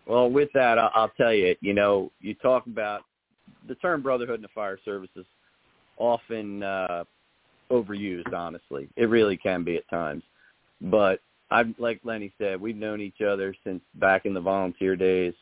well, 0.06 0.30
with 0.30 0.48
that, 0.54 0.78
I'll, 0.78 0.90
I'll 0.94 1.12
tell 1.16 1.32
you. 1.32 1.54
You 1.60 1.74
know, 1.74 2.10
you 2.20 2.34
talk 2.34 2.66
about 2.66 3.02
the 3.68 3.74
term 3.76 4.02
brotherhood 4.02 4.36
in 4.36 4.42
the 4.42 4.48
fire 4.48 4.78
service 4.84 5.10
is 5.16 5.26
often 5.96 6.62
uh, 6.62 7.04
overused. 7.70 8.32
Honestly, 8.34 8.88
it 8.96 9.04
really 9.04 9.36
can 9.36 9.62
be 9.64 9.76
at 9.76 9.88
times. 9.88 10.22
But 10.80 11.20
I've 11.50 11.74
like 11.78 12.00
Lenny 12.04 12.32
said, 12.38 12.60
we've 12.60 12.76
known 12.76 13.00
each 13.00 13.20
other 13.20 13.54
since 13.64 13.82
back 13.96 14.26
in 14.26 14.34
the 14.34 14.40
volunteer 14.40 14.96
days. 14.96 15.34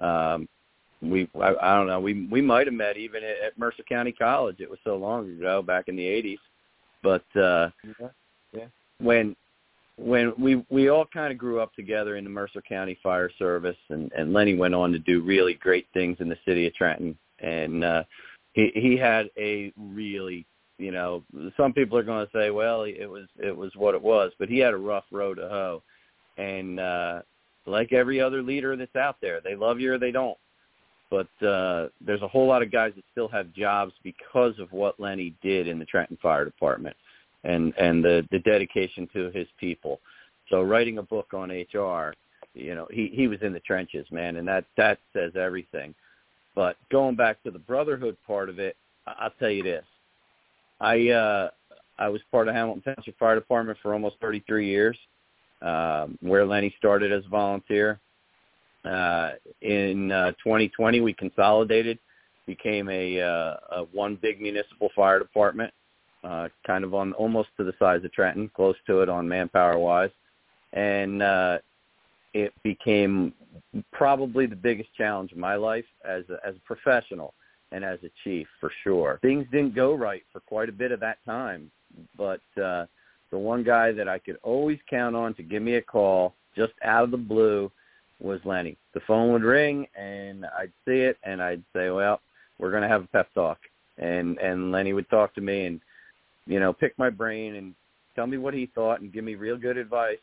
Um, 0.00 0.48
we 1.02 1.28
I, 1.40 1.54
I 1.60 1.76
don't 1.76 1.86
know 1.86 2.00
we 2.00 2.26
we 2.30 2.40
might 2.40 2.66
have 2.66 2.74
met 2.74 2.96
even 2.96 3.22
at, 3.22 3.38
at 3.44 3.58
Mercer 3.58 3.82
County 3.88 4.12
College. 4.12 4.60
It 4.60 4.70
was 4.70 4.78
so 4.84 4.96
long 4.96 5.28
ago, 5.30 5.62
back 5.62 5.88
in 5.88 5.96
the 5.96 6.04
'80s. 6.04 6.38
But 7.02 7.40
uh, 7.40 7.70
yeah. 8.00 8.08
When 9.00 9.36
when 9.98 10.32
we 10.38 10.64
we 10.68 10.88
all 10.88 11.06
kind 11.06 11.32
of 11.32 11.38
grew 11.38 11.60
up 11.60 11.74
together 11.74 12.16
in 12.16 12.24
the 12.24 12.30
Mercer 12.30 12.62
County 12.62 12.98
Fire 13.02 13.30
Service, 13.38 13.76
and 13.88 14.12
and 14.12 14.32
Lenny 14.32 14.54
went 14.54 14.74
on 14.74 14.92
to 14.92 14.98
do 14.98 15.22
really 15.22 15.54
great 15.54 15.86
things 15.94 16.18
in 16.20 16.28
the 16.28 16.38
city 16.44 16.66
of 16.66 16.74
Trenton, 16.74 17.16
and 17.40 17.84
uh, 17.84 18.04
he 18.52 18.70
he 18.74 18.96
had 18.96 19.30
a 19.38 19.72
really 19.76 20.44
you 20.78 20.92
know 20.92 21.22
some 21.56 21.72
people 21.72 21.96
are 21.96 22.02
going 22.02 22.26
to 22.26 22.32
say 22.32 22.50
well 22.50 22.82
it 22.82 23.06
was 23.06 23.26
it 23.38 23.56
was 23.56 23.72
what 23.74 23.94
it 23.94 24.02
was, 24.02 24.32
but 24.38 24.48
he 24.48 24.58
had 24.58 24.74
a 24.74 24.78
rough 24.78 25.04
road 25.10 25.36
to 25.36 25.48
hoe, 25.48 25.82
and 26.36 26.78
uh, 26.78 27.22
like 27.64 27.92
every 27.92 28.20
other 28.20 28.42
leader 28.42 28.76
that's 28.76 28.96
out 28.96 29.16
there, 29.22 29.40
they 29.40 29.54
love 29.54 29.80
you 29.80 29.92
or 29.92 29.98
they 29.98 30.12
don't. 30.12 30.38
But 31.08 31.46
uh, 31.46 31.88
there's 32.04 32.22
a 32.22 32.28
whole 32.28 32.48
lot 32.48 32.62
of 32.62 32.72
guys 32.72 32.92
that 32.96 33.04
still 33.12 33.28
have 33.28 33.52
jobs 33.52 33.92
because 34.02 34.58
of 34.58 34.72
what 34.72 34.98
Lenny 34.98 35.32
did 35.40 35.68
in 35.68 35.78
the 35.78 35.84
Trenton 35.84 36.18
Fire 36.20 36.44
Department 36.44 36.96
and 37.46 37.72
and 37.78 38.04
the 38.04 38.26
the 38.30 38.40
dedication 38.40 39.08
to 39.14 39.30
his 39.30 39.46
people. 39.58 40.00
So 40.50 40.62
writing 40.62 40.98
a 40.98 41.02
book 41.02 41.32
on 41.32 41.50
HR, 41.50 42.12
you 42.54 42.74
know, 42.74 42.86
he 42.90 43.10
he 43.12 43.28
was 43.28 43.38
in 43.42 43.52
the 43.52 43.60
trenches, 43.60 44.06
man, 44.10 44.36
and 44.36 44.46
that 44.48 44.64
that 44.76 44.98
says 45.12 45.32
everything. 45.36 45.94
But 46.54 46.76
going 46.90 47.16
back 47.16 47.42
to 47.44 47.50
the 47.50 47.58
brotherhood 47.58 48.16
part 48.26 48.48
of 48.48 48.58
it, 48.58 48.76
I'll 49.06 49.32
tell 49.38 49.50
you 49.50 49.62
this: 49.62 49.84
I 50.80 51.08
uh, 51.10 51.50
I 51.98 52.08
was 52.08 52.20
part 52.30 52.48
of 52.48 52.54
Hamilton 52.54 52.82
Township 52.82 53.18
Fire 53.18 53.36
Department 53.36 53.78
for 53.82 53.92
almost 53.92 54.16
33 54.20 54.68
years, 54.68 54.98
um, 55.62 56.18
where 56.20 56.44
Lenny 56.44 56.74
started 56.78 57.12
as 57.12 57.24
a 57.24 57.28
volunteer. 57.28 58.00
Uh, 58.84 59.30
in 59.62 60.12
uh, 60.12 60.30
2020, 60.44 61.00
we 61.00 61.12
consolidated, 61.12 61.98
became 62.46 62.88
a, 62.88 63.20
uh, 63.20 63.56
a 63.72 63.84
one 63.92 64.16
big 64.22 64.40
municipal 64.40 64.90
fire 64.94 65.18
department 65.18 65.72
uh, 66.26 66.48
kind 66.66 66.84
of 66.84 66.94
on 66.94 67.12
almost 67.14 67.48
to 67.56 67.64
the 67.64 67.72
size 67.78 68.04
of 68.04 68.12
Trenton, 68.12 68.50
close 68.54 68.76
to 68.86 69.00
it 69.00 69.08
on 69.08 69.28
manpower 69.28 69.78
wise, 69.78 70.10
and 70.72 71.22
uh, 71.22 71.58
it 72.34 72.52
became 72.62 73.32
probably 73.92 74.46
the 74.46 74.56
biggest 74.56 74.88
challenge 74.96 75.32
of 75.32 75.38
my 75.38 75.54
life 75.54 75.84
as 76.04 76.24
a, 76.28 76.46
as 76.46 76.56
a 76.56 76.66
professional 76.66 77.32
and 77.72 77.84
as 77.84 77.98
a 78.04 78.10
chief 78.24 78.46
for 78.60 78.70
sure. 78.82 79.18
Things 79.22 79.46
didn't 79.52 79.74
go 79.74 79.94
right 79.94 80.22
for 80.32 80.40
quite 80.40 80.68
a 80.68 80.72
bit 80.72 80.92
of 80.92 81.00
that 81.00 81.18
time, 81.24 81.70
but 82.16 82.40
uh, 82.60 82.86
the 83.30 83.38
one 83.38 83.62
guy 83.62 83.92
that 83.92 84.08
I 84.08 84.18
could 84.18 84.38
always 84.42 84.78
count 84.88 85.14
on 85.14 85.34
to 85.34 85.42
give 85.42 85.62
me 85.62 85.74
a 85.74 85.82
call 85.82 86.34
just 86.56 86.72
out 86.82 87.04
of 87.04 87.10
the 87.10 87.16
blue 87.16 87.70
was 88.20 88.40
Lenny. 88.44 88.76
The 88.94 89.00
phone 89.06 89.32
would 89.32 89.42
ring 89.42 89.86
and 89.96 90.46
I'd 90.58 90.72
see 90.86 91.00
it 91.00 91.18
and 91.22 91.42
I'd 91.42 91.62
say, 91.74 91.90
"Well, 91.90 92.20
we're 92.58 92.70
going 92.70 92.82
to 92.82 92.88
have 92.88 93.04
a 93.04 93.08
pep 93.08 93.32
talk." 93.34 93.58
And 93.98 94.38
and 94.38 94.72
Lenny 94.72 94.92
would 94.92 95.08
talk 95.10 95.34
to 95.34 95.40
me 95.40 95.66
and 95.66 95.80
you 96.46 96.60
know, 96.60 96.72
pick 96.72 96.96
my 96.98 97.10
brain 97.10 97.56
and 97.56 97.74
tell 98.14 98.26
me 98.26 98.38
what 98.38 98.54
he 98.54 98.66
thought 98.66 99.00
and 99.00 99.12
give 99.12 99.24
me 99.24 99.34
real 99.34 99.56
good 99.56 99.76
advice. 99.76 100.18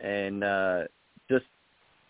And 0.00 0.44
uh, 0.44 0.84
just 1.28 1.44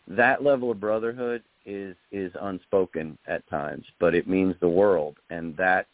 that 0.09 0.43
level 0.43 0.71
of 0.71 0.81
brotherhood 0.81 1.43
is 1.67 1.97
is 2.13 2.33
unspoken 2.41 3.19
at 3.27 3.49
times, 3.49 3.85
but 3.99 4.15
it 4.15 4.29
means 4.29 4.55
the 4.61 4.69
world, 4.69 5.17
and 5.31 5.57
that's 5.57 5.89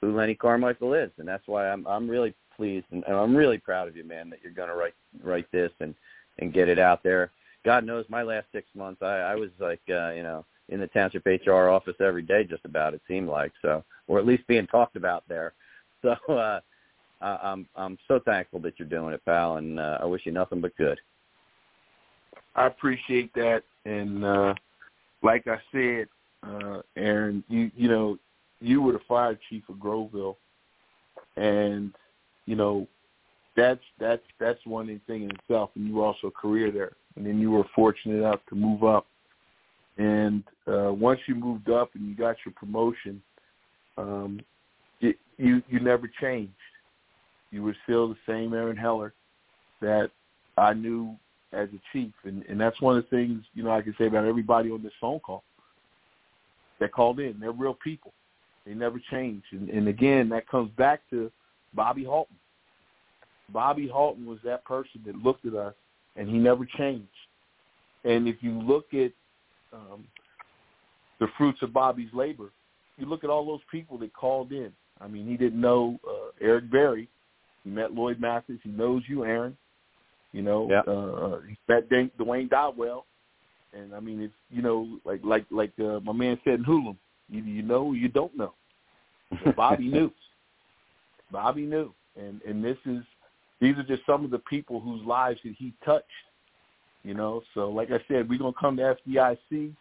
who 0.00 0.14
Lenny 0.14 0.34
Carmichael 0.34 0.94
is, 0.94 1.10
and 1.18 1.26
that's 1.26 1.46
why 1.46 1.68
I'm 1.68 1.86
I'm 1.86 2.08
really 2.08 2.34
pleased 2.56 2.86
and, 2.90 3.02
and 3.06 3.16
I'm 3.16 3.34
really 3.34 3.58
proud 3.58 3.88
of 3.88 3.96
you, 3.96 4.04
man, 4.04 4.28
that 4.30 4.40
you're 4.42 4.52
going 4.52 4.68
to 4.68 4.74
write 4.74 4.94
write 5.22 5.50
this 5.50 5.72
and 5.80 5.94
and 6.38 6.52
get 6.52 6.68
it 6.68 6.78
out 6.78 7.02
there. 7.02 7.30
God 7.64 7.84
knows, 7.84 8.04
my 8.08 8.22
last 8.22 8.46
six 8.52 8.66
months, 8.74 9.02
I, 9.02 9.18
I 9.18 9.34
was 9.34 9.50
like, 9.58 9.80
uh, 9.90 10.12
you 10.12 10.22
know, 10.22 10.44
in 10.70 10.80
the 10.80 10.86
township 10.86 11.26
HR 11.26 11.68
office 11.68 11.96
every 12.00 12.22
day, 12.22 12.44
just 12.44 12.64
about. 12.64 12.94
It 12.94 13.02
seemed 13.06 13.28
like 13.28 13.52
so, 13.60 13.84
or 14.08 14.18
at 14.18 14.26
least 14.26 14.46
being 14.46 14.66
talked 14.66 14.96
about 14.96 15.24
there. 15.28 15.52
So 16.02 16.16
uh, 16.32 16.60
I'm 17.20 17.66
I'm 17.76 17.98
so 18.08 18.20
thankful 18.24 18.60
that 18.60 18.78
you're 18.78 18.88
doing 18.88 19.14
it, 19.14 19.24
pal, 19.24 19.56
and 19.56 19.78
uh, 19.78 19.98
I 20.00 20.04
wish 20.06 20.22
you 20.24 20.32
nothing 20.32 20.60
but 20.60 20.76
good. 20.76 20.98
I 22.56 22.66
appreciate 22.66 23.32
that, 23.34 23.62
and 23.84 24.24
uh, 24.24 24.54
like 25.22 25.46
I 25.46 25.58
said, 25.72 26.08
uh, 26.42 26.82
Aaron, 26.96 27.44
you 27.48 27.70
you 27.76 27.88
know, 27.88 28.18
you 28.60 28.82
were 28.82 28.92
the 28.92 29.00
fire 29.06 29.38
chief 29.48 29.68
of 29.68 29.76
Groveville, 29.76 30.36
and 31.36 31.92
you 32.46 32.56
know, 32.56 32.86
that's 33.56 33.80
that's 33.98 34.22
that's 34.38 34.64
one 34.64 35.00
thing 35.06 35.24
in 35.24 35.30
itself, 35.30 35.70
and 35.74 35.86
you 35.86 35.96
were 35.96 36.04
also 36.04 36.28
a 36.28 36.32
career 36.32 36.70
there, 36.70 36.92
and 37.16 37.26
then 37.26 37.38
you 37.38 37.50
were 37.50 37.64
fortunate 37.74 38.18
enough 38.18 38.40
to 38.48 38.54
move 38.54 38.82
up, 38.82 39.06
and 39.98 40.42
uh, 40.66 40.92
once 40.92 41.20
you 41.26 41.34
moved 41.34 41.68
up 41.68 41.94
and 41.94 42.08
you 42.08 42.14
got 42.14 42.36
your 42.44 42.54
promotion, 42.54 43.22
um, 43.98 44.40
it, 45.00 45.16
you 45.36 45.62
you 45.68 45.80
never 45.80 46.10
changed 46.20 46.54
you 47.50 47.62
were 47.62 47.76
still 47.84 48.08
the 48.08 48.16
same 48.26 48.54
Aaron 48.54 48.76
Heller 48.76 49.12
that 49.80 50.10
I 50.56 50.72
knew 50.74 51.16
as 51.52 51.68
a 51.68 51.80
chief, 51.92 52.12
and 52.24 52.44
and 52.48 52.60
that's 52.60 52.80
one 52.80 52.96
of 52.96 53.04
the 53.04 53.16
things 53.16 53.42
you 53.54 53.62
know 53.62 53.70
I 53.70 53.82
can 53.82 53.94
say 53.98 54.06
about 54.06 54.24
everybody 54.24 54.70
on 54.70 54.82
this 54.82 54.92
phone 55.00 55.20
call 55.20 55.42
that 56.78 56.92
called 56.92 57.20
in. 57.20 57.38
They're 57.40 57.52
real 57.52 57.76
people. 57.82 58.12
They 58.64 58.74
never 58.74 59.00
change, 59.10 59.42
and, 59.52 59.68
and 59.68 59.88
again 59.88 60.28
that 60.30 60.48
comes 60.48 60.70
back 60.76 61.00
to 61.10 61.30
Bobby 61.74 62.04
Halton. 62.04 62.36
Bobby 63.52 63.88
Halton 63.88 64.26
was 64.26 64.38
that 64.44 64.64
person 64.64 65.00
that 65.06 65.16
looked 65.16 65.44
at 65.44 65.54
us, 65.54 65.74
and 66.16 66.28
he 66.28 66.38
never 66.38 66.64
changed. 66.64 67.08
And 68.04 68.28
if 68.28 68.36
you 68.40 68.60
look 68.62 68.94
at 68.94 69.12
um, 69.72 70.04
the 71.18 71.26
fruits 71.36 71.60
of 71.62 71.72
Bobby's 71.72 72.12
labor, 72.12 72.50
you 72.96 73.06
look 73.06 73.24
at 73.24 73.30
all 73.30 73.44
those 73.44 73.60
people 73.70 73.98
that 73.98 74.12
called 74.12 74.52
in. 74.52 74.72
I 75.00 75.08
mean, 75.08 75.26
he 75.26 75.36
didn't 75.36 75.60
know 75.60 75.98
uh, 76.08 76.30
Eric 76.40 76.70
Berry 76.70 77.08
met 77.68 77.92
Lloyd 77.92 78.20
Mathis. 78.20 78.58
He 78.62 78.70
knows 78.70 79.02
you, 79.08 79.24
Aaron. 79.24 79.56
You 80.32 80.42
know, 80.42 80.68
yeah. 80.70 80.80
uh, 80.80 81.40
he 81.48 81.56
met 81.68 81.88
Dwayne, 81.90 82.10
Dwayne 82.18 82.48
Dodwell. 82.48 83.04
And 83.72 83.94
I 83.94 84.00
mean, 84.00 84.20
it's 84.20 84.34
you 84.50 84.62
know, 84.62 84.98
like 85.04 85.20
like 85.24 85.44
like 85.50 85.72
uh, 85.78 86.00
my 86.00 86.12
man 86.12 86.38
said 86.44 86.54
in 86.54 86.64
Hoolum, 86.64 86.96
either 87.30 87.46
you 87.46 87.62
know 87.62 87.86
or 87.86 87.96
you 87.96 88.08
don't 88.08 88.36
know. 88.36 88.54
But 89.44 89.56
Bobby 89.56 89.88
knew. 89.88 90.10
Bobby 91.30 91.62
knew, 91.62 91.92
and 92.16 92.40
and 92.42 92.64
this 92.64 92.78
is 92.86 93.02
these 93.60 93.76
are 93.76 93.84
just 93.84 94.02
some 94.06 94.24
of 94.24 94.30
the 94.30 94.38
people 94.38 94.80
whose 94.80 95.04
lives 95.06 95.38
that 95.44 95.54
he 95.56 95.72
touched. 95.84 96.06
You 97.02 97.14
know, 97.14 97.42
so 97.54 97.70
like 97.70 97.90
I 97.90 98.00
said, 98.08 98.28
we're 98.28 98.38
gonna 98.38 98.52
come 98.60 98.76
to 98.76 98.96
FDIC 99.08 99.72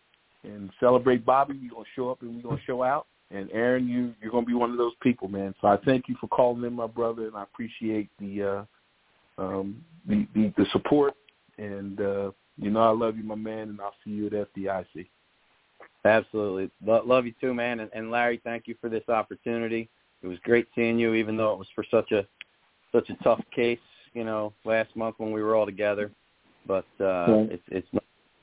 and 0.44 0.70
celebrate 0.80 1.26
Bobby. 1.26 1.60
We're 1.62 1.72
gonna 1.72 1.86
show 1.96 2.10
up 2.12 2.22
and 2.22 2.36
we're 2.36 2.50
gonna 2.50 2.62
show 2.66 2.84
out. 2.84 3.08
And 3.32 3.50
Aaron, 3.52 3.88
you 3.88 4.14
you're 4.22 4.32
gonna 4.32 4.46
be 4.46 4.54
one 4.54 4.72
of 4.72 4.78
those 4.78 4.94
people, 5.02 5.28
man. 5.28 5.54
So 5.62 5.68
I 5.68 5.78
thank 5.86 6.08
you 6.08 6.16
for 6.20 6.28
calling 6.28 6.64
in, 6.64 6.74
my 6.74 6.88
brother, 6.88 7.28
and 7.28 7.36
I 7.36 7.44
appreciate 7.44 8.10
the 8.20 8.66
uh, 9.38 9.42
um, 9.42 9.84
the, 10.08 10.28
the 10.34 10.54
the 10.58 10.66
support. 10.72 11.14
And 11.58 12.02
uh, 12.02 12.32
you 12.58 12.72
know 12.72 12.82
I 12.82 12.92
love 12.92 13.18
you, 13.18 13.24
my 13.24 13.36
man, 13.36 13.70
and 13.70 13.80
I'll 13.80 13.94
see 14.04 14.12
you 14.12 14.28
at 14.28 14.34
FDIC. 14.34 15.08
Absolutely, 16.06 16.72
Lo- 16.84 17.04
love 17.06 17.26
you 17.26 17.34
too, 17.40 17.54
man. 17.54 17.82
And, 17.82 17.92
and 17.94 18.10
Larry, 18.10 18.42
thank 18.44 18.68
you 18.68 18.76
for 18.82 18.90
this 18.90 19.08
opportunity. 19.10 19.90
It 20.24 20.28
was 20.28 20.40
great 20.44 20.68
seeing 20.74 20.98
you, 20.98 21.14
even 21.14 21.38
though 21.38 21.54
it 21.54 21.60
was 21.60 21.68
for 21.76 21.86
such 21.92 22.12
a 22.12 22.26
such 22.92 23.10
a 23.10 23.24
tough 23.24 23.42
case, 23.56 23.80
you 24.14 24.24
know, 24.24 24.54
last 24.66 24.96
month 24.96 25.16
when 25.20 25.32
we 25.32 25.44
were 25.44 25.56
all 25.56 25.66
together. 25.66 26.12
But 26.66 26.86
uh, 27.00 27.46
it's 27.52 27.64
it's 27.68 27.88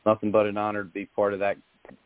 nothing 0.04 0.30
but 0.30 0.46
an 0.46 0.56
honor 0.56 0.84
to 0.84 0.90
be 0.90 1.06
part 1.06 1.32
of 1.32 1.40
that 1.40 1.56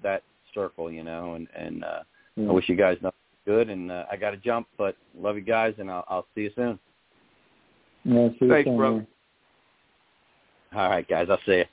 that 0.03 0.23
circle, 0.55 0.91
you 0.91 1.05
know, 1.05 1.35
and 1.35 1.47
and 1.55 1.85
uh, 1.85 2.03
I 2.49 2.53
wish 2.53 2.69
you 2.69 2.77
guys 2.77 2.99
nothing 3.03 3.19
good, 3.47 3.69
and 3.69 3.91
uh, 3.91 4.05
I 4.11 4.17
got 4.17 4.31
to 4.31 4.37
jump, 4.37 4.67
but 4.79 4.97
love 5.19 5.37
you 5.37 5.43
guys, 5.43 5.75
and 5.79 5.91
I'll, 5.91 6.05
I'll 6.09 6.27
see 6.35 6.43
you 6.43 6.51
soon. 6.55 6.79
Yeah, 8.05 8.29
see 8.29 8.47
you 8.47 8.49
Thanks, 8.49 8.67
soon, 8.67 8.77
brother. 8.77 9.07
All 10.75 10.89
right, 10.89 11.07
guys, 11.09 11.29
I'll 11.31 11.39
see 11.45 11.63
you. 11.63 11.65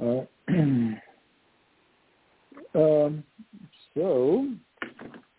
All 0.00 0.28
right. 0.48 0.58
um, 3.06 3.24
so, 3.94 4.48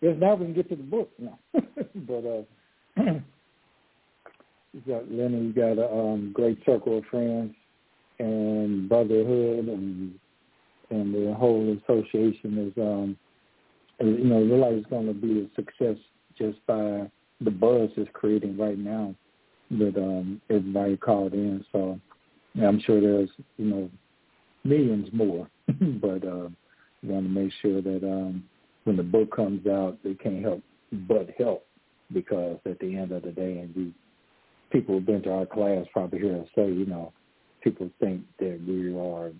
yes, 0.00 0.16
now 0.18 0.34
we 0.34 0.46
can 0.46 0.54
get 0.54 0.68
to 0.68 0.76
the 0.76 0.82
book 0.82 1.10
now. 1.18 1.38
but 1.54 2.24
uh, 2.24 2.42
you 3.02 4.82
got 4.86 5.10
Lenny, 5.10 5.46
you 5.46 5.52
got 5.52 5.78
a 5.78 5.90
um, 5.90 6.32
great 6.34 6.58
circle 6.66 6.98
of 6.98 7.04
friends 7.06 7.54
and 8.18 8.88
brotherhood, 8.88 9.68
and 9.68 10.14
and 10.90 11.14
the 11.14 11.32
whole 11.34 11.76
association 11.84 12.66
is 12.66 12.72
um, 12.82 13.16
you 14.00 14.24
know, 14.24 14.40
realize 14.40 14.74
it's 14.78 14.90
going 14.90 15.06
to 15.06 15.14
be 15.14 15.40
a 15.40 15.54
success 15.54 15.96
just 16.38 16.64
by 16.66 17.10
the 17.40 17.50
buzz 17.50 17.90
it's 17.96 18.10
creating 18.12 18.56
right 18.56 18.78
now 18.78 19.14
that 19.70 19.96
um, 19.96 20.40
everybody 20.50 20.96
called 20.96 21.32
in. 21.32 21.64
So 21.72 22.00
yeah, 22.54 22.66
I'm 22.68 22.80
sure 22.80 23.00
there's, 23.00 23.30
you 23.56 23.66
know, 23.66 23.90
millions 24.64 25.08
more, 25.12 25.48
but 26.00 26.24
uh, 26.24 26.48
want 27.02 27.24
to 27.24 27.30
make 27.30 27.52
sure 27.62 27.80
that 27.80 28.02
um, 28.02 28.44
when 28.84 28.96
the 28.96 29.02
book 29.02 29.34
comes 29.34 29.66
out, 29.66 29.98
they 30.02 30.14
can't 30.14 30.42
help 30.42 30.62
but 30.92 31.28
help 31.38 31.66
because 32.12 32.58
at 32.66 32.78
the 32.80 32.96
end 32.96 33.12
of 33.12 33.22
the 33.22 33.30
day, 33.30 33.58
and 33.58 33.74
we 33.74 33.94
people 34.72 34.94
who've 34.94 35.06
been 35.06 35.22
to 35.22 35.32
our 35.32 35.46
class 35.46 35.84
probably 35.92 36.20
hear 36.20 36.40
us 36.40 36.46
say, 36.54 36.66
you 36.66 36.86
know, 36.86 37.12
people 37.62 37.90
think 38.00 38.22
that 38.38 38.60
we 38.66 38.96
are 38.96 39.32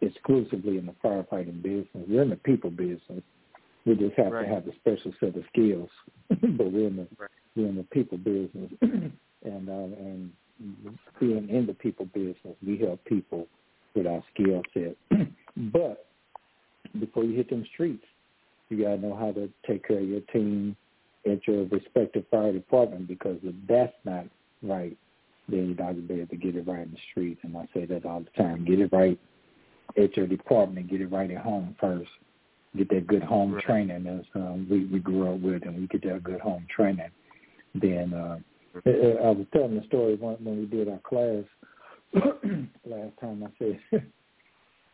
exclusively 0.00 0.78
in 0.78 0.86
the 0.86 0.94
firefighting 1.04 1.62
business. 1.62 2.06
We're 2.08 2.22
in 2.22 2.30
the 2.30 2.36
people 2.36 2.70
business. 2.70 3.22
We 3.90 3.96
just 3.96 4.16
have 4.18 4.32
Right. 4.32 4.46
to 4.46 4.54
have 4.54 4.68
a 4.68 4.74
special 4.76 5.12
set 5.18 5.34
of 5.34 5.44
skills, 5.46 5.90
but 6.28 6.70
we're 6.70 6.86
in 6.86 6.96
the 6.96 7.08
Right. 7.18 7.28
we're 7.56 7.66
in 7.66 7.74
the 7.74 7.82
people 7.82 8.18
business, 8.18 8.70
and 8.82 9.68
um, 9.68 9.92
and 9.94 10.32
being 11.18 11.48
in 11.48 11.66
the 11.66 11.74
people 11.74 12.06
business, 12.06 12.56
we 12.64 12.78
help 12.78 13.04
people 13.04 13.48
with 13.94 14.06
our 14.06 14.22
skill 14.32 14.62
set. 14.72 14.96
but 15.72 16.06
before 17.00 17.24
you 17.24 17.34
hit 17.34 17.50
them 17.50 17.64
streets, 17.74 18.04
you 18.68 18.80
gotta 18.80 18.98
know 18.98 19.16
how 19.16 19.32
to 19.32 19.50
take 19.66 19.88
care 19.88 19.98
of 19.98 20.08
your 20.08 20.20
team 20.32 20.76
at 21.26 21.44
your 21.48 21.64
respective 21.64 22.24
fire 22.30 22.52
department 22.52 23.08
because 23.08 23.40
if 23.42 23.56
that's 23.66 23.96
not 24.04 24.26
right, 24.62 24.96
then 25.48 25.66
you're 25.66 25.84
not 25.84 25.94
gonna 25.94 26.02
be 26.02 26.14
able 26.14 26.28
to 26.28 26.36
get 26.36 26.54
it 26.54 26.64
right 26.64 26.86
in 26.86 26.92
the 26.92 27.00
street. 27.10 27.38
And 27.42 27.56
I 27.56 27.68
say 27.74 27.86
that 27.86 28.06
all 28.06 28.20
the 28.20 28.40
time. 28.40 28.64
Get 28.64 28.78
it 28.78 28.92
right 28.92 29.18
at 29.98 30.16
your 30.16 30.28
department, 30.28 30.88
get 30.88 31.00
it 31.00 31.10
right 31.10 31.28
at 31.32 31.38
home 31.38 31.74
first. 31.80 32.10
Get 32.76 32.88
that 32.90 33.06
good 33.06 33.22
home 33.22 33.54
Right. 33.54 33.64
training 33.64 34.06
as 34.06 34.24
um, 34.34 34.66
we, 34.70 34.84
we 34.86 35.00
grew 35.00 35.32
up 35.32 35.40
with 35.40 35.64
and 35.64 35.76
we 35.76 35.86
get 35.88 36.02
that 36.04 36.22
good 36.22 36.40
home 36.40 36.66
training. 36.74 37.10
Then 37.74 38.14
uh 38.14 38.38
I 38.86 39.30
was 39.30 39.46
telling 39.52 39.74
the 39.74 39.84
story 39.86 40.14
when, 40.14 40.34
when 40.36 40.58
we 40.60 40.66
did 40.66 40.88
our 40.88 41.00
class 41.00 41.44
last 42.86 43.12
time. 43.20 43.44
I 43.44 43.50
said 43.58 43.80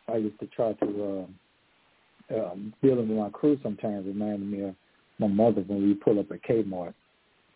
I 0.07 0.17
used 0.17 0.39
to 0.39 0.47
try 0.47 0.73
to 0.73 1.27
uh, 2.31 2.35
um, 2.35 2.73
dealing 2.81 3.07
with 3.09 3.17
my 3.17 3.29
crew 3.29 3.59
sometimes 3.61 4.05
reminded 4.07 4.49
me 4.49 4.63
of 4.63 4.75
my 5.19 5.27
mother 5.27 5.61
when 5.61 5.83
we 5.83 5.93
pull 5.93 6.19
up 6.19 6.31
at 6.31 6.43
Kmart, 6.43 6.93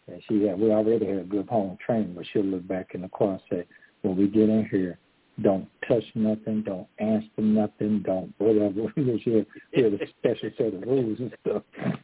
and 0.07 0.21
she 0.27 0.43
had 0.43 0.59
we 0.59 0.71
already 0.71 1.05
had 1.05 1.17
a 1.17 1.23
good 1.23 1.47
home 1.47 1.77
training, 1.83 2.13
but 2.15 2.25
she'll 2.31 2.43
look 2.43 2.67
back 2.67 2.91
in 2.93 3.01
the 3.01 3.09
car 3.09 3.33
and 3.33 3.41
say, 3.49 3.65
"When 4.01 4.15
we 4.15 4.27
get 4.27 4.49
in 4.49 4.67
here, 4.69 4.97
don't 5.41 5.67
touch 5.87 6.03
nothing, 6.15 6.63
don't 6.63 6.87
answer 6.99 7.29
nothing, 7.37 8.01
don't 8.05 8.33
whatever." 8.37 8.81
had, 8.95 9.21
she 9.23 9.45
had 9.81 9.93
a 9.93 10.07
special 10.19 10.49
set 10.57 10.73
of 10.73 10.81
rules 10.81 11.19
and 11.19 11.33
stuff, 11.41 11.63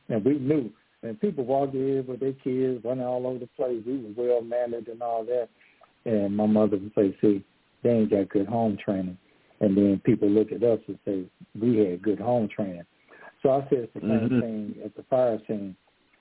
and 0.09 0.23
we 0.23 0.39
knew. 0.39 0.71
And 1.03 1.19
people 1.21 1.45
walked 1.45 1.75
in 1.75 2.05
with 2.07 2.19
their 2.19 2.33
kids 2.33 2.83
running 2.83 3.05
all 3.05 3.27
over 3.27 3.39
the 3.39 3.47
place. 3.55 3.83
We 3.85 3.97
were 3.97 4.29
well 4.29 4.41
mannered 4.41 4.87
and 4.87 5.01
all 5.01 5.23
that. 5.25 5.47
And 6.05 6.35
my 6.35 6.45
mother 6.45 6.77
would 6.77 6.91
say, 6.95 7.15
"See, 7.21 7.43
they 7.83 7.91
ain't 7.91 8.09
got 8.09 8.29
good 8.29 8.47
home 8.47 8.77
training." 8.77 9.17
And 9.59 9.77
then 9.77 9.99
people 10.03 10.29
look 10.29 10.51
at 10.51 10.63
us 10.63 10.79
and 10.87 10.97
say, 11.05 11.23
"We 11.59 11.77
had 11.77 12.01
good 12.01 12.19
home 12.19 12.47
training." 12.47 12.85
So 13.41 13.51
I 13.51 13.61
said 13.69 13.79
it's 13.79 13.93
the 13.93 14.01
same 14.01 14.29
Mhm. 14.29 14.41
thing 14.41 14.75
at 14.83 14.95
the 14.95 15.03
fire 15.03 15.39
scene. 15.47 15.75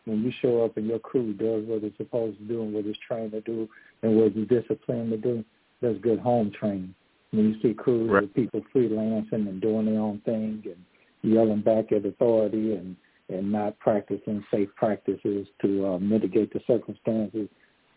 When 0.05 0.23
you 0.23 0.31
show 0.31 0.65
up 0.65 0.77
and 0.77 0.87
your 0.87 1.01
crew 1.01 1.33
does 1.33 1.65
what 1.65 1.83
it's 1.83 1.97
supposed 1.97 2.39
to 2.39 2.45
do 2.45 2.63
and 2.63 2.73
what 2.73 2.87
it's 2.87 2.99
trained 2.99 3.33
to 3.33 3.41
do 3.41 3.69
and 4.03 4.17
what 4.17 4.37
it's 4.37 4.49
disciplined 4.49 5.11
to 5.11 5.17
do, 5.17 5.45
that's 5.81 5.99
good 5.99 6.21
home 6.21 6.51
training. 6.51 6.95
When 7.33 7.53
you 7.53 7.61
see 7.61 7.75
crews 7.75 8.11
Right. 8.11 8.23
with 8.23 8.35
people 8.35 8.63
freelancing 8.75 9.49
and 9.49 9.61
doing 9.61 9.87
their 9.87 10.01
own 10.01 10.21
thing 10.21 10.63
and 10.65 10.85
yelling 11.23 11.61
back 11.61 11.93
at 11.93 12.05
authority 12.05 12.75
and 12.75 12.97
and 13.29 13.51
not 13.51 13.77
practicing 13.81 14.45
safe 14.53 14.69
practices 14.77 15.49
to 15.61 15.85
uh, 15.85 15.99
mitigate 15.99 16.53
the 16.53 16.61
circumstances, 16.65 17.49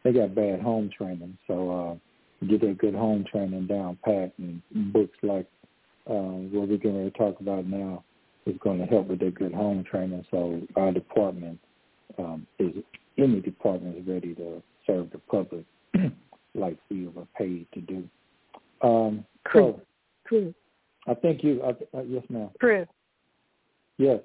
they 0.04 0.12
got 0.12 0.34
bad 0.34 0.60
home 0.60 0.90
training. 0.90 1.38
So 1.46 2.00
uh, 2.42 2.46
get 2.48 2.62
that 2.62 2.80
good 2.80 2.96
home 2.96 3.26
training 3.32 3.68
down 3.68 3.98
pat 4.04 4.34
and 4.40 4.62
books 4.92 5.18
like 5.22 5.46
um, 6.10 6.52
what 6.52 6.68
we're 6.68 6.78
going 6.78 7.12
to 7.12 7.18
talk 7.18 7.40
about 7.40 7.68
now 7.68 8.04
is 8.46 8.56
going 8.64 8.80
to 8.80 8.86
help 8.86 9.08
with 9.08 9.20
that 9.20 9.36
good 9.36 9.54
home 9.54 9.84
training. 9.84 10.26
So 10.32 10.62
our 10.76 10.92
department 10.92 11.60
um, 12.18 12.48
is 12.58 12.72
any 13.18 13.42
department 13.42 13.98
is 13.98 14.08
ready 14.08 14.34
to 14.36 14.64
serve 14.88 15.12
the 15.12 15.20
public 15.20 15.66
like 16.56 16.78
we 16.90 17.08
were 17.08 17.28
paid 17.38 17.68
to 17.74 17.82
do. 17.82 18.08
Um, 18.82 19.26
Chris, 19.46 19.64
so 19.64 19.82
Chris, 20.26 20.54
I 21.08 21.14
think 21.16 21.44
you. 21.44 21.62
Uh, 21.64 21.74
uh, 21.98 22.04
yes, 22.04 22.24
ma'am. 22.30 22.50
Chris. 22.60 22.88
Yes. 23.98 24.20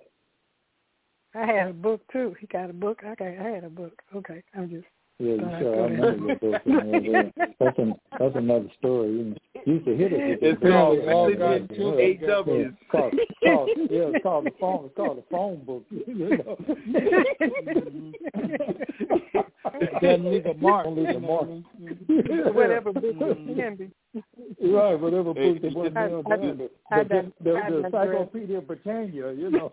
I 1.34 1.46
had 1.46 1.68
a 1.68 1.72
book 1.72 2.00
too. 2.12 2.34
He 2.40 2.46
got 2.46 2.70
a 2.70 2.72
book. 2.72 3.02
I 3.04 3.14
got. 3.14 3.28
I 3.28 3.50
had 3.54 3.64
a 3.64 3.70
book. 3.70 4.00
Okay, 4.14 4.42
I'm 4.56 4.70
just. 4.70 4.84
Yeah, 5.18 5.34
you 5.34 5.50
sure. 5.60 5.84
I 5.84 5.86
remember 5.88 6.26
your 6.26 6.36
book. 6.36 6.62
and. 6.66 7.32
That's 7.60 7.78
an, 7.78 7.94
that's 8.18 8.34
another 8.34 8.68
story. 8.78 9.10
You, 9.12 9.36
you 9.64 9.74
used 9.74 9.86
to 9.86 9.96
hit 9.96 10.12
us. 10.12 10.18
with 10.18 10.38
It's 10.42 10.60
called 10.60 10.98
book. 10.98 11.08
all 11.08 11.30
Yeah, 11.30 11.58
two 11.74 11.98
eight 11.98 12.20
W's. 12.20 12.58
Yeah, 12.58 12.68
it's 12.68 12.90
called, 12.90 13.14
called, 13.44 13.68
yeah, 13.90 14.10
it's 14.12 14.22
called 14.22 14.44
the 14.44 14.50
phone. 14.60 14.84
It's 14.86 14.96
called 14.96 15.18
the 15.18 15.24
phone 15.30 15.64
book. 15.64 15.84
You 16.06 16.38
know. 19.32 19.44
Doesn't 20.00 20.30
leave 20.30 20.46
a 20.46 20.54
mark. 20.54 20.84
Don't 20.84 20.96
leave 20.96 21.16
a 21.16 21.20
mark. 21.20 21.48
Mm-hmm. 21.80 22.54
Whatever 22.54 22.92
book 22.92 23.02
it 23.04 23.56
can 23.56 23.76
be. 23.76 23.90
Right, 24.70 24.94
whatever 24.94 25.34
book 25.34 25.36
they 25.62 25.68
want 25.70 25.96
I- 25.96 26.06
nailed 26.08 26.26
I- 26.30 26.36
down. 26.36 26.58
The, 26.58 26.70
the, 26.90 27.32
the, 27.42 27.52
the. 27.70 27.84
Encyclopedia 27.86 28.60
Britannia, 28.60 29.32
you 29.32 29.50
know. 29.50 29.72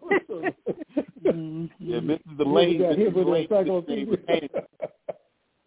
Mm-hmm. 1.25 1.65
Yeah, 1.79 1.99
Mrs. 1.99 2.19
You 2.37 2.45
Elaine, 2.45 2.79
got 2.81 2.97
hit 2.97 3.13
Mrs. 3.13 3.13
with 3.13 3.25
the 3.25 3.31
Elaine's 3.31 3.47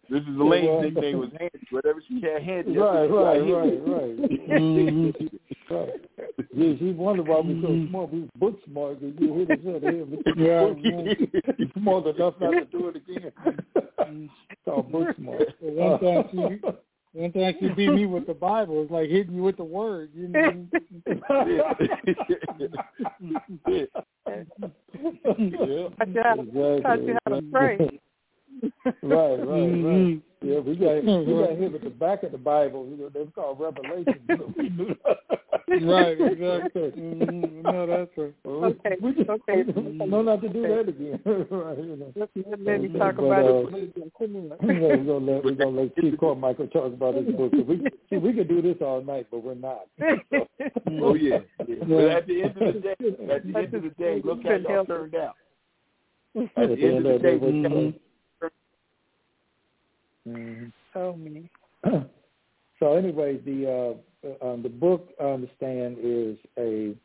Encyclopedia. 0.09 0.11
nickname 0.11 0.11
was 0.11 0.11
Handy. 0.11 0.11
Mrs. 0.11 0.39
Elaine's 0.39 0.81
nickname 0.83 1.19
was 1.19 1.29
Handy. 1.39 1.67
Whatever 1.71 2.01
she 2.07 2.21
had 2.21 2.43
handy. 2.43 2.73
that's 2.73 2.75
Right, 2.75 3.09
right, 3.09 3.39
right, 3.39 3.45
hit 3.45 3.81
right. 3.87 4.17
right. 5.69 5.89
Yeah, 6.55 6.73
she 6.79 6.91
wondered 6.91 7.27
why 7.27 7.39
we 7.39 7.61
so 7.61 7.67
mm-hmm. 7.67 7.89
smart. 7.89 8.09
We 8.13 8.19
book 8.37 8.55
smart 8.65 8.99
because 8.99 9.15
you 9.19 9.33
hit 9.35 9.51
us 9.51 9.59
in 9.65 9.73
the 9.73 9.79
head 9.79 10.09
with 10.09 10.23
the 10.23 10.33
Yeah, 10.37 10.65
book. 10.65 10.77
You 11.57 11.67
smart 11.77 12.05
enough 12.07 12.33
not 12.39 12.51
to 12.51 12.65
do 12.65 12.87
it 12.89 12.95
again. 12.95 13.31
Mm-hmm. 13.45 14.25
it's 14.49 14.61
called 14.63 14.91
book 14.91 15.15
smart. 15.17 15.41
One 15.59 15.99
time 15.99 16.23
she, 16.31 16.37
one 17.13 17.31
time 17.31 17.53
she 17.59 17.67
beat 17.69 17.91
me 17.93 18.05
with 18.05 18.25
the 18.27 18.33
Bible. 18.33 18.81
It's 18.83 18.91
like 18.91 19.09
hitting 19.09 19.35
you 19.35 19.43
with 19.43 19.57
the 19.57 19.63
word. 19.63 20.11
You 20.13 20.27
know. 20.29 20.65
Yeah. 23.67 23.85
Taught 25.97 26.07
you 26.07 26.21
how 26.23 26.35
to, 26.35 26.81
taught 26.81 27.01
you 27.03 27.17
how 27.25 27.31
to 27.35 27.41
pray. 27.51 27.77
Right, 28.85 28.93
right, 29.03 29.39
right. 29.39 29.39
Mhm. 29.41 30.21
Yeah, 30.41 30.59
we 30.59 30.75
got 30.75 31.03
we 31.03 31.33
got 31.41 31.57
hit 31.57 31.71
with 31.71 31.83
the 31.83 31.89
back 31.89 32.21
of 32.23 32.31
the 32.31 32.37
Bible. 32.37 32.87
You 32.89 32.97
know, 32.97 33.09
they 33.09 33.25
called 33.31 33.59
Revelation. 33.59 34.19
So 34.29 34.53
we 34.57 34.69
knew 34.69 34.95
that. 35.05 35.17
Right, 35.67 36.21
exactly. 36.21 36.91
Mhm. 36.91 37.63
No, 37.63 37.87
that's 37.87 38.11
right. 38.15 38.33
Okay, 38.45 38.95
We 39.01 39.13
just 39.15 39.29
okay. 39.29 39.63
know 40.05 40.21
not 40.21 40.41
to 40.43 40.49
do 40.49 40.61
that 40.61 40.87
again. 40.87 41.19
right, 41.25 41.77
you 41.79 41.95
know. 41.95 42.13
Let 42.15 42.35
me- 42.35 42.43
let 42.63 42.81
me 42.81 42.87
talk 42.99 43.15
But, 43.15 43.23
about 43.23 43.45
uh, 43.45 43.77
it. 43.77 44.13
Come 44.19 44.35
on. 44.35 44.51
we're 44.61 44.97
gonna 44.97 45.31
let 45.31 45.43
we're 45.43 45.51
gonna 45.55 45.81
let 45.81 45.95
Chief 45.97 46.13
Carmichael 46.19 46.67
talk 46.67 46.93
about 46.93 47.15
his 47.15 47.25
book. 47.35 47.51
We 47.53 47.81
see, 48.09 48.17
we 48.17 48.33
could 48.33 48.47
do 48.47 48.61
this 48.61 48.77
all 48.81 49.01
night, 49.03 49.27
but 49.31 49.43
we're 49.43 49.55
not. 49.55 49.87
Oh 51.01 51.15
yeah. 51.15 51.39
yeah. 51.67 51.75
But 51.87 52.09
at 52.09 52.27
the 52.27 52.43
end 52.43 52.57
of 52.61 52.73
the 52.75 52.79
day, 52.79 52.95
at 53.33 53.43
the 53.45 53.57
end 53.57 53.73
of 53.73 53.83
the 53.83 53.89
day, 53.97 54.21
look 54.23 54.43
how 54.43 54.55
y'all 54.55 54.85
turned 54.85 55.15
out. 55.15 55.35
At 56.35 56.69
the 56.69 56.83
end 56.85 56.97
of 56.97 57.03
the 57.03 57.19
day, 57.19 57.35
what 57.37 57.95
Mhm. 60.27 60.71
So 60.93 61.15
many. 61.17 61.49
so 62.79 62.93
anyway, 62.93 63.37
the 63.37 63.99
uh, 64.23 64.45
um, 64.45 64.63
the 64.63 64.69
book 64.69 65.09
I 65.19 65.25
understand 65.25 65.97
is 66.01 66.37
a 66.57 66.95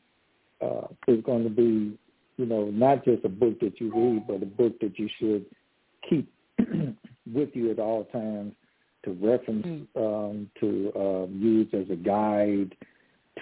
uh, 0.63 0.89
is 1.09 1.23
going 1.25 1.45
to 1.45 1.51
be 1.51 1.99
you 2.37 2.47
know 2.47 2.71
not 2.71 3.05
just 3.05 3.25
a 3.25 3.29
book 3.29 3.61
that 3.61 3.81
you 3.81 3.93
read, 3.95 4.27
but 4.27 4.43
a 4.43 4.47
book 4.47 4.79
that 4.81 4.99
you 4.99 5.09
should 5.19 5.45
keep 6.09 6.33
with 7.33 7.51
you 7.55 7.71
at 7.71 7.79
all 7.79 8.05
times 8.07 8.55
to 9.05 9.13
reference, 9.13 9.87
um, 9.97 10.51
to 10.61 10.93
um, 10.95 11.39
use 11.41 11.69
as 11.73 11.91
a 11.91 11.97
guide, 11.97 12.75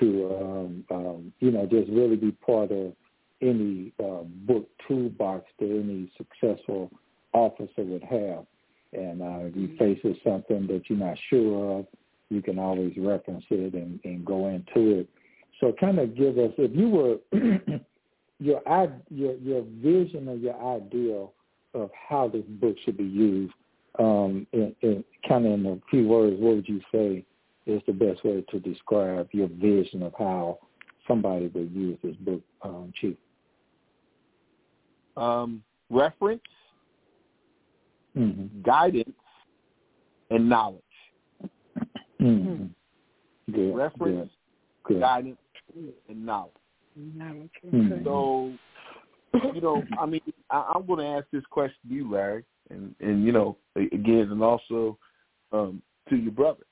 to 0.01 0.37
um, 0.41 0.85
um, 0.91 1.33
you 1.41 1.51
know 1.51 1.67
just 1.67 1.89
really 1.91 2.17
be 2.17 2.33
part 2.33 2.71
of 2.73 2.93
any 3.41 3.93
uh, 4.03 4.23
book 4.47 4.69
toolbox 4.87 5.45
that 5.61 5.71
any 5.71 6.11
successful 6.17 6.91
officer 7.33 7.85
would 7.85 8.03
have. 8.03 8.45
And 8.93 9.23
uh, 9.23 9.47
if 9.47 9.57
you 9.57 9.77
face 9.77 9.99
with 10.03 10.17
something 10.25 10.67
that 10.69 10.83
you're 10.89 10.99
not 10.99 11.17
sure 11.29 11.81
of, 11.81 11.87
you 12.31 12.43
can 12.43 12.59
always 12.59 12.93
reference 12.97 13.45
it 13.51 13.75
and, 13.75 14.01
and 14.05 14.25
go 14.25 14.49
into 14.49 15.01
it. 15.01 15.09
So 15.61 15.73
kind 15.79 15.99
of 15.99 16.17
give 16.17 16.39
us, 16.39 16.53
if 16.57 16.75
you 16.75 16.89
were, 16.89 17.17
your, 18.39 18.63
your, 19.11 19.35
your 19.37 19.65
vision 19.83 20.29
or 20.29 20.37
your 20.37 20.77
ideal 20.77 21.33
of 21.75 21.91
how 22.09 22.29
this 22.29 22.45
book 22.49 22.77
should 22.85 22.97
be 22.97 23.05
used, 23.05 23.53
um, 23.99 24.47
in, 24.53 24.75
in, 24.83 25.05
kind 25.27 25.47
of 25.47 25.53
in 25.53 25.67
a 25.67 25.79
few 25.91 26.07
words, 26.07 26.37
what 26.39 26.57
would 26.57 26.69
you 26.69 26.81
say 26.93 27.25
is 27.67 27.83
the 27.87 27.93
best 27.93 28.25
way 28.25 28.45
to 28.51 28.61
describe 28.61 29.29
your 29.33 29.49
vision 29.49 30.03
of 30.03 30.13
how 30.19 30.59
somebody 31.07 31.49
would 31.49 31.73
use 31.73 31.99
this 32.03 32.17
book, 32.17 32.41
um, 32.63 32.93
Chief? 33.01 33.17
Um, 35.17 35.63
reference, 35.91 36.43
Mm-hmm. 38.19 38.63
guidance, 38.63 39.15
and 40.31 40.49
knowledge. 40.49 40.83
Mm-hmm. 42.21 43.53
Good. 43.53 43.75
Reference, 43.75 44.31
Good. 44.85 44.95
Good. 44.95 45.01
guidance, 45.01 45.39
and 46.09 46.27
knowledge. 46.27 46.53
Mhm. 46.99 48.05
So, 48.05 48.53
you 49.55 49.61
know, 49.61 49.87
I 49.99 50.07
mean, 50.07 50.21
I, 50.51 50.73
I'm 50.75 50.87
going 50.87 51.01
to 51.01 51.07
ask 51.07 51.27
this 51.33 51.45
question 51.51 51.79
to 51.89 51.95
you, 51.95 52.11
Larry, 52.11 52.45
and 52.71 52.95
and 53.01 53.25
you 53.25 53.33
know 53.33 53.57
again, 53.77 54.29
and 54.31 54.43
also 54.43 54.99
um, 55.53 55.83
to 56.09 56.17
your 56.17 56.33
brother. 56.33 56.65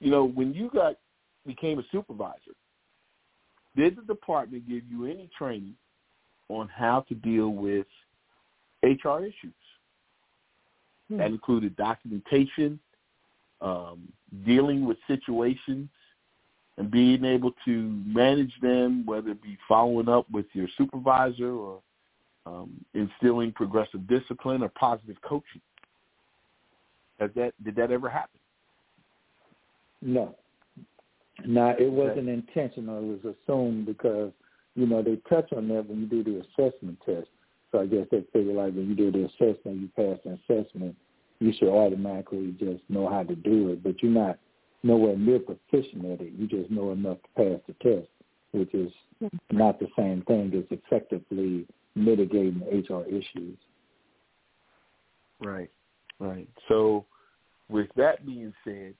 You 0.00 0.10
know, 0.10 0.24
when 0.24 0.52
you 0.52 0.70
got 0.72 0.96
became 1.46 1.78
a 1.78 1.84
supervisor, 1.90 2.52
did 3.76 3.96
the 3.96 4.02
department 4.02 4.68
give 4.68 4.82
you 4.90 5.06
any 5.06 5.30
training 5.36 5.76
on 6.48 6.68
how 6.68 7.00
to 7.08 7.14
deal 7.14 7.48
with 7.50 7.86
HR 8.82 9.20
issues? 9.20 9.54
Hmm. 11.08 11.18
That 11.18 11.26
included 11.28 11.76
documentation, 11.76 12.78
um, 13.60 14.08
dealing 14.46 14.86
with 14.86 14.96
situations, 15.06 15.88
and 16.76 16.90
being 16.90 17.24
able 17.24 17.52
to 17.64 18.02
manage 18.06 18.52
them, 18.60 19.04
whether 19.06 19.30
it 19.30 19.42
be 19.42 19.58
following 19.68 20.08
up 20.08 20.28
with 20.30 20.46
your 20.54 20.68
supervisor 20.76 21.52
or 21.52 21.80
um, 22.46 22.84
instilling 22.94 23.52
progressive 23.52 24.06
discipline 24.06 24.62
or 24.62 24.68
positive 24.70 25.16
coaching. 25.22 25.60
Has 27.20 27.30
that 27.36 27.52
did 27.64 27.76
that 27.76 27.90
ever 27.90 28.08
happen? 28.08 28.40
No. 30.02 30.34
No, 31.44 31.74
it 31.78 31.90
wasn't 31.90 32.28
intentional. 32.28 32.98
It 32.98 33.24
was 33.24 33.34
assumed 33.34 33.86
because 33.86 34.32
you 34.74 34.86
know 34.86 35.02
they 35.02 35.16
touch 35.28 35.52
on 35.52 35.68
that 35.68 35.88
when 35.88 36.00
you 36.00 36.06
do 36.06 36.24
the 36.24 36.40
assessment 36.40 36.98
test. 37.04 37.28
So 37.74 37.80
I 37.80 37.86
guess 37.86 38.06
they 38.12 38.24
figure 38.32 38.52
like 38.52 38.72
when 38.72 38.88
you 38.88 38.94
do 38.94 39.10
the 39.10 39.24
assessment, 39.24 39.80
you 39.80 39.88
pass 39.96 40.16
the 40.24 40.38
assessment, 40.44 40.94
you 41.40 41.52
should 41.58 41.68
automatically 41.68 42.54
just 42.56 42.84
know 42.88 43.08
how 43.08 43.24
to 43.24 43.34
do 43.34 43.70
it. 43.70 43.82
But 43.82 44.00
you're 44.00 44.12
not 44.12 44.38
nowhere 44.84 45.16
near 45.16 45.40
proficient 45.40 46.04
at 46.04 46.20
it. 46.20 46.34
You 46.38 46.46
just 46.46 46.70
know 46.70 46.92
enough 46.92 47.18
to 47.22 47.28
pass 47.36 47.60
the 47.66 47.74
test, 47.82 48.08
which 48.52 48.72
is 48.74 48.92
mm-hmm. 49.20 49.56
not 49.56 49.80
the 49.80 49.88
same 49.98 50.22
thing 50.28 50.52
as 50.56 50.78
effectively 50.78 51.66
mitigating 51.96 52.60
HR 52.60 53.02
issues. 53.08 53.58
Right, 55.40 55.70
right. 56.20 56.48
So 56.68 57.06
with 57.68 57.88
that 57.96 58.24
being 58.24 58.54
said, 58.62 58.94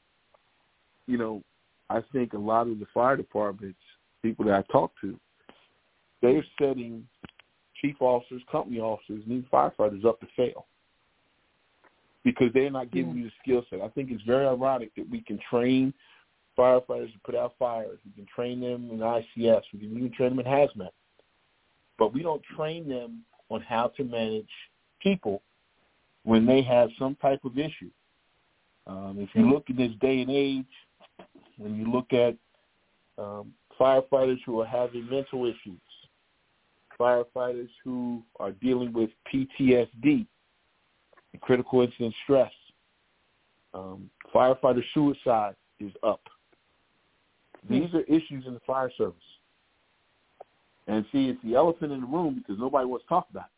you 1.07 1.17
know, 1.17 1.45
I 1.91 2.01
think 2.13 2.33
a 2.33 2.39
lot 2.39 2.67
of 2.67 2.81
the 2.81 2.87
fire 2.93 3.17
departments, 3.17 3.79
people 4.21 4.47
that 4.47 4.55
I 4.69 4.73
talk 4.73 4.91
to, 5.03 5.17
they're 6.23 6.45
setting 6.59 7.07
chief 7.85 7.97
officers, 8.01 8.43
company 8.51 8.81
officers, 8.81 9.23
and 9.25 9.33
even 9.33 9.47
firefighters 9.53 10.05
up 10.05 10.19
to 10.21 10.27
fail 10.37 10.67
because 12.25 12.49
they're 12.55 12.71
not 12.71 12.91
giving 12.91 13.13
mm. 13.13 13.19
you 13.19 13.25
the 13.25 13.33
skill 13.43 13.65
set. 13.69 13.83
I 13.83 13.89
think 13.89 14.11
it's 14.11 14.23
very 14.23 14.47
ironic 14.47 14.95
that 14.97 15.09
we 15.11 15.21
can 15.21 15.39
train 15.51 15.93
firefighters 16.59 17.13
to 17.13 17.19
put 17.25 17.35
out 17.35 17.55
fires. 17.59 17.99
We 18.07 18.13
can 18.13 18.27
train 18.35 18.61
them 18.61 18.89
in 18.91 18.99
ICS. 18.99 19.63
We 19.73 19.81
can 19.81 19.97
even 19.97 20.13
train 20.13 20.31
them 20.31 20.41
in 20.41 20.47
hazmat. 20.47 20.89
But 21.99 22.15
we 22.15 22.23
don't 22.23 22.43
train 22.57 22.89
them 22.89 23.25
on 23.51 23.61
how 23.61 23.89
to 23.97 24.05
manage 24.05 24.49
people 25.01 25.43
when 26.25 26.47
they 26.47 26.63
have 26.63 26.89
some 26.99 27.17
type 27.17 27.45
of 27.45 27.59
issue. 27.59 27.91
Um, 28.87 29.17
if 29.19 29.29
you 29.35 29.43
mm. 29.43 29.53
look 29.53 29.69
in 29.69 29.77
this 29.77 29.93
day 30.01 30.23
and 30.23 30.31
age, 30.31 30.65
when 31.59 31.77
you 31.77 31.91
look 31.93 32.13
at 32.15 32.37
um, 33.19 33.53
firefighters 33.79 34.39
who 34.47 34.61
are 34.61 34.67
having 34.67 35.09
mental 35.11 35.45
issues, 35.45 35.81
firefighters 36.99 37.69
who 37.85 38.23
are 38.39 38.53
dealing 38.53 38.93
with 38.93 39.11
PTSD, 39.33 40.27
critical 41.41 41.83
incident 41.83 42.15
stress. 42.25 42.53
Um, 43.73 44.09
firefighter 44.33 44.83
suicide 44.93 45.57
is 45.81 45.93
up. 46.03 46.21
These 47.69 47.93
are 47.95 48.03
issues 48.03 48.47
in 48.47 48.55
the 48.55 48.61
fire 48.67 48.91
service. 48.97 49.15
And 50.87 51.05
see, 51.13 51.29
it's 51.29 51.43
the 51.43 51.55
elephant 51.55 51.93
in 51.93 52.01
the 52.01 52.07
room 52.07 52.35
because 52.35 52.61
nobody 52.61 52.87
wants 52.87 53.05
to 53.05 53.09
talk 53.09 53.27
about 53.31 53.47
it. 53.47 53.51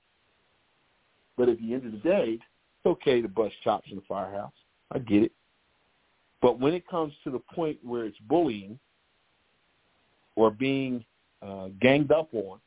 But 1.37 1.49
at 1.49 1.59
the 1.59 1.75
end 1.75 1.87
of 1.87 1.93
the 1.93 1.99
day, 1.99 2.39
it's 2.39 2.87
okay 2.87 3.21
to 3.21 3.29
bust 3.29 3.55
chops 3.65 3.89
in 3.91 3.97
the 3.97 4.03
firehouse. 4.09 4.53
I 4.93 5.01
get 5.01 5.25
it. 5.25 5.33
But 6.41 6.61
when 6.61 6.73
it 6.73 6.87
comes 6.87 7.13
to 7.25 7.31
the 7.31 7.41
point 7.41 7.79
where 7.83 8.05
it's 8.05 8.19
bullying 8.29 8.79
or 10.37 10.51
being 10.51 11.05
uh, 11.43 11.69
ganged 11.81 12.13
up 12.13 12.29
on, 12.33 12.61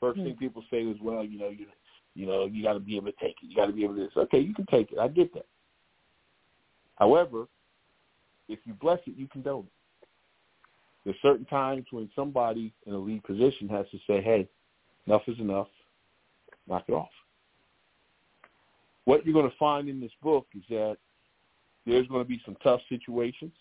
first 0.00 0.18
thing 0.18 0.32
hmm. 0.32 0.38
people 0.38 0.64
say 0.70 0.78
is, 0.78 0.96
well, 1.02 1.24
you 1.24 1.38
know, 1.38 1.48
you 1.48 1.66
you 2.14 2.26
know, 2.26 2.46
you 2.46 2.62
got 2.62 2.72
to 2.72 2.80
be 2.80 2.96
able 2.96 3.12
to 3.12 3.18
take 3.20 3.36
it. 3.42 3.50
You 3.50 3.56
got 3.56 3.66
to 3.66 3.72
be 3.72 3.84
able 3.84 3.96
to. 3.96 4.04
This. 4.04 4.16
Okay, 4.16 4.38
you 4.38 4.54
can 4.54 4.66
take 4.66 4.90
it. 4.90 4.98
I 4.98 5.08
get 5.08 5.34
that. 5.34 5.46
However, 6.96 7.46
if 8.48 8.58
you 8.64 8.72
bless 8.72 9.00
it, 9.06 9.14
you 9.16 9.28
condone 9.28 9.64
it. 9.64 10.08
There's 11.04 11.16
certain 11.20 11.44
times 11.44 11.84
when 11.90 12.10
somebody 12.16 12.72
in 12.86 12.94
a 12.94 12.98
lead 12.98 13.22
position 13.22 13.68
has 13.68 13.86
to 13.90 13.98
say, 14.06 14.22
"Hey, 14.22 14.48
enough 15.06 15.22
is 15.26 15.38
enough. 15.38 15.68
Knock 16.66 16.84
it 16.88 16.92
off." 16.92 17.10
What 19.04 19.24
you're 19.24 19.34
going 19.34 19.48
to 19.48 19.56
find 19.56 19.88
in 19.88 20.00
this 20.00 20.10
book 20.22 20.46
is 20.56 20.62
that 20.70 20.96
there's 21.86 22.08
going 22.08 22.24
to 22.24 22.28
be 22.28 22.40
some 22.44 22.56
tough 22.62 22.80
situations. 22.88 23.52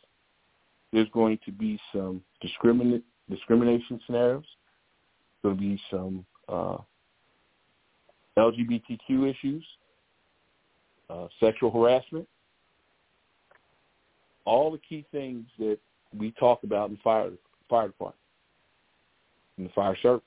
There's 0.91 1.10
going 1.10 1.40
to 1.45 1.52
be 1.52 1.80
some 1.94 2.24
discriminate 2.41 3.03
discrimination 3.30 3.99
scenarios. 4.06 4.45
Going 5.46 5.58
to 5.58 5.62
be 5.62 5.80
some 5.92 6.26
uh, 6.50 6.78
LGBTQ 8.36 9.30
issues, 9.30 9.64
uh, 11.08 11.28
sexual 11.40 11.70
harassment, 11.70 12.28
all 14.46 14.72
the 14.72 14.80
key 14.80 15.06
things 15.12 15.46
that 15.60 15.78
we 16.18 16.32
talk 16.32 16.64
about 16.64 16.90
in 16.90 16.98
fire 16.98 17.30
fire 17.70 17.90
department, 17.90 18.16
in 19.60 19.66
the 19.66 19.70
fire 19.70 19.96
service. 20.02 20.24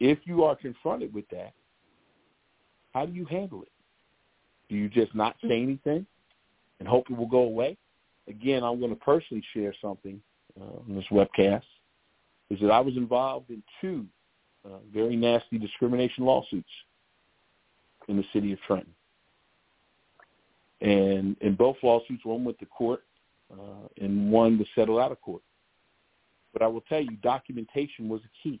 If 0.00 0.18
you 0.24 0.44
are 0.44 0.54
confronted 0.54 1.14
with 1.14 1.26
that, 1.30 1.54
how 2.92 3.06
do 3.06 3.12
you 3.14 3.24
handle 3.24 3.62
it? 3.62 3.72
Do 4.68 4.76
you 4.76 4.90
just 4.90 5.14
not 5.14 5.34
say 5.48 5.62
anything 5.62 6.04
and 6.78 6.86
hope 6.86 7.06
it 7.08 7.16
will 7.16 7.24
go 7.24 7.44
away? 7.44 7.78
Again, 8.28 8.64
I'm 8.64 8.80
going 8.80 8.90
to 8.94 9.00
personally 9.02 9.42
share 9.54 9.74
something 9.80 10.20
uh, 10.60 10.80
in 10.86 10.94
this 10.94 11.06
webcast. 11.10 11.62
Is 12.52 12.60
that 12.60 12.70
I 12.70 12.80
was 12.80 12.96
involved 12.98 13.48
in 13.48 13.62
two 13.80 14.04
uh, 14.64 14.78
very 14.92 15.16
nasty 15.16 15.56
discrimination 15.58 16.24
lawsuits 16.24 16.68
in 18.08 18.18
the 18.18 18.24
city 18.32 18.52
of 18.52 18.58
Trenton. 18.66 18.92
And 20.82 21.36
in 21.40 21.54
both 21.54 21.76
lawsuits, 21.82 22.24
one 22.24 22.44
went 22.44 22.58
to 22.58 22.66
court 22.66 23.04
uh, 23.50 23.88
and 24.00 24.30
one 24.30 24.58
was 24.58 24.68
settled 24.74 25.00
out 25.00 25.12
of 25.12 25.20
court. 25.22 25.42
But 26.52 26.60
I 26.60 26.66
will 26.66 26.82
tell 26.82 27.00
you, 27.00 27.16
documentation 27.22 28.08
was 28.08 28.20
a 28.20 28.30
key 28.42 28.60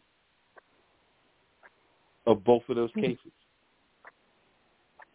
of 2.26 2.42
both 2.44 2.62
of 2.70 2.76
those 2.76 2.90
hmm. 2.94 3.02
cases. 3.02 3.32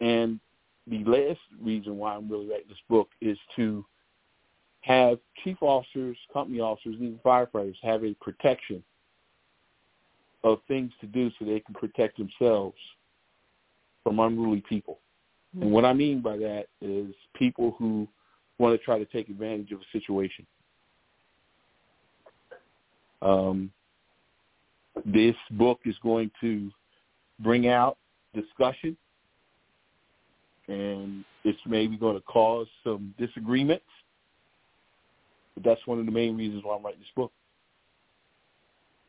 And 0.02 0.40
the 0.86 1.04
last 1.04 1.40
reason 1.60 1.98
why 1.98 2.14
I'm 2.16 2.30
really 2.30 2.48
writing 2.48 2.68
this 2.70 2.78
book 2.88 3.10
is 3.22 3.38
to 3.56 3.84
have 4.88 5.20
chief 5.44 5.58
officers, 5.62 6.18
company 6.32 6.62
officers, 6.62 6.96
and 6.96 7.04
even 7.04 7.20
firefighters 7.20 7.76
have 7.84 8.06
a 8.06 8.14
protection 8.16 8.82
of 10.46 10.60
things 10.68 10.92
to 11.02 11.08
do 11.08 11.30
so 11.38 11.46
they 11.46 11.60
can 11.60 11.76
protect 11.76 12.18
themselves 12.18 12.78
from 14.04 14.20
unruly 14.20 14.64
people. 14.70 15.00
Mm-hmm. 15.54 15.64
And 15.64 15.72
what 15.74 15.84
I 15.84 15.92
mean 15.92 16.22
by 16.22 16.38
that 16.38 16.68
is 16.82 17.14
people 17.36 17.76
who 17.78 18.08
want 18.60 18.80
to 18.80 18.84
try 18.84 18.98
to 18.98 19.06
take 19.06 19.28
advantage 19.28 19.74
of 19.74 19.80
a 19.82 19.86
situation. 19.92 20.46
Um, 23.22 23.72
this 25.06 25.36
book 25.52 25.82
is 25.86 25.96
going 26.02 26.32
to 26.40 26.72
bring 27.42 27.68
out 27.68 27.98
discussion, 28.34 28.96
and 30.70 31.26
it's 31.44 31.60
maybe 31.66 31.98
going 31.98 32.16
to 32.16 32.22
cause 32.22 32.68
some 32.86 33.14
disagreements. 33.18 33.84
But 35.58 35.68
that's 35.68 35.88
one 35.88 36.00
of 36.00 36.06
the 36.06 36.12
main 36.12 36.38
reasons 36.38 36.64
why 36.64 36.76
I'm 36.76 36.86
writing 36.86 37.00
this 37.00 37.10
book. 37.16 37.32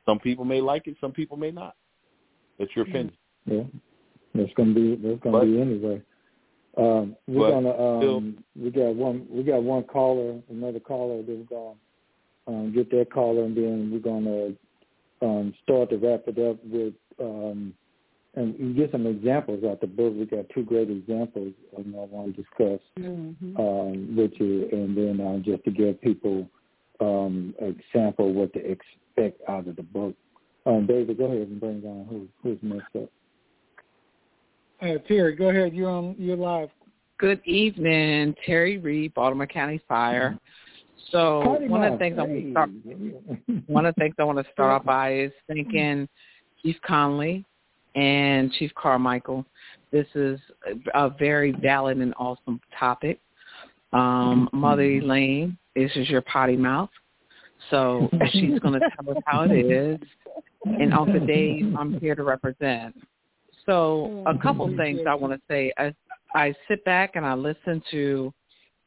Some 0.07 0.19
people 0.19 0.47
may 0.47 0.63
like 0.63 0.87
it, 0.87 0.97
some 0.99 1.13
people 1.13 1.37
may 1.37 1.51
not. 1.51 1.77
It's 2.59 2.75
your 2.75 2.87
opinion. 2.87 3.13
Yeah, 3.45 3.65
there's 4.35 4.51
gonna 4.57 4.73
be 4.73 4.97
there's 4.97 5.21
gonna 5.21 5.41
but, 5.41 5.45
be 5.45 5.61
anyway. 5.61 6.03
Um, 6.79 7.17
we're 7.27 7.51
gonna 7.51 7.71
um, 7.71 8.01
still, 8.01 8.65
we 8.65 8.71
got 8.71 8.95
one 8.95 9.27
we 9.31 9.43
got 9.43 9.63
one 9.63 9.83
caller, 9.85 10.41
another 10.49 10.81
caller 10.81 11.19
that 11.19 11.29
we're 11.29 11.45
gonna 11.45 11.75
um, 12.47 12.73
get 12.75 12.91
that 12.93 13.13
caller, 13.13 13.45
and 13.45 13.55
then 13.55 13.91
we're 13.93 13.99
gonna 13.99 14.55
um, 15.21 15.53
start 15.63 15.91
to 15.91 15.99
wrap 15.99 16.23
it 16.29 16.39
up 16.39 16.57
with 16.65 16.95
um, 17.21 17.75
and 18.35 18.55
you 18.59 18.75
give 18.75 18.91
some 18.93 19.07
examples 19.07 19.65
out 19.65 19.81
the 19.81 19.87
book. 19.87 20.15
We 20.17 20.27
got 20.27 20.49
two 20.55 20.63
great 20.63 20.91
examples 20.91 21.53
I 21.77 21.83
want 21.83 22.37
to 22.37 22.43
discuss 22.43 22.81
mm-hmm. 22.99 23.57
um, 23.57 24.17
with 24.17 24.33
you, 24.39 24.69
and 24.71 24.97
then 24.97 25.27
uh, 25.27 25.39
just 25.39 25.65
to 25.65 25.71
give 25.71 26.01
people 26.01 26.49
um, 27.01 27.55
example 27.59 28.33
what 28.33 28.53
to 28.55 28.61
expect 28.61 29.41
out 29.49 29.67
of 29.67 29.77
the 29.77 29.83
book. 29.83 30.15
Um, 30.67 30.87
David, 30.87 31.19
go 31.19 31.25
ahead 31.25 31.49
and 31.49 31.61
bring 31.61 31.81
down 31.81 32.07
who, 32.09 32.29
who's 32.43 32.59
next 32.63 32.95
up. 32.97 33.11
Uh, 34.81 34.99
Terry, 35.09 35.35
go 35.35 35.49
ahead. 35.49 35.73
You're 35.73 35.91
on. 35.91 36.15
You're 36.19 36.37
live. 36.37 36.69
Good 37.19 37.41
evening, 37.45 38.35
Terry 38.47 38.79
Reed, 38.79 39.13
Baltimore 39.15 39.47
County 39.47 39.81
Fire. 39.89 40.39
So 41.11 41.59
one 41.67 41.83
of 41.83 41.93
the 41.93 41.99
things 41.99 42.17
I 42.19 42.23
want 42.23 42.45
to 42.45 42.51
start, 42.53 42.71
one 43.67 43.87
of 43.87 43.95
the 43.95 44.01
things 44.01 44.15
I 44.19 44.25
want 44.25 44.39
to 44.39 44.53
start 44.53 44.71
off 44.81 44.85
by 44.85 45.15
is 45.15 45.33
thanking 45.49 46.09
Chief 46.63 46.77
Conley 46.87 47.45
and 47.99 48.53
Chief 48.53 48.73
Carmichael 48.75 49.45
This 49.91 50.07
is 50.15 50.39
a 50.95 51.11
very 51.11 51.53
valid 51.53 51.99
and 51.99 52.15
awesome 52.17 52.61
topic. 52.79 53.21
Um, 53.93 54.49
Mother 54.53 54.83
Elaine, 54.83 55.59
this 55.75 55.91
is 55.97 56.09
your 56.09 56.23
potty 56.23 56.57
mouth. 56.57 56.91
So 57.71 58.09
she's 58.31 58.59
going 58.61 58.79
to 58.79 58.81
tell 58.81 59.17
us 59.17 59.23
how 59.27 59.43
it 59.43 59.53
is. 59.53 59.99
And 60.65 60.95
Uncle 60.95 61.27
Dave, 61.27 61.75
I'm 61.77 61.99
here 61.99 62.15
to 62.15 62.23
represent. 62.23 62.95
So 63.67 64.23
a 64.27 64.39
couple 64.39 64.75
things 64.77 65.01
I 65.09 65.15
want 65.15 65.33
to 65.33 65.41
say. 65.49 65.73
I, 65.77 65.93
I 66.35 66.55
sit 66.69 66.85
back 66.85 67.17
and 67.17 67.27
I 67.27 67.35
listen 67.35 67.83
to 67.91 68.33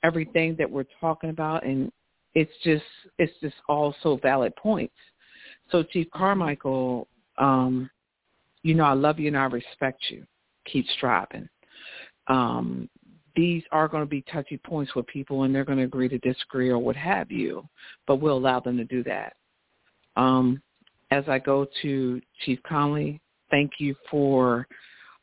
everything 0.04 0.56
that 0.58 0.70
we're 0.70 0.86
talking 1.00 1.30
about, 1.30 1.66
and 1.66 1.92
it's 2.34 2.52
just 2.64 2.84
it's 3.20 3.34
just 3.42 3.56
all 3.68 3.94
so 4.02 4.18
valid 4.18 4.56
points. 4.56 4.96
So 5.72 5.84
Chief 5.84 6.08
Carmichael, 6.14 7.08
um, 7.38 7.90
you 8.64 8.74
know 8.74 8.84
I 8.84 8.94
love 8.94 9.20
you 9.20 9.28
and 9.28 9.38
I 9.38 9.46
respect 9.46 10.04
you. 10.10 10.26
Keep 10.72 10.86
striving. 10.98 11.48
Um, 12.28 12.90
these 13.36 13.64
are 13.72 13.88
going 13.88 14.04
to 14.04 14.10
be 14.10 14.24
touchy 14.32 14.58
points 14.58 14.94
with 14.96 15.08
people, 15.08 15.44
and 15.44 15.56
they're 15.56 15.66
going 15.66 15.78
to 15.78 15.86
agree 15.86 16.10
to 16.10 16.18
disagree 16.20 16.70
or 16.70 16.80
what 16.80 16.96
have 16.96 17.32
you, 17.32 17.68
but 18.08 18.18
we'll 18.18 18.38
allow 18.38 18.60
them 18.60 18.78
to 18.78 18.84
do 18.84 19.04
that. 19.04 19.34
Um, 20.16 20.62
as 21.12 21.24
I 21.28 21.40
go 21.40 21.68
to 21.82 22.22
Chief 22.46 22.60
Conley, 22.64 23.22
thank 23.50 23.72
you 23.80 23.96
for 24.10 24.68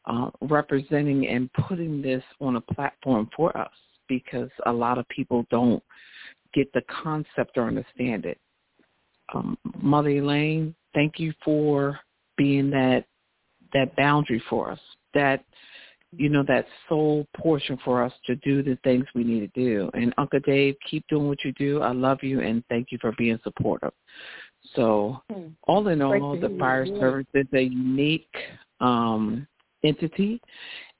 uh, 0.06 0.30
representing 0.40 1.28
and 1.28 1.52
putting 1.52 2.00
this 2.00 2.22
on 2.40 2.56
a 2.56 2.60
platform 2.60 3.28
for 3.36 3.56
us 3.56 3.70
because 4.08 4.50
a 4.66 4.72
lot 4.72 4.98
of 4.98 5.08
people 5.08 5.44
don't 5.50 5.82
get 6.54 6.72
the 6.72 6.82
concept 7.02 7.56
or 7.56 7.66
understand 7.66 8.24
it. 8.24 8.38
Um, 9.34 9.58
Mother 9.80 10.10
Elaine, 10.10 10.74
thank 10.94 11.18
you 11.18 11.34
for 11.44 11.98
being 12.36 12.70
that 12.70 13.04
that 13.72 13.94
boundary 13.96 14.42
for 14.48 14.70
us, 14.70 14.80
that 15.14 15.44
you 16.16 16.28
know 16.28 16.42
that 16.48 16.66
sole 16.88 17.26
portion 17.36 17.78
for 17.84 18.02
us 18.02 18.12
to 18.26 18.36
do 18.36 18.62
the 18.62 18.78
things 18.82 19.04
we 19.14 19.24
need 19.24 19.40
to 19.40 19.60
do. 19.60 19.90
And 19.94 20.14
Uncle 20.16 20.40
Dave, 20.40 20.76
keep 20.88 21.06
doing 21.08 21.28
what 21.28 21.44
you 21.44 21.52
do. 21.52 21.82
I 21.82 21.92
love 21.92 22.18
you 22.22 22.40
and 22.40 22.64
thank 22.68 22.90
you 22.90 22.98
for 23.00 23.12
being 23.18 23.38
supportive. 23.44 23.92
So 24.74 25.22
hmm. 25.30 25.48
all 25.64 25.88
in 25.88 26.02
all, 26.02 26.38
the 26.38 26.56
fire 26.58 26.86
service 26.86 27.26
is 27.34 27.46
a 27.52 27.62
unique 27.62 28.34
um, 28.80 29.46
entity, 29.84 30.40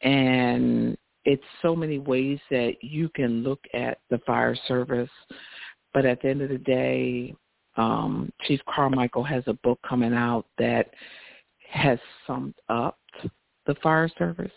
and 0.03 0.97
it's 1.25 1.45
so 1.63 1.75
many 1.75 1.99
ways 1.99 2.39
that 2.51 2.77
you 2.81 3.09
can 3.11 3.43
look 3.43 3.61
at 3.75 3.99
the 4.11 4.19
fire 4.27 4.57
service. 4.67 5.11
But 5.95 6.05
at 6.05 6.21
the 6.23 6.29
end 6.29 6.43
of 6.43 6.51
the 6.51 6.59
day, 6.59 7.35
um, 7.77 8.31
Chief 8.47 8.61
Carmichael 8.69 9.25
has 9.25 9.43
a 9.47 9.55
book 9.55 9.79
coming 9.89 10.13
out 10.13 10.47
that 10.59 10.91
has 11.71 11.99
summed 12.27 12.55
up 12.69 12.99
the 13.67 13.75
fire 13.77 14.11
service 14.19 14.51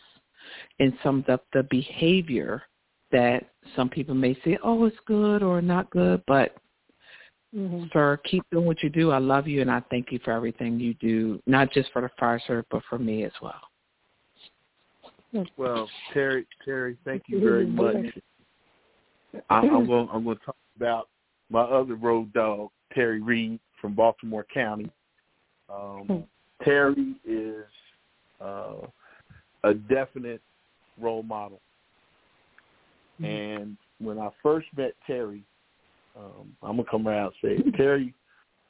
and 0.79 0.93
summed 1.03 1.29
up 1.29 1.45
the 1.53 1.63
behavior 1.69 2.63
that 3.11 3.43
some 3.75 3.89
people 3.89 4.15
may 4.15 4.38
say, 4.43 4.57
oh, 4.63 4.85
it's 4.85 4.95
good 5.05 5.43
or 5.43 5.61
not 5.61 5.89
good, 5.89 6.23
but 6.27 6.55
Mm-hmm. 7.55 7.85
Sir, 7.91 8.17
keep 8.23 8.43
doing 8.49 8.65
what 8.65 8.81
you 8.81 8.89
do. 8.89 9.11
I 9.11 9.17
love 9.17 9.47
you, 9.47 9.61
and 9.61 9.69
I 9.69 9.81
thank 9.89 10.11
you 10.11 10.19
for 10.23 10.31
everything 10.31 10.79
you 10.79 10.93
do, 10.95 11.41
not 11.45 11.71
just 11.73 11.91
for 11.91 12.01
the 12.01 12.09
fire 12.17 12.41
service, 12.47 12.65
but 12.71 12.81
for 12.89 12.97
me 12.97 13.25
as 13.25 13.31
well. 13.41 13.59
Well, 15.57 15.89
Terry, 16.13 16.47
Terry, 16.63 16.97
thank 17.03 17.23
you 17.27 17.41
very 17.41 17.65
much. 17.65 18.05
I, 19.49 19.59
I'm 19.59 19.85
going. 19.85 20.07
I'm 20.11 20.23
going 20.23 20.38
to 20.38 20.45
talk 20.45 20.55
about 20.77 21.09
my 21.49 21.61
other 21.61 21.95
road 21.95 22.31
dog, 22.31 22.69
Terry 22.93 23.21
Reed 23.21 23.59
from 23.81 23.95
Baltimore 23.95 24.45
County. 24.53 24.89
Um, 25.69 26.03
hmm. 26.07 26.19
Terry 26.63 27.15
is 27.25 27.65
uh, 28.39 28.88
a 29.63 29.73
definite 29.73 30.41
role 30.99 31.23
model. 31.23 31.59
Mm-hmm. 33.21 33.25
And 33.25 33.77
when 33.99 34.19
I 34.19 34.29
first 34.41 34.67
met 34.75 34.93
Terry, 35.05 35.43
um, 36.15 36.55
I'm 36.61 36.77
gonna 36.77 36.89
come 36.89 37.07
around 37.07 37.33
and 37.43 37.59
say 37.63 37.71
Terry 37.77 38.13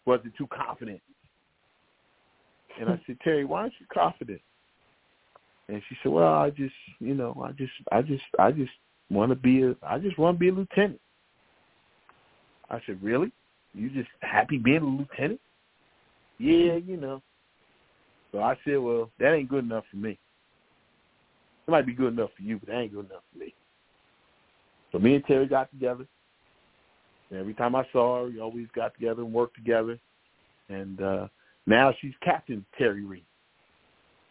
wasn't 0.06 0.36
too 0.38 0.48
confident, 0.48 1.02
and 2.80 2.90
I 2.90 3.00
said 3.06 3.18
Terry, 3.24 3.46
why 3.46 3.62
aren't 3.62 3.74
you 3.80 3.86
confident? 3.94 4.42
And 5.68 5.82
she 5.88 5.96
said, 6.04 6.12
well, 6.12 6.34
I 6.34 6.50
just, 6.50 6.74
you 7.00 7.14
know, 7.14 7.42
I 7.44 7.52
just, 7.54 7.72
I 7.92 8.02
just, 8.02 8.24
I 8.40 8.52
just 8.52 8.72
want 9.10 9.32
to 9.32 9.36
be 9.36 9.64
a, 9.64 9.76
I 9.84 10.00
just 10.00 10.18
want 10.18 10.36
to 10.36 10.40
be 10.40 10.50
a 10.50 10.54
lieutenant. 10.54 11.00
I 12.70 12.80
said, 12.86 13.02
really? 13.02 13.32
You 13.74 13.90
just 13.90 14.10
happy 14.22 14.58
being 14.58 14.82
a 14.82 14.86
lieutenant? 14.86 15.40
Yeah, 16.40 16.76
you 16.76 16.98
know. 16.98 17.22
So 18.32 18.40
I 18.40 18.58
said, 18.66 18.78
well, 18.78 19.10
that 19.20 19.34
ain't 19.34 19.50
good 19.50 19.66
enough 19.66 19.84
for 19.92 19.98
me. 19.98 20.18
It 21.68 21.72
might 21.72 21.86
be 21.86 21.94
good 21.94 22.14
enough 22.14 22.32
for 22.36 22.44
you, 22.44 22.60
but 22.60 22.70
that 22.70 22.80
ain't 22.80 22.94
good 22.94 23.06
enough 23.10 23.24
for 23.32 23.40
me. 23.40 23.54
So 24.92 25.00
me 25.00 25.16
and 25.16 25.26
Terry 25.26 25.48
got 25.48 25.70
together. 25.72 26.06
And 27.30 27.40
every 27.40 27.54
time 27.54 27.76
I 27.76 27.86
saw 27.92 28.22
her, 28.24 28.30
we 28.30 28.40
always 28.40 28.68
got 28.76 28.94
together 28.94 29.22
and 29.22 29.34
worked 29.34 29.56
together. 29.56 30.00
And 30.70 31.02
uh 31.02 31.28
now 31.68 31.94
she's 32.02 32.14
Captain 32.24 32.66
Terry 32.78 33.06
Reed. 33.06 33.26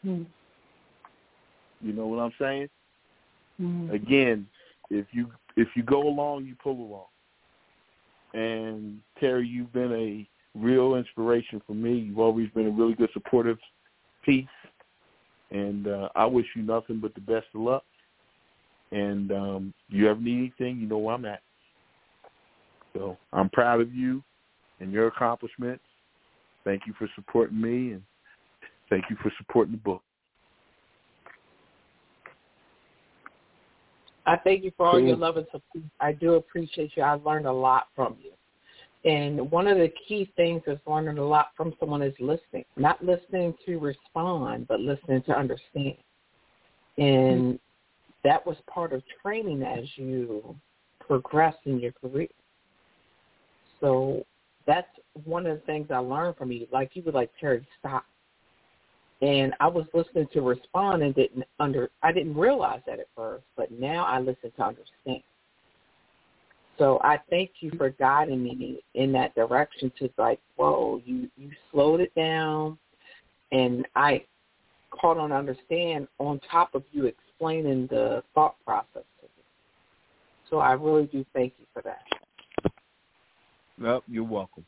Mm. 0.04 0.26
You 1.80 1.92
know 1.92 2.06
what 2.06 2.18
I'm 2.18 2.32
saying? 2.38 2.68
Mm. 3.60 3.92
Again, 3.92 4.46
if 4.90 5.06
you 5.12 5.30
if 5.56 5.68
you 5.74 5.82
go 5.82 6.08
along, 6.08 6.44
you 6.46 6.54
pull 6.62 6.72
along. 6.72 7.06
And 8.32 9.00
Terry, 9.18 9.46
you've 9.46 9.72
been 9.72 9.92
a 9.92 10.28
real 10.58 10.94
inspiration 10.94 11.60
for 11.66 11.74
me. 11.74 11.94
You've 11.94 12.18
always 12.18 12.50
been 12.50 12.66
a 12.66 12.70
really 12.70 12.94
good 12.94 13.10
supportive 13.12 13.58
piece, 14.24 14.46
and 15.50 15.86
uh, 15.86 16.08
I 16.14 16.26
wish 16.26 16.46
you 16.54 16.62
nothing 16.62 17.00
but 17.00 17.14
the 17.14 17.20
best 17.20 17.46
of 17.54 17.60
luck. 17.60 17.84
And 18.92 19.30
um, 19.30 19.74
you 19.88 20.08
ever 20.08 20.20
need 20.20 20.52
anything, 20.58 20.80
you 20.80 20.88
know 20.88 20.98
where 20.98 21.14
I'm 21.14 21.24
at. 21.24 21.42
So 22.96 23.16
I'm 23.32 23.48
proud 23.50 23.80
of 23.80 23.94
you 23.94 24.22
and 24.80 24.92
your 24.92 25.06
accomplishments. 25.06 25.84
Thank 26.64 26.82
you 26.86 26.94
for 26.98 27.08
supporting 27.14 27.60
me, 27.60 27.92
and 27.92 28.02
thank 28.88 29.04
you 29.08 29.16
for 29.22 29.32
supporting 29.38 29.72
the 29.72 29.78
book. 29.78 30.02
I 34.26 34.36
thank 34.36 34.64
you 34.64 34.72
for 34.76 34.86
all 34.86 35.00
your 35.00 35.16
love 35.16 35.36
and 35.38 35.46
support. 35.46 35.84
I 35.98 36.12
do 36.12 36.34
appreciate 36.34 36.92
you. 36.96 37.02
I 37.02 37.14
learned 37.14 37.46
a 37.46 37.52
lot 37.52 37.88
from 37.96 38.16
you. 38.22 38.32
And 39.04 39.50
one 39.50 39.66
of 39.66 39.78
the 39.78 39.90
key 40.06 40.30
things 40.36 40.62
is 40.66 40.78
learning 40.86 41.16
a 41.16 41.24
lot 41.24 41.52
from 41.56 41.74
someone 41.80 42.02
is 42.02 42.14
listening, 42.20 42.64
not 42.76 43.02
listening 43.02 43.54
to 43.64 43.78
respond, 43.78 44.68
but 44.68 44.80
listening 44.80 45.22
to 45.22 45.32
understand. 45.32 45.96
And 46.98 47.54
mm-hmm. 47.54 47.56
that 48.24 48.46
was 48.46 48.56
part 48.68 48.92
of 48.92 49.02
training 49.22 49.62
as 49.62 49.84
you 49.96 50.54
progress 51.00 51.54
in 51.64 51.80
your 51.80 51.92
career. 51.92 52.28
So 53.80 54.26
that's 54.66 54.88
one 55.24 55.46
of 55.46 55.58
the 55.58 55.64
things 55.64 55.88
I 55.90 55.98
learned 55.98 56.36
from 56.36 56.52
you. 56.52 56.66
Like 56.70 56.90
you 56.94 57.02
were 57.02 57.12
like, 57.12 57.30
Terry, 57.40 57.66
stop. 57.78 58.04
And 59.22 59.54
I 59.60 59.66
was 59.66 59.86
listening 59.92 60.28
to 60.32 60.40
respond 60.40 61.02
and 61.02 61.14
didn't 61.14 61.44
under 61.58 61.90
I 62.02 62.12
didn't 62.12 62.36
realize 62.36 62.80
that 62.86 63.00
at 63.00 63.08
first, 63.14 63.44
but 63.56 63.70
now 63.70 64.04
I 64.04 64.18
listen 64.18 64.50
to 64.56 64.62
understand. 64.62 65.22
So 66.80 66.98
I 67.04 67.20
thank 67.28 67.50
you 67.60 67.70
for 67.76 67.90
guiding 67.90 68.42
me 68.42 68.82
in 68.94 69.12
that 69.12 69.34
direction 69.34 69.92
to 69.98 70.08
like, 70.16 70.40
whoa, 70.56 71.02
you 71.04 71.28
you 71.36 71.50
slowed 71.70 72.00
it 72.00 72.14
down, 72.14 72.78
and 73.52 73.86
I 73.94 74.24
caught 74.90 75.18
on 75.18 75.30
understand 75.30 76.08
on 76.18 76.40
top 76.50 76.74
of 76.74 76.82
you 76.90 77.04
explaining 77.04 77.86
the 77.88 78.24
thought 78.34 78.56
process 78.64 78.86
to 78.94 79.24
me. 79.24 79.44
So 80.48 80.56
I 80.56 80.72
really 80.72 81.04
do 81.04 81.22
thank 81.34 81.52
you 81.58 81.66
for 81.74 81.82
that. 81.82 82.72
Well, 83.78 84.02
you're 84.08 84.24
welcome, 84.24 84.64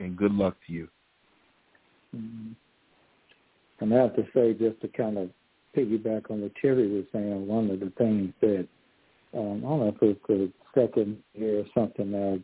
and 0.00 0.14
good 0.14 0.34
luck 0.34 0.56
to 0.66 0.72
you. 0.74 0.88
Mm-hmm. 2.14 2.52
And 3.80 3.94
I 3.94 4.02
have 4.02 4.16
to 4.16 4.26
say, 4.34 4.52
just 4.52 4.82
to 4.82 4.88
kind 4.88 5.16
of 5.16 5.30
piggyback 5.74 6.30
on 6.30 6.42
what 6.42 6.52
Terry 6.60 6.88
was 6.88 7.06
saying, 7.10 7.46
one 7.46 7.70
of 7.70 7.80
the 7.80 7.90
things 7.96 8.34
that 8.42 8.68
um, 9.34 9.62
I 9.64 9.68
don't 9.68 9.80
know 9.80 9.88
if 9.88 10.02
it 10.02 10.20
was 10.28 10.38
the 10.74 10.80
second 10.80 11.18
year 11.34 11.60
or 11.60 11.64
something 11.74 12.42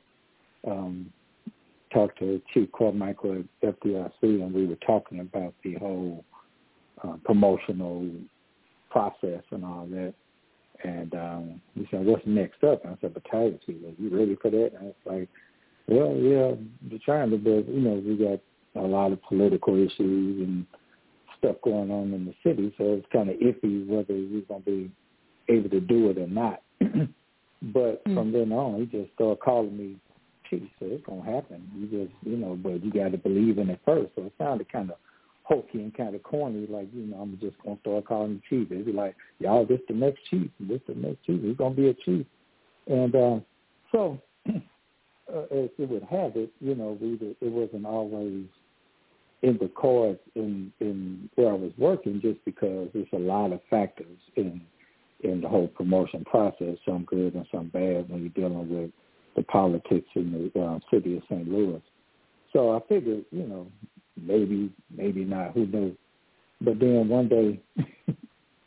I 0.64 0.70
um, 0.70 1.12
talked 1.92 2.18
to 2.20 2.40
Chief 2.52 2.68
Carmichael 2.72 3.44
at 3.62 3.80
FDIC, 3.80 4.12
and 4.22 4.52
we 4.52 4.66
were 4.66 4.76
talking 4.76 5.20
about 5.20 5.54
the 5.64 5.74
whole 5.74 6.24
uh, 7.02 7.16
promotional 7.24 8.08
process 8.90 9.42
and 9.50 9.64
all 9.64 9.86
that. 9.90 10.14
And 10.84 11.14
um, 11.14 11.62
he 11.74 11.86
said, 11.90 12.06
"What's 12.06 12.26
next 12.26 12.62
up?" 12.62 12.84
And 12.84 12.94
I 12.94 12.98
said, 13.00 13.14
"Battalion 13.14 13.58
chief. 13.66 13.76
Are 13.84 14.02
you 14.02 14.16
ready 14.16 14.36
for 14.40 14.50
that?" 14.50 14.72
And 14.74 14.78
I 14.78 14.84
was 14.84 14.94
like, 15.06 15.28
well, 15.88 16.14
yeah, 16.16 16.52
we're 16.90 16.98
trying 17.04 17.30
to, 17.30 17.38
but 17.38 17.66
you 17.66 17.80
know, 17.80 18.02
we 18.06 18.16
got 18.16 18.40
a 18.80 18.86
lot 18.86 19.10
of 19.10 19.22
political 19.22 19.74
issues 19.74 20.46
and 20.46 20.66
stuff 21.38 21.56
going 21.64 21.90
on 21.90 22.12
in 22.12 22.26
the 22.26 22.34
city, 22.44 22.74
so 22.76 22.94
it's 22.94 23.06
kind 23.10 23.30
of 23.30 23.36
iffy 23.36 23.86
whether 23.86 24.12
we're 24.12 24.42
going 24.42 24.62
to 24.64 24.70
be 24.70 24.90
able 25.48 25.70
to 25.70 25.80
do 25.80 26.10
it 26.10 26.18
or 26.18 26.26
not. 26.26 26.60
but 27.62 28.04
mm-hmm. 28.04 28.14
from 28.14 28.32
then 28.32 28.52
on, 28.52 28.80
he 28.80 28.86
just 28.86 29.12
started 29.14 29.40
calling 29.40 29.76
me 29.76 29.96
chief, 30.48 30.62
so 30.78 30.86
it's 30.86 31.04
going 31.04 31.24
to 31.24 31.30
happen. 31.30 31.68
You 31.76 31.86
just, 31.86 32.12
you 32.22 32.36
know, 32.36 32.58
but 32.60 32.82
you 32.82 32.92
got 32.92 33.12
to 33.12 33.18
believe 33.18 33.58
in 33.58 33.70
it 33.70 33.80
first. 33.84 34.10
So 34.16 34.22
it 34.22 34.32
sounded 34.38 34.70
kind 34.70 34.90
of 34.90 34.96
hokey 35.42 35.80
and 35.80 35.94
kind 35.94 36.14
of 36.14 36.22
corny, 36.22 36.66
like, 36.68 36.88
you 36.92 37.06
know, 37.06 37.18
I'm 37.18 37.38
just 37.40 37.56
going 37.62 37.76
to 37.76 37.80
start 37.80 38.06
calling 38.06 38.34
the 38.50 38.56
chief. 38.56 38.68
They'd 38.68 38.84
be 38.84 38.92
like, 38.92 39.16
y'all, 39.38 39.64
this 39.64 39.80
the 39.88 39.94
next 39.94 40.20
chief. 40.30 40.50
This 40.60 40.80
the 40.86 40.94
next 40.94 41.24
chief. 41.24 41.42
He's 41.42 41.56
going 41.56 41.74
to 41.74 41.80
be 41.80 41.88
a 41.88 41.94
chief. 41.94 42.26
And 42.86 43.14
uh, 43.14 43.40
so 43.92 44.20
uh, 44.48 45.42
as 45.50 45.70
it 45.78 45.88
would 45.88 46.04
have 46.04 46.36
it, 46.36 46.50
you 46.60 46.74
know, 46.74 46.98
we 47.00 47.18
it 47.40 47.52
wasn't 47.52 47.86
always 47.86 48.44
in 49.42 49.56
the 49.58 49.70
cards 49.76 50.18
in 50.34 50.72
in 50.80 51.28
where 51.36 51.50
I 51.50 51.54
was 51.54 51.72
working 51.78 52.20
just 52.20 52.44
because 52.44 52.88
there's 52.92 53.06
a 53.12 53.18
lot 53.18 53.52
of 53.52 53.60
factors 53.70 54.18
in 54.36 54.60
in 55.20 55.40
the 55.40 55.48
whole 55.48 55.68
promotion 55.68 56.24
process, 56.24 56.76
some 56.86 57.04
good 57.04 57.34
and 57.34 57.46
some 57.52 57.68
bad 57.68 58.08
when 58.08 58.20
you're 58.20 58.48
dealing 58.48 58.68
with 58.68 58.90
the 59.36 59.42
politics 59.44 60.08
in 60.14 60.50
the 60.54 60.60
uh, 60.60 60.78
city 60.90 61.16
of 61.16 61.22
St. 61.28 61.48
Louis. 61.48 61.82
So 62.52 62.76
I 62.76 62.80
figured, 62.88 63.24
you 63.30 63.46
know, 63.46 63.66
maybe, 64.16 64.72
maybe 64.94 65.24
not, 65.24 65.52
who 65.52 65.66
knows. 65.66 65.94
But 66.60 66.78
then 66.80 67.08
one 67.08 67.28
day, 67.28 67.60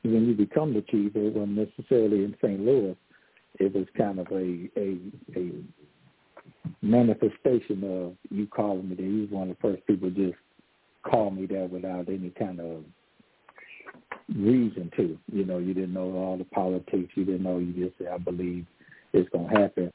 when 0.03 0.28
you 0.28 0.34
become 0.34 0.73
the 0.73 0.82
chief, 0.82 1.15
it 1.15 1.34
wasn't 1.34 1.57
necessarily 1.57 2.23
in 2.23 2.36
St. 2.41 2.60
Louis. 2.60 2.95
It 3.60 3.73
was 3.73 3.86
kind 3.98 4.19
of 4.19 4.28
a 4.32 4.69
a 4.78 4.98
a 5.36 5.52
manifestation 6.82 7.84
of 7.84 8.14
you 8.30 8.48
calling 8.48 8.90
me 8.90 8.95
there. 8.95 9.06
You 9.06 9.22
was 9.22 9.30
one 9.30 9.49
of 9.52 9.57
the 9.57 9.61
first 9.61 9.86
people 9.88 10.10
just 10.10 10.38
call 11.03 11.32
me 11.32 11.45
that 11.48 11.69
without 11.69 12.07
any 12.07 12.32
kind 12.38 12.60
of 12.60 12.84
reason 14.35 14.91
to. 14.98 15.18
You 15.31 15.45
know, 15.45 15.57
you 15.57 15.73
didn't 15.73 15.93
know 15.93 16.14
all 16.15 16.38
the 16.38 16.45
politics. 16.45 17.14
You 17.15 17.26
didn't 17.26 17.43
know. 17.43 17.57
You 17.60 17.73
just 17.73 17.98
said, 17.98 18.07
"I 18.07 18.18
believe 18.18 18.65
it's 19.14 19.30
gonna 19.30 19.49
happen." 19.49 19.91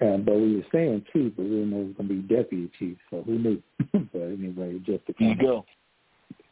And 0.00 0.24
but 0.24 0.34
we 0.36 0.56
were 0.56 0.66
saying 0.72 1.04
chief, 1.12 1.32
but 1.36 1.42
we 1.42 1.50
didn't 1.50 1.70
know 1.70 1.80
it 1.80 1.86
was 1.86 1.94
gonna 1.96 2.08
be 2.08 2.34
deputy 2.34 2.70
chief. 2.78 2.96
So 3.10 3.22
who 3.22 3.38
knew? 3.38 3.62
but 3.92 4.22
anyway, 4.22 4.78
just 4.84 5.06
to 5.06 5.14
you 5.18 5.36
go. 5.36 5.64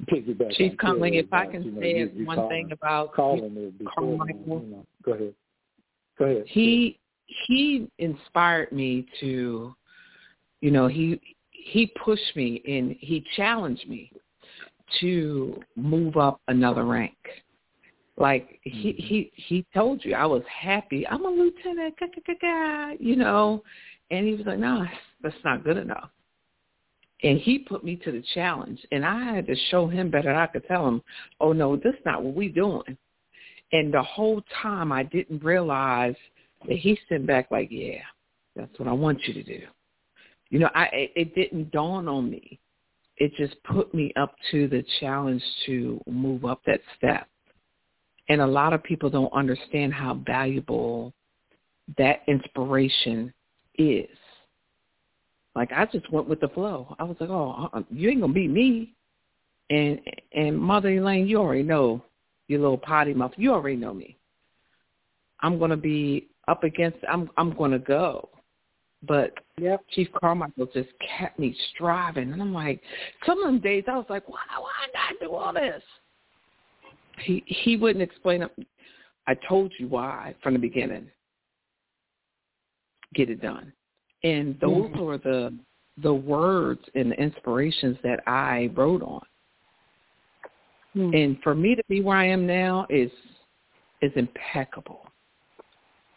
Piggyback 0.06 0.52
Chief 0.52 0.76
Conley, 0.76 1.18
if 1.18 1.32
I 1.32 1.46
can 1.46 1.62
you 1.62 1.72
know, 1.72 1.80
say 1.80 1.98
you, 1.98 2.10
you 2.14 2.26
one 2.26 2.36
calling, 2.36 2.50
thing 2.50 2.72
about 2.72 3.14
calling 3.14 3.56
it 3.56 3.78
before, 3.78 4.16
Carmichael. 4.16 4.62
You 4.62 4.70
know, 4.70 4.86
go 5.02 5.12
ahead. 5.12 5.34
Go 6.18 6.24
ahead. 6.24 6.44
He 6.46 6.98
he 7.46 7.88
inspired 7.98 8.70
me 8.72 9.06
to, 9.20 9.74
you 10.60 10.70
know, 10.70 10.86
he 10.86 11.20
he 11.50 11.92
pushed 12.02 12.36
me 12.36 12.62
and 12.66 12.96
he 13.00 13.24
challenged 13.36 13.88
me 13.88 14.12
to 15.01 15.60
move 15.77 16.16
up 16.16 16.40
another 16.48 16.85
rank. 16.85 17.16
Like 18.16 18.59
he 18.62 18.93
mm-hmm. 18.93 19.06
he 19.06 19.32
he 19.35 19.66
told 19.73 20.05
you 20.05 20.15
I 20.15 20.27
was 20.27 20.43
happy. 20.48 21.06
I'm 21.06 21.24
a 21.24 21.31
lieutenant, 21.31 21.94
ga, 21.98 22.06
ga, 22.06 22.20
ga, 22.27 22.35
ga, 22.40 22.97
you 22.98 23.16
know, 23.16 23.62
and 24.10 24.27
he 24.27 24.35
was 24.35 24.47
like, 24.47 24.59
no, 24.59 24.85
that's 25.23 25.35
not 25.44 25.65
good 25.65 25.77
enough. 25.77 26.10
And 27.23 27.39
he 27.39 27.59
put 27.59 27.85
me 27.85 27.97
to 27.97 28.12
the 28.12 28.23
challenge, 28.35 28.85
and 28.93 29.05
I 29.05 29.35
had 29.35 29.47
to 29.47 29.56
show 29.70 29.89
him 29.89 30.10
better. 30.10 30.32
I 30.32 30.47
could 30.47 30.66
tell 30.66 30.86
him, 30.86 31.02
oh 31.40 31.52
no, 31.52 31.77
this 31.77 31.94
is 31.94 32.05
not 32.05 32.23
what 32.23 32.35
we 32.35 32.48
doing. 32.48 32.97
And 33.73 33.93
the 33.93 34.02
whole 34.02 34.43
time 34.62 34.93
I 34.93 35.02
didn't 35.02 35.44
realize 35.44 36.15
that 36.66 36.77
he 36.77 36.98
sent 37.09 37.27
back 37.27 37.51
like, 37.51 37.69
yeah, 37.70 38.01
that's 38.56 38.77
what 38.78 38.89
I 38.89 38.93
want 38.93 39.23
you 39.27 39.35
to 39.35 39.43
do. 39.43 39.60
You 40.51 40.60
know, 40.60 40.70
I 40.74 40.85
it, 40.93 41.12
it 41.15 41.35
didn't 41.35 41.70
dawn 41.70 42.09
on 42.09 42.31
me. 42.31 42.59
It 43.19 43.35
just 43.36 43.62
put 43.65 43.93
me 43.93 44.12
up 44.16 44.35
to 44.51 44.69
the 44.69 44.85
challenge 45.01 45.43
to 45.66 46.01
move 46.07 46.45
up 46.45 46.61
that 46.66 46.81
step. 46.97 47.27
And 48.28 48.40
a 48.40 48.47
lot 48.47 48.73
of 48.73 48.82
people 48.82 49.11
don't 49.11 49.32
understand 49.32 49.93
how 49.93 50.15
valuable 50.27 51.12
that 51.97 52.23
inspiration 52.28 53.32
is. 53.77 54.09
Like 55.55 55.73
I 55.73 55.86
just 55.86 56.11
went 56.12 56.28
with 56.28 56.40
the 56.40 56.49
flow. 56.49 56.95
I 56.99 57.05
was 57.05 57.16
like, 57.19 57.31
"Oh, 57.31 57.69
uh, 57.73 57.82
you 57.90 58.11
ain't 58.11 58.20
gonna 58.20 58.32
beat 58.32 58.51
me." 58.51 58.95
And 59.70 60.01
and 60.32 60.57
Mother 60.57 60.90
Elaine, 60.90 61.27
you 61.27 61.39
already 61.39 61.62
know 61.62 62.05
your 62.47 62.61
little 62.61 62.78
potty 62.78 63.15
mouth. 63.15 63.32
You 63.36 63.53
already 63.53 63.77
know 63.77 63.93
me. 63.93 64.16
I'm 65.40 65.59
gonna 65.59 65.77
be 65.77 66.28
up 66.47 66.62
against. 66.65 66.99
I'm 67.09 67.31
I'm 67.36 67.57
gonna 67.57 67.78
go. 67.78 68.28
But 69.03 69.32
yep. 69.60 69.85
Chief 69.90 70.09
Carmichael 70.18 70.66
just 70.72 70.89
kept 71.18 71.39
me 71.39 71.56
striving, 71.74 72.32
and 72.32 72.40
I'm 72.40 72.52
like, 72.52 72.80
some 73.26 73.39
of 73.39 73.47
them 73.47 73.60
days 73.60 73.85
I 73.89 73.97
was 73.97 74.06
like, 74.09 74.28
why 74.28 74.39
why 74.59 74.86
not 74.94 75.20
do 75.20 75.35
all 75.35 75.52
this? 75.52 75.82
He 77.24 77.43
he 77.47 77.76
wouldn't 77.76 78.02
explain 78.02 78.43
it. 78.43 78.66
I 79.26 79.35
told 79.48 79.72
you 79.78 79.89
why 79.89 80.35
from 80.43 80.55
the 80.55 80.60
beginning. 80.60 81.06
Get 83.14 83.30
it 83.30 83.40
done. 83.40 83.72
And 84.24 84.59
those 84.60 84.90
Mm-hmm. 84.90 85.01
were 85.01 85.18
the 85.18 85.55
the 86.02 86.12
words 86.12 86.80
and 86.94 87.10
the 87.10 87.16
inspirations 87.16 87.97
that 88.02 88.20
I 88.26 88.70
wrote 88.74 89.02
on. 89.02 89.22
Mm-hmm. 90.97 91.14
And 91.14 91.43
for 91.43 91.55
me 91.55 91.74
to 91.74 91.82
be 91.89 92.01
where 92.01 92.16
I 92.16 92.26
am 92.26 92.47
now 92.47 92.86
is 92.89 93.10
is 94.01 94.12
impeccable. 94.16 95.10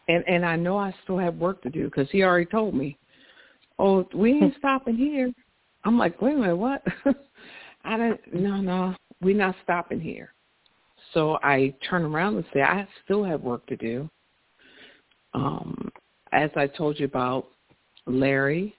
And 0.08 0.24
and 0.28 0.46
I 0.46 0.56
know 0.56 0.78
I 0.78 0.94
still 1.04 1.18
have 1.18 1.36
work 1.36 1.62
to 1.64 1.70
do 1.70 1.86
because 1.86 2.10
he 2.12 2.24
already 2.24 2.46
told 2.46 2.74
me, 2.74 2.98
"Oh, 3.82 4.08
we 4.14 4.34
ain't 4.34 4.56
stopping 4.60 4.96
here." 4.96 5.32
I'm 5.84 5.98
like, 5.98 6.22
"Wait 6.22 6.36
a 6.36 6.38
minute, 6.38 6.56
what?" 6.56 6.84
I 7.84 7.98
don't. 7.98 8.34
No, 8.34 8.58
no, 8.58 8.96
we're 9.22 9.36
not 9.36 9.56
stopping 9.64 10.00
here. 10.00 10.34
So 11.14 11.40
I 11.44 11.74
turn 11.90 12.04
around 12.04 12.36
and 12.36 12.46
say, 12.54 12.62
"I 12.62 12.88
still 13.04 13.24
have 13.24 13.42
work 13.42 13.66
to 13.68 13.76
do." 13.76 14.10
Um, 15.34 15.92
as 16.32 16.50
I 16.56 16.68
told 16.68 17.00
you 17.00 17.06
about 17.06 17.48
Larry, 18.06 18.76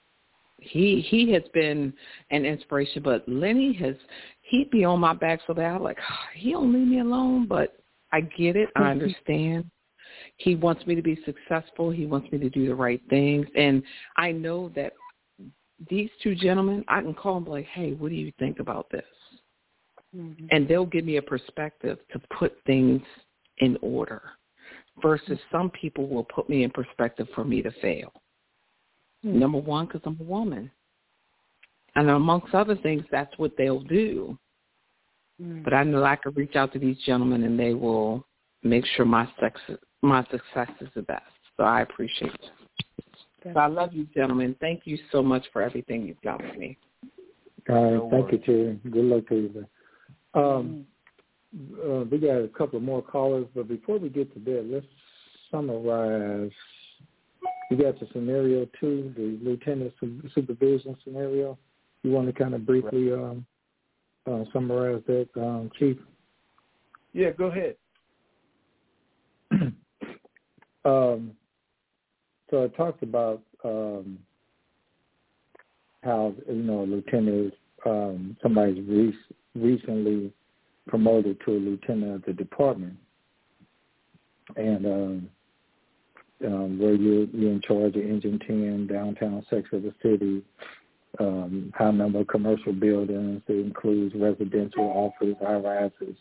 he 0.58 1.04
he 1.08 1.32
has 1.32 1.42
been 1.52 1.92
an 2.30 2.44
inspiration, 2.44 3.02
but 3.02 3.28
Lenny 3.28 3.72
has 3.74 3.96
he'd 4.42 4.70
be 4.70 4.84
on 4.84 5.00
my 5.00 5.14
back 5.14 5.40
so 5.46 5.54
that 5.54 5.64
I'm 5.64 5.82
like, 5.82 5.98
oh, 5.98 6.38
he 6.38 6.52
don't 6.52 6.72
leave 6.72 6.86
me 6.86 7.00
alone, 7.00 7.46
but 7.46 7.76
I 8.12 8.20
get 8.20 8.56
it, 8.56 8.68
I 8.76 8.82
understand. 8.90 9.70
He 10.42 10.56
wants 10.56 10.86
me 10.86 10.94
to 10.94 11.02
be 11.02 11.18
successful. 11.24 11.90
He 11.90 12.06
wants 12.06 12.30
me 12.32 12.38
to 12.38 12.50
do 12.50 12.66
the 12.66 12.74
right 12.74 13.00
things, 13.08 13.46
and 13.56 13.82
I 14.16 14.32
know 14.32 14.70
that 14.74 14.92
these 15.88 16.10
two 16.22 16.34
gentlemen, 16.34 16.84
I 16.88 17.00
can 17.00 17.14
call 17.14 17.40
them 17.40 17.50
like, 17.50 17.66
hey, 17.66 17.92
what 17.92 18.10
do 18.10 18.14
you 18.14 18.32
think 18.38 18.60
about 18.60 18.86
this? 18.90 19.04
Mm-hmm. 20.16 20.46
And 20.50 20.68
they'll 20.68 20.86
give 20.86 21.04
me 21.04 21.16
a 21.16 21.22
perspective 21.22 21.98
to 22.12 22.20
put 22.38 22.54
things 22.66 23.02
in 23.58 23.78
order 23.82 24.22
versus 25.00 25.38
some 25.50 25.70
people 25.70 26.08
will 26.08 26.24
put 26.24 26.48
me 26.48 26.64
in 26.64 26.70
perspective 26.70 27.26
for 27.34 27.44
me 27.44 27.62
to 27.62 27.70
fail. 27.80 28.12
Mm-hmm. 29.24 29.38
Number 29.38 29.58
one, 29.58 29.86
because 29.86 30.02
I'm 30.04 30.18
a 30.20 30.24
woman. 30.24 30.70
And 31.94 32.10
amongst 32.10 32.54
other 32.54 32.76
things, 32.76 33.04
that's 33.10 33.36
what 33.38 33.52
they'll 33.56 33.82
do. 33.82 34.38
Mm-hmm. 35.40 35.62
But 35.62 35.74
I 35.74 35.84
know 35.84 36.04
I 36.04 36.16
can 36.16 36.34
reach 36.34 36.56
out 36.56 36.72
to 36.74 36.78
these 36.78 36.98
gentlemen 37.06 37.44
and 37.44 37.58
they 37.58 37.74
will 37.74 38.26
make 38.62 38.84
sure 38.96 39.04
my 39.04 39.28
sex, 39.40 39.60
my 40.02 40.22
success 40.24 40.70
is 40.80 40.88
the 40.94 41.02
best. 41.02 41.22
So 41.56 41.64
I 41.64 41.82
appreciate 41.82 42.32
it. 42.34 42.50
So 43.44 43.58
I 43.58 43.66
love 43.66 43.92
you, 43.92 44.06
gentlemen. 44.14 44.54
Thank 44.60 44.82
you 44.84 44.98
so 45.10 45.22
much 45.22 45.44
for 45.52 45.62
everything 45.62 46.06
you've 46.06 46.20
done 46.22 46.38
for 46.38 46.58
me. 46.58 46.78
All 47.68 47.84
right, 47.84 47.92
No 47.94 48.10
thank 48.10 48.32
you, 48.32 48.38
worries. 48.38 48.80
Terry. 48.82 48.92
Good 48.92 49.04
luck 49.04 49.28
to 49.28 49.34
you. 49.34 49.50
man. 49.54 49.66
Um, 50.34 50.86
uh, 51.84 52.04
we 52.10 52.18
got 52.18 52.36
a 52.36 52.48
couple 52.48 52.80
more 52.80 53.02
callers, 53.02 53.46
but 53.54 53.68
before 53.68 53.98
we 53.98 54.08
get 54.08 54.32
to 54.34 54.40
that, 54.40 54.66
let's 54.70 54.86
summarize. 55.50 56.50
You 57.70 57.76
got 57.76 57.98
the 58.00 58.06
scenario 58.12 58.66
two, 58.80 59.12
the 59.16 59.38
lieutenant 59.42 59.92
supervision 60.34 60.96
scenario. 61.04 61.58
You 62.02 62.10
want 62.10 62.26
to 62.26 62.32
kind 62.32 62.54
of 62.54 62.66
briefly 62.66 63.12
um, 63.12 63.44
uh, 64.30 64.44
summarize 64.52 65.02
that, 65.06 65.28
um, 65.36 65.70
Chief? 65.78 65.96
Yeah, 67.12 67.30
go 67.30 67.46
ahead. 67.46 67.76
um, 70.84 71.32
so 72.50 72.64
I 72.64 72.68
talked 72.76 73.02
about 73.02 73.42
um, 73.64 74.18
how 76.02 76.34
you 76.48 76.54
know 76.54 76.80
a 76.80 76.86
lieutenant 76.86 77.46
is 77.46 77.52
um, 77.86 78.36
somebody's 78.42 78.84
re- 78.86 79.16
recently 79.54 80.32
promoted 80.88 81.38
to 81.44 81.52
a 81.52 81.58
lieutenant 81.58 82.16
of 82.16 82.22
the 82.24 82.32
department, 82.32 82.96
and 84.56 84.86
um, 84.86 85.28
um, 86.44 86.78
where 86.78 86.94
you're, 86.94 87.26
you're 87.26 87.52
in 87.52 87.60
charge 87.60 87.96
of 87.96 88.02
Engine 88.02 88.38
10, 88.46 88.88
downtown 88.88 89.44
section 89.48 89.76
of 89.78 89.82
the 89.82 89.94
city, 90.02 90.42
um, 91.20 91.72
high 91.76 91.90
number 91.90 92.20
of 92.20 92.26
commercial 92.26 92.72
buildings. 92.72 93.42
It 93.46 93.66
includes 93.66 94.14
residential, 94.14 94.84
office, 94.84 95.36
high 95.40 95.54
rises, 95.54 96.16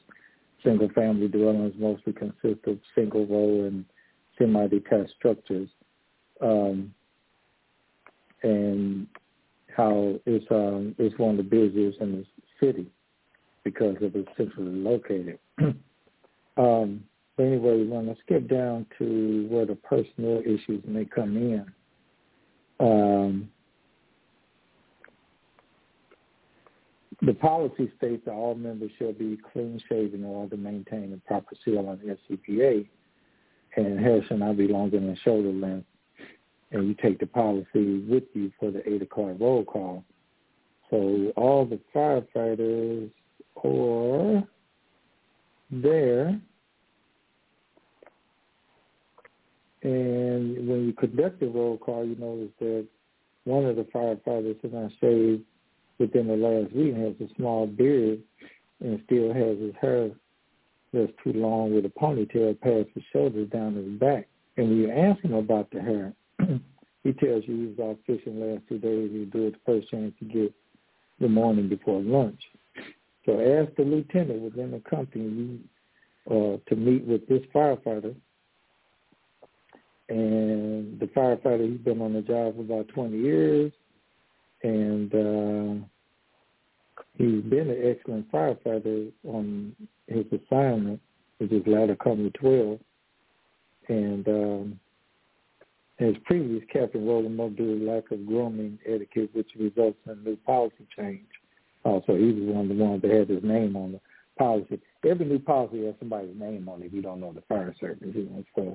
single 0.64 0.90
family 0.90 1.28
dwellings 1.28 1.74
mostly 1.78 2.14
consist 2.14 2.66
of 2.68 2.78
single 2.94 3.26
row 3.26 3.68
and 3.68 3.86
semi-detached 4.38 5.12
structures. 5.18 5.70
Um, 6.42 6.94
and 8.44 9.08
how 9.76 10.20
it's 10.26 10.46
um, 10.52 10.96
it's 10.98 11.18
one 11.18 11.32
of 11.32 11.38
the 11.38 11.44
busiest 11.44 12.00
in 12.00 12.12
the 12.12 12.26
city 12.60 12.88
because 13.64 13.96
of 14.02 14.16
it's 14.16 14.28
centrally 14.38 14.72
located. 14.72 15.40
um, 16.58 17.04
but 17.38 17.44
anyway, 17.44 17.84
to 17.86 18.16
skip 18.26 18.50
down 18.50 18.86
to 18.98 19.48
where 19.50 19.66
the 19.66 19.76
personal 19.76 20.42
issues 20.42 20.84
may 20.86 21.06
come 21.06 21.38
in. 21.38 21.66
Um, 22.80 23.50
the 27.22 27.34
policy 27.34 27.92
states 27.98 28.24
that 28.26 28.32
all 28.32 28.56
members 28.56 28.92
shall 28.98 29.14
be 29.14 29.38
clean 29.54 29.80
shaven 29.88 30.24
or 30.24 30.48
to 30.50 30.58
maintain 30.58 31.14
a 31.14 31.28
proper 31.28 31.56
seal 31.64 31.88
on 31.88 32.00
the 32.04 32.18
SCBA, 32.36 32.88
and 33.76 34.00
hair 34.00 34.24
shall 34.28 34.38
not 34.38 34.58
be 34.58 34.68
longer 34.68 35.00
than 35.00 35.18
shoulder 35.24 35.52
length. 35.52 35.88
And 36.72 36.88
you 36.88 36.96
take 36.96 37.20
the 37.20 37.28
policy 37.28 38.00
with 38.08 38.24
you 38.34 38.52
for 38.60 38.72
the 38.72 38.88
eight 38.90 39.02
o'clock 39.02 39.36
roll 39.40 39.66
call. 39.66 40.04
So 40.90 41.32
all 41.36 41.66
the 41.66 41.80
firefighters 41.94 43.12
are 43.64 44.44
there. 45.70 46.40
And 49.84 50.68
when 50.68 50.86
you 50.86 50.94
conduct 50.94 51.40
the 51.40 51.48
roll 51.48 51.78
call, 51.78 52.06
you 52.06 52.16
notice 52.16 52.52
that 52.60 52.86
one 53.46 53.66
of 53.66 53.76
the 53.76 53.84
firefighters 53.84 54.58
who 54.62 54.78
I 54.78 54.90
saved 55.02 55.44
within 55.98 56.28
the 56.28 56.36
last 56.36 56.74
week 56.74 56.96
has 56.96 57.14
a 57.20 57.34
small 57.36 57.68
beard 57.68 58.22
and 58.80 59.02
still 59.06 59.34
has 59.34 59.58
his 59.60 59.74
hair 59.80 60.12
that's 60.94 61.12
too 61.24 61.34
long 61.34 61.74
with 61.74 61.86
a 61.86 61.90
ponytail 61.90 62.60
past 62.60 62.90
his 62.94 63.04
shoulders 63.14 63.50
down 63.50 63.76
his 63.76 64.00
back. 64.00 64.28
And 64.58 64.70
when 64.70 64.78
you 64.78 64.92
ask 64.92 65.22
him 65.22 65.34
about 65.34 65.70
the 65.72 65.82
hair, 65.82 66.14
he 67.04 67.14
tells 67.14 67.44
you 67.48 67.56
he 67.56 67.76
was 67.76 67.90
out 67.90 68.00
fishing 68.06 68.40
last 68.40 68.64
two 68.68 68.78
days. 68.78 69.10
He 69.12 69.26
do 69.26 69.48
it 69.48 69.54
the 69.54 69.60
first 69.66 69.90
chance 69.90 70.14
to 70.20 70.26
get 70.26 70.54
the 71.20 71.30
morning 71.30 71.70
before 71.70 72.02
lunch. 72.02 72.42
So 73.26 73.40
ask 73.40 73.76
the 73.76 73.84
lieutenant 73.84 74.42
within 74.42 74.72
the 74.72 74.82
company 74.90 75.60
uh, 76.30 76.58
to 76.68 76.76
meet 76.76 77.06
with 77.06 77.28
this 77.28 77.42
firefighter 77.54 78.16
and 80.12 81.00
the 81.00 81.06
firefighter 81.08 81.72
he's 81.72 81.80
been 81.80 82.02
on 82.02 82.14
the 82.14 82.22
job 82.22 82.56
for 82.56 82.62
about 82.62 82.90
20 82.90 83.18
years, 83.18 83.72
and 84.62 85.14
uh, 85.14 85.86
he's 87.18 87.44
been 87.44 87.70
an 87.70 87.82
excellent 87.84 88.32
firefighter 88.32 89.12
on 89.26 89.76
his 90.08 90.26
assignment, 90.28 91.00
which 91.38 91.52
is 91.52 91.64
Ladder 91.66 91.96
Company 91.96 92.32
12, 92.32 92.80
and 93.88 94.28
um, 94.28 94.80
his 95.98 96.16
previous 96.26 96.64
captain 96.72 97.06
rolled 97.06 97.26
him 97.26 97.40
up 97.40 97.56
due 97.56 97.80
to 97.80 97.86
lack 97.86 98.12
of 98.12 98.26
grooming 98.26 98.80
etiquette, 98.86 99.30
which 99.34 99.50
results 99.60 99.98
in 100.06 100.12
a 100.12 100.16
new 100.16 100.36
policy 100.38 100.88
change. 100.98 101.28
Also, 101.84 102.16
he 102.16 102.32
was 102.32 102.56
one 102.56 102.72
of 102.72 102.78
the 102.78 102.84
ones 102.84 103.02
that 103.02 103.12
had 103.12 103.30
his 103.30 103.44
name 103.44 103.76
on 103.76 103.94
the 103.94 104.00
policy. 104.38 104.80
Every 105.08 105.26
new 105.26 105.40
policy 105.40 105.86
has 105.86 105.96
somebody's 106.00 106.36
name 106.38 106.70
on 106.70 106.82
it 106.82 106.88
if 106.88 106.94
you 106.94 107.02
don't 107.02 107.20
know 107.20 107.34
the 107.34 107.42
fire 107.42 107.74
service. 107.80 108.10
You 108.14 108.30
know, 108.30 108.44
so 108.56 108.74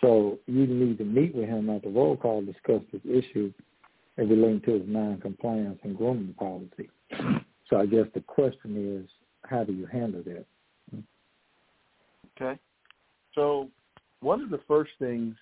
so 0.00 0.38
you 0.46 0.66
need 0.66 0.98
to 0.98 1.04
meet 1.04 1.34
with 1.34 1.48
him 1.48 1.70
at 1.70 1.82
the 1.82 1.88
roll 1.88 2.16
call, 2.16 2.40
to 2.40 2.52
discuss 2.52 2.82
this 2.92 3.02
issue 3.04 3.52
and 4.16 4.28
relating 4.28 4.60
to 4.62 4.72
his 4.72 4.82
non-compliance 4.86 5.78
and 5.84 5.96
grooming 5.96 6.34
policy. 6.34 6.90
So 7.72 7.80
I 7.80 7.86
guess 7.86 8.04
the 8.12 8.20
question 8.20 9.00
is, 9.02 9.10
how 9.44 9.64
do 9.64 9.72
you 9.72 9.86
handle 9.86 10.22
that? 10.24 10.44
Okay. 12.36 12.60
So 13.34 13.70
one 14.20 14.42
of 14.42 14.50
the 14.50 14.60
first 14.68 14.90
things 14.98 15.34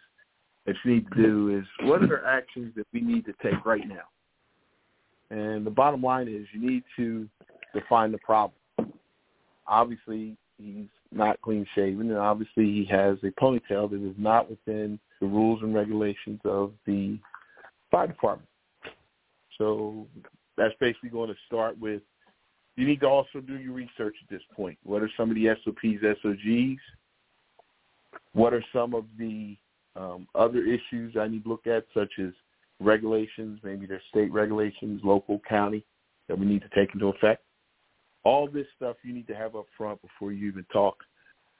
that 0.65 0.77
you 0.85 0.95
need 0.95 1.11
to 1.11 1.21
do 1.21 1.59
is 1.59 1.65
what 1.89 2.05
are 2.05 2.25
actions 2.25 2.73
that 2.77 2.87
we 2.93 3.01
need 3.01 3.25
to 3.25 3.33
take 3.43 3.67
right 3.67 3.83
now? 3.85 4.05
And 5.31 5.67
the 5.67 5.71
bottom 5.71 6.03
line 6.03 6.29
is 6.29 6.47
you 6.53 6.71
need 6.71 6.85
to 6.99 7.29
define 7.75 8.13
the 8.13 8.19
problem. 8.19 8.53
Obviously, 9.67 10.37
he's 10.57 10.87
not 11.11 11.43
clean 11.43 11.67
shaven, 11.75 12.11
and 12.11 12.19
obviously 12.19 12.65
he 12.65 12.87
has 12.89 13.19
a 13.25 13.33
ponytail 13.41 13.91
that 13.91 14.09
is 14.09 14.15
not 14.17 14.49
within 14.49 15.01
the 15.21 15.27
rules 15.27 15.65
and 15.65 15.75
regulations 15.75 16.39
of 16.45 16.75
the 16.87 17.19
fire 17.91 18.07
department. 18.07 18.49
So 19.59 20.07
that's 20.57 20.75
basically 20.79 21.11
going 21.11 21.29
to 21.29 21.37
start 21.49 21.77
with 21.81 22.03
you 22.77 22.87
need 22.87 23.01
to 23.01 23.07
also 23.07 23.41
do 23.41 23.59
your 23.59 23.73
research 23.73 24.15
at 24.23 24.31
this 24.31 24.43
point. 24.55 24.79
What 24.85 25.03
are 25.03 25.11
some 25.17 25.31
of 25.31 25.37
the 25.37 25.49
SOPs, 25.65 26.03
SOGs? 26.23 26.81
What 28.33 28.55
are 28.55 28.65
some 28.73 28.95
of 28.95 29.05
the 29.19 29.57
um, 29.97 30.27
other 30.35 30.65
issues 30.65 31.17
I 31.19 31.29
need 31.29 31.45
to 31.45 31.49
look 31.49 31.67
at, 31.67 31.85
such 31.95 32.13
as 32.19 32.33
regulations, 32.81 33.61
maybe 33.63 33.87
there's 33.87 34.03
state 34.09 34.33
regulations, 34.33 35.01
local, 35.05 35.41
county, 35.49 35.85
that 36.29 36.39
we 36.39 36.47
need 36.47 36.63
to 36.63 36.69
take 36.75 36.95
into 36.95 37.09
effect? 37.09 37.43
All 38.25 38.49
this 38.49 38.67
stuff 38.77 38.97
you 39.03 39.13
need 39.13 39.27
to 39.29 39.35
have 39.35 39.57
up 39.57 39.67
front 39.77 40.01
before 40.03 40.33
you 40.33 40.49
even 40.49 40.65
talk 40.73 40.97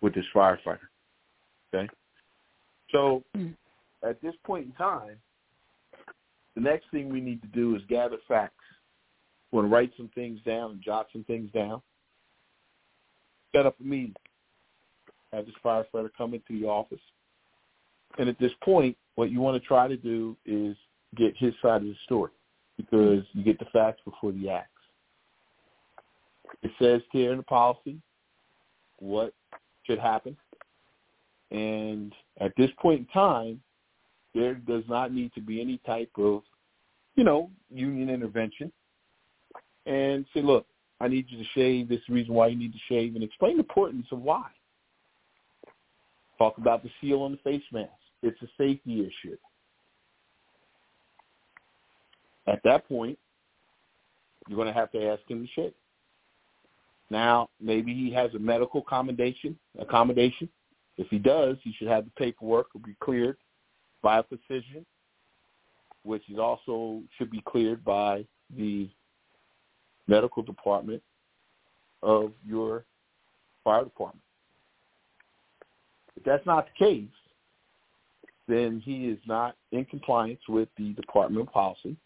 with 0.01 0.15
this 0.15 0.25
firefighter. 0.35 0.79
Okay? 1.75 1.89
So 2.93 3.23
at 4.03 4.21
this 4.23 4.35
point 4.45 4.67
in 4.67 4.73
time, 4.73 5.17
the 6.55 6.61
next 6.61 6.87
thing 6.91 7.09
we 7.09 7.21
need 7.21 7.43
to 7.43 7.49
do 7.49 7.75
is 7.77 7.83
gather 7.89 8.17
facts. 8.27 8.55
Want 9.53 9.67
to 9.67 9.75
write 9.75 9.93
some 9.97 10.11
things 10.15 10.41
down 10.47 10.73
and 10.73 10.83
jot 10.83 11.09
some 11.13 11.25
things 11.25 11.51
down. 11.53 11.83
Set 13.55 13.67
up 13.67 13.77
a 13.81 13.85
meeting. 13.85 14.15
Have 15.33 15.47
this 15.47 15.55
firefighter 15.65 16.11
come 16.17 16.35
into 16.35 16.61
the 16.61 16.67
office. 16.67 17.01
And 18.19 18.29
at 18.29 18.39
this 18.39 18.53
point, 18.63 18.97
what 19.15 19.31
you 19.31 19.41
want 19.41 19.61
to 19.61 19.67
try 19.67 19.89
to 19.89 19.97
do 19.97 20.37
is 20.47 20.77
get 21.17 21.37
his 21.37 21.55
side 21.63 21.83
of 21.83 21.89
the 21.89 21.97
story 22.05 22.31
because 22.77 23.25
you 23.33 23.43
get 23.45 23.59
the 23.59 23.67
facts 23.67 24.01
before 24.05 24.33
the 24.33 24.49
acts. 24.49 24.69
It 26.63 26.71
says 26.81 27.01
here 27.13 27.33
in 27.33 27.39
the 27.39 27.45
policy 27.45 27.99
what 28.99 29.33
should 29.85 29.99
happen. 29.99 30.37
And 31.51 32.15
at 32.41 32.53
this 32.57 32.71
point 32.79 33.01
in 33.01 33.07
time, 33.07 33.61
there 34.35 34.55
does 34.55 34.85
not 34.89 35.13
need 35.13 35.33
to 35.35 35.41
be 35.41 35.61
any 35.61 35.79
type 35.79 36.11
of, 36.17 36.43
you 37.17 37.25
know, 37.25 37.51
union 37.71 38.09
intervention. 38.09 38.71
And 39.87 40.27
say, 40.35 40.43
look, 40.43 40.67
I 41.01 41.09
need 41.09 41.27
you 41.29 41.39
to 41.39 41.49
shave. 41.55 41.89
This 41.89 41.99
is 41.99 42.05
the 42.09 42.15
reason 42.15 42.35
why 42.35 42.49
you 42.49 42.57
need 42.57 42.73
to 42.73 42.79
shave, 42.89 43.15
and 43.15 43.25
explain 43.25 43.55
the 43.55 43.61
importance 43.61 44.07
of 44.13 44.21
why. 44.21 44.47
Talk 46.39 46.59
about 46.59 46.83
the 46.83 46.91
seal 47.01 47.23
on 47.23 47.33
the 47.33 47.39
face 47.39 47.63
mask. 47.73 47.91
It's 48.23 48.41
a 48.43 48.49
safety 48.59 49.01
issue. 49.01 49.37
At 52.47 52.61
that 52.65 52.89
point, 52.89 53.19
you're 54.49 54.57
going 54.57 54.69
to 54.69 54.79
have 54.79 54.91
to 54.93 55.07
ask 55.07 55.23
him 55.29 55.47
to 55.47 55.53
shave. 55.53 55.73
Now, 57.09 57.49
maybe 57.61 57.95
he 57.95 58.13
has 58.13 58.35
a 58.35 58.39
medical 58.39 58.81
accommodation. 58.81 59.59
Accommodation. 59.79 60.49
If 60.97 61.09
he 61.09 61.19
does, 61.19 61.57
he 61.63 61.73
should 61.73 61.89
have 61.89 62.05
the 62.05 62.11
paperwork 62.13 62.73
will 62.75 62.83
be 62.83 62.97
cleared 63.01 63.37
by 64.03 64.19
a 64.19 64.23
physician, 64.23 64.85
which 66.05 66.23
is 66.31 66.39
also 66.39 67.03
should 67.17 67.31
be 67.31 67.43
cleared 67.47 67.85
by 67.85 68.25
the 68.57 68.89
medical 70.11 70.43
department 70.43 71.03
of 72.03 72.33
your 72.45 72.85
fire 73.63 73.85
department. 73.85 74.23
If 76.17 76.25
that's 76.25 76.45
not 76.45 76.67
the 76.67 76.85
case, 76.85 77.09
then 78.49 78.83
he 78.85 79.07
is 79.07 79.19
not 79.27 79.57
in 79.71 79.85
compliance 79.85 80.41
with 80.49 80.69
the 80.77 80.93
department 80.95 81.51
policy. 81.53 81.97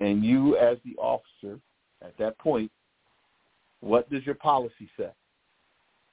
And 0.00 0.22
you 0.22 0.56
as 0.58 0.76
the 0.84 0.94
officer 1.00 1.58
at 2.02 2.16
that 2.18 2.38
point 2.38 2.70
what 3.80 4.08
does 4.10 4.24
your 4.24 4.36
policy 4.36 4.88
say? 4.96 5.10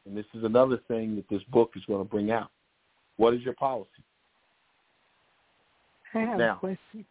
And 0.06 0.18
this 0.18 0.26
is 0.34 0.44
another 0.44 0.80
thing 0.88 1.16
that 1.16 1.30
this 1.30 1.44
book 1.52 1.72
is 1.76 1.84
going 1.86 2.04
to 2.04 2.10
bring 2.10 2.32
out. 2.32 2.50
What 3.18 3.36
is 3.36 3.42
your 3.42 3.54
policy? 3.54 4.04
I 6.16 6.20
have 6.22 6.40
now, 6.40 6.56
a 6.56 6.60
question. 6.60 7.06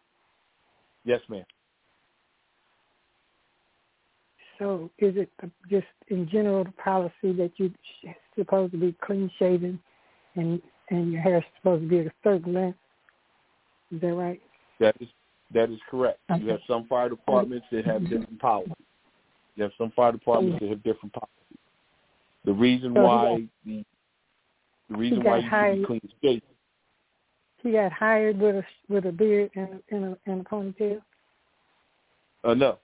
Yes, 1.05 1.21
ma'am. 1.29 1.45
So 4.59 4.91
is 4.99 5.15
it 5.15 5.29
just 5.69 5.87
in 6.09 6.29
general 6.29 6.65
the 6.65 6.71
policy 6.73 7.31
that 7.37 7.51
you're 7.55 7.69
supposed 8.37 8.73
to 8.73 8.77
be 8.77 8.93
clean 9.01 9.31
shaven 9.39 9.79
and 10.35 10.61
and 10.89 11.11
your 11.11 11.21
hair 11.21 11.37
is 11.37 11.43
supposed 11.57 11.83
to 11.83 11.87
be 11.87 11.99
at 11.99 12.07
a 12.07 12.11
certain 12.23 12.53
length? 12.53 12.77
Is 13.91 14.01
that 14.01 14.13
right? 14.13 14.41
That 14.79 14.95
is 14.99 15.07
that 15.53 15.71
is 15.71 15.79
correct. 15.89 16.19
Okay. 16.29 16.43
You 16.43 16.49
have 16.49 16.59
some 16.67 16.85
fire 16.87 17.09
departments 17.09 17.65
that 17.71 17.85
have 17.85 18.03
different 18.03 18.39
policies. 18.39 18.73
You 19.55 19.63
have 19.63 19.71
some 19.77 19.91
fire 19.95 20.11
departments 20.11 20.59
that 20.61 20.69
have 20.69 20.83
different 20.83 21.13
policies. 21.13 21.57
The 22.45 22.53
reason 22.53 22.93
So 22.93 23.01
why 23.03 23.39
got- 23.39 23.49
the 23.65 23.85
the 24.89 24.97
reason 24.97 25.23
why 25.23 25.41
hired- 25.41 25.79
be 25.79 25.85
clean 25.85 26.01
shaven. 26.21 26.41
He 27.61 27.71
got 27.71 27.91
hired 27.91 28.39
with 28.39 28.55
a 28.55 28.65
with 28.89 29.05
a 29.05 29.11
beard 29.11 29.51
and 29.55 29.81
and 29.89 30.05
a, 30.05 30.17
and 30.25 30.41
a 30.41 30.43
ponytail. 30.43 31.01
Uh, 32.43 32.53
no. 32.53 32.79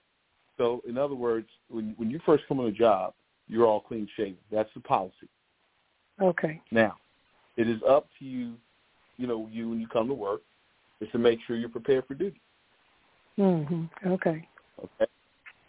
So 0.58 0.82
in 0.88 0.96
other 0.98 1.14
words, 1.14 1.48
when 1.68 1.94
when 1.96 2.10
you 2.10 2.20
first 2.24 2.44
come 2.48 2.60
on 2.60 2.66
a 2.66 2.72
job, 2.72 3.14
you're 3.48 3.66
all 3.66 3.80
clean 3.80 4.08
shaven. 4.16 4.36
That's 4.50 4.70
the 4.74 4.80
policy. 4.80 5.28
Okay. 6.20 6.60
Now, 6.70 6.96
it 7.56 7.68
is 7.68 7.80
up 7.88 8.08
to 8.18 8.24
you, 8.24 8.54
you 9.18 9.26
know, 9.26 9.48
you 9.52 9.68
when 9.68 9.80
you 9.80 9.88
come 9.88 10.08
to 10.08 10.14
work, 10.14 10.42
is 11.00 11.08
to 11.12 11.18
make 11.18 11.38
sure 11.46 11.56
you're 11.56 11.68
prepared 11.68 12.06
for 12.06 12.14
duty. 12.14 12.40
Mhm. 13.38 13.90
Okay. 14.06 14.48
Okay. 14.82 15.10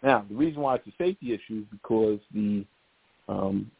Now, 0.02 0.24
the 0.28 0.34
reason 0.34 0.62
why 0.62 0.76
it's 0.76 0.86
a 0.86 0.92
safety 0.96 1.34
issue 1.34 1.60
is 1.60 1.64
because 1.70 2.20
the 2.32 2.64
um, 3.28 3.70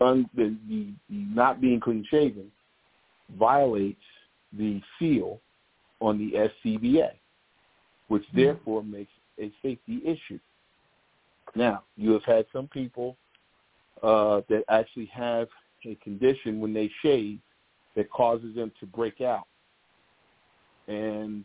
un, 0.00 0.28
the, 0.34 0.56
the, 0.68 0.92
the 1.08 1.16
not 1.34 1.60
being 1.60 1.80
clean 1.80 2.04
shaven 2.10 2.50
violates 3.38 4.02
the 4.52 4.80
seal 4.98 5.40
on 6.00 6.18
the 6.18 6.50
SCBA, 6.66 7.10
which 8.08 8.24
therefore 8.34 8.82
makes 8.82 9.10
a 9.40 9.52
safety 9.62 10.02
issue. 10.04 10.38
Now, 11.54 11.82
you 11.96 12.12
have 12.12 12.24
had 12.24 12.46
some 12.52 12.68
people 12.68 13.16
uh, 14.02 14.42
that 14.48 14.64
actually 14.68 15.06
have 15.06 15.48
a 15.84 15.94
condition 15.96 16.60
when 16.60 16.74
they 16.74 16.90
shave 17.02 17.38
that 17.96 18.10
causes 18.10 18.54
them 18.54 18.70
to 18.80 18.86
break 18.86 19.20
out. 19.20 19.46
And 20.86 21.44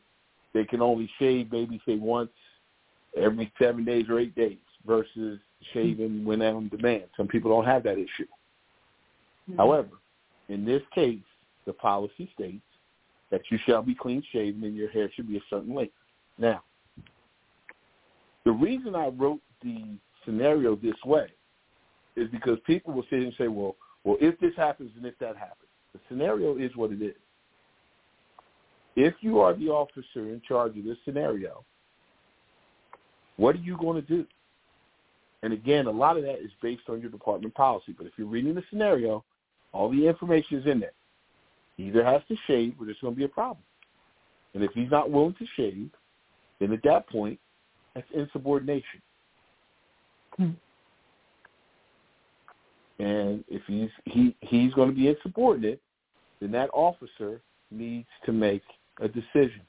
they 0.53 0.65
can 0.65 0.81
only 0.81 1.09
shave 1.19 1.51
maybe 1.51 1.81
say 1.85 1.95
once 1.95 2.29
every 3.17 3.51
seven 3.59 3.83
days 3.85 4.05
or 4.09 4.19
eight 4.19 4.35
days 4.35 4.57
versus 4.85 5.39
shaving 5.73 6.25
when 6.25 6.41
on 6.41 6.69
demand. 6.69 7.05
Some 7.17 7.27
people 7.27 7.51
don't 7.51 7.65
have 7.65 7.83
that 7.83 7.97
issue. 7.97 8.27
Mm-hmm. 9.49 9.57
However, 9.57 9.89
in 10.49 10.65
this 10.65 10.81
case, 10.93 11.19
the 11.65 11.73
policy 11.73 12.29
states 12.35 12.61
that 13.31 13.41
you 13.49 13.57
shall 13.65 13.81
be 13.81 13.95
clean 13.95 14.23
shaven 14.31 14.63
and 14.63 14.75
your 14.75 14.89
hair 14.89 15.09
should 15.15 15.27
be 15.27 15.37
a 15.37 15.43
certain 15.49 15.73
length. 15.73 15.93
Now, 16.37 16.63
the 18.45 18.51
reason 18.51 18.95
I 18.95 19.07
wrote 19.07 19.41
the 19.61 19.97
scenario 20.25 20.75
this 20.75 20.95
way 21.05 21.27
is 22.15 22.29
because 22.29 22.57
people 22.65 22.93
will 22.93 23.05
sit 23.09 23.19
and 23.19 23.33
say, 23.37 23.47
well, 23.47 23.75
well, 24.03 24.17
if 24.19 24.39
this 24.39 24.53
happens 24.57 24.91
and 24.95 25.05
if 25.05 25.17
that 25.19 25.35
happens. 25.37 25.57
The 25.93 25.99
scenario 26.09 26.57
is 26.57 26.75
what 26.75 26.91
it 26.91 27.01
is. 27.01 27.15
If 28.95 29.13
you 29.21 29.39
are 29.39 29.53
the 29.53 29.69
officer 29.69 30.29
in 30.29 30.41
charge 30.47 30.77
of 30.77 30.83
this 30.83 30.97
scenario, 31.05 31.63
what 33.37 33.55
are 33.55 33.59
you 33.59 33.77
going 33.77 34.01
to 34.01 34.07
do? 34.07 34.25
And 35.41 35.53
again, 35.53 35.87
a 35.87 35.91
lot 35.91 36.17
of 36.17 36.23
that 36.23 36.39
is 36.39 36.51
based 36.61 36.83
on 36.89 37.01
your 37.01 37.09
department 37.09 37.53
policy. 37.53 37.93
But 37.97 38.07
if 38.07 38.13
you're 38.17 38.27
reading 38.27 38.55
the 38.55 38.63
scenario, 38.69 39.23
all 39.71 39.89
the 39.89 40.07
information 40.07 40.59
is 40.59 40.65
in 40.65 40.79
there. 40.79 40.93
He 41.77 41.85
either 41.85 42.03
has 42.03 42.21
to 42.27 42.35
shave 42.47 42.75
or 42.79 42.85
there's 42.85 42.97
going 43.01 43.13
to 43.13 43.17
be 43.17 43.25
a 43.25 43.29
problem. 43.29 43.63
And 44.53 44.63
if 44.63 44.71
he's 44.73 44.91
not 44.91 45.09
willing 45.09 45.35
to 45.39 45.45
shave, 45.55 45.89
then 46.59 46.71
at 46.71 46.83
that 46.83 47.09
point, 47.09 47.39
that's 47.95 48.07
insubordination. 48.13 49.01
Hmm. 50.37 50.49
And 52.99 53.43
if 53.47 53.61
he's 53.67 53.89
he 54.05 54.35
he's 54.41 54.73
going 54.73 54.89
to 54.89 54.95
be 54.95 55.07
insubordinate, 55.07 55.81
then 56.39 56.51
that 56.51 56.69
officer 56.73 57.41
needs 57.71 58.07
to 58.25 58.31
make 58.31 58.63
a 59.01 59.07
decision. 59.07 59.61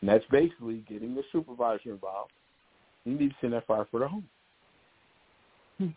And 0.00 0.10
that's 0.10 0.24
basically 0.30 0.84
getting 0.88 1.14
the 1.14 1.22
supervisor 1.32 1.92
involved. 1.92 2.32
He 3.04 3.10
needs 3.10 3.32
to 3.34 3.38
send 3.40 3.52
that 3.54 3.66
firefighter 3.66 4.08
home. 4.08 4.28
Hmm. 5.78 5.88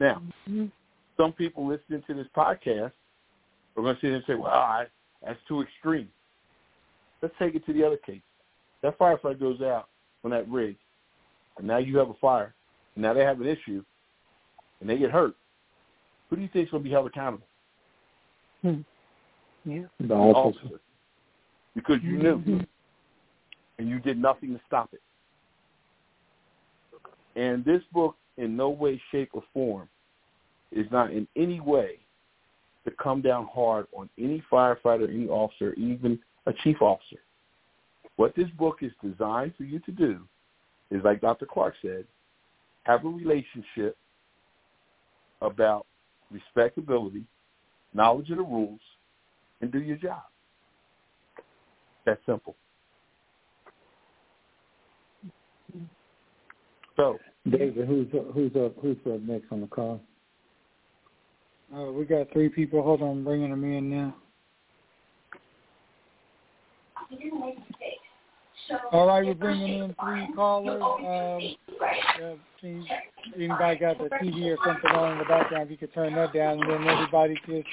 Now, 0.00 0.22
mm-hmm. 0.48 0.66
some 1.16 1.32
people 1.32 1.66
listening 1.66 2.02
to 2.06 2.14
this 2.14 2.26
podcast 2.36 2.92
are 3.76 3.82
going 3.82 3.94
to 3.94 4.00
sit 4.00 4.12
and 4.12 4.24
say, 4.26 4.34
well, 4.34 4.52
I, 4.52 4.86
that's 5.24 5.38
too 5.46 5.62
extreme. 5.62 6.08
Let's 7.22 7.34
take 7.38 7.54
it 7.54 7.64
to 7.66 7.72
the 7.72 7.84
other 7.84 7.96
case. 7.96 8.20
That 8.84 8.98
firefighter 8.98 9.40
goes 9.40 9.62
out 9.62 9.88
on 10.24 10.30
that 10.32 10.46
rig, 10.46 10.76
and 11.56 11.66
now 11.66 11.78
you 11.78 11.96
have 11.96 12.10
a 12.10 12.14
fire, 12.20 12.54
and 12.94 13.02
now 13.02 13.14
they 13.14 13.24
have 13.24 13.40
an 13.40 13.46
issue, 13.46 13.82
and 14.80 14.90
they 14.90 14.98
get 14.98 15.10
hurt, 15.10 15.34
who 16.28 16.36
do 16.36 16.42
you 16.42 16.50
think 16.52 16.66
is 16.66 16.70
going 16.70 16.82
to 16.82 16.88
be 16.88 16.92
held 16.92 17.06
accountable? 17.06 17.46
Hmm. 18.60 18.80
Yeah. 19.64 19.84
The 20.00 20.12
officer. 20.12 20.80
Because 21.74 22.00
you 22.02 22.18
knew, 22.18 22.36
mm-hmm. 22.36 22.60
and 23.78 23.88
you 23.88 24.00
did 24.00 24.18
nothing 24.18 24.52
to 24.52 24.60
stop 24.66 24.90
it. 24.92 25.00
And 27.36 27.64
this 27.64 27.80
book, 27.90 28.16
in 28.36 28.54
no 28.54 28.68
way, 28.68 29.00
shape, 29.10 29.30
or 29.32 29.42
form, 29.54 29.88
is 30.72 30.86
not 30.92 31.10
in 31.10 31.26
any 31.36 31.58
way 31.58 32.00
to 32.84 32.90
come 33.02 33.22
down 33.22 33.48
hard 33.50 33.86
on 33.96 34.10
any 34.18 34.42
firefighter, 34.52 35.08
any 35.08 35.26
officer, 35.26 35.72
even 35.72 36.18
a 36.44 36.52
chief 36.52 36.82
officer. 36.82 37.23
What 38.16 38.34
this 38.36 38.48
book 38.58 38.78
is 38.82 38.92
designed 39.02 39.54
for 39.56 39.64
you 39.64 39.80
to 39.80 39.92
do 39.92 40.20
is, 40.90 41.02
like 41.04 41.20
Dr. 41.20 41.46
Clark 41.46 41.74
said, 41.82 42.04
have 42.84 43.04
a 43.04 43.08
relationship 43.08 43.96
about 45.42 45.86
respectability, 46.30 47.24
knowledge 47.92 48.30
of 48.30 48.36
the 48.36 48.42
rules, 48.42 48.80
and 49.60 49.72
do 49.72 49.80
your 49.80 49.96
job. 49.96 50.22
That 52.06 52.18
simple. 52.26 52.54
So, 56.96 57.18
David, 57.50 57.88
who's 57.88 58.06
who's 58.32 58.52
up 58.56 58.76
who's 58.80 58.96
up 59.12 59.20
next 59.22 59.46
on 59.50 59.62
the 59.62 59.66
call? 59.66 60.00
Uh, 61.74 61.90
we 61.90 62.04
got 62.04 62.32
three 62.32 62.48
people. 62.48 62.82
Hold 62.82 63.02
on, 63.02 63.08
I'm 63.08 63.24
bringing 63.24 63.50
them 63.50 63.64
in 63.64 63.90
now. 63.90 64.14
All 68.92 69.06
right, 69.06 69.24
we're 69.24 69.34
bringing 69.34 69.84
in 69.84 69.94
three 70.02 70.28
callers. 70.34 70.80
Um, 70.82 71.56
uh, 72.22 72.34
anybody 73.36 73.78
got 73.78 73.98
the 73.98 74.08
TV 74.22 74.46
or 74.46 74.58
something 74.64 74.90
on 74.90 75.12
in 75.12 75.18
the 75.18 75.24
background, 75.24 75.64
if 75.64 75.70
you 75.70 75.76
could 75.76 75.92
turn 75.92 76.14
that 76.14 76.32
down, 76.32 76.60
and 76.60 76.70
then 76.70 76.88
everybody 76.88 77.36
could 77.44 77.64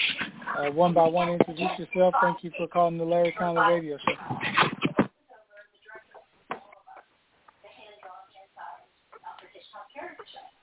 uh, 0.57 0.71
one 0.71 0.93
by 0.93 1.07
one 1.07 1.29
introduce 1.29 1.71
yourself. 1.79 2.13
Thank 2.21 2.43
you 2.43 2.51
for 2.57 2.67
calling 2.67 2.97
the 2.97 3.05
Larry 3.05 3.33
Conley 3.37 3.73
Radio 3.73 3.97
Show. 4.05 5.07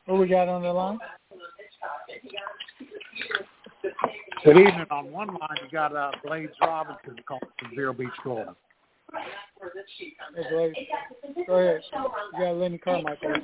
Who 0.06 0.16
we 0.16 0.28
got 0.28 0.48
on 0.48 0.62
the 0.62 0.72
line? 0.72 0.98
Good 4.44 4.56
evening. 4.56 4.86
On 4.90 5.10
one 5.12 5.28
line, 5.28 5.58
you 5.62 5.70
got 5.70 5.94
uh, 5.94 6.10
Blades 6.24 6.52
Robinson 6.60 7.16
calling 7.26 7.42
from 7.58 7.74
Vero 7.74 7.92
Beach, 7.92 8.08
Florida. 8.22 8.54
Hey, 9.12 10.42
Blades. 10.50 10.76
Go 11.46 11.54
ahead. 11.54 11.80
You 11.92 12.38
got 12.38 12.56
Lenny 12.56 12.78
Carmichael. 12.78 13.34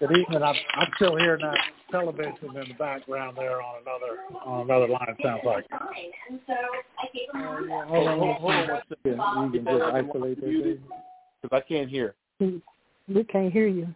Good 0.00 0.10
evening. 0.10 0.42
I'm, 0.42 0.54
I'm 0.74 0.88
still 0.96 1.16
hearing 1.16 1.42
that 1.42 1.56
television 1.90 2.36
in 2.42 2.68
the 2.68 2.74
background 2.78 3.36
there 3.36 3.62
on 3.62 3.76
another 3.82 4.18
on 4.44 4.60
another 4.62 4.88
line. 4.88 5.06
It 5.08 5.16
sounds 5.22 5.42
like. 5.44 5.64
Uh, 5.72 5.78
yeah, 7.14 7.86
hold 7.86 8.08
on, 8.08 8.18
hold 8.18 8.36
on 8.36 8.42
one 8.42 8.68
second. 8.88 8.98
You 9.04 9.50
can 9.52 9.64
just 9.64 9.82
isolate 9.82 10.40
that 10.40 10.78
because 11.40 11.56
I 11.56 11.60
can't 11.66 11.88
hear. 11.88 12.14
We 12.40 13.24
can't 13.24 13.52
hear 13.52 13.68
you. 13.68 13.94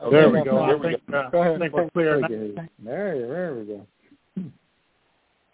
Oh, 0.00 0.10
there 0.10 0.28
we 0.28 0.44
go. 0.44 0.62
I 0.62 0.78
think, 0.78 1.00
uh, 1.12 1.30
go 1.30 1.40
ahead. 1.40 1.56
I 1.56 1.58
think 1.58 1.72
we're 1.72 1.90
clear. 1.90 2.20
There, 2.20 3.26
there 3.26 3.54
we 3.54 3.64
go. 3.64 3.86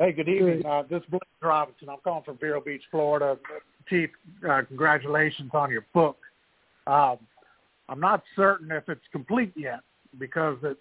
Hey, 0.02 0.10
good 0.10 0.28
evening. 0.28 0.66
Uh, 0.66 0.82
this 0.90 1.00
is 1.00 1.08
Blades 1.10 1.24
Robinson. 1.40 1.88
I'm 1.88 1.98
calling 2.02 2.24
from 2.24 2.36
Vero 2.38 2.60
Beach, 2.60 2.82
Florida. 2.90 3.38
Chief, 3.88 4.10
uh, 4.50 4.62
congratulations 4.66 5.52
on 5.54 5.70
your 5.70 5.86
book. 5.94 6.18
Um, 6.88 7.18
I'm 7.88 8.00
not 8.00 8.24
certain 8.34 8.72
if 8.72 8.88
it's 8.88 9.04
complete 9.12 9.52
yet 9.54 9.78
because 10.18 10.58
it 10.64 10.76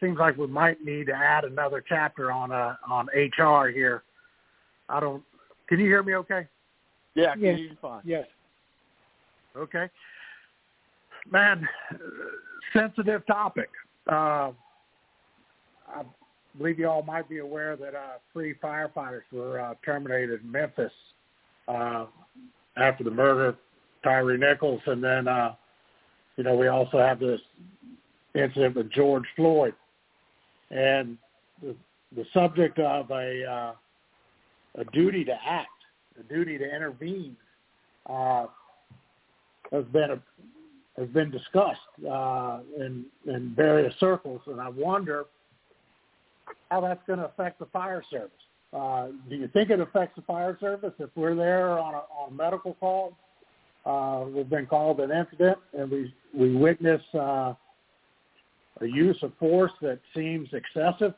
seems 0.00 0.16
like 0.16 0.38
we 0.38 0.46
might 0.46 0.82
need 0.82 1.08
to 1.08 1.12
add 1.12 1.44
another 1.44 1.84
chapter 1.86 2.32
on 2.32 2.50
uh, 2.50 2.76
on 2.90 3.08
HR 3.08 3.68
here. 3.68 4.04
I 4.88 5.00
don't. 5.00 5.22
Can 5.68 5.78
you 5.78 5.84
hear 5.84 6.02
me? 6.02 6.14
Okay. 6.14 6.48
Yeah, 7.14 7.34
can 7.34 7.42
yes. 7.42 7.58
hear 7.58 7.66
you 7.66 7.76
fine. 7.78 8.00
Yes. 8.06 8.24
Okay. 9.54 9.90
Man, 11.30 11.68
sensitive 12.72 13.26
topic. 13.26 13.68
Uh, 14.10 14.52
I 15.86 16.04
believe 16.58 16.78
you 16.78 16.88
all 16.88 17.02
might 17.02 17.28
be 17.28 17.38
aware 17.38 17.76
that 17.76 17.94
uh, 17.94 18.18
three 18.32 18.54
firefighters 18.54 19.22
were 19.32 19.60
uh, 19.60 19.74
terminated 19.84 20.42
in 20.42 20.50
Memphis 20.50 20.92
uh, 21.68 22.06
after 22.76 23.04
the 23.04 23.10
murder 23.10 23.46
of 23.46 23.56
Tyre 24.02 24.36
Nichols, 24.36 24.80
and 24.86 25.02
then 25.02 25.28
uh, 25.28 25.54
you 26.36 26.44
know 26.44 26.56
we 26.56 26.68
also 26.68 26.98
have 26.98 27.20
this 27.20 27.40
incident 28.34 28.76
with 28.76 28.90
George 28.92 29.24
Floyd, 29.36 29.74
and 30.70 31.16
the, 31.62 31.74
the 32.16 32.24
subject 32.32 32.78
of 32.78 33.10
a 33.10 33.44
uh, 33.44 33.72
a 34.80 34.84
duty 34.92 35.24
to 35.24 35.34
act, 35.46 35.68
a 36.18 36.22
duty 36.24 36.58
to 36.58 36.64
intervene, 36.64 37.36
uh, 38.08 38.46
has 39.70 39.84
been 39.92 40.10
a 40.10 40.22
has 41.00 41.08
been 41.10 41.30
discussed 41.30 41.80
uh, 42.10 42.60
in 42.78 43.04
in 43.26 43.54
various 43.56 43.94
circles, 44.00 44.40
and 44.46 44.60
I 44.60 44.68
wonder 44.68 45.26
how 46.70 46.80
that's 46.80 47.02
going 47.06 47.18
to 47.18 47.26
affect 47.26 47.58
the 47.58 47.66
fire 47.66 48.02
service. 48.10 48.30
Uh, 48.72 49.08
do 49.28 49.36
you 49.36 49.48
think 49.48 49.70
it 49.70 49.80
affects 49.80 50.16
the 50.16 50.22
fire 50.22 50.56
service 50.60 50.94
if 50.98 51.10
we're 51.14 51.34
there 51.34 51.78
on 51.78 51.94
a, 51.94 51.98
on 51.98 52.30
a 52.30 52.34
medical 52.34 52.74
call? 52.74 53.16
Uh, 53.84 54.24
we've 54.28 54.48
been 54.48 54.66
called 54.66 55.00
an 55.00 55.10
incident, 55.10 55.58
and 55.76 55.90
we 55.90 56.14
we 56.34 56.54
witness 56.54 57.02
uh, 57.14 57.52
a 58.80 58.86
use 58.86 59.18
of 59.22 59.32
force 59.38 59.72
that 59.82 59.98
seems 60.14 60.48
excessive. 60.52 61.14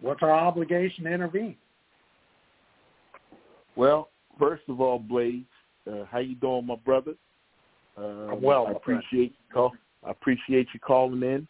What's 0.00 0.22
our 0.22 0.32
obligation 0.32 1.04
to 1.04 1.10
intervene? 1.10 1.56
Well, 3.74 4.10
first 4.38 4.62
of 4.68 4.80
all, 4.80 4.98
Blades, 4.98 5.46
uh, 5.90 6.04
how 6.10 6.18
you 6.18 6.34
doing, 6.34 6.66
my 6.66 6.76
brother? 6.76 7.12
Uh, 7.96 8.34
well, 8.34 8.66
I 8.66 8.72
appreciate 8.72 9.32
you 9.32 9.52
call. 9.52 9.72
I 10.04 10.10
appreciate 10.10 10.68
you 10.74 10.80
calling 10.80 11.22
in. 11.22 11.46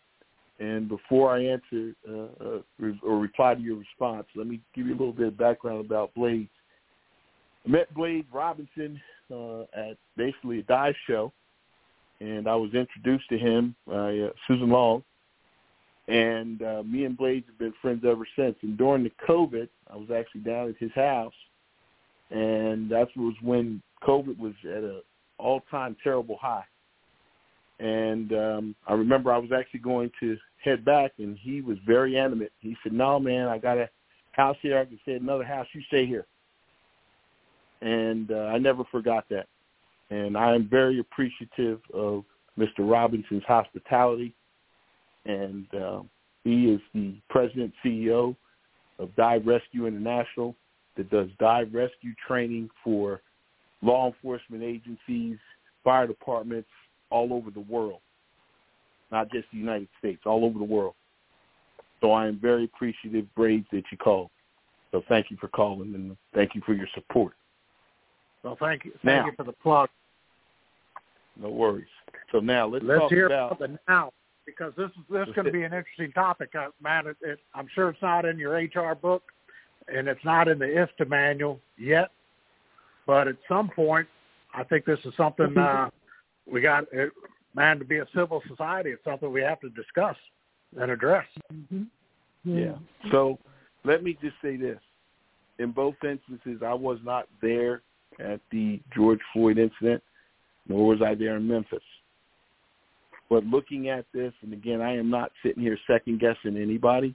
And 0.63 0.89
before 0.89 1.35
I 1.35 1.45
answer 1.45 1.93
uh, 2.09 2.45
uh, 2.45 2.93
or 3.03 3.19
reply 3.19 3.55
to 3.55 3.61
your 3.61 3.77
response, 3.77 4.27
let 4.37 4.47
me 4.47 4.61
give 4.77 4.87
you 4.87 4.93
a 4.93 4.99
little 4.99 5.13
bit 5.13 5.27
of 5.27 5.37
background 5.37 5.85
about 5.85 6.15
Blades. 6.15 6.51
I 7.67 7.71
met 7.71 7.93
Blade 7.95 8.27
Robinson 8.33 9.01
uh, 9.35 9.63
at 9.77 9.97
basically 10.17 10.61
a 10.61 10.63
dive 10.63 10.95
show, 11.09 11.33
and 12.21 12.47
I 12.47 12.55
was 12.55 12.75
introduced 12.75 13.29
to 13.31 13.39
him 13.39 13.75
by 13.89 14.17
uh, 14.19 14.31
Susan 14.47 14.71
Long, 14.71 15.03
and 16.07 16.63
uh, 16.63 16.85
me 16.85 17.07
and 17.07 17.17
Blades 17.17 17.47
have 17.49 17.59
been 17.59 17.75
friends 17.83 18.05
ever 18.07 18.27
since. 18.37 18.55
And 18.63 18.79
during 18.79 19.03
the 19.03 19.13
COVID, 19.29 19.69
I 19.93 19.97
was 19.97 20.11
actually 20.15 20.43
down 20.43 20.69
at 20.69 20.77
his 20.79 20.93
house, 20.93 21.35
and 22.31 22.89
that 22.89 23.09
was 23.17 23.35
when 23.43 23.83
COVID 24.05 24.39
was 24.39 24.55
at 24.63 24.85
an 24.85 25.03
all-time 25.39 25.97
terrible 26.05 26.39
high. 26.41 26.65
And 27.81 28.33
um, 28.33 28.77
I 28.87 28.93
remember 28.93 29.33
I 29.33 29.39
was 29.39 29.51
actually 29.51 29.81
going 29.81 30.13
to 30.21 30.37
head 30.63 30.85
back, 30.85 31.13
and 31.19 31.37
he 31.39 31.61
was 31.61 31.77
very 31.87 32.19
animate. 32.19 32.53
He 32.59 32.77
said, 32.83 32.93
"No, 32.93 33.19
man, 33.19 33.49
I 33.49 33.59
got 33.59 33.79
a 33.79 33.89
house 34.33 34.57
here. 34.63 34.79
I 34.79 34.85
can 34.85 34.99
stay 35.03 35.17
at 35.17 35.21
another 35.21 35.45
house. 35.45 35.67
You 35.73 35.83
stay 35.89 36.07
here." 36.07 36.27
And 37.81 38.31
uh, 38.31 38.51
I 38.53 38.59
never 38.59 38.85
forgot 38.91 39.25
that. 39.31 39.47
And 40.11 40.37
I 40.37 40.55
am 40.55 40.69
very 40.69 41.01
appreciative 41.01 41.81
of 41.93 42.25
Mr. 42.59 42.81
Robinson's 42.81 43.43
hospitality. 43.45 44.35
And 45.25 45.67
uh, 45.75 46.03
he 46.45 46.67
is 46.67 46.81
the 46.95 47.15
president 47.29 47.73
CEO 47.85 48.37
of 48.99 49.15
Dive 49.17 49.47
Rescue 49.47 49.87
International 49.87 50.55
that 50.97 51.11
does 51.11 51.29
dive 51.39 51.73
rescue 51.73 52.13
training 52.27 52.69
for 52.85 53.23
law 53.83 54.09
enforcement 54.09 54.63
agencies, 54.63 55.39
fire 55.83 56.07
departments 56.07 56.69
all 57.11 57.33
over 57.33 57.51
the 57.51 57.61
world, 57.61 58.01
not 59.13 59.31
just 59.31 59.47
the 59.53 59.59
United 59.59 59.89
States, 59.99 60.23
all 60.25 60.45
over 60.45 60.59
the 60.59 60.65
world. 60.65 60.95
So 62.01 62.11
I 62.11 62.27
am 62.27 62.41
very 62.41 62.65
appreciative, 62.65 63.33
Blades, 63.37 63.67
that 63.71 63.85
you 63.93 63.99
called. 63.99 64.31
So 64.91 65.03
thank 65.09 65.31
you 65.31 65.37
for 65.41 65.49
calling 65.49 65.95
and 65.95 66.17
thank 66.35 66.55
you 66.55 66.63
for 66.67 66.73
your 66.73 66.89
support. 66.95 67.35
Well, 68.43 68.57
thank 68.59 68.85
you. 68.85 68.91
Thank 69.05 69.05
Now- 69.05 69.27
you 69.27 69.33
for 69.37 69.45
the 69.45 69.53
plug. 69.53 69.89
No 71.37 71.49
worries. 71.49 71.87
So 72.31 72.41
now 72.41 72.67
let's, 72.67 72.85
Let's 72.85 73.01
talk 73.01 73.11
hear 73.11 73.27
about 73.27 73.53
about 73.53 73.59
the 73.71 73.79
now 73.89 74.13
because 74.45 74.75
this 74.77 74.91
is 74.91 75.03
this 75.09 75.29
going 75.35 75.47
to 75.47 75.53
be 75.53 75.63
an 75.63 75.73
interesting 75.73 76.13
topic, 76.13 76.55
uh, 76.55 76.69
man. 76.83 77.07
It, 77.07 77.17
it, 77.23 77.39
I'm 77.55 77.69
sure 77.75 77.89
it's 77.89 78.03
not 78.03 78.27
in 78.27 78.39
your 78.39 78.55
HR 78.55 78.95
book, 78.95 79.23
and 79.89 80.09
it's 80.09 80.25
not 80.25 80.49
in 80.49 80.59
the 80.59 80.67
IFSTA 80.67 81.09
manual 81.09 81.59
yet. 81.79 82.11
But 83.07 83.29
at 83.29 83.37
some 83.49 83.71
point, 83.71 84.07
I 84.55 84.63
think 84.65 84.85
this 84.85 84.99
is 85.07 85.15
something 85.17 85.57
uh, 85.59 85.89
we 86.51 86.61
got. 86.61 86.85
It, 86.93 87.13
man, 87.55 87.79
to 87.79 87.85
be 87.85 87.99
a 87.99 88.07
civil 88.15 88.43
society, 88.49 88.91
it's 88.91 89.05
something 89.05 89.33
we 89.33 89.43
have 89.43 89.61
to 89.61 89.69
discuss 89.71 90.17
and 90.81 90.91
address. 90.91 91.27
Mm-hmm. 91.53 91.83
Yeah. 92.45 92.75
So 93.11 93.39
let 93.85 94.03
me 94.03 94.17
just 94.21 94.37
say 94.43 94.57
this. 94.57 94.79
In 95.59 95.71
both 95.71 95.95
instances, 96.03 96.63
I 96.65 96.75
was 96.75 96.99
not 97.05 97.29
there 97.41 97.83
at 98.19 98.41
the 98.51 98.81
George 98.95 99.21
Floyd 99.33 99.59
incident, 99.59 100.03
nor 100.67 100.87
was 100.87 101.03
I 101.03 101.15
there 101.15 101.37
in 101.37 101.47
Memphis. 101.47 101.83
But 103.29 103.45
looking 103.45 103.89
at 103.89 104.05
this, 104.13 104.33
and 104.43 104.53
again, 104.53 104.81
I 104.81 104.97
am 104.97 105.11
not 105.11 105.31
sitting 105.43 105.63
here 105.63 105.79
second 105.87 106.21
guessing 106.21 106.57
anybody, 106.57 107.15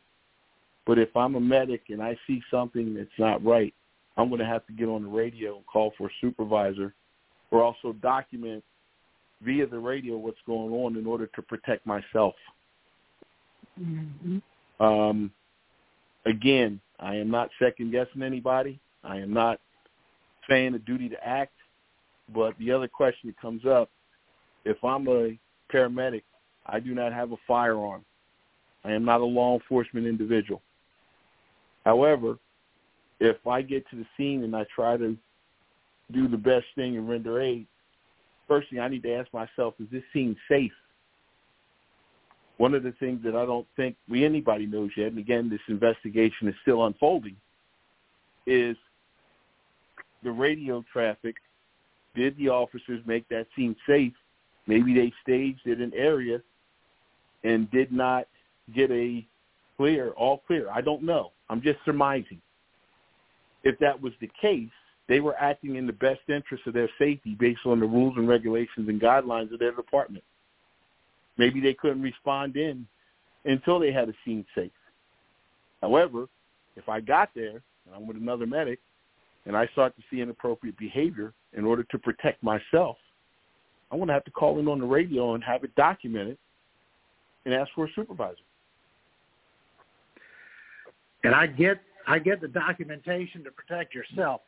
but 0.85 0.97
if 0.97 1.15
I'm 1.15 1.35
a 1.35 1.39
medic 1.39 1.84
and 1.89 2.01
I 2.01 2.18
see 2.26 2.41
something 2.49 2.95
that's 2.95 3.09
not 3.19 3.43
right, 3.43 3.73
I'm 4.15 4.30
going 4.30 4.39
to 4.39 4.45
have 4.45 4.65
to 4.68 4.73
get 4.73 4.88
on 4.88 5.03
the 5.03 5.09
radio 5.09 5.57
and 5.57 5.65
call 5.68 5.93
for 5.97 6.07
a 6.07 6.11
supervisor 6.22 6.93
or 7.51 7.61
also 7.61 7.93
document 8.01 8.64
via 9.41 9.68
the 9.68 9.77
radio 9.77 10.18
what's 10.18 10.38
going 10.45 10.73
on 10.73 10.97
in 10.97 11.05
order 11.05 11.27
to 11.35 11.41
protect 11.41 11.85
myself. 11.85 12.35
Mm-hmm. 13.80 14.38
Um, 14.84 15.31
again, 16.26 16.80
I 16.99 17.15
am 17.15 17.30
not 17.30 17.49
second 17.59 17.91
guessing 17.91 18.23
anybody. 18.23 18.80
I 19.03 19.18
am 19.18 19.34
not 19.34 19.59
saying 20.49 20.73
a 20.73 20.80
duty 20.80 21.09
to 21.09 21.27
act. 21.27 21.53
But 22.34 22.57
the 22.59 22.72
other 22.72 22.88
question 22.88 23.30
that 23.30 23.39
comes 23.39 23.65
up, 23.65 23.89
if 24.65 24.84
I'm 24.84 25.07
a 25.07 25.38
paramedic, 25.72 26.23
I 26.65 26.80
do 26.80 26.93
not 26.93 27.14
have 27.14 27.31
a 27.31 27.38
firearm. 27.47 28.03
I 28.84 28.91
am 28.91 29.05
not 29.05 29.22
a 29.22 29.26
law 29.26 29.53
enforcement 29.53 30.05
individual. 30.05 30.61
However, 31.85 32.38
if 33.19 33.38
I 33.47 33.61
get 33.61 33.89
to 33.89 33.95
the 33.95 34.05
scene 34.18 34.43
and 34.43 34.55
I 34.55 34.65
try 34.76 34.97
to 34.97 35.15
do 36.11 36.27
the 36.27 36.38
best 36.38 36.65
thing 36.76 36.97
and 36.97 37.09
render 37.09 37.41
aid, 37.41 37.65
first 38.48 38.69
thing 38.69 38.80
I 38.80 38.88
need 38.88 39.03
to 39.03 39.14
ask 39.14 39.32
myself 39.34 39.76
is 39.80 39.88
this 39.91 40.03
scene 40.14 40.36
safe? 40.49 40.72
One 42.57 42.74
of 42.74 42.84
the 42.84 42.94
things 42.99 43.22
that 43.24 43.36
I 43.36 43.45
don't 43.45 43.68
think 43.76 43.95
we 44.10 44.26
anybody 44.26 44.65
knows 44.65 44.90
yet, 44.98 45.07
and 45.07 45.19
again, 45.19 45.49
this 45.49 45.60
investigation 45.68 46.48
is 46.48 46.56
still 46.64 46.86
unfolding, 46.86 47.36
is 48.48 48.76
the 50.24 50.32
radio 50.32 50.84
traffic. 50.91 51.36
Did 52.15 52.36
the 52.38 52.49
officers 52.49 53.02
make 53.06 53.28
that 53.30 53.45
scene 53.56 53.76
safe? 53.88 54.14
Maybe 54.65 54.94
they 54.94 55.14
staged 55.22 55.68
at 55.68 55.78
an 55.78 55.94
area 55.95 56.41
and 57.44 57.69
did 57.69 57.91
not 57.91 58.28
get 58.76 58.91
a 58.91 59.26
clear, 59.78 60.10
all 60.11 60.41
clear. 60.48 60.69
I 60.72 60.82
don't 60.82 61.03
know. 61.03 61.32
I'm 61.49 61.61
just 61.61 61.80
surmising. 61.86 62.41
If 63.64 63.78
that 63.80 64.02
was 64.02 64.14
the 64.19 64.30
case, 64.41 64.69
they 65.08 65.20
were 65.20 65.36
acting 65.40 65.76
in 65.76 65.88
the 65.88 65.94
best 65.94 66.22
interest 66.28 66.68
of 66.68 66.74
their 66.74 66.90
safety 67.00 67.36
based 67.40 67.66
on 67.66 67.80
the 67.80 67.86
rules 67.86 68.16
and 68.18 68.28
regulations 68.28 68.90
and 68.90 69.02
guidelines 69.02 69.54
of 69.54 69.60
their 69.60 69.72
department. 69.72 70.24
Maybe 71.38 71.62
they 71.62 71.74
couldn't 71.74 72.02
respond 72.02 72.58
in 72.58 72.86
until 73.46 73.80
they 73.80 73.92
had 73.92 74.10
a 74.10 74.14
scene 74.26 74.46
safe. 74.54 74.72
However, 75.82 76.28
if 76.76 76.90
I 76.90 77.00
got 77.00 77.30
there 77.36 77.62
and 77.86 77.96
I'm 77.96 78.08
with 78.08 78.18
another 78.18 78.46
medic 78.46 78.80
and 79.46 79.56
I 79.56 79.68
start 79.68 79.96
to 79.96 80.04
see 80.10 80.22
inappropriate 80.22 80.78
behavior 80.78 81.34
in 81.54 81.64
order 81.64 81.84
to 81.84 81.98
protect 81.98 82.44
myself, 82.44 82.98
I'm 83.92 84.00
going 84.00 84.08
to 84.08 84.14
have 84.14 84.26
to 84.26 84.32
call 84.32 84.60
in 84.60 84.68
on 84.68 84.80
the 84.80 84.86
radio 84.86 85.36
and 85.36 85.44
have 85.44 85.64
it 85.64 85.74
documented 85.76 86.38
and 87.46 87.54
ask 87.54 87.72
for 87.74 87.86
a 87.86 87.90
supervisor. 87.96 88.36
And 91.24 91.34
I 91.34 91.48
get 91.48 91.80
I 92.10 92.20
get 92.20 92.40
the 92.40 92.48
documentation 92.48 93.44
to 93.44 93.52
protect 93.52 93.94
yourself. 93.94 94.42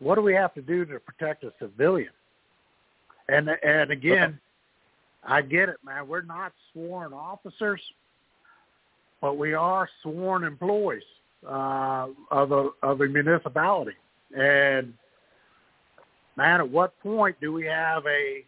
What 0.00 0.16
do 0.16 0.22
we 0.22 0.34
have 0.34 0.52
to 0.54 0.62
do 0.62 0.84
to 0.86 0.98
protect 0.98 1.44
a 1.44 1.52
civilian? 1.60 2.10
And 3.28 3.48
and 3.62 3.90
again, 3.90 4.40
I 5.22 5.42
get 5.42 5.68
it, 5.68 5.76
man. 5.84 6.08
We're 6.08 6.22
not 6.22 6.52
sworn 6.72 7.12
officers, 7.12 7.80
but 9.20 9.36
we 9.36 9.54
are 9.54 9.88
sworn 10.02 10.44
employees 10.44 11.02
uh, 11.46 12.08
of 12.30 12.52
a 12.52 12.70
of 12.82 13.00
a 13.00 13.06
municipality. 13.06 13.96
And 14.36 14.94
man, 16.36 16.60
at 16.60 16.68
what 16.68 16.98
point 17.00 17.36
do 17.40 17.52
we 17.52 17.66
have 17.66 18.04
a 18.06 18.44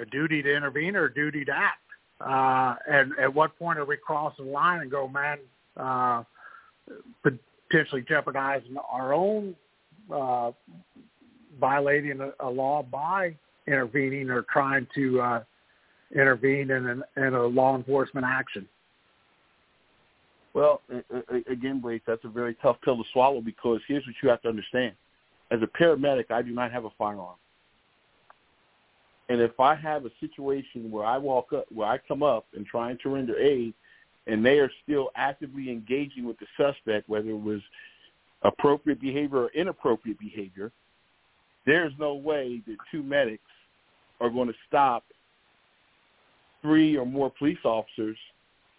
a 0.00 0.06
duty 0.06 0.42
to 0.42 0.56
intervene 0.56 0.96
or 0.96 1.04
a 1.04 1.14
duty 1.14 1.44
to 1.44 1.52
act? 1.52 1.78
Uh, 2.20 2.74
and 2.90 3.12
at 3.18 3.32
what 3.32 3.58
point 3.58 3.78
are 3.78 3.84
we 3.84 3.96
crossing 3.96 4.46
the 4.46 4.50
line 4.50 4.80
and 4.80 4.90
go, 4.90 5.08
man, 5.08 5.38
uh, 5.76 6.22
potentially 7.22 8.02
jeopardizing 8.02 8.76
our 8.90 9.14
own 9.14 9.54
uh, 10.12 10.52
violating 11.58 12.20
a, 12.20 12.32
a 12.40 12.48
law 12.48 12.82
by 12.82 13.34
intervening 13.66 14.30
or 14.30 14.42
trying 14.42 14.86
to 14.94 15.20
uh, 15.20 15.42
intervene 16.14 16.70
in, 16.70 16.86
an, 16.86 17.02
in 17.16 17.34
a 17.34 17.46
law 17.46 17.76
enforcement 17.76 18.26
action? 18.28 18.66
Well, 20.52 20.82
again, 21.48 21.80
Blake, 21.80 22.02
that's 22.06 22.24
a 22.24 22.28
very 22.28 22.54
tough 22.54 22.76
pill 22.82 22.96
to 22.96 23.04
swallow 23.12 23.40
because 23.40 23.80
here's 23.86 24.04
what 24.04 24.16
you 24.22 24.28
have 24.28 24.42
to 24.42 24.48
understand. 24.48 24.94
As 25.52 25.60
a 25.62 25.66
paramedic, 25.66 26.30
I 26.30 26.42
do 26.42 26.50
not 26.50 26.72
have 26.72 26.84
a 26.84 26.90
firearm. 26.98 27.36
And 29.28 29.40
if 29.40 29.60
I 29.60 29.76
have 29.76 30.06
a 30.06 30.10
situation 30.18 30.90
where 30.90 31.04
I 31.04 31.16
walk 31.16 31.52
up, 31.52 31.66
where 31.72 31.86
I 31.86 31.98
come 31.98 32.24
up 32.24 32.46
and 32.56 32.66
trying 32.66 32.98
to 33.04 33.10
render 33.10 33.38
aid, 33.38 33.74
and 34.26 34.44
they 34.44 34.58
are 34.58 34.70
still 34.82 35.10
actively 35.14 35.70
engaging 35.70 36.24
with 36.24 36.36
the 36.38 36.46
suspect, 36.56 37.08
whether 37.08 37.30
it 37.30 37.40
was 37.40 37.60
appropriate 38.42 39.00
behavior 39.00 39.38
or 39.38 39.50
inappropriate 39.50 40.18
behavior, 40.18 40.72
there's 41.66 41.92
no 41.98 42.14
way 42.14 42.62
that 42.66 42.76
two 42.90 43.02
medics 43.02 43.42
are 44.20 44.30
going 44.30 44.48
to 44.48 44.54
stop 44.66 45.04
three 46.62 46.96
or 46.96 47.06
more 47.06 47.32
police 47.38 47.58
officers 47.64 48.16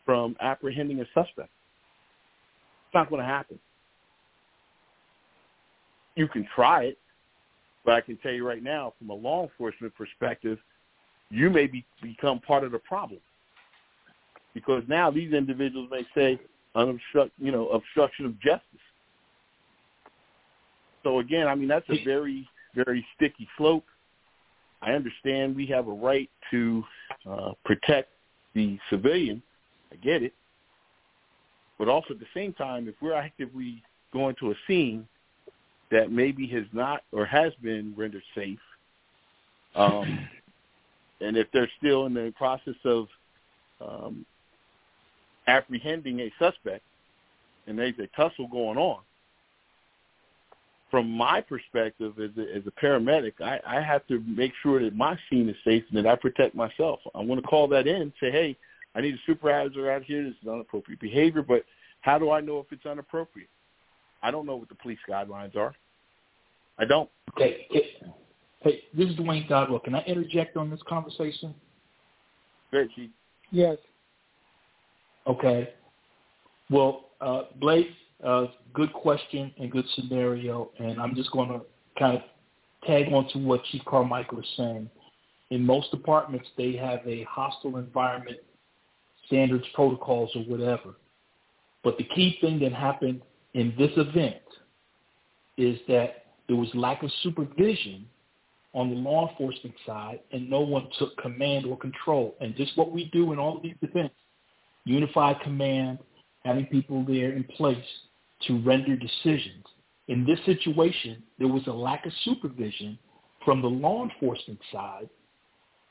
from 0.05 0.35
apprehending 0.41 0.99
a 0.99 1.05
suspect. 1.13 1.49
It's 2.85 2.93
not 2.93 3.09
going 3.09 3.21
to 3.21 3.27
happen. 3.27 3.59
You 6.15 6.27
can 6.27 6.47
try 6.53 6.83
it, 6.83 6.97
but 7.85 7.93
I 7.93 8.01
can 8.01 8.17
tell 8.17 8.33
you 8.33 8.47
right 8.47 8.61
now, 8.61 8.93
from 8.99 9.09
a 9.09 9.13
law 9.13 9.43
enforcement 9.43 9.93
perspective, 9.95 10.59
you 11.29 11.49
may 11.49 11.67
be, 11.67 11.85
become 12.01 12.39
part 12.39 12.63
of 12.63 12.71
the 12.71 12.79
problem 12.79 13.19
because 14.53 14.83
now 14.87 15.09
these 15.09 15.33
individuals 15.33 15.89
may 15.89 16.05
say 16.13 16.39
you 16.75 17.51
know, 17.51 17.69
obstruction 17.69 18.25
of 18.25 18.39
justice. 18.39 18.79
So 21.03 21.19
again, 21.19 21.47
I 21.47 21.55
mean 21.55 21.67
that's 21.67 21.89
a 21.89 22.03
very, 22.03 22.47
very 22.75 23.05
sticky 23.15 23.47
slope. 23.57 23.85
I 24.81 24.91
understand 24.93 25.55
we 25.55 25.67
have 25.67 25.87
a 25.87 25.93
right 25.93 26.29
to 26.51 26.83
uh, 27.29 27.51
protect 27.63 28.09
the 28.55 28.79
civilian. 28.89 29.41
I 29.91 29.95
get 29.97 30.23
it. 30.23 30.33
But 31.77 31.87
also 31.87 32.13
at 32.13 32.19
the 32.19 32.25
same 32.33 32.53
time, 32.53 32.87
if 32.87 32.95
we're 33.01 33.13
actively 33.13 33.83
going 34.11 34.35
to 34.39 34.51
a 34.51 34.55
scene 34.67 35.07
that 35.91 36.11
maybe 36.11 36.47
has 36.47 36.65
not 36.71 37.03
or 37.11 37.25
has 37.25 37.53
been 37.61 37.93
rendered 37.95 38.23
safe. 38.33 38.59
Um, 39.75 40.27
and 41.21 41.37
if 41.37 41.47
they're 41.51 41.69
still 41.77 42.05
in 42.05 42.13
the 42.13 42.33
process 42.37 42.75
of 42.85 43.07
um, 43.81 44.25
apprehending 45.47 46.21
a 46.21 46.31
suspect 46.39 46.83
and 47.67 47.77
there's 47.77 47.99
a 47.99 48.07
tussle 48.15 48.47
going 48.47 48.77
on, 48.77 49.01
from 50.91 51.09
my 51.09 51.41
perspective 51.41 52.13
as 52.19 52.31
a, 52.37 52.55
as 52.55 52.63
a 52.67 52.85
paramedic, 52.85 53.33
I, 53.41 53.59
I 53.65 53.81
have 53.81 54.05
to 54.07 54.21
make 54.27 54.51
sure 54.61 54.83
that 54.83 54.95
my 54.95 55.17
scene 55.29 55.49
is 55.49 55.55
safe 55.65 55.83
and 55.89 55.97
that 55.97 56.09
I 56.09 56.15
protect 56.15 56.53
myself. 56.53 56.99
I 57.15 57.21
want 57.21 57.41
to 57.41 57.47
call 57.47 57.67
that 57.69 57.87
in, 57.87 58.13
say, 58.19 58.29
hey, 58.29 58.57
I 58.93 59.01
need 59.01 59.15
a 59.15 59.17
supervisor 59.25 59.89
out 59.89 60.03
here. 60.03 60.23
This 60.23 60.33
is 60.33 60.47
inappropriate 60.47 60.99
behavior, 60.99 61.41
but 61.41 61.63
how 62.01 62.19
do 62.19 62.31
I 62.31 62.41
know 62.41 62.59
if 62.59 62.65
it's 62.71 62.85
inappropriate? 62.85 63.47
I 64.21 64.29
don't 64.29 64.45
know 64.45 64.57
what 64.57 64.69
the 64.69 64.75
police 64.75 64.99
guidelines 65.09 65.55
are. 65.55 65.73
I 66.77 66.85
don't. 66.85 67.09
Okay. 67.35 67.65
Hey, 68.59 68.83
this 68.95 69.09
is 69.09 69.15
Dwayne 69.15 69.47
Dodwell. 69.47 69.79
Can 69.79 69.95
I 69.95 70.03
interject 70.03 70.57
on 70.57 70.69
this 70.69 70.81
conversation? 70.87 71.55
Great, 72.69 72.91
Chief. 72.95 73.09
Yes. 73.51 73.77
Okay. 75.25 75.69
Well, 76.69 77.05
uh, 77.19 77.43
Blake, 77.59 77.87
uh, 78.23 78.47
good 78.73 78.93
question 78.93 79.51
and 79.59 79.71
good 79.71 79.85
scenario, 79.95 80.71
and 80.79 80.99
I'm 81.01 81.15
just 81.15 81.31
going 81.31 81.49
to 81.49 81.61
kind 81.97 82.17
of 82.17 82.23
tag 82.85 83.11
on 83.11 83.27
to 83.29 83.39
what 83.39 83.63
Chief 83.65 83.81
Carmichael 83.85 84.39
is 84.39 84.45
saying. 84.57 84.89
In 85.49 85.65
most 85.65 85.91
departments, 85.91 86.47
they 86.57 86.73
have 86.73 86.99
a 87.05 87.23
hostile 87.23 87.77
environment, 87.77 88.37
standards, 89.27 89.65
protocols, 89.73 90.29
or 90.35 90.43
whatever. 90.43 90.95
But 91.83 91.97
the 91.97 92.03
key 92.15 92.37
thing 92.41 92.59
that 92.59 92.73
happened 92.73 93.21
in 93.53 93.73
this 93.77 93.91
event 93.97 94.41
is 95.57 95.79
that 95.87 96.25
there 96.47 96.55
was 96.55 96.69
lack 96.73 97.03
of 97.03 97.11
supervision 97.23 98.05
on 98.73 98.89
the 98.89 98.95
law 98.95 99.29
enforcement 99.29 99.75
side, 99.85 100.19
and 100.31 100.49
no 100.49 100.61
one 100.61 100.87
took 100.97 101.17
command 101.17 101.65
or 101.65 101.77
control. 101.77 102.35
And 102.39 102.55
just 102.55 102.77
what 102.77 102.91
we 102.91 103.09
do 103.11 103.33
in 103.33 103.39
all 103.39 103.57
of 103.57 103.63
these 103.63 103.75
events, 103.81 104.15
unified 104.85 105.41
command, 105.41 105.99
having 106.45 106.65
people 106.67 107.03
there 107.05 107.33
in 107.33 107.43
place 107.43 107.77
to 108.47 108.61
render 108.61 108.95
decisions. 108.95 109.65
In 110.07 110.25
this 110.25 110.39
situation, 110.45 111.23
there 111.39 111.47
was 111.47 111.65
a 111.67 111.71
lack 111.71 112.05
of 112.05 112.11
supervision 112.23 112.97
from 113.45 113.61
the 113.61 113.67
law 113.67 114.03
enforcement 114.03 114.59
side 114.71 115.09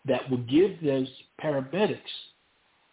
that 0.06 0.28
would 0.30 0.48
give 0.48 0.82
those 0.82 1.08
paramedics 1.42 1.98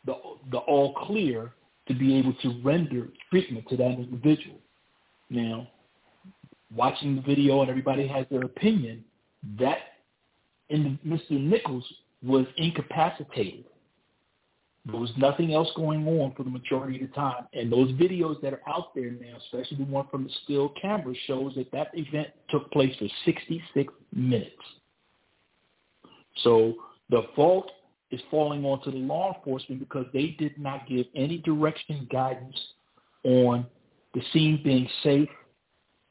the, 0.06 0.16
the 0.52 0.58
all 0.58 0.94
clear 0.94 1.54
to 1.88 1.94
be 1.94 2.18
able 2.18 2.34
to 2.42 2.62
render 2.64 3.08
treatment 3.30 3.68
to 3.70 3.78
that 3.78 3.92
individual. 3.92 4.60
Now, 5.30 5.68
watching 6.76 7.16
the 7.16 7.22
video 7.22 7.62
and 7.62 7.70
everybody 7.70 8.08
has 8.08 8.26
their 8.30 8.42
opinion, 8.42 9.04
that 9.60 9.78
Mr. 10.72 11.32
Nichols 11.32 11.86
was 12.24 12.46
incapacitated. 12.58 13.66
There 14.90 15.00
was 15.00 15.12
nothing 15.18 15.54
else 15.54 15.70
going 15.76 16.08
on 16.08 16.34
for 16.36 16.44
the 16.44 16.50
majority 16.50 17.02
of 17.02 17.10
the 17.10 17.16
time. 17.16 17.46
And 17.54 17.70
those 17.70 17.92
videos 17.92 18.42
that 18.42 18.54
are 18.54 18.62
out 18.68 18.96
there 18.96 19.12
now, 19.12 19.36
especially 19.38 19.78
the 19.78 19.84
one 19.84 20.08
from 20.10 20.24
the 20.24 20.30
still 20.44 20.70
camera, 20.82 21.14
shows 21.26 21.54
that 21.56 21.72
that 21.74 21.90
event 21.94 22.30
took 22.50 22.72
place 22.72 22.96
for 22.98 23.08
66 23.26 23.94
minutes. 24.14 24.56
So 26.38 26.76
the 27.10 27.24
fault 27.36 27.70
is 28.12 28.22
falling 28.32 28.64
onto 28.64 28.92
the 28.92 28.98
law 28.98 29.36
enforcement 29.36 29.82
because 29.82 30.06
they 30.14 30.38
did 30.40 30.58
not 30.58 30.88
give 30.88 31.06
any 31.16 31.40
direction 31.40 32.08
guidance 32.10 32.58
on 33.26 33.66
the 34.14 34.22
scene 34.32 34.62
being 34.64 34.88
safe. 35.04 35.30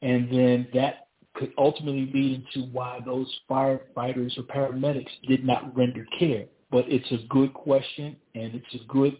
And 0.03 0.31
then 0.31 0.67
that 0.75 1.07
could 1.33 1.51
ultimately 1.57 2.11
lead 2.13 2.45
into 2.45 2.67
why 2.71 2.99
those 3.03 3.27
firefighters 3.49 4.37
or 4.37 4.43
paramedics 4.43 5.09
did 5.27 5.43
not 5.43 5.75
render 5.75 6.05
care 6.19 6.45
but 6.71 6.85
it's 6.87 7.09
a 7.11 7.25
good 7.29 7.53
question 7.53 8.15
and 8.35 8.55
it's 8.55 8.75
a 8.75 8.85
good 8.87 9.17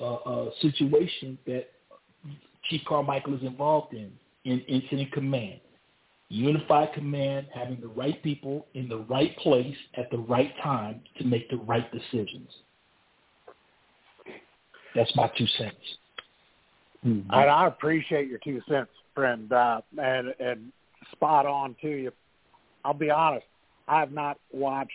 uh, 0.00 0.14
uh, 0.14 0.50
situation 0.60 1.38
that 1.46 1.68
Chief 2.64 2.82
Carmichael 2.86 3.34
is 3.34 3.42
involved 3.42 3.94
in, 3.94 4.10
in 4.44 4.60
incident 4.60 5.12
command. 5.12 5.60
Unified 6.28 6.92
command, 6.92 7.46
having 7.54 7.80
the 7.80 7.88
right 7.88 8.20
people 8.22 8.66
in 8.74 8.88
the 8.88 8.98
right 8.98 9.36
place 9.38 9.76
at 9.96 10.10
the 10.10 10.18
right 10.18 10.52
time 10.62 11.00
to 11.18 11.24
make 11.24 11.48
the 11.50 11.56
right 11.58 11.88
decisions. 11.92 12.48
That's 14.96 15.14
my 15.14 15.30
two 15.38 15.46
cents. 15.58 15.76
Mm-hmm. 17.06 17.30
And 17.30 17.50
I 17.50 17.66
appreciate 17.68 18.28
your 18.28 18.40
two 18.42 18.60
cents, 18.68 18.90
friend, 19.14 19.52
uh, 19.52 19.82
and 19.98 20.34
and 20.40 20.72
spot 21.12 21.46
on 21.46 21.76
to 21.82 21.88
you. 21.88 22.12
I'll 22.84 22.94
be 22.94 23.10
honest, 23.10 23.46
I 23.86 24.00
have 24.00 24.10
not 24.10 24.38
watched 24.52 24.90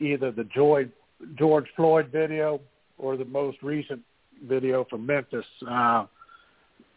either 0.00 0.30
the 0.30 0.44
George 0.44 0.90
George 1.38 1.66
Floyd 1.76 2.08
video 2.12 2.60
or 2.98 3.16
the 3.16 3.24
most 3.24 3.58
recent 3.62 4.00
video 4.44 4.84
from 4.88 5.06
Memphis. 5.06 5.44
Uh, 5.68 6.06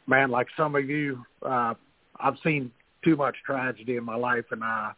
man, 0.08 0.30
like 0.30 0.48
some 0.58 0.76
of 0.76 0.90
you, 0.90 1.24
uh, 1.46 1.74
I've 2.20 2.36
seen 2.44 2.72
too 3.04 3.16
much 3.16 3.36
tragedy 3.46 3.96
in 3.96 4.04
my 4.04 4.16
life, 4.16 4.46
and 4.52 4.64
I, 4.64 4.92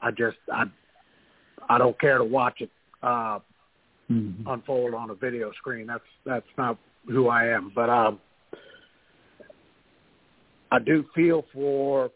I 0.00 0.10
just 0.10 0.36
I, 0.52 0.64
I 1.68 1.78
don't 1.78 1.98
care 2.00 2.18
to 2.18 2.24
watch 2.24 2.60
it 2.60 2.70
uh, 3.02 3.38
mm-hmm. 4.10 4.48
unfold 4.48 4.94
on 4.94 5.10
a 5.10 5.14
video 5.14 5.52
screen. 5.52 5.86
That's 5.86 6.04
that's 6.24 6.46
not 6.58 6.78
who 7.06 7.28
I 7.28 7.46
am. 7.48 7.70
But 7.74 7.88
um, 7.88 8.20
I 10.72 10.78
do 10.80 11.04
feel 11.14 11.44
for 11.52 12.10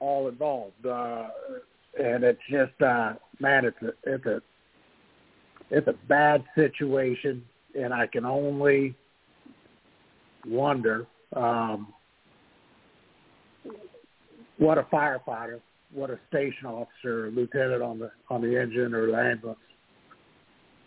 all 0.00 0.28
involved. 0.28 0.84
Uh, 0.84 1.28
and 1.98 2.24
it's 2.24 2.40
just 2.50 2.80
uh 2.82 3.14
man 3.40 3.64
it's 3.64 3.76
a 3.82 3.92
it's 4.04 4.26
a 4.26 4.42
it's 5.70 5.88
a 5.88 5.94
bad 6.08 6.44
situation 6.54 7.42
and 7.78 7.92
I 7.92 8.06
can 8.06 8.24
only 8.24 8.94
wonder 10.46 11.06
um 11.34 11.92
what 14.58 14.78
a 14.78 14.82
firefighter, 14.84 15.60
what 15.92 16.10
a 16.10 16.18
station 16.28 16.66
officer, 16.66 17.30
lieutenant 17.30 17.82
on 17.82 17.98
the 17.98 18.10
on 18.30 18.40
the 18.40 18.60
engine 18.60 18.94
or 18.94 19.06
the 19.06 19.16
ambulance. 19.16 19.58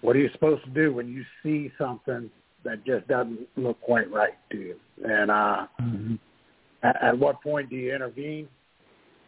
What 0.02 0.16
are 0.16 0.20
you 0.20 0.30
supposed 0.34 0.64
to 0.64 0.70
do 0.72 0.94
when 0.94 1.10
you 1.10 1.24
see 1.44 1.72
something 1.78 2.30
that 2.64 2.86
just 2.86 3.08
doesn't 3.08 3.48
look 3.58 3.80
quite 3.82 4.12
right 4.12 4.34
to 4.52 4.58
you? 4.58 4.76
And 5.04 5.30
uh 5.30 5.68
mm-hmm. 5.82 6.16
at, 6.84 7.02
at 7.02 7.18
what 7.18 7.42
point 7.42 7.70
do 7.70 7.76
you 7.76 7.94
intervene? 7.94 8.48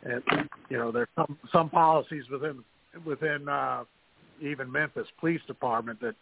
And 0.04 0.24
you 0.70 0.78
know 0.78 0.92
there's 0.92 1.08
some 1.16 1.38
some 1.52 1.70
policies 1.70 2.24
within 2.32 2.64
within 3.06 3.48
uh, 3.48 3.84
even 4.42 4.72
Memphis 4.72 5.08
Police 5.20 5.42
Department 5.48 6.00
that 6.02 6.16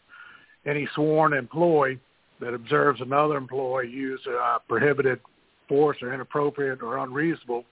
any 0.66 0.88
sworn 0.94 1.34
employee 1.34 2.00
that 2.42 2.54
observes 2.54 3.02
another 3.02 3.38
employee 3.38 3.90
use 3.90 4.22
uh, 4.28 4.60
prohibited 4.68 5.20
force 5.68 5.98
or 6.02 6.14
inappropriate 6.14 6.82
or 6.82 6.98
unreasonable 6.98 7.64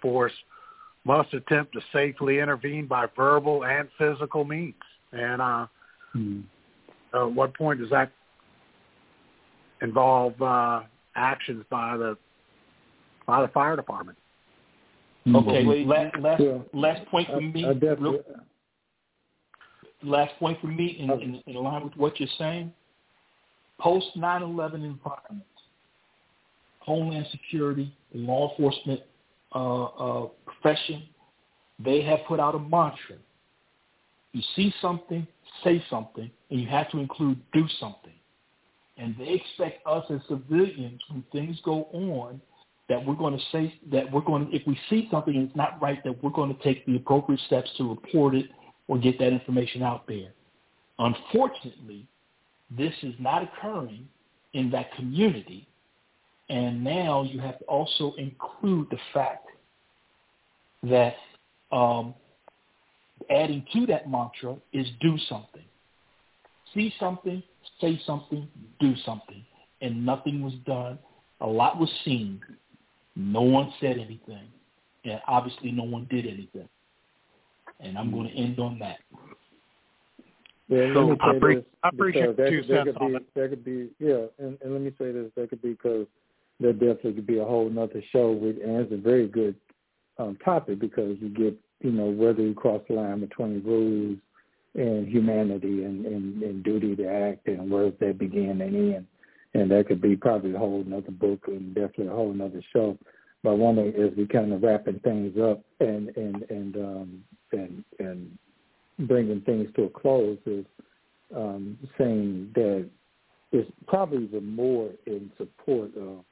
force 0.00 0.32
must 1.04 1.32
attempt 1.32 1.72
to 1.72 1.80
safely 1.92 2.38
intervene 2.38 2.86
by 2.86 3.06
verbal 3.16 3.64
and 3.64 3.88
physical 3.96 4.44
means. 4.44 4.74
And 5.12 5.40
uh, 5.40 5.66
hmm. 6.12 6.40
at 7.14 7.32
what 7.32 7.54
point 7.54 7.80
does 7.80 7.90
that 7.90 8.12
involve 9.80 10.40
uh, 10.42 10.82
actions 11.14 11.64
by 11.70 11.96
the 11.96 12.16
by 13.26 13.42
the 13.42 13.48
fire 13.48 13.76
department? 13.76 14.18
Okay, 15.34 15.64
last 15.84 16.18
last, 16.18 16.42
yeah. 16.42 16.58
last 16.72 17.06
point 17.06 17.28
for 17.28 17.40
me. 17.40 17.64
real, 17.64 18.20
last 20.02 20.32
point 20.38 20.60
for 20.60 20.68
me 20.68 20.96
in, 21.00 21.10
in, 21.10 21.42
in 21.46 21.54
line 21.56 21.84
with 21.84 21.96
what 21.96 22.18
you're 22.18 22.28
saying. 22.38 22.72
Post 23.78 24.06
9/11 24.16 24.74
environment, 24.74 25.46
Homeland 26.80 27.26
Security, 27.30 27.92
the 28.12 28.18
law 28.18 28.50
enforcement 28.50 29.00
uh, 29.54 29.84
uh, 29.84 30.28
profession, 30.46 31.04
they 31.78 32.02
have 32.02 32.20
put 32.26 32.40
out 32.40 32.54
a 32.54 32.58
mantra. 32.58 33.16
You 34.32 34.42
see 34.56 34.74
something, 34.80 35.26
say 35.64 35.82
something, 35.88 36.30
and 36.50 36.60
you 36.60 36.66
have 36.68 36.90
to 36.90 36.98
include 36.98 37.40
do 37.52 37.66
something. 37.80 38.12
And 38.96 39.16
they 39.16 39.28
expect 39.28 39.86
us 39.86 40.04
as 40.10 40.20
civilians, 40.28 41.00
when 41.08 41.24
things 41.32 41.58
go 41.64 41.84
on, 41.92 42.40
that 42.88 43.04
we're 43.04 43.14
going 43.14 43.36
to 43.36 43.44
say 43.52 43.74
that 43.92 44.10
we're 44.10 44.22
going 44.22 44.48
to, 44.48 44.56
if 44.56 44.66
we 44.66 44.78
see 44.88 45.08
something 45.10 45.34
it's 45.36 45.54
not 45.54 45.80
right, 45.80 46.02
that 46.04 46.22
we're 46.22 46.30
going 46.30 46.54
to 46.54 46.62
take 46.62 46.86
the 46.86 46.96
appropriate 46.96 47.40
steps 47.46 47.70
to 47.76 47.88
report 47.88 48.34
it 48.34 48.46
or 48.88 48.98
get 48.98 49.18
that 49.18 49.28
information 49.28 49.82
out 49.82 50.06
there. 50.06 50.32
Unfortunately, 50.98 52.06
this 52.70 52.94
is 53.02 53.14
not 53.18 53.42
occurring 53.42 54.08
in 54.54 54.70
that 54.70 54.92
community. 54.94 55.68
And 56.48 56.82
now 56.82 57.22
you 57.22 57.40
have 57.40 57.58
to 57.58 57.64
also 57.66 58.14
include 58.16 58.88
the 58.90 58.98
fact 59.12 59.46
that 60.82 61.14
um, 61.70 62.14
adding 63.30 63.66
to 63.74 63.86
that 63.86 64.10
mantra 64.10 64.56
is 64.72 64.86
do 65.00 65.18
something. 65.28 65.62
See 66.74 66.92
something, 66.98 67.42
say 67.80 68.00
something, 68.06 68.48
do 68.80 68.94
something. 69.04 69.44
And 69.82 70.06
nothing 70.06 70.42
was 70.42 70.54
done. 70.66 70.98
A 71.40 71.46
lot 71.46 71.78
was 71.78 71.90
seen 72.04 72.40
No 73.20 73.42
one 73.42 73.72
said 73.80 73.98
anything, 73.98 74.46
and 75.04 75.20
obviously 75.26 75.72
no 75.72 75.82
one 75.82 76.06
did 76.08 76.24
anything. 76.24 76.68
And 77.80 77.98
I'm 77.98 78.12
going 78.12 78.28
to 78.28 78.34
end 78.34 78.60
on 78.60 78.78
that. 78.78 78.98
Yeah, 80.68 80.94
So 80.94 81.16
I 81.20 81.32
say 81.32 81.38
appre- 81.38 81.54
this, 81.56 81.64
I 81.82 81.88
appreciate 81.88 82.36
there, 82.36 82.50
two 82.50 82.62
there 82.62 82.84
cents 82.84 82.96
could 82.96 83.02
on 83.02 83.10
be, 83.10 83.16
it. 83.16 83.26
There 83.34 83.48
could 83.48 83.64
be, 83.64 83.88
yeah, 83.98 84.26
and, 84.38 84.56
and 84.62 84.72
let 84.72 84.82
me 84.82 84.92
say 84.98 85.10
this, 85.10 85.32
there 85.34 85.48
could 85.48 85.62
be 85.62 85.70
because 85.70 86.06
there 86.60 86.72
definitely 86.72 87.14
could 87.14 87.26
be 87.26 87.38
a 87.38 87.44
whole 87.44 87.68
nother 87.68 88.02
show 88.12 88.30
with, 88.30 88.56
and 88.62 88.76
it's 88.76 88.92
a 88.92 88.96
very 88.96 89.26
good 89.26 89.56
um, 90.18 90.38
topic 90.44 90.78
because 90.78 91.16
you 91.20 91.28
get, 91.30 91.58
you 91.80 91.90
know, 91.90 92.06
whether 92.06 92.42
you 92.42 92.54
cross 92.54 92.82
the 92.88 92.94
line 92.94 93.20
between 93.20 93.64
rules 93.64 94.18
and 94.76 95.08
humanity 95.08 95.82
and, 95.84 96.06
and, 96.06 96.42
and 96.42 96.62
duty 96.62 96.94
to 96.94 97.08
act 97.08 97.48
and 97.48 97.68
where 97.68 97.90
does 97.90 97.98
that 97.98 98.18
begin 98.18 98.60
and 98.60 98.94
end. 98.94 99.06
And 99.54 99.70
that 99.70 99.88
could 99.88 100.00
be 100.00 100.16
probably 100.16 100.54
a 100.54 100.58
whole 100.58 100.84
nother 100.86 101.10
book 101.10 101.44
and 101.46 101.74
definitely 101.74 102.08
a 102.08 102.16
whole 102.16 102.32
nother 102.32 102.62
show. 102.72 102.98
But 103.42 103.56
one 103.56 103.76
thing 103.76 103.92
is 103.96 104.16
we 104.16 104.26
kind 104.26 104.52
of 104.52 104.62
wrapping 104.62 105.00
things 105.00 105.38
up 105.38 105.62
and 105.80 106.08
and 106.16 106.42
and 106.50 106.76
um, 106.76 107.24
and 107.52 107.84
and 107.98 108.38
bringing 109.00 109.40
things 109.42 109.68
to 109.76 109.84
a 109.84 109.88
close 109.88 110.38
is 110.44 110.66
um, 111.34 111.78
saying 111.96 112.50
that 112.54 112.88
it's 113.52 113.70
probably 113.86 114.24
even 114.24 114.44
more 114.44 114.90
in 115.06 115.30
support 115.38 115.96
of 115.96 116.24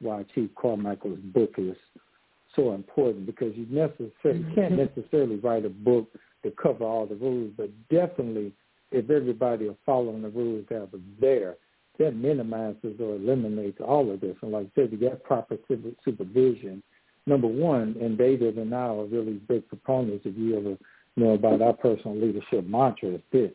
why 0.00 0.24
Chief 0.34 0.50
Carmichael's 0.60 1.18
book 1.34 1.54
is 1.58 1.76
so 2.56 2.72
important 2.74 3.26
because 3.26 3.54
you 3.56 3.66
necessarily 3.70 4.40
you 4.40 4.54
can't 4.54 4.76
necessarily 4.76 5.36
write 5.36 5.64
a 5.64 5.70
book 5.70 6.08
to 6.42 6.50
cover 6.62 6.84
all 6.84 7.06
the 7.06 7.14
rules, 7.14 7.52
but 7.56 7.70
definitely 7.88 8.52
if 8.90 9.08
everybody 9.10 9.68
are 9.68 9.76
following 9.86 10.22
the 10.22 10.28
rules 10.28 10.64
that 10.68 10.82
are 10.82 10.88
there, 11.20 11.56
that 11.98 12.14
minimizes 12.14 12.98
or 13.00 13.16
eliminates 13.16 13.78
all 13.80 14.10
of 14.10 14.20
this. 14.20 14.36
And 14.42 14.52
like 14.52 14.66
I 14.66 14.82
said, 14.82 14.92
you 14.92 14.98
got 14.98 15.22
proper 15.22 15.56
supervision. 16.04 16.82
Number 17.26 17.46
one, 17.46 17.96
and 18.00 18.18
David 18.18 18.56
and 18.56 18.74
I 18.74 18.88
are 18.88 19.04
really 19.04 19.34
big 19.34 19.68
proponents, 19.68 20.26
if 20.26 20.36
you 20.36 20.58
ever 20.58 20.76
know 21.16 21.34
about 21.34 21.62
our 21.62 21.74
personal 21.74 22.16
leadership 22.16 22.66
mantra, 22.66 23.10
is 23.10 23.20
this. 23.30 23.52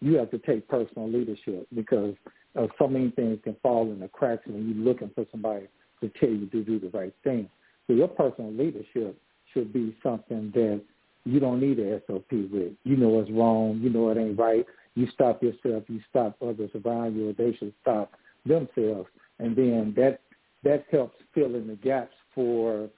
You 0.00 0.16
have 0.16 0.30
to 0.30 0.38
take 0.38 0.68
personal 0.68 1.08
leadership 1.08 1.66
because 1.74 2.14
uh, 2.58 2.66
so 2.78 2.88
many 2.88 3.10
things 3.10 3.38
can 3.44 3.56
fall 3.62 3.90
in 3.92 4.00
the 4.00 4.08
cracks 4.08 4.46
when 4.46 4.68
you're 4.68 4.84
looking 4.84 5.10
for 5.14 5.26
somebody 5.30 5.68
to 6.00 6.08
tell 6.20 6.30
you 6.30 6.46
to 6.46 6.64
do 6.64 6.80
the 6.80 6.90
right 6.96 7.14
thing. 7.22 7.48
So 7.86 7.92
your 7.92 8.08
personal 8.08 8.52
leadership 8.52 9.16
should 9.52 9.72
be 9.72 9.96
something 10.02 10.50
that 10.54 10.82
you 11.24 11.40
don't 11.40 11.60
need 11.60 11.78
an 11.78 12.00
SOP 12.06 12.30
with. 12.30 12.72
You 12.84 12.96
know 12.96 13.08
what's 13.08 13.30
wrong. 13.30 13.80
You 13.82 13.90
know 13.90 14.10
it 14.10 14.18
ain't 14.18 14.38
right. 14.38 14.66
You 14.96 15.06
stop 15.12 15.42
yourself. 15.42 15.84
You 15.88 16.00
stop 16.10 16.36
others 16.42 16.70
around 16.84 17.16
you, 17.16 17.30
or 17.30 17.32
they 17.34 17.56
should 17.56 17.72
stop 17.82 18.12
themselves. 18.44 19.08
And 19.38 19.54
then 19.54 19.94
that 19.96 20.20
that 20.64 20.86
helps 20.90 21.16
fill 21.34 21.54
in 21.54 21.68
the 21.68 21.76
gaps 21.76 22.14
for 22.34 22.88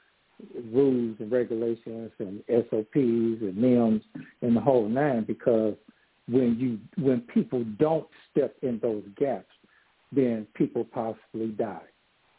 rules 0.72 1.16
and 1.18 1.30
regulations 1.30 2.12
and 2.18 2.42
SOPs 2.48 2.94
and 2.94 3.56
NIMS 3.56 4.02
and 4.40 4.56
the 4.56 4.60
whole 4.60 4.88
nine. 4.88 5.24
Because 5.24 5.74
when 6.28 6.56
you 6.58 6.78
when 7.04 7.20
people 7.22 7.64
don't 7.78 8.06
step 8.30 8.56
in 8.62 8.78
those 8.80 9.04
gaps, 9.18 9.52
then 10.12 10.46
people 10.54 10.84
possibly 10.84 11.48
die 11.48 11.82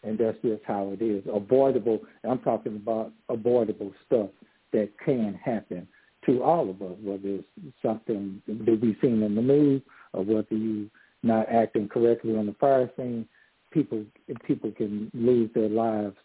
and 0.04 0.18
that's 0.18 0.38
just 0.42 0.64
how 0.66 0.92
it 0.94 1.02
is. 1.02 1.24
Avoidable. 1.32 2.00
I'm 2.24 2.40
talking 2.40 2.76
about 2.76 3.12
avoidable 3.28 3.92
stuff 4.06 4.30
that 4.72 4.90
can 5.04 5.34
happen 5.44 5.88
to 6.26 6.44
all 6.44 6.70
of 6.70 6.82
us, 6.82 6.98
whether 7.02 7.28
it's 7.28 7.48
something 7.82 8.42
that 8.48 8.80
we've 8.82 8.98
seen 9.02 9.24
in 9.24 9.36
the 9.36 9.42
news 9.42 9.82
or 10.14 10.24
whether 10.24 10.56
you 10.56 10.90
not 11.24 11.50
acting 11.50 11.88
correctly 11.88 12.36
on 12.36 12.46
the 12.46 12.54
fire 12.54 12.90
scene. 12.98 13.28
People 13.72 14.04
people 14.46 14.72
can 14.72 15.12
lose 15.14 15.50
their 15.54 15.70
lives 15.70 16.16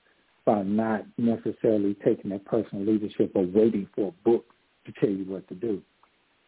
by 0.44 0.62
not 0.62 1.04
necessarily 1.18 1.94
taking 2.04 2.30
that 2.30 2.44
personal 2.44 2.84
leadership 2.84 3.32
or 3.34 3.44
waiting 3.44 3.88
for 3.94 4.08
a 4.08 4.28
book 4.28 4.46
to 4.86 4.92
tell 4.92 5.10
you 5.10 5.24
what 5.24 5.46
to 5.48 5.54
do. 5.54 5.82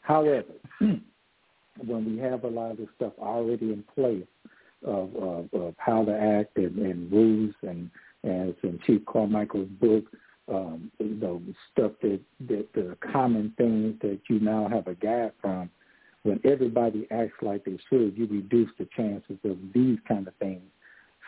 However, 0.00 0.52
when 0.80 1.00
we 2.04 2.18
have 2.18 2.44
a 2.44 2.48
lot 2.48 2.72
of 2.72 2.76
this 2.78 2.88
stuff 2.96 3.12
already 3.18 3.72
in 3.72 3.84
place, 3.94 4.26
of, 4.84 5.14
of, 5.16 5.48
of 5.52 5.74
how 5.78 6.04
to 6.04 6.12
act 6.12 6.56
and, 6.56 6.78
and 6.78 7.10
rules 7.10 7.54
and 7.62 7.90
as 8.24 8.54
in 8.62 8.78
Chief 8.86 9.04
Carmichael's 9.06 9.68
book, 9.80 10.04
um, 10.48 10.90
the 10.98 11.40
stuff 11.72 11.92
that, 12.02 12.20
that 12.48 12.66
the 12.74 12.96
common 13.12 13.52
things 13.56 13.96
that 14.02 14.20
you 14.28 14.40
now 14.40 14.68
have 14.68 14.86
a 14.86 14.94
guide 14.94 15.32
from, 15.40 15.70
when 16.22 16.40
everybody 16.44 17.06
acts 17.10 17.36
like 17.42 17.64
they 17.64 17.78
should, 17.88 18.16
you 18.16 18.26
reduce 18.26 18.70
the 18.78 18.88
chances 18.96 19.38
of 19.44 19.56
these 19.72 19.98
kind 20.08 20.26
of 20.26 20.34
things 20.36 20.62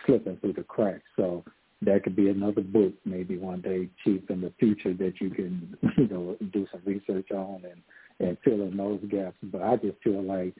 slipping 0.06 0.36
through 0.38 0.54
the 0.54 0.62
cracks. 0.62 1.04
So 1.16 1.44
that 1.82 2.02
could 2.02 2.16
be 2.16 2.28
another 2.28 2.62
book 2.62 2.92
maybe 3.04 3.38
one 3.38 3.60
day, 3.60 3.88
Chief, 4.04 4.22
in 4.28 4.40
the 4.40 4.52
future 4.58 4.94
that 4.94 5.20
you 5.20 5.30
can, 5.30 5.76
you 5.96 6.08
know, 6.08 6.36
do 6.52 6.66
some 6.72 6.82
research 6.84 7.30
on 7.30 7.62
and, 7.64 8.28
and 8.28 8.36
fill 8.44 8.62
in 8.62 8.76
those 8.76 9.00
gaps. 9.08 9.36
But 9.42 9.62
I 9.62 9.76
just 9.76 10.02
feel 10.02 10.22
like 10.22 10.54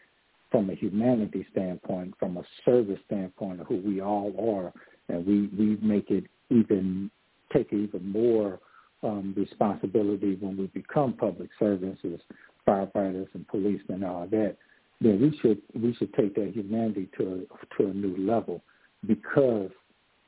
from 0.51 0.71
a 0.71 0.75
humanity 0.75 1.47
standpoint, 1.51 2.15
from 2.19 2.37
a 2.37 2.45
service 2.65 3.01
standpoint 3.07 3.61
of 3.61 3.67
who 3.67 3.83
we 3.85 4.01
all 4.01 4.33
are, 4.57 4.73
and 5.09 5.27
we, 5.27 5.49
we 5.59 5.77
make 5.83 6.11
it 6.11 6.25
even 6.51 7.11
take 7.53 7.73
even 7.73 8.07
more 8.11 8.61
um, 9.03 9.35
responsibility 9.37 10.37
when 10.41 10.57
we 10.57 10.67
become 10.69 11.13
public 11.13 11.51
servants 11.59 12.01
as 12.05 12.21
firefighters 12.67 13.29
and 13.35 13.47
policemen 13.49 14.03
and 14.03 14.05
all 14.05 14.27
that, 14.27 14.57
then 15.01 15.21
we 15.21 15.39
should 15.39 15.63
we 15.81 15.95
should 15.95 16.13
take 16.15 16.35
that 16.35 16.53
humanity 16.53 17.09
to 17.17 17.47
a, 17.47 17.77
to 17.77 17.89
a 17.89 17.95
new 17.95 18.17
level 18.17 18.63
because 19.07 19.71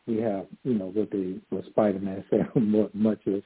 we 0.06 0.18
have 0.18 0.47
you 0.64 0.74
know 0.74 0.86
what 0.86 1.10
the 1.10 1.40
what 1.51 1.64
Spider 1.66 1.98
Man 1.98 2.24
said 2.30 2.47
much 2.94 3.20
as 3.26 3.42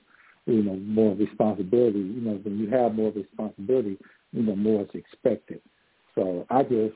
you 0.46 0.62
know 0.62 0.76
more 0.76 1.14
responsibility. 1.14 1.98
You 1.98 2.20
know 2.20 2.40
when 2.42 2.58
you 2.58 2.68
have 2.70 2.94
more 2.94 3.10
responsibility, 3.12 3.98
you 4.32 4.42
know 4.42 4.56
more 4.56 4.82
is 4.82 4.90
expected. 4.94 5.60
So 6.14 6.46
I 6.50 6.62
just 6.62 6.94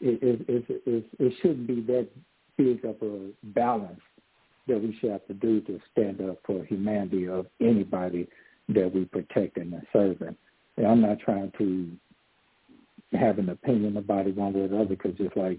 it 0.00 0.22
it 0.22 0.44
it, 0.48 0.82
it, 0.86 1.06
it 1.18 1.32
shouldn't 1.40 1.66
be 1.66 1.80
that 1.82 2.08
big 2.58 2.84
of 2.84 2.96
a 3.02 3.30
balance 3.54 4.00
that 4.70 4.80
we 4.80 4.96
should 5.00 5.10
have 5.10 5.26
to 5.26 5.34
do 5.34 5.60
to 5.62 5.80
stand 5.92 6.20
up 6.22 6.38
for 6.46 6.64
humanity 6.64 7.28
of 7.28 7.46
anybody 7.60 8.28
that 8.68 8.92
we 8.94 9.04
protect 9.04 9.56
and 9.56 9.74
are 9.74 9.82
serving. 9.92 10.36
And 10.76 10.86
I'm 10.86 11.02
not 11.02 11.18
trying 11.18 11.52
to 11.58 11.90
have 13.18 13.38
an 13.38 13.48
opinion 13.48 13.96
about 13.96 14.26
it 14.26 14.36
one 14.36 14.52
way 14.52 14.62
or 14.62 14.68
the 14.68 14.76
other 14.76 14.84
because 14.86 15.16
just 15.16 15.36
like 15.36 15.58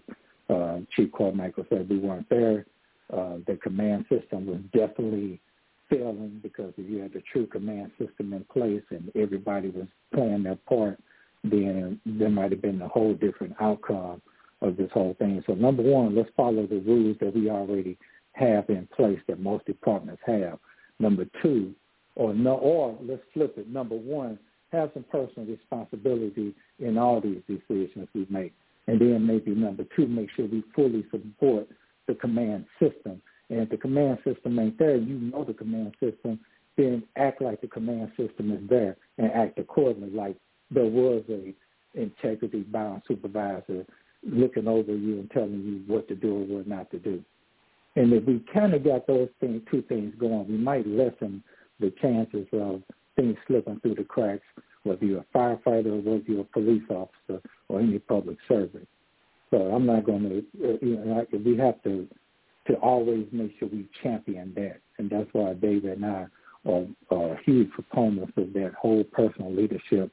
uh, 0.50 0.80
Chief 0.96 1.12
Carmichael 1.12 1.66
said, 1.70 1.90
we 1.90 1.98
weren't 1.98 2.30
there. 2.30 2.66
Uh, 3.12 3.38
the 3.46 3.58
command 3.62 4.06
system 4.10 4.46
was 4.46 4.60
definitely 4.74 5.42
failing 5.90 6.40
because 6.42 6.74
if 6.78 6.90
you 6.90 7.00
had 7.00 7.12
the 7.12 7.22
true 7.32 7.46
command 7.46 7.92
system 8.00 8.32
in 8.34 8.46
place 8.46 8.84
and 8.90 9.12
everybody 9.16 9.70
was 9.70 9.88
playing 10.14 10.44
their 10.44 10.56
part, 10.56 10.98
then 11.44 12.00
there 12.06 12.30
might 12.30 12.52
have 12.52 12.62
been 12.62 12.82
a 12.82 12.88
whole 12.88 13.14
different 13.14 13.54
outcome 13.60 14.22
of 14.62 14.78
this 14.78 14.90
whole 14.94 15.16
thing. 15.20 15.44
So 15.46 15.54
number 15.54 15.84
one, 15.84 16.16
let's 16.16 16.30
follow 16.38 16.66
the 16.68 16.80
rules 16.80 17.18
that 17.20 17.36
we 17.36 17.50
already 17.50 17.98
have 18.34 18.70
in 18.70 18.88
place 18.96 19.20
that 19.28 19.40
most 19.40 19.66
departments 19.66 20.22
have. 20.26 20.60
Number 21.00 21.26
two, 21.42 21.74
or 22.16 22.34
no, 22.34 22.56
or 22.56 22.98
let's 23.02 23.22
flip 23.34 23.58
it. 23.58 23.68
Number 23.68 23.96
one, 23.96 24.38
have 24.72 24.92
some 24.94 25.06
personal 25.12 25.48
responsibility 25.48 26.54
in 26.80 26.98
all 26.98 27.22
these 27.22 27.42
decisions 27.48 28.08
we 28.14 28.26
make. 28.30 28.54
And 28.88 29.00
then 29.00 29.26
maybe 29.26 29.52
number 29.52 29.86
two, 29.96 30.08
make 30.08 30.30
sure 30.36 30.46
we 30.46 30.64
fully 30.76 31.06
support 31.12 31.68
the 32.08 32.16
command 32.16 32.66
system. 32.80 33.22
And 33.50 33.62
if 33.62 33.70
the 33.70 33.78
command 33.78 34.20
system 34.24 34.58
ain't 34.60 34.80
there, 34.80 34.96
you 34.96 35.20
know 35.20 35.44
the 35.44 35.54
command 35.54 35.94
system, 36.00 36.40
then 36.78 37.04
act 37.18 37.42
like 37.42 37.62
the 37.62 37.68
command 37.68 38.12
system 38.18 38.52
is 38.52 38.62
there 38.70 38.96
and 39.18 39.32
act 39.32 39.60
accordingly 39.60 40.10
like 40.10 40.38
there 40.72 40.86
was 40.86 41.24
a 41.30 41.54
integrity 41.94 42.62
bound 42.62 43.02
supervisor 43.08 43.86
looking 44.24 44.68
over 44.68 44.96
you 44.96 45.20
and 45.20 45.32
telling 45.32 45.62
you 45.62 45.94
what 45.94 46.08
to 46.08 46.16
do 46.16 46.34
or 46.34 46.46
what 46.46 46.68
not 46.68 46.90
to 46.92 47.00
do. 47.00 47.24
And 47.96 48.14
if 48.14 48.24
we 48.26 48.44
kind 48.54 48.74
of 48.74 48.84
got 48.84 49.08
those 49.08 49.30
things, 49.40 49.62
two 49.70 49.82
things 49.84 50.14
going, 50.18 50.48
we 50.48 50.58
might 50.58 50.88
lessen 50.88 51.44
the 51.80 51.92
chances 52.02 52.48
of 52.54 52.82
things 53.16 53.36
slipping 53.48 53.80
through 53.82 53.96
the 53.96 54.04
cracks, 54.04 54.46
whether 54.84 55.04
you're 55.06 55.26
a 55.34 55.38
firefighter 55.38 55.88
or 55.88 56.02
whether 56.02 56.24
you're 56.26 56.42
a 56.42 56.46
police 56.46 56.84
officer 56.90 57.42
or 57.68 57.82
any 57.82 58.00
public 58.00 58.38
servant. 58.48 58.88
So 59.50 59.58
I'm 59.58 59.86
not 59.86 60.06
going 60.06 60.24
to, 60.24 60.38
uh, 60.64 60.78
you 60.82 60.96
know, 60.96 61.26
we 61.44 61.58
have 61.58 61.82
to 61.84 62.08
to 62.68 62.76
always 62.76 63.26
make 63.32 63.52
sure 63.60 63.68
we 63.68 63.88
champion 64.04 64.54
that, 64.56 64.78
and 65.00 65.10
that's 65.10 65.28
why 65.34 65.54
David 65.54 65.98
and 65.98 66.06
I 66.06 66.26
are, 66.70 66.86
are 67.10 67.40
huge 67.44 67.72
proponents 67.72 68.34
of 68.38 68.54
that 68.54 68.74
whole 68.80 69.04
personal 69.04 69.52
leadership 69.52 70.12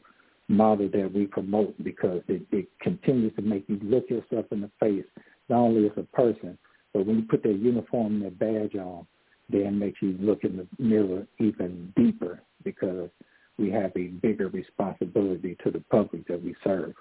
model 0.48 0.88
that 0.88 1.12
we 1.12 1.26
promote 1.26 1.74
because 1.84 2.22
it, 2.26 2.42
it 2.50 2.68
continues 2.80 3.34
to 3.36 3.42
make 3.42 3.68
you 3.68 3.78
look 3.82 4.08
yourself 4.08 4.46
in 4.50 4.62
the 4.62 4.70
face, 4.80 5.04
not 5.50 5.58
only 5.58 5.86
as 5.86 5.92
a 5.98 6.02
person, 6.16 6.56
but 6.98 7.06
when 7.06 7.18
you 7.18 7.22
put 7.22 7.44
that 7.44 7.60
uniform 7.60 8.16
and 8.16 8.24
that 8.24 8.38
badge 8.40 8.74
on, 8.74 9.06
then 9.48 9.78
makes 9.78 10.02
you 10.02 10.16
look 10.18 10.42
in 10.42 10.56
the 10.56 10.66
mirror 10.82 11.28
even 11.38 11.92
deeper 11.94 12.42
because 12.64 13.08
we 13.56 13.70
have 13.70 13.92
a 13.94 14.08
bigger 14.08 14.48
responsibility 14.48 15.56
to 15.62 15.70
the 15.70 15.78
public 15.92 16.26
that 16.26 16.42
we 16.42 16.56
serve. 16.64 16.94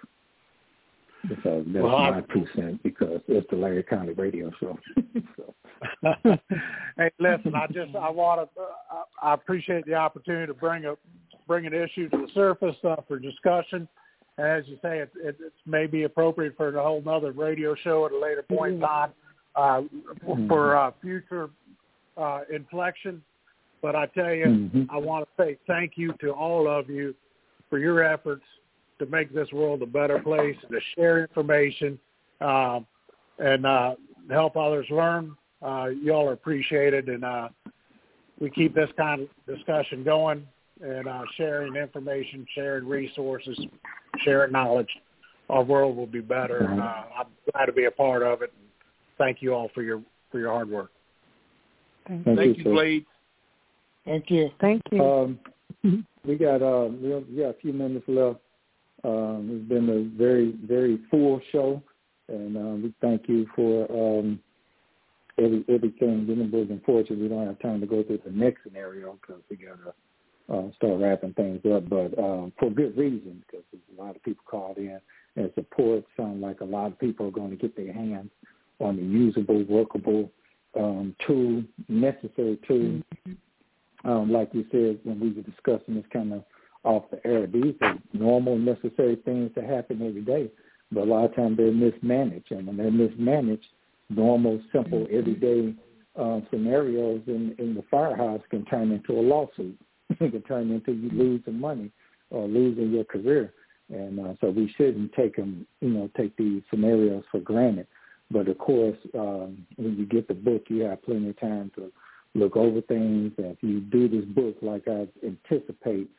So 1.44 1.64
that's 1.66 1.84
well, 1.84 1.98
my 1.98 2.22
two 2.32 2.46
cents 2.56 2.80
because 2.84 3.22
it's 3.28 3.50
the 3.50 3.56
Larry 3.56 3.82
Conley 3.82 4.14
radio 4.14 4.52
show. 4.60 4.78
so. 5.36 5.54
Hey, 6.98 7.12
listen, 7.20 7.54
I 7.56 7.66
just 7.68 7.96
I 7.96 8.10
want 8.10 8.50
to 8.56 8.62
uh, 8.62 9.04
I 9.22 9.34
appreciate 9.34 9.86
the 9.86 9.96
opportunity 9.96 10.48
to 10.48 10.54
bring 10.54 10.86
a 10.86 10.94
bring 11.48 11.66
an 11.66 11.74
issue 11.74 12.08
to 12.10 12.18
the 12.18 12.28
surface 12.36 12.76
uh, 12.84 12.98
for 13.08 13.18
discussion. 13.18 13.88
And 14.38 14.48
as 14.48 14.68
you 14.68 14.78
say, 14.82 15.00
it, 15.00 15.12
it, 15.16 15.38
it 15.40 15.54
may 15.66 15.88
be 15.88 16.04
appropriate 16.04 16.56
for 16.56 16.76
a 16.76 16.84
whole 16.84 17.04
other 17.10 17.32
radio 17.32 17.76
show 17.84 18.06
at 18.06 18.12
a 18.12 18.20
later 18.20 18.44
point 18.44 18.76
in 18.76 18.80
time 18.80 19.12
uh, 19.58 19.82
for 20.48 20.78
uh, 20.78 20.92
future 21.02 21.50
uh, 22.16 22.42
inflection. 22.54 23.22
But 23.82 23.96
I 23.96 24.06
tell 24.08 24.34
you, 24.34 24.46
mm-hmm. 24.46 24.84
I 24.90 24.98
want 24.98 25.28
to 25.28 25.44
say 25.44 25.58
thank 25.68 25.94
you 25.96 26.14
to 26.22 26.32
all 26.32 26.68
of 26.68 26.90
you 26.90 27.14
for 27.70 27.80
your 27.80 28.04
efforts 28.04 28.44
to 29.00 29.06
make 29.08 29.34
this 29.34 29.52
world 29.52 29.82
a 29.82 29.86
better 29.86 30.20
place, 30.20 30.56
to 30.72 30.80
share 30.96 31.22
information, 31.22 32.00
uh, 32.42 32.80
and 33.40 33.66
uh, 33.66 33.96
help 34.32 34.56
others 34.58 34.88
learn. 34.90 35.36
Uh, 35.62 35.88
y'all 36.02 36.30
are 36.30 36.34
appreciated, 36.34 37.10
and 37.10 37.24
uh, 37.24 37.50
we 38.40 38.50
keep 38.50 38.74
this 38.74 38.90
kind 38.98 39.22
of 39.22 39.56
discussion 39.56 40.04
going 40.04 40.46
and 40.82 41.08
uh, 41.08 41.24
sharing 41.36 41.76
information, 41.76 42.46
sharing 42.54 42.88
resources, 42.88 43.60
sharing 44.24 44.52
knowledge. 44.52 44.90
Our 45.50 45.64
world 45.64 45.96
will 45.96 46.08
be 46.08 46.20
better, 46.20 46.58
and 46.58 46.82
uh, 46.82 47.04
I'm 47.20 47.28
glad 47.54 47.68
to 47.68 47.72
be 47.72 47.86
a 47.86 47.92
part 47.92 48.22
of 48.22 48.42
it. 48.42 48.52
Thank 49.18 49.42
you 49.42 49.54
all 49.54 49.70
for 49.74 49.82
your 49.82 50.02
for 50.32 50.40
your 50.40 50.52
hard 50.52 50.70
work. 50.70 50.92
Thank, 52.08 52.26
Thank 52.26 52.58
you, 52.58 52.64
you 52.64 52.72
Blade. 52.72 53.06
Thank 54.06 54.30
you. 54.30 54.50
Thank 54.62 54.82
you. 54.92 55.04
Um, 55.04 55.40
we 56.26 56.36
got 56.36 56.62
uh, 56.62 56.90
we 56.90 57.10
got 57.38 57.50
a 57.50 57.56
few 57.62 57.74
minutes 57.74 58.06
left. 58.08 58.40
Um, 59.04 59.50
it's 59.52 59.70
been 59.70 59.90
a 59.90 60.18
very 60.18 60.56
very 60.66 61.00
full 61.12 61.42
show, 61.52 61.82
and 62.28 62.58
uh, 62.58 62.76
we 62.84 62.94
thank 63.02 63.28
you 63.28 63.48
for 63.56 63.92
um, 63.92 64.40
every 65.38 65.66
everything. 65.70 66.26
But 66.26 66.74
unfortunately, 66.74 67.24
we 67.24 67.28
don't 67.28 67.48
have 67.48 67.60
time 67.60 67.82
to 67.82 67.88
go 67.88 68.04
through 68.04 68.22
the 68.26 68.32
next 68.32 68.64
scenario 68.64 69.18
because 69.22 69.42
we 69.50 69.58
gotta 69.58 69.94
uh, 70.50 70.72
start 70.76 71.02
wrapping 71.02 71.34
things 71.34 71.62
up. 71.72 71.90
But 71.90 72.18
um, 72.18 72.54
for 72.60 72.70
good 72.70 72.98
reason, 72.98 73.44
because 73.46 73.66
a 73.74 74.02
lot 74.02 74.16
of 74.16 74.24
people 74.24 74.44
called 74.50 74.78
in 74.78 75.00
and 75.36 75.52
support. 75.56 76.04
Sound 76.16 76.42
like 76.42 76.62
a 76.62 76.66
lot 76.66 76.88
of 76.88 77.00
people 77.00 77.28
are 77.28 77.32
going 77.32 77.52
to 77.52 77.56
get 77.56 77.76
their 77.76 77.94
hands 77.94 78.32
on 78.80 78.96
the 78.96 79.04
usable, 79.04 79.64
workable 79.66 80.32
um, 80.78 81.16
tool, 81.26 81.64
necessary 81.88 82.60
tool. 82.68 83.02
Mm-hmm. 83.28 84.10
Um, 84.10 84.32
like 84.32 84.50
you 84.54 84.66
said 84.72 85.00
when 85.04 85.20
we 85.20 85.32
were 85.32 85.42
discussing 85.42 85.96
this 85.96 86.06
kind 86.14 86.34
of 86.34 86.44
off 86.84 87.04
the 87.12 87.26
air, 87.26 87.48
these 87.48 87.74
are 87.82 87.98
normal, 88.14 88.58
necessary 88.58 89.16
things 89.26 89.52
that 89.56 89.66
happen 89.66 90.02
every 90.08 90.22
day. 90.22 90.50
But 90.92 91.02
a 91.02 91.06
lot 91.06 91.26
of 91.26 91.36
times 91.36 91.58
they're 91.58 91.72
mismanaged, 91.72 92.52
and 92.52 92.68
when 92.68 92.78
they're 92.78 92.92
mismanaged, 92.92 93.68
normal, 94.10 94.62
simple, 94.72 95.00
mm-hmm. 95.00 95.18
everyday 95.18 95.76
uh, 96.18 96.40
scenarios 96.50 97.22
in, 97.28 97.56
in 97.60 97.76
the 97.76 97.84
firehouse 97.92 98.42
can 98.50 98.66
turn 98.66 98.92
into 98.92 99.14
a 99.14 99.22
lawsuit. 99.22 99.78
it 100.10 100.32
can 100.32 100.42
turn 100.44 100.72
into 100.72 100.94
you 100.94 101.10
losing 101.12 101.60
money 101.60 101.92
or 102.30 102.48
losing 102.48 102.92
your 102.92 103.04
career. 103.04 103.54
And 103.90 104.20
uh, 104.20 104.34
so 104.42 104.50
we 104.50 104.74
shouldn't 104.78 105.14
take 105.14 105.36
them, 105.36 105.66
you 105.82 105.90
know, 105.90 106.10
take 106.18 106.36
these 106.38 106.62
scenarios 106.70 107.24
for 107.32 107.40
granted. 107.40 107.88
But 108.30 108.48
of 108.48 108.58
course, 108.58 108.98
um, 109.14 109.66
when 109.78 109.98
you 109.98 110.06
get 110.06 110.28
the 110.28 110.34
book, 110.34 110.64
you 110.68 110.82
have 110.82 111.04
plenty 111.04 111.30
of 111.30 111.40
time 111.40 111.72
to 111.76 111.92
look 112.36 112.56
over 112.56 112.82
things. 112.82 113.32
And 113.38 113.48
if 113.48 113.58
you 113.62 113.80
do 113.80 114.10
this 114.10 114.26
book 114.26 114.58
like 114.62 114.88
I 114.88 115.08
anticipate 115.26 116.10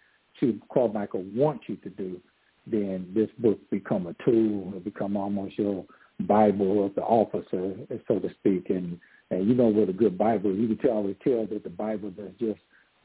Chief 0.41 0.55
Carmichael 0.73 1.25
wants 1.35 1.65
you 1.69 1.77
to 1.77 1.91
do, 1.91 2.21
then 2.67 3.11
this 3.15 3.29
book 3.39 3.59
become 3.71 4.07
a 4.07 4.15
tool. 4.25 4.73
It 4.77 4.85
become 4.85 5.17
almost 5.17 5.59
your 5.59 5.85
Bible 6.21 6.85
of 6.85 6.95
the 6.95 7.03
officer, 7.03 7.75
so 8.07 8.19
to 8.19 8.31
speak. 8.41 8.71
And 8.71 8.99
and 9.31 9.47
you 9.47 9.55
know 9.55 9.67
what 9.67 9.89
a 9.89 9.93
good 9.93 10.17
Bible, 10.17 10.55
you 10.55 10.75
can 10.75 10.91
always 10.91 11.17
tell 11.23 11.47
that 11.47 11.63
the 11.63 11.71
Bible 11.71 12.13
that's 12.17 12.39
just 12.39 12.61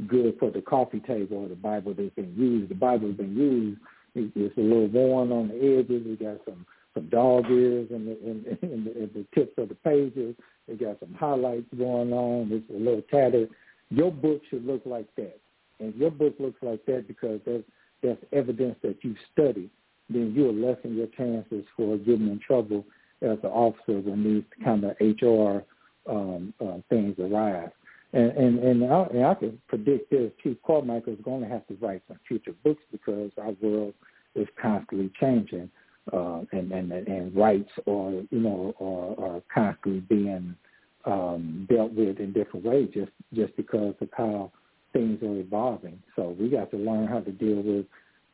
good 0.07 0.37
for 0.39 0.51
the 0.51 0.61
coffee 0.61 1.01
table 1.01 1.43
or 1.43 1.49
the 1.49 1.55
Bible 1.55 1.93
that's 1.93 2.15
been 2.15 2.33
used. 2.37 2.69
The 2.69 2.75
Bible 2.75 3.07
has 3.07 3.17
been 3.17 3.35
used. 3.35 3.79
It's 4.15 4.57
a 4.57 4.61
little 4.61 4.87
worn 4.87 5.31
on 5.31 5.49
the 5.49 5.55
edges. 5.55 6.03
It 6.05 6.21
got 6.21 6.39
some 6.45 6.65
some 6.93 7.09
dog 7.09 7.49
ears 7.49 7.87
in 7.91 8.05
the 8.05 8.19
in, 8.21 8.57
in, 8.61 8.83
the, 8.85 9.03
in 9.03 9.09
the 9.13 9.25
tips 9.33 9.53
of 9.57 9.69
the 9.69 9.75
pages. 9.75 10.35
It 10.67 10.79
got 10.79 10.99
some 10.99 11.13
highlights 11.13 11.67
going 11.77 12.13
on. 12.13 12.49
It's 12.51 12.69
a 12.69 12.77
little 12.77 13.03
tattered. 13.11 13.49
Your 13.89 14.11
book 14.11 14.41
should 14.49 14.65
look 14.65 14.81
like 14.85 15.07
that, 15.17 15.39
and 15.79 15.93
your 15.95 16.11
book 16.11 16.35
looks 16.39 16.61
like 16.61 16.85
that 16.85 17.07
because 17.07 17.39
that's 17.45 17.63
that's 18.01 18.23
evidence 18.31 18.75
that 18.83 19.03
you 19.03 19.15
studied. 19.31 19.69
Then 20.09 20.33
you'll 20.35 20.53
lessen 20.53 20.95
your 20.95 21.07
chances 21.07 21.65
for 21.75 21.97
getting 21.97 22.27
in 22.27 22.39
trouble 22.45 22.85
as 23.21 23.37
an 23.43 23.49
officer 23.49 23.99
when 23.99 24.23
these 24.23 24.43
kind 24.63 24.83
of 24.83 24.95
HR 24.99 25.63
um, 26.09 26.53
uh, 26.59 26.77
things 26.89 27.15
arise. 27.19 27.71
And 28.13 28.31
and 28.31 28.59
and 28.59 28.93
I, 28.93 29.03
and 29.05 29.25
I 29.25 29.33
can 29.33 29.59
predict 29.67 30.11
this. 30.11 30.31
Chief 30.43 30.57
Carmichael 30.65 31.13
is 31.13 31.19
going 31.23 31.41
to 31.41 31.47
have 31.47 31.65
to 31.67 31.77
write 31.81 32.03
some 32.07 32.19
future 32.27 32.53
books 32.63 32.83
because 32.91 33.31
our 33.41 33.53
world 33.61 33.93
is 34.35 34.47
constantly 34.61 35.11
changing, 35.19 35.69
uh, 36.11 36.41
and 36.51 36.71
and 36.71 36.91
and 36.91 37.35
rights 37.35 37.71
or 37.85 38.11
you 38.29 38.39
know 38.39 38.73
are, 38.79 39.35
are 39.35 39.41
constantly 39.53 40.01
being 40.01 40.55
um, 41.05 41.67
dealt 41.69 41.93
with 41.93 42.19
in 42.19 42.33
different 42.33 42.65
ways 42.65 42.89
just 42.93 43.11
just 43.33 43.55
because 43.55 43.95
of 44.01 44.09
how 44.15 44.51
things 44.91 45.21
are 45.23 45.37
evolving. 45.37 46.01
So 46.15 46.35
we 46.39 46.49
got 46.49 46.71
to 46.71 46.77
learn 46.77 47.07
how 47.07 47.21
to 47.21 47.31
deal 47.31 47.61
with 47.61 47.85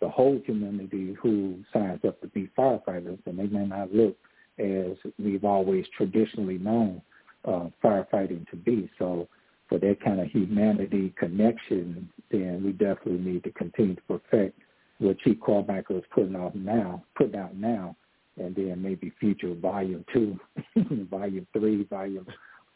the 0.01 0.09
whole 0.09 0.39
community 0.45 1.15
who 1.21 1.59
signs 1.73 2.01
up 2.07 2.19
to 2.21 2.27
be 2.27 2.49
firefighters, 2.57 3.19
and 3.25 3.37
they 3.37 3.47
may 3.47 3.65
not 3.65 3.93
look 3.93 4.15
as 4.57 4.97
we've 5.17 5.45
always 5.45 5.85
traditionally 5.95 6.57
known 6.57 7.01
uh, 7.45 7.67
firefighting 7.83 8.49
to 8.49 8.55
be. 8.57 8.89
So 8.99 9.27
for 9.69 9.77
that 9.79 9.97
kind 10.03 10.19
of 10.19 10.27
humanity 10.27 11.13
connection, 11.17 12.09
then 12.31 12.63
we 12.63 12.71
definitely 12.71 13.19
need 13.19 13.43
to 13.43 13.51
continue 13.51 13.95
to 13.95 14.01
perfect 14.01 14.59
what 14.99 15.19
Chief 15.19 15.38
Carmichael 15.45 15.97
is 15.97 16.03
putting 16.13 16.35
out 16.35 16.55
now, 16.55 17.03
putting 17.17 17.39
out 17.39 17.55
now, 17.55 17.95
and 18.38 18.55
then 18.55 18.81
maybe 18.81 19.11
future 19.19 19.53
volume 19.53 20.05
two, 20.13 20.39
volume 21.09 21.47
three, 21.53 21.84
volume 21.84 22.27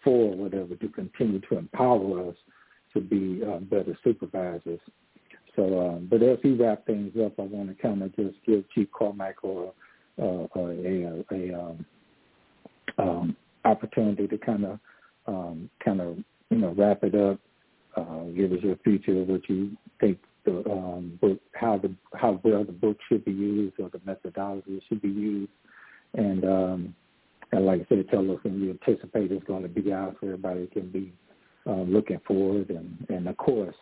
four, 0.04 0.36
whatever, 0.36 0.76
to 0.76 0.90
continue 0.90 1.40
to 1.42 1.58
empower 1.58 2.30
us 2.30 2.36
to 2.94 3.02
be 3.02 3.42
uh, 3.44 3.60
better 3.60 3.98
supervisors. 4.04 4.80
So, 5.56 5.88
um, 5.88 6.08
but 6.10 6.24
as 6.24 6.40
we 6.44 6.54
wrap 6.54 6.86
things 6.86 7.14
up, 7.24 7.34
I 7.40 7.44
want 7.44 7.70
to 7.70 7.82
kind 7.82 8.02
of 8.02 8.16
just 8.16 8.36
give 8.46 8.64
Chief 8.72 8.88
Carmichael 8.98 9.74
a, 10.18 10.24
a, 10.24 10.48
a, 10.56 11.24
a 11.32 11.60
um, 11.60 11.86
um, 12.98 13.38
opportunity 13.64 14.28
to 14.28 14.38
kind 14.38 14.66
of 14.66 14.80
um, 15.28 15.70
kind 15.84 16.02
of 16.02 16.18
you 16.54 16.60
know, 16.60 16.74
wrap 16.78 17.04
it 17.04 17.16
up, 17.16 17.40
uh, 17.96 18.24
give 18.36 18.52
us 18.52 18.60
your 18.62 18.76
future 18.78 19.24
what 19.24 19.48
you 19.50 19.76
think 20.00 20.20
the 20.46 20.64
um, 20.70 21.18
book, 21.22 21.40
how 21.54 21.78
the 21.78 21.94
how 22.16 22.40
well 22.44 22.64
the 22.64 22.72
book 22.72 22.98
should 23.08 23.26
be 23.26 23.32
used 23.32 23.80
or 23.80 23.90
the 23.90 24.02
methodology 24.06 24.82
should 24.88 25.02
be 25.02 25.10
used, 25.10 25.52
and 26.14 26.44
um, 26.46 26.96
and 27.52 27.66
like 27.66 27.82
I 27.82 27.86
said, 27.90 28.10
tell 28.10 28.30
us 28.32 28.40
when 28.44 28.62
you 28.62 28.72
anticipate 28.72 29.32
it's 29.32 29.44
going 29.46 29.64
to 29.64 29.70
be 29.70 29.94
out 29.94 30.18
so 30.20 30.28
everybody 30.28 30.68
can 30.68 30.90
be 30.90 31.14
uh, 31.68 31.82
looking 31.82 32.20
forward, 32.28 32.70
and 32.70 33.06
and 33.10 33.28
of 33.28 33.38
course, 33.38 33.76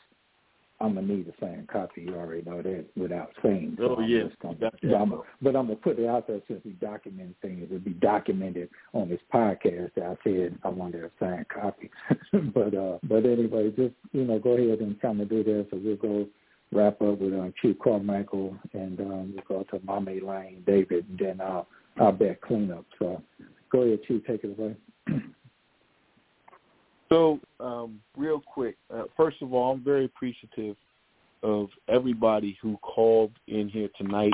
I'm 0.82 0.96
gonna 0.96 1.08
need 1.08 1.28
a 1.28 1.34
signed 1.40 1.68
copy. 1.68 2.02
You 2.02 2.16
already 2.16 2.44
know 2.44 2.62
that 2.62 2.86
without 2.96 3.32
saying. 3.44 3.78
So 3.78 3.96
oh 3.98 4.02
yes, 4.02 4.28
gonna, 4.42 4.56
but, 4.60 4.94
I'm, 4.94 5.22
but 5.42 5.56
I'm 5.56 5.68
gonna 5.68 5.76
put 5.76 6.00
it 6.00 6.08
out 6.08 6.28
there 6.28 6.42
since 6.48 6.62
we 6.66 6.72
document 6.72 7.36
things. 7.42 7.66
It'll 7.66 7.80
be 7.80 7.92
documented 7.92 8.70
on 8.94 9.10
this 9.10 9.20
podcast 9.34 9.94
that 9.96 10.06
I 10.06 10.16
said 10.24 10.58
I 10.64 10.70
wanted 10.70 11.04
a 11.04 11.12
signed 11.20 11.46
copy. 11.50 11.92
but 12.54 12.74
uh, 12.76 12.98
but 13.04 13.26
anyway, 13.26 13.70
just 13.70 13.94
you 14.12 14.26
know, 14.26 14.40
go 14.40 14.52
ahead 14.52 14.80
and 14.80 15.00
kind 15.00 15.22
of 15.22 15.30
do 15.30 15.44
that. 15.44 15.68
So 15.70 15.80
we'll 15.84 15.96
go 15.98 16.28
wrap 16.72 17.02
up 17.02 17.20
with 17.20 17.34
uh, 17.34 17.50
Chief 17.62 17.78
Carmichael, 17.84 18.56
and 18.74 19.00
um, 19.00 19.34
we'll 19.34 19.64
go 19.64 19.78
to 19.78 19.86
Mommy 19.86 20.20
Lane, 20.20 20.64
David, 20.66 21.06
and 21.10 21.20
then 21.20 21.42
I'll 21.42 21.68
I'll 22.00 22.12
bet 22.12 22.42
cleanup. 22.42 22.86
So 23.00 23.22
go 23.72 23.82
ahead, 23.82 24.00
Chief, 24.08 24.26
take 24.26 24.44
it 24.44 24.58
away. 24.58 24.76
So, 27.12 27.42
um, 27.60 28.00
real 28.16 28.40
quick, 28.40 28.78
uh, 28.90 29.04
first 29.18 29.42
of 29.42 29.54
all, 29.54 29.74
I'm 29.74 29.84
very 29.84 30.06
appreciative 30.06 30.78
of 31.44 31.68
everybody 31.90 32.58
who 32.62 32.78
called 32.78 33.34
in 33.50 33.68
here 33.68 33.90
tonight, 33.98 34.32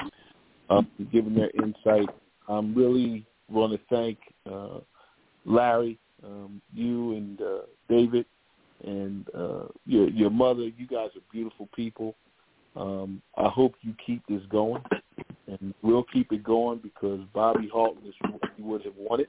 uh, 0.69 0.84
giving 1.11 1.34
their 1.34 1.49
insight. 1.59 2.07
I'm 2.47 2.76
really 2.76 3.26
want 3.49 3.73
to 3.73 3.80
thank 3.89 4.19
uh, 4.47 4.80
Larry, 5.43 5.97
um, 6.23 6.61
you 6.72 7.14
and 7.14 7.41
uh, 7.41 7.61
David, 7.89 8.27
and 8.84 9.27
uh, 9.34 9.65
your 9.88 10.09
your 10.09 10.30
mother. 10.30 10.68
You 10.68 10.85
guys 10.85 11.09
are 11.15 11.22
beautiful 11.31 11.69
people. 11.76 12.15
Um, 12.77 13.21
I 13.35 13.47
hope 13.47 13.75
you 13.81 13.93
keep 14.05 14.21
this 14.27 14.41
going, 14.49 14.83
and 15.47 15.73
we'll 15.81 16.03
keep 16.03 16.31
it 16.31 16.43
going 16.43 16.79
because 16.79 17.19
Bobby 17.33 17.69
Halton 17.73 18.07
is 18.07 18.13
what 18.29 18.41
he 18.55 18.61
would 18.61 18.83
have 18.83 18.93
wanted. 18.97 19.27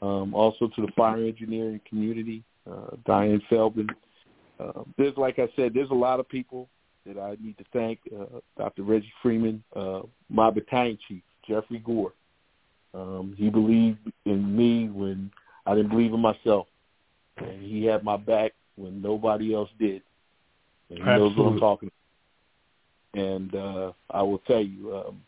Um, 0.00 0.34
also 0.34 0.68
to 0.68 0.82
the 0.82 0.92
fire 0.96 1.16
engineering 1.16 1.80
community, 1.88 2.42
uh, 2.70 2.96
Diane 3.04 3.42
Feldman. 3.50 3.88
Uh, 4.58 4.84
there's, 4.96 5.16
like 5.16 5.38
I 5.38 5.48
said, 5.56 5.72
there's 5.74 5.90
a 5.90 5.94
lot 5.94 6.20
of 6.20 6.28
people 6.28 6.68
that 7.04 7.18
I 7.18 7.36
need 7.42 7.58
to 7.58 7.64
thank. 7.72 7.98
Uh, 8.18 8.40
Dr. 8.56 8.82
Reggie 8.82 9.12
Freeman, 9.22 9.62
uh, 9.76 10.02
my 10.30 10.50
battalion 10.50 10.98
chief, 11.06 11.22
Jeffrey 11.46 11.78
Gore. 11.80 12.12
Um, 12.94 13.34
he 13.36 13.50
believed 13.50 13.98
in 14.24 14.56
me 14.56 14.88
when 14.88 15.30
I 15.66 15.74
didn't 15.74 15.90
believe 15.90 16.12
in 16.14 16.20
myself. 16.20 16.66
and 17.36 17.62
he 17.62 17.84
had 17.84 18.02
my 18.04 18.16
back 18.16 18.52
when 18.76 19.02
nobody 19.02 19.54
else 19.54 19.70
did. 19.78 20.02
And 20.90 20.98
he 20.98 21.04
Absolutely. 21.04 21.28
knows 21.28 21.38
what 21.38 21.52
I'm 21.52 21.60
talking 21.60 21.88
about. 21.88 21.92
And 23.14 23.54
uh, 23.54 23.92
I 24.10 24.22
will 24.22 24.38
tell 24.40 24.62
you, 24.62 24.96
um, 24.96 25.22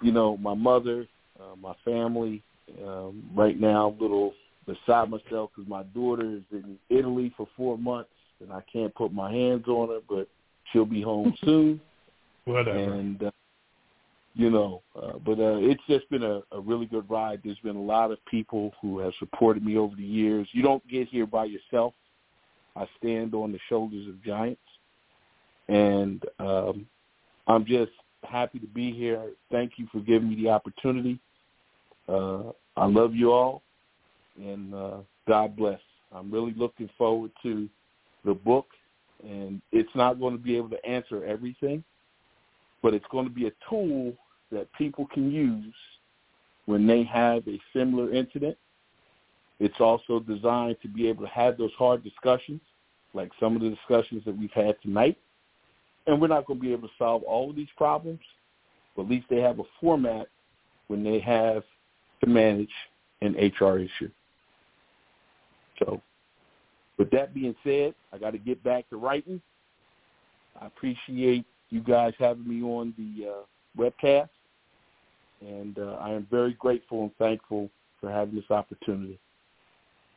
you 0.00 0.12
know, 0.12 0.36
my 0.36 0.54
mother, 0.54 1.06
uh, 1.40 1.56
my 1.56 1.74
family, 1.84 2.42
um, 2.84 3.22
right 3.34 3.58
now, 3.58 3.94
a 3.98 4.02
little 4.02 4.32
beside 4.66 5.10
myself 5.10 5.50
because 5.54 5.68
my 5.68 5.82
daughter 5.94 6.36
is 6.36 6.42
in 6.50 6.78
Italy 6.88 7.32
for 7.36 7.46
four 7.56 7.78
months, 7.78 8.10
and 8.40 8.52
I 8.52 8.62
can't 8.72 8.94
put 8.94 9.12
my 9.12 9.30
hands 9.30 9.68
on 9.68 9.88
her, 9.88 10.00
but 10.08 10.28
she'll 10.72 10.84
be 10.84 11.02
home 11.02 11.34
soon. 11.44 11.80
Whatever. 12.44 12.78
And 12.78 13.22
uh, 13.22 13.30
you 14.34 14.50
know, 14.50 14.82
uh, 14.94 15.14
but 15.24 15.38
uh, 15.38 15.56
it's 15.56 15.82
just 15.88 16.08
been 16.10 16.22
a, 16.22 16.42
a 16.52 16.60
really 16.60 16.84
good 16.84 17.08
ride. 17.08 17.40
There's 17.42 17.58
been 17.60 17.76
a 17.76 17.82
lot 17.82 18.10
of 18.10 18.18
people 18.26 18.72
who 18.82 18.98
have 18.98 19.12
supported 19.18 19.64
me 19.64 19.78
over 19.78 19.96
the 19.96 20.02
years. 20.02 20.46
You 20.52 20.62
don't 20.62 20.86
get 20.88 21.08
here 21.08 21.26
by 21.26 21.46
yourself. 21.46 21.94
I 22.76 22.86
stand 22.98 23.34
on 23.34 23.52
the 23.52 23.58
shoulders 23.70 24.06
of 24.06 24.22
giants, 24.22 24.60
and 25.68 26.22
um, 26.38 26.86
I'm 27.46 27.64
just 27.64 27.92
happy 28.24 28.58
to 28.58 28.66
be 28.66 28.92
here. 28.92 29.30
Thank 29.50 29.72
you 29.76 29.86
for 29.92 30.00
giving 30.00 30.28
me 30.28 30.36
the 30.36 30.50
opportunity. 30.50 31.18
Uh, 32.08 32.50
I 32.76 32.86
love 32.86 33.14
you 33.14 33.32
all, 33.32 33.62
and 34.38 34.74
uh, 34.74 34.96
God 35.26 35.56
bless. 35.56 35.80
I'm 36.12 36.30
really 36.30 36.54
looking 36.56 36.88
forward 36.96 37.30
to 37.42 37.68
the 38.24 38.34
book, 38.34 38.66
and 39.24 39.60
it's 39.72 39.94
not 39.94 40.20
going 40.20 40.36
to 40.36 40.42
be 40.42 40.56
able 40.56 40.70
to 40.70 40.86
answer 40.86 41.24
everything, 41.24 41.82
but 42.82 42.94
it's 42.94 43.06
going 43.10 43.26
to 43.26 43.32
be 43.32 43.46
a 43.46 43.52
tool 43.68 44.12
that 44.52 44.72
people 44.74 45.06
can 45.12 45.30
use 45.32 45.74
when 46.66 46.86
they 46.86 47.02
have 47.04 47.46
a 47.48 47.60
similar 47.72 48.12
incident. 48.12 48.56
It's 49.58 49.80
also 49.80 50.20
designed 50.20 50.76
to 50.82 50.88
be 50.88 51.08
able 51.08 51.24
to 51.24 51.30
have 51.30 51.56
those 51.56 51.72
hard 51.78 52.04
discussions, 52.04 52.60
like 53.14 53.30
some 53.40 53.56
of 53.56 53.62
the 53.62 53.70
discussions 53.70 54.22
that 54.26 54.36
we've 54.36 54.50
had 54.52 54.76
tonight. 54.82 55.16
And 56.06 56.20
we're 56.20 56.28
not 56.28 56.46
going 56.46 56.60
to 56.60 56.64
be 56.64 56.72
able 56.72 56.88
to 56.88 56.94
solve 56.98 57.22
all 57.24 57.50
of 57.50 57.56
these 57.56 57.68
problems, 57.76 58.20
but 58.94 59.02
at 59.02 59.08
least 59.08 59.26
they 59.28 59.40
have 59.40 59.58
a 59.58 59.64
format 59.80 60.28
when 60.86 61.02
they 61.02 61.18
have 61.20 61.64
to 62.22 62.30
manage 62.30 62.70
an 63.22 63.34
HR 63.34 63.78
issue. 63.78 64.10
So 65.78 66.00
with 66.98 67.10
that 67.10 67.34
being 67.34 67.54
said, 67.64 67.94
I 68.12 68.18
got 68.18 68.30
to 68.30 68.38
get 68.38 68.62
back 68.62 68.88
to 68.90 68.96
writing. 68.96 69.40
I 70.60 70.66
appreciate 70.66 71.44
you 71.70 71.80
guys 71.80 72.14
having 72.18 72.48
me 72.48 72.62
on 72.62 72.94
the 72.96 73.28
uh, 73.28 73.42
webcast, 73.78 74.28
and 75.40 75.78
uh, 75.78 75.98
I 76.00 76.12
am 76.12 76.26
very 76.30 76.54
grateful 76.54 77.02
and 77.02 77.16
thankful 77.16 77.68
for 78.00 78.10
having 78.10 78.36
this 78.36 78.50
opportunity. 78.50 79.18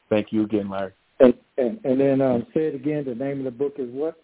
Thank 0.10 0.32
you 0.32 0.44
again, 0.44 0.70
Larry. 0.70 0.94
And 1.20 1.34
and, 1.57 1.80
and 1.84 1.99
then 1.99 2.22
um, 2.22 2.48
say 2.53 2.68
it 2.68 2.76
again. 2.76 3.03
The 3.03 3.16
name 3.16 3.40
of 3.40 3.44
the 3.44 3.52
book 3.52 3.76
is 3.78 3.90
what? 3.91 4.16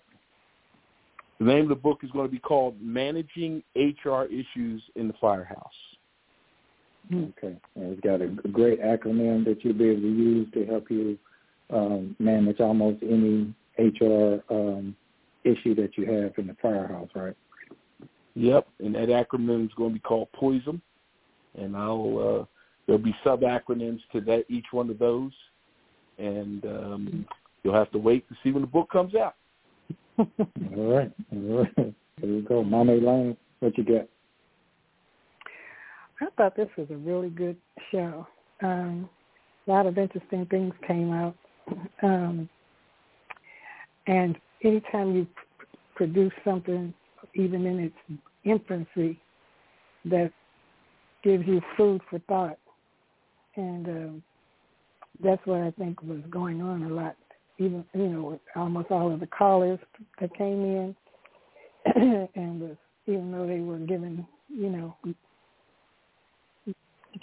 The 1.40 1.45
name 1.45 1.64
of 1.64 1.70
the 1.70 1.76
book 1.76 1.99
is 2.03 2.12
going 2.12 2.28
to 2.28 2.32
be 2.32 2.40
called 2.40 2.76
Managing 2.82 3.62
HR 3.76 4.24
Issues 4.24 4.82
in 4.95 5.07
the 5.07 5.14
Firehouse. 5.20 5.68
Okay. 7.14 7.56
And 7.76 7.91
it's 7.91 8.02
got 8.02 8.22
a 8.22 8.28
great 8.28 8.82
acronym 8.82 9.45
that 9.45 9.64
you'll 9.64 9.74
be 9.74 9.90
able 9.90 10.02
to 10.02 10.07
use 10.07 10.48
to 10.53 10.66
help 10.66 10.90
you 10.90 11.18
um, 11.70 12.16
manage 12.20 12.60
almost 12.60 13.03
any 13.03 13.53
HR 13.78 14.41
um, 14.49 14.95
issue 15.44 15.76
that 15.76 15.98
you 15.98 16.06
have 16.06 16.34
in 16.38 16.48
the 16.48 16.56
firehouse, 16.62 17.10
right? 17.16 17.36
Yep, 18.36 18.68
and 18.80 18.95
that 18.95 19.10
acronym 19.10 19.66
is 19.66 19.72
going 19.78 19.91
to 19.91 19.94
be 19.94 19.99
called 19.99 20.28
POISM, 20.34 20.82
and 21.57 21.76
I'll 21.76 22.41
uh, 22.41 22.45
there'll 22.86 23.02
be 23.02 23.16
sub 23.24 23.41
acronyms 23.41 24.02
to 24.12 24.22
that 24.22 24.45
each 24.49 24.66
one 24.72 24.90
of 24.90 24.99
those, 24.99 25.32
and 26.18 26.66
um, 26.66 27.26
you'll 27.64 27.76
have 27.76 27.91
to 27.91 27.98
wait 27.98 28.28
to 28.30 28.36
see 28.44 28.52
when 28.52 28.62
the 28.62 28.68
book 28.68 28.90
comes 28.91 29.16
out. 29.16 29.36
All 30.18 30.28
right. 30.76 31.12
All 31.34 31.64
right. 31.64 31.95
There 32.22 32.30
you 32.30 32.41
go. 32.41 32.64
Mama 32.64 32.94
Elaine, 32.94 33.36
what 33.60 33.78
you 33.78 33.84
got? 33.84 34.07
I 36.22 36.28
thought 36.38 36.56
this 36.56 36.70
was 36.78 36.88
a 36.90 36.95
really 36.95 37.30
good 37.30 37.57
show. 37.91 38.26
Um, 38.64 39.10
a 39.68 39.72
lot 39.72 39.86
of 39.86 39.98
interesting 39.98 40.45
things 40.45 40.74
came 40.88 41.12
out. 41.12 41.36
Um, 42.02 42.48
and 44.07 44.38
anytime 44.64 45.16
you 45.16 45.28
produce 45.95 46.32
something, 46.44 46.94
even 47.34 47.66
in 47.66 47.80
its 47.80 48.22
infancy, 48.44 49.20
that 50.06 50.32
gives 51.24 51.45
you 51.48 51.62
food 51.76 52.02
for 52.10 52.20
thought. 52.20 52.57
And 53.56 53.88
um, 53.88 54.24
that's 55.24 55.45
what 55.45 55.62
I 55.62 55.72
think 55.72 56.02
was 56.03 56.22
going 56.30 56.62
on 56.62 56.84
a 56.84 56.90
lot. 56.90 57.16
Even, 57.57 57.86
you 57.94 58.07
know, 58.07 58.40
almost 58.56 58.91
all 58.91 59.14
of 59.14 59.19
the 59.19 59.27
callers 59.27 59.80
that 60.19 60.36
came 60.36 60.61
in 60.61 60.95
and 62.36 62.60
was, 62.60 62.76
even 63.07 63.32
though 63.32 63.48
they 63.48 63.60
were 63.60 63.77
given, 63.77 64.26
you 64.49 64.69
know, 64.69 64.95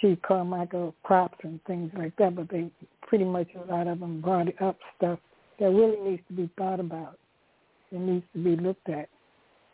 G. 0.01 0.17
Carmichael 0.25 0.95
props 1.03 1.37
and 1.43 1.63
things 1.65 1.91
like 1.95 2.15
that, 2.17 2.35
but 2.35 2.49
they 2.49 2.71
pretty 3.01 3.25
much 3.25 3.47
a 3.55 3.71
lot 3.71 3.87
of 3.87 3.99
them 3.99 4.21
brought 4.21 4.47
up 4.61 4.77
stuff 4.97 5.19
that 5.59 5.65
really 5.65 5.99
needs 6.09 6.23
to 6.29 6.33
be 6.33 6.49
thought 6.57 6.79
about. 6.79 7.19
It 7.91 7.99
needs 7.99 8.25
to 8.33 8.43
be 8.43 8.55
looked 8.55 8.89
at. 8.89 9.07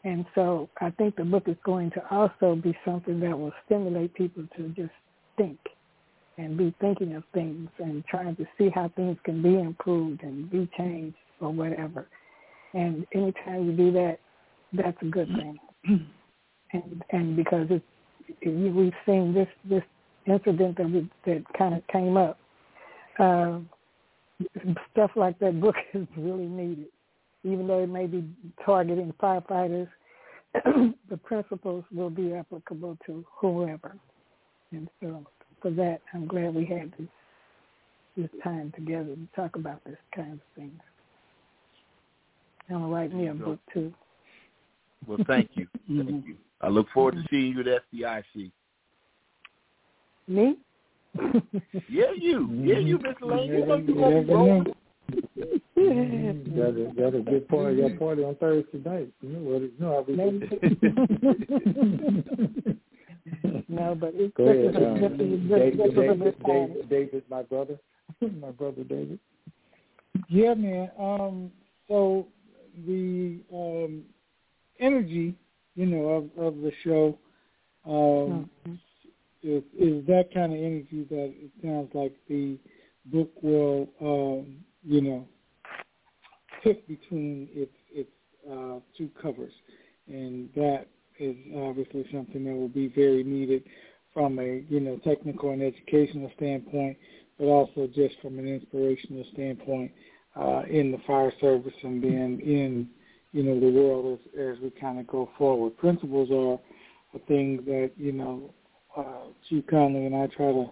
And 0.03 0.25
so 0.35 0.69
I 0.81 0.91
think 0.91 1.15
the 1.15 1.23
book 1.23 1.43
is 1.47 1.55
going 1.63 1.91
to 1.91 2.03
also 2.13 2.55
be 2.55 2.77
something 2.85 3.19
that 3.21 3.37
will 3.37 3.53
stimulate 3.65 4.13
people 4.13 4.43
to 4.57 4.69
just 4.69 4.91
think 5.37 5.57
and 6.39 6.57
be 6.57 6.73
thinking 6.79 7.15
of 7.15 7.23
things 7.33 7.69
and 7.79 8.03
trying 8.05 8.35
to 8.37 8.45
see 8.57 8.69
how 8.73 8.89
things 8.95 9.17
can 9.25 9.41
be 9.41 9.59
improved 9.59 10.23
and 10.23 10.49
be 10.49 10.69
changed 10.77 11.17
or 11.41 11.51
whatever. 11.51 12.07
And 12.73 13.05
anytime 13.13 13.65
you 13.65 13.73
do 13.73 13.91
that, 13.91 14.19
that's 14.71 14.97
a 15.01 15.05
good 15.05 15.27
thing. 15.27 15.59
and 16.73 17.03
and 17.11 17.35
because 17.35 17.67
it's 17.69 17.83
it, 18.41 18.73
we've 18.73 18.93
seen 19.05 19.33
this 19.33 19.47
this 19.69 19.83
incident 20.25 20.77
that 20.77 20.89
we, 20.89 21.09
that 21.25 21.43
kind 21.57 21.73
of 21.73 21.85
came 21.87 22.15
up, 22.15 22.39
uh, 23.19 23.59
stuff 24.91 25.11
like 25.15 25.37
that 25.39 25.59
book 25.59 25.75
is 25.93 26.07
really 26.15 26.45
needed. 26.45 26.87
Even 27.43 27.67
though 27.67 27.83
it 27.83 27.89
may 27.89 28.05
be 28.05 28.23
targeting 28.65 29.13
firefighters, 29.21 29.89
the 30.53 31.17
principles 31.23 31.83
will 31.91 32.09
be 32.09 32.33
applicable 32.33 32.97
to 33.05 33.25
whoever. 33.39 33.95
And 34.71 34.87
so 35.01 35.25
for 35.61 35.71
that, 35.71 36.01
I'm 36.13 36.27
glad 36.27 36.55
we 36.55 36.65
had 36.65 36.91
this 36.97 37.07
this 38.17 38.29
time 38.43 38.71
together 38.75 39.15
to 39.15 39.27
talk 39.35 39.55
about 39.55 39.83
this 39.85 39.97
kind 40.13 40.33
of 40.33 40.39
things. 40.55 40.79
I'm 42.69 42.81
gonna 42.81 42.87
write 42.87 43.13
me 43.13 43.27
a 43.27 43.33
book 43.33 43.59
too. 43.73 43.93
Well, 45.07 45.19
thank 45.27 45.51
you. 45.53 45.67
thank 45.87 46.09
mm-hmm. 46.09 46.27
you. 46.27 46.35
I 46.61 46.67
look 46.67 46.87
forward 46.93 47.15
to 47.15 47.23
seeing 47.29 47.53
you 47.53 47.61
at 47.61 47.83
FDIC. 47.93 48.51
Me? 50.27 50.57
Yeah, 51.87 52.11
you. 52.15 52.47
Yeah, 52.51 52.77
you, 52.77 52.99
Mr. 52.99 53.21
Lane. 53.23 53.51
You 53.51 53.65
know 53.65 53.77
you 53.77 53.85
You 53.87 53.93
gonna 53.95 54.09
never 54.09 54.21
be 54.21 54.33
rolling. 54.33 54.65
Got 56.55 56.75
a 56.77 56.93
got 56.95 57.15
a 57.15 57.21
good 57.21 57.47
part 57.47 57.71
of 57.71 57.77
your 57.77 57.89
party 57.91 58.23
on 58.23 58.35
Thursday 58.35 58.77
night. 58.85 59.11
You 59.21 59.29
know 59.29 59.39
what? 59.39 59.61
it- 59.63 59.71
You 59.77 59.85
know 59.85 59.93
how 59.93 60.01
we 60.07 60.15
do. 62.63 62.75
no, 63.67 63.95
but 63.95 64.11
it's 64.15 64.35
Go 64.35 64.45
this 64.45 64.75
ahead, 64.75 64.81
is 64.81 64.87
um, 64.87 65.17
this 65.17 65.27
is 65.27 65.49
David, 65.49 65.79
this 65.79 65.91
is 65.91 65.97
a 65.97 66.01
David. 66.01 66.45
David, 66.45 66.89
David, 66.89 67.23
my 67.29 67.43
brother, 67.43 67.79
my 68.41 68.51
brother 68.51 68.83
David. 68.83 69.19
Yeah, 70.27 70.53
man. 70.53 70.91
Um, 70.99 71.51
so 71.87 72.27
the 72.85 73.39
um, 73.53 74.03
energy, 74.79 75.35
you 75.75 75.85
know, 75.85 76.29
of, 76.37 76.45
of 76.45 76.61
the 76.61 76.71
show 76.83 77.17
um, 77.87 78.49
is, 79.43 79.63
is 79.77 80.05
that 80.07 80.29
kind 80.33 80.53
of 80.53 80.59
energy 80.59 81.05
that 81.09 81.33
it 81.35 81.51
sounds 81.63 81.89
like 81.93 82.15
the 82.27 82.57
book 83.05 83.31
will, 83.41 83.89
um, 84.01 84.57
you 84.83 85.01
know, 85.01 85.27
pick 86.63 86.87
between 86.87 87.47
its 87.53 87.71
its 87.91 88.09
uh, 88.49 88.79
two 88.97 89.09
covers, 89.21 89.53
and 90.07 90.49
that 90.55 90.87
is 91.19 91.35
obviously 91.55 92.05
something 92.11 92.45
that 92.45 92.53
will 92.53 92.69
be 92.69 92.87
very 92.87 93.23
needed 93.23 93.63
from 94.13 94.39
a 94.39 94.63
you 94.69 94.79
know 94.79 94.97
technical 95.03 95.51
and 95.51 95.61
educational 95.61 96.31
standpoint, 96.35 96.97
but 97.37 97.45
also 97.45 97.87
just 97.93 98.15
from 98.21 98.39
an 98.39 98.47
inspirational 98.47 99.23
standpoint 99.33 99.91
uh, 100.35 100.63
in 100.69 100.91
the 100.91 100.99
fire 101.05 101.31
service 101.39 101.73
and 101.83 102.03
then 102.03 102.39
in 102.43 102.89
you 103.31 103.43
know 103.43 103.59
the 103.59 103.69
world 103.69 104.19
as 104.19 104.39
as 104.55 104.59
we 104.61 104.69
kind 104.71 104.99
of 104.99 105.07
go 105.07 105.29
forward. 105.37 105.77
Principles 105.77 106.29
are 106.31 106.59
a 107.19 107.25
thing 107.25 107.57
that 107.65 107.91
you 107.97 108.11
know 108.11 108.53
uh, 108.97 109.27
Chief 109.49 109.65
Conley 109.67 110.05
and 110.05 110.15
I 110.15 110.27
try 110.27 110.51
to 110.51 110.69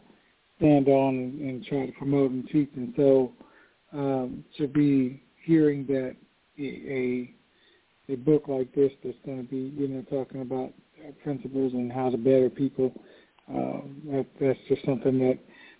stand 0.57 0.87
on 0.87 1.15
and, 1.15 1.41
and 1.41 1.65
try 1.65 1.85
to 1.85 1.91
promote 1.93 2.31
and 2.31 2.47
teach, 2.49 2.69
and 2.75 2.93
so 2.95 3.31
um, 3.93 4.43
to 4.57 4.67
be 4.67 5.21
hearing 5.45 5.85
that 5.87 6.15
a 6.59 7.33
a 8.09 8.15
book 8.15 8.47
like 8.47 8.73
this 8.73 8.91
that's 9.03 9.17
going 9.25 9.43
to 9.43 9.49
be 9.49 9.73
you 9.77 9.87
know 9.87 10.01
talking 10.09 10.41
about 10.41 10.73
principles 11.23 11.73
and 11.73 11.91
how 11.91 12.09
to 12.09 12.17
better 12.17 12.49
people. 12.49 12.93
Um, 13.49 14.01
that, 14.07 14.25
that's 14.41 14.59
just 14.67 14.85
something 14.85 15.19
that 15.19 15.39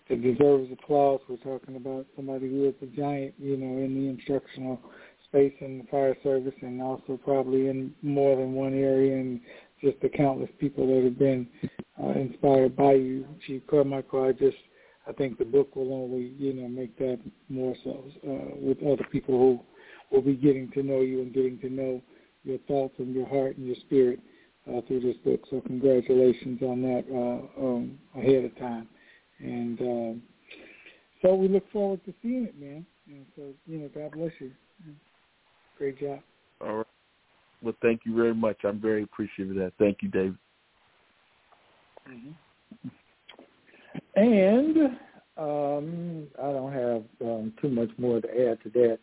that 0.10 0.22
deserves 0.22 0.72
applause. 0.72 1.20
We're 1.28 1.38
talking 1.38 1.76
about 1.76 2.06
somebody 2.16 2.49
who 2.49 2.68
is 2.68 2.76
a 2.82 2.86
giant, 2.86 3.34
you 3.38 3.58
know, 3.58 3.84
in 3.84 3.94
the 3.94 4.10
instructional 4.10 4.80
space 5.26 5.54
in 5.60 5.80
the 5.80 5.84
fire 5.91 6.16
service 6.24 6.54
and 6.62 6.82
also 6.82 7.20
probably 7.24 7.68
in 7.68 7.94
more 8.02 8.38
than 8.38 8.54
one 8.54 8.74
area 8.74 9.18
and 9.18 9.41
just 9.84 9.99
the 10.02 10.10
countless 10.10 10.49
people 10.60 10.88
that 10.88 11.04
have 11.04 11.20
been 11.20 11.48
uh, 12.02 12.12
inspired 12.12 12.76
by 12.76 12.94
you, 12.94 13.26
Chief 13.45 13.62
Carmichael. 13.70 14.24
I 14.24 14.32
just 14.32 14.58
I 15.08 15.12
think 15.14 15.38
the 15.38 15.45
book 15.45 15.76
will 15.76 15.94
only 15.94 16.34
you 16.38 16.54
know 16.54 16.68
make 16.68 16.98
that 16.99 17.20
more 17.49 17.76
so 17.84 18.06
uh, 18.28 18.56
with 18.56 18.78
other 18.84 19.06
people 19.12 19.38
who 19.38 20.16
will 20.16 20.22
be 20.22 20.36
getting 20.36 20.72
to 20.72 20.84
know 20.84 21.02
you 21.02 21.22
and 21.22 21.34
getting 21.34 21.60
to 21.60 21.70
know 21.70 22.02
your 22.48 22.60
thoughts 22.68 22.95
and 22.98 23.14
your 23.14 23.28
heart 23.28 23.57
and 23.57 23.68
your 23.68 23.76
spirit 23.82 24.19
uh, 24.68 24.82
through 24.88 25.02
this 25.02 25.18
book. 25.24 25.41
So 25.49 25.61
congratulations 25.61 26.61
on 26.61 26.82
that 26.82 27.03
uh, 27.11 27.61
um, 27.61 27.98
ahead 28.15 28.45
of 28.45 28.57
time. 28.57 28.88
And 29.40 29.80
um, 29.82 30.22
so 31.22 31.36
we 31.36 31.48
look 31.48 31.69
forward 31.72 32.03
to 32.06 32.14
seeing 32.22 32.45
it, 32.45 32.60
man. 32.60 32.86
And 33.07 33.26
so 33.36 33.53
you 33.65 33.80
know, 33.80 33.90
God 33.94 34.11
bless 34.14 34.32
you. 34.40 34.52
Great 35.78 35.99
job. 35.99 36.19
All 36.61 36.78
right. 36.78 36.86
Well, 37.61 37.76
thank 37.82 38.02
you 38.06 38.15
very 38.15 38.34
much. 38.34 38.57
I'm 38.64 38.80
very 38.80 39.03
appreciative 39.03 39.56
of 39.56 39.64
that. 39.64 39.74
Thank 39.80 39.98
you, 40.02 40.10
David. 40.10 40.38
Mm-hmm. 42.10 42.32
And 44.15 44.78
um, 45.38 46.28
I 46.40 46.52
don't 46.52 46.74
have 46.74 47.03
um, 47.22 47.53
too 47.61 47.69
much 47.69 47.90
more 47.98 48.22
to 48.22 48.28
add 48.28 48.61
to 48.64 48.69
that. 48.72 48.99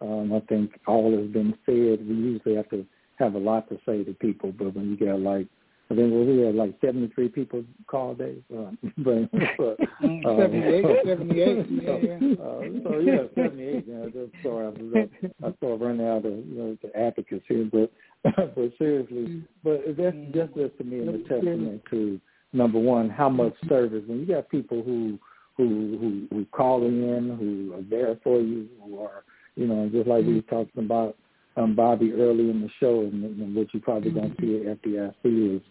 Um, 0.00 0.32
I 0.32 0.40
think 0.40 0.78
all 0.86 1.10
has 1.16 1.28
been 1.28 1.54
said. 1.64 2.06
We 2.06 2.14
usually 2.14 2.56
have 2.56 2.68
to 2.70 2.84
have 3.18 3.34
a 3.34 3.38
lot 3.38 3.68
to 3.70 3.78
say 3.86 4.04
to 4.04 4.12
people, 4.14 4.52
but 4.52 4.74
when 4.74 4.90
you 4.90 4.96
get 4.96 5.18
like 5.18 5.46
I 5.88 5.94
think 5.94 6.12
we 6.12 6.38
had 6.40 6.56
like 6.56 6.74
73 6.80 7.28
people 7.28 7.64
call 7.86 8.14
Dave. 8.14 8.42
Uh, 8.52 8.70
but, 8.98 9.30
but, 9.56 9.80
uh, 9.80 10.36
78, 10.36 10.84
78, 11.06 11.66
yeah, 11.70 11.96
yeah. 12.02 12.32
Uh, 12.42 12.60
so 12.82 12.98
yeah, 12.98 13.22
78. 13.36 13.84
Yeah, 13.86 14.06
that's 14.12 14.42
sorry, 14.42 14.66
I, 14.66 14.70
was, 14.70 15.08
I 15.44 15.56
started 15.56 15.84
running 15.84 16.06
out 16.06 16.26
of 16.26 16.32
you 16.32 16.54
know 16.56 16.78
the 16.82 16.98
advocates 16.98 17.44
here, 17.46 17.68
but 17.70 17.92
but 18.54 18.72
seriously, 18.78 19.44
but 19.62 19.84
that's 19.96 20.16
just 20.34 20.54
just 20.54 20.78
to 20.78 20.84
me 20.84 21.06
a 21.06 21.18
testament 21.28 21.82
to 21.90 22.20
number 22.52 22.78
one 22.78 23.08
how 23.08 23.28
much 23.28 23.54
service 23.68 24.02
when 24.06 24.20
you 24.20 24.26
got 24.26 24.48
people 24.48 24.82
who 24.82 25.18
who 25.56 25.98
who 26.00 26.36
who 26.36 26.44
call 26.46 26.84
in, 26.84 27.36
who 27.38 27.74
are 27.74 27.82
there 27.88 28.18
for 28.24 28.40
you, 28.40 28.66
who 28.82 28.98
are 29.00 29.22
you 29.56 29.66
know 29.66 29.88
just 29.92 30.06
like 30.08 30.24
we 30.24 30.36
were 30.36 30.42
talking 30.42 30.84
about 30.84 31.16
um, 31.56 31.74
Bobby 31.74 32.12
early 32.12 32.50
in 32.50 32.60
the 32.60 32.70
show, 32.78 33.00
and, 33.00 33.24
and 33.24 33.54
what 33.54 33.72
you 33.72 33.80
probably 33.80 34.10
going 34.10 34.34
to 34.34 34.40
see 34.40 34.68
at 34.68 34.82
FDIC 34.82 35.56
is 35.56 35.62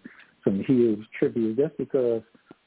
some 0.44 0.64
huge 0.68 1.00
tribute 1.18 1.58
just 1.58 1.78
because 1.78 2.22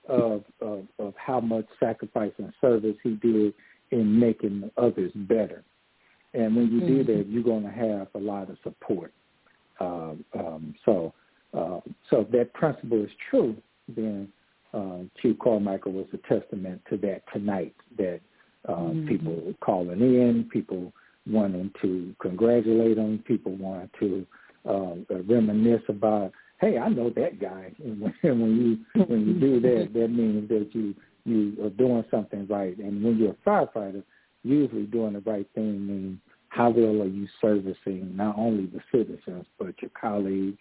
of, 0.08 0.44
of 0.60 0.84
of 0.98 1.14
how 1.16 1.40
much 1.40 1.66
sacrifice 1.78 2.32
and 2.38 2.52
service 2.60 2.96
he 3.02 3.14
did 3.16 3.52
in 3.90 4.18
making 4.18 4.70
others 4.76 5.12
better. 5.14 5.64
And 6.34 6.54
when 6.54 6.70
you 6.70 6.80
do 6.80 7.04
that, 7.04 7.26
you're 7.28 7.42
going 7.42 7.64
to 7.64 7.70
have 7.70 8.08
a 8.14 8.18
lot 8.18 8.50
of 8.50 8.58
support. 8.62 9.12
Um, 9.80 10.24
um, 10.38 10.74
so, 10.84 11.14
uh, 11.54 11.80
so 12.10 12.20
if 12.20 12.30
that 12.32 12.52
principle 12.52 13.02
is 13.02 13.10
true, 13.30 13.56
then 13.88 14.28
uh, 14.74 14.98
Chief 15.22 15.38
Carmichael 15.38 15.92
was 15.92 16.06
a 16.12 16.18
testament 16.28 16.82
to 16.90 16.96
that 16.98 17.22
tonight. 17.32 17.74
That 17.96 18.20
uh, 18.68 18.72
mm-hmm. 18.72 19.08
people 19.08 19.54
calling 19.60 20.00
in, 20.00 20.48
people 20.52 20.92
wanting 21.28 21.70
to 21.82 22.14
congratulate 22.20 22.98
him, 22.98 23.22
people 23.26 23.56
wanting 23.56 23.90
to 24.00 24.26
uh, 24.68 24.94
reminisce 25.26 25.82
about, 25.88 26.32
hey, 26.60 26.78
I 26.78 26.88
know 26.88 27.10
that 27.10 27.40
guy. 27.40 27.72
And 27.84 28.00
when, 28.00 28.40
when 28.40 28.84
you 28.94 29.04
when 29.04 29.26
you 29.26 29.34
do 29.34 29.60
that, 29.60 29.92
that 29.98 30.08
means 30.08 30.48
that 30.48 30.70
you 30.72 30.94
you 31.24 31.64
are 31.64 31.70
doing 31.70 32.04
something 32.10 32.46
right. 32.46 32.76
And 32.78 33.02
when 33.02 33.18
you're 33.18 33.32
a 33.32 33.48
firefighter, 33.48 34.02
usually 34.42 34.86
doing 34.86 35.14
the 35.14 35.20
right 35.20 35.46
thing 35.54 35.86
means 35.86 36.18
how 36.48 36.70
well 36.70 37.02
are 37.02 37.06
you 37.06 37.28
servicing 37.40 38.16
not 38.16 38.36
only 38.38 38.66
the 38.66 38.80
citizens 38.90 39.44
but 39.58 39.80
your 39.82 39.90
colleagues, 40.00 40.58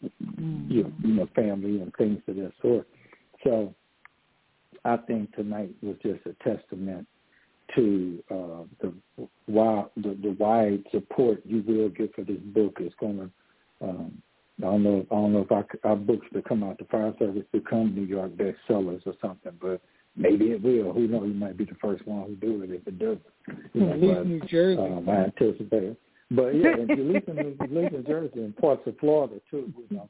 your 0.00 0.90
you 1.02 1.14
know 1.14 1.28
family 1.34 1.80
and 1.80 1.92
things 1.96 2.20
of 2.28 2.36
that 2.36 2.52
sort. 2.60 2.86
So 3.44 3.74
I 4.84 4.96
think 4.96 5.34
tonight 5.34 5.74
was 5.82 5.96
just 6.02 6.20
a 6.26 6.34
testament 6.44 7.06
to 7.74 8.22
uh, 8.30 8.64
the 8.80 8.92
wide 9.46 9.86
the, 9.96 10.16
the 10.22 10.36
wide 10.38 10.84
support 10.90 11.42
you 11.44 11.62
will 11.66 11.88
get 11.88 12.14
for 12.14 12.22
this 12.22 12.38
book 12.38 12.78
is 12.80 12.92
going 13.00 13.18
to. 13.18 13.86
Um, 13.86 14.22
I 14.58 14.66
don't 14.66 14.82
know. 14.82 15.06
I 15.10 15.14
don't 15.14 15.32
know 15.32 15.40
if 15.40 15.50
our, 15.50 15.66
our 15.82 15.96
books 15.96 16.26
that 16.32 16.48
come 16.48 16.62
out 16.62 16.78
the 16.78 16.84
fire 16.84 17.12
service 17.18 17.44
become 17.52 17.94
New 17.94 18.04
York 18.04 18.32
bestsellers 18.32 19.04
or 19.06 19.14
something, 19.20 19.52
but 19.60 19.80
maybe 20.14 20.52
it 20.52 20.62
will. 20.62 20.92
Who 20.92 21.08
knows? 21.08 21.26
You 21.26 21.34
might 21.34 21.56
be 21.56 21.64
the 21.64 21.74
first 21.80 22.06
one 22.06 22.26
who 22.26 22.36
do 22.36 22.62
it 22.62 22.70
if 22.70 22.86
it 22.86 22.98
doesn't. 22.98 23.22
You 23.72 23.80
know, 23.80 24.14
but, 24.14 24.26
New 24.26 24.40
Jersey. 24.42 24.80
Um, 24.80 25.08
I 25.08 25.24
anticipate. 25.24 25.96
But 26.34 26.54
yeah, 26.54 26.72
and 26.78 26.88
you 26.88 27.12
live 27.12 27.24
in 27.28 27.36
you 27.70 27.80
in 27.80 28.04
Jersey 28.06 28.40
and 28.40 28.56
parts 28.56 28.82
of 28.86 28.98
Florida 28.98 29.40
too, 29.50 29.72
you 29.90 29.96
know. 29.96 30.08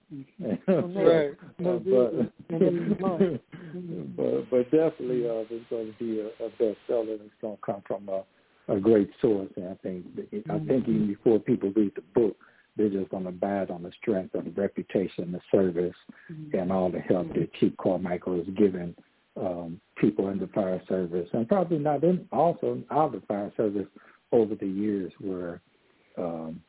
right. 0.68 1.32
Uh, 1.62 1.78
but, 1.78 2.12
but 4.16 4.50
but 4.50 4.64
definitely 4.70 5.28
uh 5.28 5.44
it's 5.48 5.64
going 5.70 5.86
to 5.86 5.98
be 5.98 6.20
a, 6.20 6.26
a 6.44 6.50
bestseller 6.60 7.14
it's 7.14 7.32
going 7.40 7.56
to 7.56 7.62
come 7.64 7.82
from 7.86 8.08
a, 8.08 8.24
a 8.74 8.80
great 8.80 9.10
source 9.20 9.50
and 9.56 9.68
I 9.68 9.74
think 9.82 10.04
I 10.50 10.58
think 10.58 10.88
even 10.88 11.06
before 11.06 11.38
people 11.38 11.72
read 11.74 11.92
the 11.94 12.02
book 12.14 12.36
they're 12.76 12.88
just 12.88 13.10
going 13.10 13.24
to 13.24 13.30
buy 13.30 13.62
it 13.62 13.70
on 13.70 13.82
the 13.82 13.92
strength 14.00 14.34
of 14.34 14.44
the 14.44 14.50
reputation, 14.50 15.32
the 15.32 15.40
service, 15.50 15.94
mm-hmm. 16.30 16.58
and 16.58 16.72
all 16.72 16.90
the 16.90 17.00
help 17.00 17.28
that 17.34 17.52
Chief 17.54 17.76
Carmichael 17.76 18.38
has 18.38 18.46
given 18.56 18.94
um, 19.38 19.78
people 19.96 20.28
in 20.30 20.38
the 20.38 20.46
fire 20.48 20.80
service, 20.88 21.28
and 21.34 21.46
probably 21.48 21.78
not 21.78 22.02
in 22.02 22.26
also 22.32 22.82
out 22.90 23.14
of 23.14 23.20
the 23.20 23.26
fire 23.26 23.52
service 23.56 23.86
over 24.32 24.54
the 24.54 24.66
years 24.66 25.12
where 25.20 25.60
um, 26.18 26.62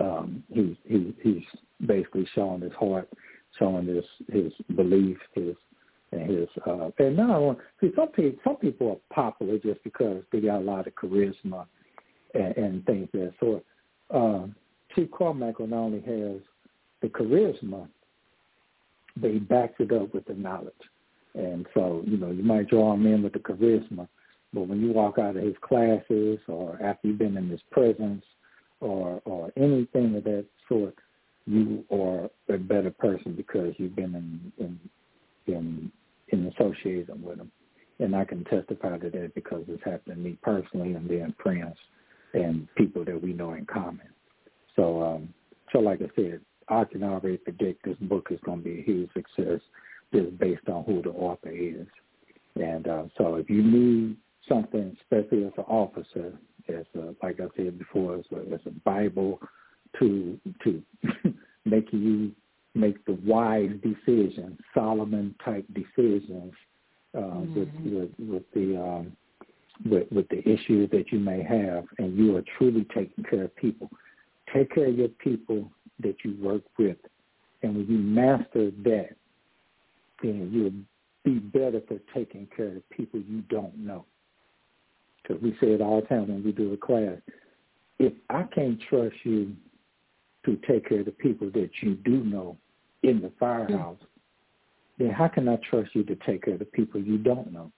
um, 0.00 0.44
he, 0.52 0.78
he 0.84 1.14
he's 1.22 1.86
basically 1.86 2.26
showing 2.34 2.60
his 2.60 2.72
heart, 2.78 3.08
showing 3.58 3.86
his 3.86 4.04
his 4.32 4.52
belief, 4.76 5.18
his 5.34 5.54
and 6.12 6.30
his 6.30 6.48
uh, 6.66 6.90
and 6.98 7.16
now 7.16 7.56
see 7.80 7.90
some 7.94 8.08
people 8.08 8.38
some 8.44 8.56
people 8.56 8.90
are 8.90 9.14
popular 9.14 9.58
just 9.58 9.82
because 9.84 10.22
they 10.32 10.40
got 10.40 10.58
a 10.58 10.64
lot 10.64 10.86
of 10.86 10.94
charisma 10.94 11.66
and, 12.34 12.56
and 12.56 12.86
things 12.86 13.08
that 13.12 13.32
sort. 13.40 13.64
Um, 14.10 14.54
Chief 14.94 15.10
Carmichael 15.10 15.66
not 15.66 15.76
only 15.76 16.00
has 16.00 16.40
the 17.02 17.08
charisma, 17.08 17.86
but 19.16 19.30
he 19.30 19.38
backs 19.38 19.74
it 19.78 19.92
up 19.92 20.14
with 20.14 20.24
the 20.26 20.34
knowledge. 20.34 20.72
And 21.34 21.66
so, 21.74 22.02
you 22.06 22.16
know, 22.16 22.30
you 22.30 22.42
might 22.42 22.68
draw 22.68 22.94
him 22.94 23.06
in 23.06 23.22
with 23.22 23.34
the 23.34 23.38
charisma, 23.38 24.08
but 24.52 24.66
when 24.66 24.80
you 24.80 24.92
walk 24.92 25.18
out 25.18 25.36
of 25.36 25.42
his 25.42 25.56
classes 25.60 26.38
or 26.48 26.78
after 26.82 27.08
you've 27.08 27.18
been 27.18 27.36
in 27.36 27.48
his 27.48 27.60
presence 27.70 28.24
or 28.80 29.20
or 29.24 29.52
anything 29.56 30.14
of 30.16 30.24
that 30.24 30.46
sort, 30.68 30.94
you 31.46 31.84
are 31.90 32.30
a 32.54 32.58
better 32.58 32.90
person 32.90 33.34
because 33.34 33.74
you've 33.78 33.96
been 33.96 34.14
in 34.14 34.52
in 34.58 34.80
in, 35.54 35.92
in 36.28 36.46
association 36.46 37.22
with 37.22 37.38
him. 37.38 37.50
And 38.00 38.14
I 38.14 38.24
can 38.24 38.44
testify 38.44 38.96
to 38.98 39.10
that 39.10 39.34
because 39.34 39.64
it's 39.66 39.82
happened 39.84 40.16
to 40.16 40.16
me 40.16 40.38
personally 40.42 40.92
and 40.92 41.08
then 41.08 41.34
friends 41.42 41.76
and 42.32 42.68
people 42.76 43.04
that 43.04 43.20
we 43.20 43.32
know 43.32 43.54
in 43.54 43.66
common. 43.66 44.08
So 44.76 45.02
um 45.02 45.34
so 45.72 45.80
like 45.80 46.00
I 46.00 46.08
said, 46.16 46.40
I 46.68 46.84
can 46.84 47.02
already 47.02 47.36
predict 47.38 47.84
this 47.84 47.96
book 48.00 48.28
is 48.30 48.40
gonna 48.44 48.62
be 48.62 48.80
a 48.80 48.82
huge 48.82 49.10
success 49.12 49.60
just 50.14 50.38
based 50.38 50.68
on 50.68 50.84
who 50.84 51.02
the 51.02 51.10
author 51.10 51.50
is. 51.50 51.86
And 52.56 52.88
uh, 52.88 53.04
so 53.16 53.36
if 53.36 53.50
you 53.50 53.62
need 53.62 54.16
something, 54.48 54.96
especially 55.02 55.44
as 55.44 55.52
an 55.58 55.64
officer, 55.64 56.32
as 56.68 56.84
a, 56.94 57.14
like 57.22 57.40
I 57.40 57.46
said 57.56 57.78
before, 57.78 58.16
as 58.16 58.24
a, 58.32 58.54
as 58.54 58.60
a 58.66 58.70
Bible 58.84 59.40
to 59.98 60.38
to 60.64 60.82
make 61.64 61.92
you 61.92 62.32
make 62.74 63.04
the 63.06 63.18
wise 63.24 63.70
decisions, 63.82 64.58
Solomon 64.74 65.34
type 65.44 65.66
decisions 65.74 66.52
uh, 67.16 67.20
mm-hmm. 67.20 67.58
with, 67.58 67.68
with 68.18 68.28
with 68.28 68.42
the 68.54 68.80
um, 68.80 69.16
with 69.84 70.10
with 70.10 70.28
the 70.28 70.40
issues 70.48 70.90
that 70.90 71.10
you 71.10 71.18
may 71.18 71.42
have, 71.42 71.84
and 71.98 72.16
you 72.16 72.36
are 72.36 72.44
truly 72.56 72.86
taking 72.94 73.24
care 73.24 73.44
of 73.44 73.56
people. 73.56 73.90
Take 74.54 74.74
care 74.74 74.86
of 74.86 74.96
your 74.96 75.08
people 75.08 75.70
that 76.00 76.16
you 76.24 76.36
work 76.40 76.62
with, 76.78 76.96
and 77.62 77.74
when 77.74 77.86
you 77.86 77.98
master 77.98 78.70
that, 78.84 79.10
then 80.22 80.50
you'll 80.52 80.72
be 81.24 81.38
better 81.38 81.80
for 81.86 81.98
taking 82.14 82.48
care 82.56 82.76
of 82.76 82.90
people 82.90 83.20
you 83.20 83.42
don't 83.50 83.76
know. 83.76 84.04
Because 85.28 85.42
we 85.42 85.50
say 85.60 85.72
it 85.72 85.82
all 85.82 86.00
the 86.00 86.06
time 86.06 86.28
when 86.28 86.42
we 86.42 86.52
do 86.52 86.72
a 86.72 86.76
class. 86.76 87.18
If 87.98 88.14
I 88.30 88.44
can't 88.44 88.80
trust 88.88 89.16
you 89.24 89.54
to 90.46 90.58
take 90.66 90.88
care 90.88 91.00
of 91.00 91.06
the 91.06 91.12
people 91.12 91.50
that 91.50 91.70
you 91.82 91.94
do 91.96 92.24
know 92.24 92.56
in 93.02 93.20
the 93.20 93.30
firehouse, 93.38 93.96
mm-hmm. 93.96 95.04
then 95.04 95.10
how 95.10 95.28
can 95.28 95.48
I 95.48 95.56
trust 95.68 95.90
you 95.94 96.04
to 96.04 96.16
take 96.26 96.44
care 96.44 96.54
of 96.54 96.60
the 96.60 96.64
people 96.64 97.00
you 97.00 97.18
don't 97.18 97.52
know? 97.52 97.70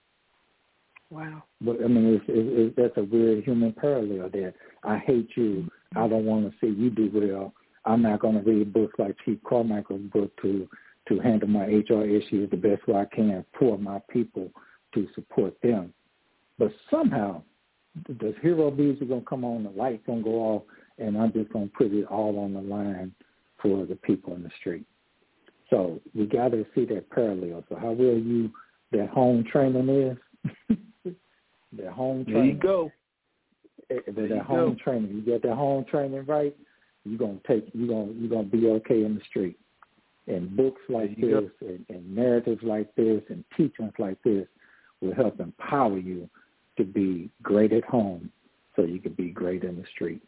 Wow. 1.09 1.43
But 1.59 1.83
I 1.83 1.87
mean, 1.87 2.15
it's, 2.15 2.25
it's, 2.27 2.49
it's, 2.53 2.75
that's 2.77 2.97
a 2.97 3.03
weird 3.03 3.43
human 3.43 3.73
parallel 3.73 4.29
there. 4.31 4.53
I 4.83 4.97
hate 4.99 5.29
you. 5.35 5.69
I 5.95 6.07
don't 6.07 6.25
want 6.25 6.49
to 6.49 6.53
see 6.61 6.73
you 6.73 6.89
do 6.89 7.11
well. 7.13 7.53
I'm 7.83 8.03
not 8.03 8.21
going 8.21 8.35
to 8.35 8.49
read 8.49 8.71
books 8.71 8.93
like 8.97 9.15
Chief 9.25 9.39
Carmichael's 9.43 10.09
book 10.13 10.31
to 10.41 10.67
to 11.07 11.19
handle 11.19 11.47
my 11.47 11.65
HR 11.65 12.05
issues 12.05 12.49
the 12.51 12.57
best 12.57 12.87
way 12.87 13.01
I 13.01 13.05
can 13.05 13.43
for 13.57 13.77
my 13.77 13.99
people 14.11 14.51
to 14.93 15.07
support 15.15 15.59
them. 15.63 15.91
But 16.61 16.71
somehow, 16.91 17.41
the 18.07 18.35
hero 18.39 18.69
bees 18.69 19.01
are 19.01 19.05
gonna 19.05 19.21
come 19.27 19.43
on, 19.43 19.63
the 19.63 19.71
lights 19.71 20.03
gonna 20.05 20.21
go 20.21 20.35
off, 20.35 20.63
and 20.99 21.17
I'm 21.17 21.33
just 21.33 21.51
gonna 21.51 21.71
put 21.75 21.91
it 21.91 22.05
all 22.05 22.37
on 22.37 22.53
the 22.53 22.61
line 22.61 23.15
for 23.59 23.87
the 23.87 23.95
people 23.95 24.35
in 24.35 24.43
the 24.43 24.51
street. 24.59 24.85
So 25.71 25.99
we 26.13 26.27
got 26.27 26.49
to 26.49 26.63
see 26.75 26.85
that 26.85 27.09
parallel. 27.09 27.63
So 27.67 27.77
how 27.77 27.93
will 27.93 28.19
you 28.19 28.51
that 28.91 29.09
home 29.09 29.43
training 29.51 29.89
is? 29.89 30.77
that 31.77 31.91
home 31.93 32.25
training. 32.25 32.33
There 32.33 32.45
you 32.45 32.53
go. 32.53 32.91
Eh, 33.89 33.95
that, 34.05 34.29
that 34.29 34.41
home 34.43 34.73
go. 34.73 34.83
training. 34.83 35.15
You 35.15 35.21
get 35.23 35.41
that 35.41 35.55
home 35.55 35.83
training 35.89 36.25
right, 36.27 36.55
you're 37.05 37.17
gonna 37.17 37.39
take 37.47 37.71
you're 37.73 37.87
gonna 37.87 38.11
you're 38.11 38.29
gonna 38.29 38.43
be 38.43 38.67
okay 38.67 39.03
in 39.03 39.15
the 39.15 39.21
street. 39.27 39.57
And 40.27 40.55
books 40.55 40.81
like 40.89 41.19
this 41.19 41.49
and, 41.61 41.83
and 41.89 42.15
narratives 42.15 42.61
like 42.61 42.93
this 42.93 43.23
and 43.29 43.43
teachings 43.57 43.93
like 43.97 44.21
this 44.21 44.45
will 45.01 45.15
help 45.15 45.39
empower 45.39 45.97
you 45.97 46.29
to 46.77 46.83
be 46.83 47.29
great 47.41 47.73
at 47.73 47.83
home 47.85 48.31
so 48.75 48.83
you 48.83 48.99
can 48.99 49.13
be 49.13 49.29
great 49.29 49.63
in 49.63 49.75
the 49.75 49.85
street. 49.93 50.21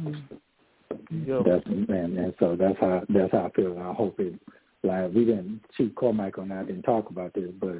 Mm-hmm. 0.00 1.42
That's 1.48 1.66
and, 1.66 2.18
and 2.18 2.34
so 2.38 2.56
that's 2.56 2.78
how 2.80 3.02
that's 3.08 3.32
how 3.32 3.46
I 3.46 3.50
feel. 3.50 3.78
I 3.78 3.92
hope 3.92 4.18
it 4.18 4.34
like 4.82 5.12
we 5.12 5.24
didn't 5.24 5.60
Chief 5.76 5.94
Carmichael 5.94 6.44
and 6.44 6.52
I 6.52 6.64
didn't 6.64 6.82
talk 6.82 7.10
about 7.10 7.34
this, 7.34 7.50
but 7.60 7.78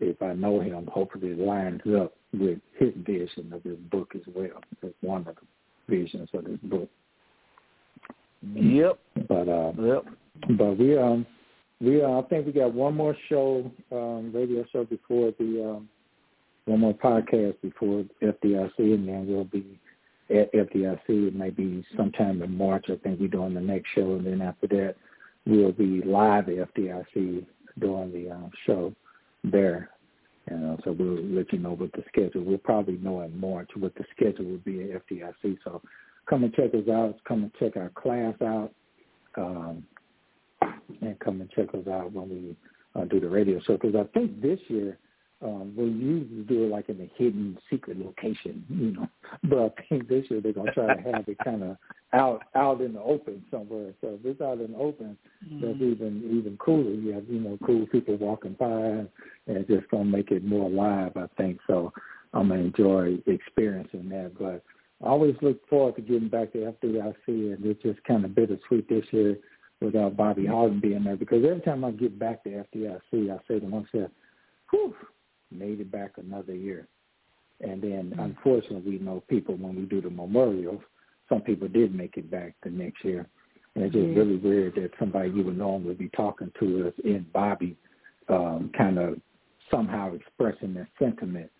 if 0.00 0.20
I 0.22 0.32
know 0.32 0.60
him, 0.60 0.88
hopefully 0.92 1.28
it 1.28 1.38
lines 1.38 1.82
up 1.96 2.14
with 2.32 2.58
his 2.78 2.92
vision 3.04 3.52
of 3.52 3.62
this 3.62 3.78
book 3.90 4.12
as 4.14 4.22
well. 4.34 4.60
It's 4.82 4.94
one 5.00 5.26
of 5.26 5.36
the 5.36 5.94
visions 5.94 6.28
of 6.34 6.44
this 6.44 6.58
book. 6.62 6.88
Yep. 8.54 8.98
But 9.28 9.48
uh 9.48 9.72
yep. 9.80 10.04
But 10.50 10.78
we 10.78 10.96
um 10.96 11.26
we 11.80 12.02
uh, 12.02 12.20
I 12.20 12.22
think 12.22 12.46
we 12.46 12.52
got 12.52 12.72
one 12.72 12.96
more 12.96 13.16
show, 13.28 13.70
um, 13.92 14.32
radio 14.34 14.64
show 14.72 14.84
before 14.84 15.32
the 15.38 15.64
um 15.64 15.88
one 16.68 16.80
more 16.80 16.94
podcast 16.94 17.56
before 17.62 18.04
FDIC 18.22 18.78
and 18.78 19.08
then 19.08 19.26
we'll 19.26 19.44
be 19.44 19.78
at 20.30 20.52
FDIC. 20.52 21.00
It 21.08 21.34
may 21.34 21.50
be 21.50 21.84
sometime 21.96 22.42
in 22.42 22.56
March. 22.56 22.86
I 22.88 22.96
think 22.96 23.18
we're 23.18 23.28
doing 23.28 23.54
the 23.54 23.60
next 23.60 23.88
show 23.94 24.14
and 24.14 24.26
then 24.26 24.42
after 24.42 24.66
that 24.68 24.96
we'll 25.46 25.72
be 25.72 26.02
live 26.02 26.48
at 26.48 26.74
FDIC 26.74 27.46
doing 27.80 28.12
the 28.12 28.30
um, 28.30 28.50
show 28.66 28.94
there. 29.44 29.90
And 30.46 30.78
uh, 30.78 30.82
so 30.84 30.92
we'll 30.92 31.22
let 31.24 31.52
you 31.52 31.58
know 31.58 31.72
what 31.74 31.92
the 31.92 32.04
schedule. 32.08 32.42
We'll 32.42 32.58
probably 32.58 32.96
know 32.98 33.22
in 33.22 33.38
March 33.38 33.70
what 33.74 33.94
the 33.94 34.04
schedule 34.14 34.44
will 34.44 34.58
be 34.58 34.92
at 34.92 35.06
FDIC. 35.06 35.58
So 35.64 35.82
come 36.28 36.44
and 36.44 36.54
check 36.54 36.74
us 36.74 36.88
out. 36.90 37.16
Come 37.26 37.44
and 37.44 37.52
check 37.58 37.76
our 37.76 37.90
class 37.90 38.34
out. 38.42 38.72
Um, 39.36 39.84
and 41.00 41.18
come 41.20 41.40
and 41.40 41.50
check 41.50 41.68
us 41.74 41.86
out 41.86 42.12
when 42.12 42.28
we 42.28 42.56
uh, 42.94 43.04
do 43.04 43.20
the 43.20 43.28
radio 43.28 43.60
show. 43.60 43.74
Because 43.74 43.94
I 43.94 44.04
think 44.18 44.40
this 44.40 44.58
year 44.68 44.98
um, 45.40 45.72
we 45.76 45.84
usually 45.84 46.42
do 46.42 46.64
it 46.64 46.70
like 46.70 46.88
in 46.88 47.00
a 47.00 47.10
hidden, 47.16 47.56
secret 47.70 47.98
location, 47.98 48.64
you 48.68 48.92
know. 48.92 49.08
But 49.44 49.58
I 49.58 49.88
think 49.88 50.08
this 50.08 50.24
year 50.30 50.40
they're 50.40 50.52
gonna 50.52 50.72
try 50.72 50.94
to 50.94 51.12
have 51.12 51.28
it 51.28 51.38
kind 51.44 51.62
of 51.62 51.76
out 52.12 52.42
out 52.56 52.80
in 52.80 52.94
the 52.94 53.00
open 53.00 53.44
somewhere. 53.50 53.92
So 54.00 54.18
if 54.18 54.24
it's 54.24 54.40
out 54.40 54.60
in 54.60 54.72
the 54.72 54.78
open, 54.78 55.16
mm-hmm. 55.46 55.64
that's 55.64 55.76
even 55.76 56.24
even 56.38 56.56
cooler. 56.58 56.90
You 56.90 57.12
have 57.12 57.28
you 57.28 57.40
know 57.40 57.58
cool 57.64 57.86
people 57.86 58.16
walking 58.16 58.54
by, 58.54 58.66
and 58.66 59.08
it's 59.46 59.68
just 59.68 59.88
gonna 59.90 60.04
make 60.04 60.32
it 60.32 60.44
more 60.44 60.66
alive. 60.66 61.12
I 61.16 61.26
think 61.36 61.60
so. 61.68 61.92
I'm 62.32 62.48
gonna 62.48 62.62
enjoy 62.62 63.18
experiencing 63.26 64.08
that, 64.10 64.32
but. 64.38 64.62
I 65.00 65.10
always 65.10 65.36
look 65.42 65.64
forward 65.68 65.94
to 65.94 66.02
getting 66.02 66.28
back 66.28 66.50
to 66.54 66.74
FDIC, 66.82 67.28
and 67.28 67.64
it's 67.64 67.80
just 67.84 68.02
kind 68.02 68.24
of 68.24 68.34
bittersweet 68.34 68.88
this 68.88 69.04
year 69.12 69.38
without 69.80 70.16
Bobby 70.16 70.44
Halton 70.44 70.80
being 70.80 71.04
there 71.04 71.14
because 71.14 71.44
every 71.44 71.60
time 71.60 71.84
I 71.84 71.92
get 71.92 72.18
back 72.18 72.42
to 72.42 72.64
FDIC, 72.74 73.32
I 73.32 73.38
say 73.46 73.60
to 73.60 73.66
myself, 73.68 74.10
whew, 74.70 74.96
made 75.50 75.80
it 75.80 75.90
back 75.90 76.12
another 76.16 76.54
year. 76.54 76.86
And 77.60 77.82
then 77.82 78.10
mm-hmm. 78.10 78.20
unfortunately, 78.20 78.92
we 78.92 78.98
know 78.98 79.22
people 79.28 79.56
when 79.56 79.76
we 79.76 79.82
do 79.82 80.00
the 80.00 80.10
memorials, 80.10 80.80
some 81.28 81.40
people 81.42 81.68
did 81.68 81.94
make 81.94 82.16
it 82.16 82.30
back 82.30 82.54
the 82.62 82.70
next 82.70 83.04
year. 83.04 83.26
And 83.74 83.84
it's 83.84 83.94
just 83.94 84.06
mm-hmm. 84.06 84.18
really 84.18 84.36
weird 84.36 84.74
that 84.76 84.90
somebody 84.98 85.30
you 85.30 85.42
would 85.44 85.58
normally 85.58 85.94
be 85.94 86.08
talking 86.10 86.52
to 86.60 86.88
us 86.88 86.94
in 87.04 87.26
Bobby 87.32 87.76
um, 88.28 88.70
kind 88.76 88.98
of 88.98 89.20
somehow 89.70 90.14
expressing 90.14 90.74
their 90.74 90.88
sentiment. 90.98 91.50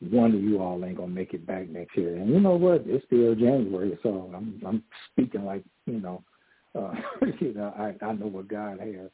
One 0.00 0.34
of 0.34 0.42
you 0.42 0.62
all 0.62 0.84
ain't 0.84 0.96
gonna 0.96 1.08
make 1.08 1.34
it 1.34 1.44
back 1.44 1.68
next 1.68 1.96
year, 1.96 2.14
and 2.14 2.28
you 2.28 2.38
know 2.38 2.54
what? 2.54 2.84
It's 2.86 3.04
still 3.06 3.34
January, 3.34 3.98
so 4.04 4.30
I'm 4.32 4.62
I'm 4.64 4.84
speaking 5.12 5.44
like 5.44 5.64
you 5.86 6.00
know 6.00 6.22
uh, 6.74 6.92
you 7.40 7.54
know, 7.54 7.72
I, 7.76 7.94
I 8.04 8.12
know 8.12 8.26
what 8.26 8.48
God 8.48 8.80
has 8.80 9.10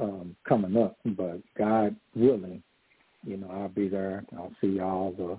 um, 0.00 0.36
coming 0.48 0.76
up, 0.76 0.98
but 1.04 1.40
God 1.56 1.96
willing, 2.14 2.62
you 3.26 3.36
know, 3.36 3.50
I'll 3.50 3.68
be 3.68 3.88
there. 3.88 4.24
I'll 4.36 4.52
see 4.60 4.80
all 4.80 5.12
the 5.12 5.38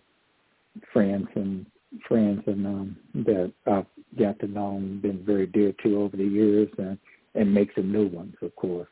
friends 0.93 1.27
and 1.35 1.66
friends 2.07 2.43
and 2.45 2.67
um, 2.67 2.98
that 3.14 3.51
I've 3.66 3.85
got 4.19 4.40
to 4.40 4.48
know 4.48 4.75
and 4.75 5.01
been 5.01 5.25
very 5.25 5.48
dear 5.48 5.74
to 5.83 6.01
over 6.01 6.17
the 6.17 6.24
years, 6.24 6.69
and 6.77 6.98
and 7.35 7.53
make 7.53 7.69
some 7.75 7.91
new 7.91 8.07
ones, 8.07 8.35
of 8.41 8.56
course. 8.56 8.90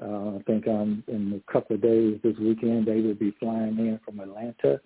Uh, 0.00 0.36
I 0.36 0.42
think 0.46 0.68
um, 0.68 1.02
in 1.08 1.34
a 1.34 1.40
couple 1.52 1.74
of 1.74 1.82
days 1.82 2.20
this 2.22 2.38
weekend 2.38 2.86
they 2.86 3.00
will 3.00 3.14
be 3.14 3.34
flying 3.40 3.76
in 3.78 3.98
from 4.04 4.20
Atlanta 4.20 4.80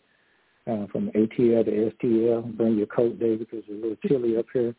uh, 0.67 0.87
from 0.91 1.11
ATL 1.11 1.65
to 1.65 1.93
STL. 2.03 2.57
Bring 2.57 2.77
your 2.77 2.87
coat, 2.87 3.19
David, 3.19 3.41
because 3.41 3.65
it's 3.69 3.69
a 3.69 3.73
little 3.73 3.97
chilly 4.07 4.37
up 4.37 4.47
here. 4.53 4.75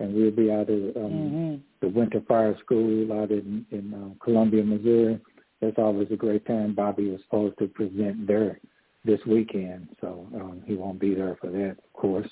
And 0.00 0.14
we'll 0.14 0.30
be 0.30 0.50
out 0.50 0.68
at 0.70 0.96
um, 0.96 1.12
mm-hmm. 1.12 1.54
the 1.80 1.88
Winter 1.88 2.20
Fire 2.26 2.56
School 2.64 3.12
out 3.12 3.30
in, 3.30 3.64
in 3.70 3.94
um, 3.94 4.16
Columbia, 4.22 4.64
Missouri. 4.64 5.20
That's 5.60 5.78
always 5.78 6.08
a 6.10 6.16
great 6.16 6.46
time. 6.46 6.74
Bobby 6.74 7.10
was 7.10 7.20
supposed 7.22 7.58
to 7.58 7.68
present 7.68 8.26
there 8.26 8.60
this 9.04 9.20
weekend, 9.26 9.88
so 10.00 10.26
um, 10.34 10.62
he 10.66 10.74
won't 10.74 10.98
be 10.98 11.14
there 11.14 11.36
for 11.40 11.50
that, 11.50 11.76
of 11.78 11.92
course. 11.92 12.28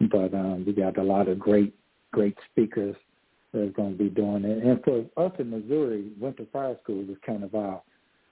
But 0.00 0.32
um, 0.34 0.64
we 0.66 0.72
got 0.72 0.96
a 0.96 1.02
lot 1.02 1.28
of 1.28 1.38
great, 1.38 1.74
great 2.12 2.36
speakers 2.50 2.96
that's 3.52 3.74
going 3.76 3.92
to 3.92 3.98
be 3.98 4.08
doing 4.08 4.44
it. 4.44 4.64
And 4.64 4.82
for 4.82 5.04
us 5.22 5.32
in 5.38 5.50
Missouri, 5.50 6.10
Winter 6.18 6.46
Fire 6.52 6.76
School 6.82 7.02
is 7.02 7.16
kind 7.26 7.44
of 7.44 7.54
our 7.54 7.82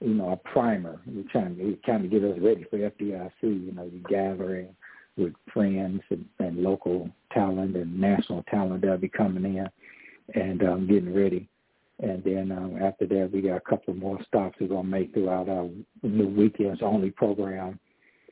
you 0.00 0.15
know, 0.15 0.31
a 0.31 0.36
primer. 0.36 1.00
We're 1.07 1.25
trying 1.31 1.57
to 1.57 1.76
kind 1.84 2.05
of 2.05 2.10
get 2.10 2.25
us 2.25 2.39
ready 2.41 2.65
for 2.70 2.78
FDIC. 2.78 3.31
You 3.42 3.73
know, 3.73 3.91
you're 3.92 4.09
gathering 4.09 4.75
with 5.20 5.34
friends 5.52 6.00
and, 6.10 6.24
and 6.39 6.62
local 6.62 7.10
talent 7.32 7.76
and 7.76 8.00
national 8.00 8.42
talent 8.44 8.82
that'll 8.82 8.99
be 8.99 9.08
coming 9.08 9.57
in 9.57 9.68
and 10.34 10.62
um, 10.62 10.86
getting 10.86 11.15
ready. 11.15 11.49
And 12.00 12.24
then 12.24 12.50
um, 12.50 12.78
after 12.82 13.07
that, 13.07 13.31
we 13.32 13.42
got 13.42 13.57
a 13.57 13.60
couple 13.60 13.94
more 13.94 14.18
stops 14.26 14.57
we're 14.60 14.68
gonna 14.68 14.84
make 14.84 15.12
throughout 15.12 15.49
our 15.49 15.68
new 16.02 16.28
weekends 16.28 16.81
only 16.82 17.10
program 17.10 17.78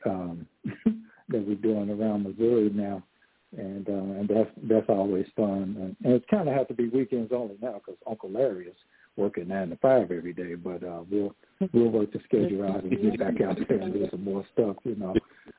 um, 0.05 0.47
that 0.65 1.45
we're 1.45 1.55
doing 1.55 1.89
around 1.89 2.23
Missouri 2.23 2.69
now. 2.73 3.03
And 3.57 3.87
um, 3.89 4.11
and 4.11 4.27
that's 4.27 4.49
that's 4.63 4.89
always 4.89 5.25
fun. 5.35 5.75
And, 5.79 5.95
and 6.03 6.13
it's 6.13 6.25
kind 6.29 6.47
of 6.47 6.55
have 6.55 6.67
to 6.67 6.73
be 6.73 6.87
weekends 6.87 7.31
only 7.31 7.57
now 7.61 7.81
because 7.83 7.99
Uncle 8.07 8.29
Larry 8.29 8.67
is 8.67 8.75
working 9.19 9.49
nine 9.49 9.69
to 9.69 9.75
five 9.77 10.11
every 10.11 10.33
day. 10.33 10.55
But 10.55 10.83
uh, 10.83 11.03
we'll 11.09 11.35
we'll 11.73 11.89
work 11.89 12.11
the 12.11 12.19
schedule 12.25 12.65
out 12.65 12.83
and 12.83 12.91
get 12.91 13.19
back 13.19 13.41
out 13.41 13.57
there 13.67 13.79
and 13.79 13.93
do 13.93 14.07
some 14.09 14.23
more 14.23 14.45
stuff. 14.53 14.77
You 14.83 14.95
know, 14.95 15.15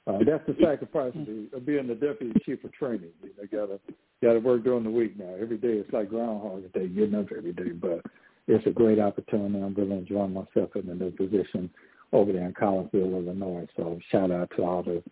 uh, 0.06 0.18
that's 0.26 0.44
the 0.46 0.56
sacrifice 0.60 1.14
of 1.52 1.66
being 1.66 1.86
the 1.86 1.94
deputy 1.94 2.32
chief 2.44 2.64
of 2.64 2.72
training. 2.72 3.10
You 3.22 3.30
know, 3.38 3.48
gotta 3.52 3.80
gotta 4.22 4.40
work 4.40 4.64
during 4.64 4.84
the 4.84 4.90
week 4.90 5.18
now. 5.18 5.34
Every 5.40 5.58
day 5.58 5.74
it's 5.74 5.92
like 5.92 6.08
Groundhog 6.08 6.72
Day, 6.72 6.88
getting 6.88 7.14
up 7.14 7.26
every 7.36 7.52
day. 7.52 7.70
But 7.70 8.00
it's 8.48 8.66
a 8.66 8.70
great 8.70 8.98
opportunity. 8.98 9.62
I'm 9.62 9.74
really 9.74 9.98
enjoying 9.98 10.32
myself 10.32 10.74
in 10.74 10.86
the 10.86 10.94
new 10.94 11.10
position 11.12 11.70
over 12.12 12.32
there 12.32 12.46
in 12.46 12.54
Collinsville, 12.54 13.24
Illinois. 13.24 13.66
So 13.76 14.00
shout 14.10 14.30
out 14.32 14.50
to 14.56 14.64
all 14.64 14.82
the 14.82 15.02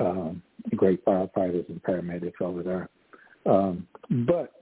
um, 0.00 0.42
great 0.74 1.04
firefighters 1.04 1.68
and 1.68 1.82
paramedics 1.82 2.40
over 2.40 2.62
there. 2.62 2.88
Um, 3.46 3.86
but 4.26 4.52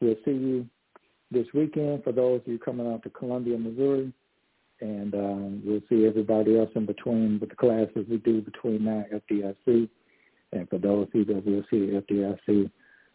we'll 0.00 0.16
see 0.24 0.32
you 0.32 0.66
this 1.30 1.46
weekend 1.54 2.04
for 2.04 2.12
those 2.12 2.40
of 2.40 2.48
you 2.48 2.58
coming 2.58 2.92
out 2.92 3.02
to 3.04 3.10
Columbia, 3.10 3.58
Missouri 3.58 4.12
and 4.80 5.14
um, 5.14 5.62
we'll 5.64 5.82
see 5.90 6.06
everybody 6.06 6.58
else 6.58 6.70
in 6.74 6.86
between 6.86 7.38
with 7.38 7.50
the 7.50 7.56
classes 7.56 8.06
we 8.08 8.16
do 8.16 8.40
between 8.40 8.84
now 8.84 9.04
FDIC. 9.12 9.88
And 10.52 10.68
for 10.70 10.78
those 10.78 11.06
of 11.08 11.14
you 11.14 11.24
that 11.26 11.44
we'll 11.44 11.64
see 11.70 11.92
FDIC 11.92 12.70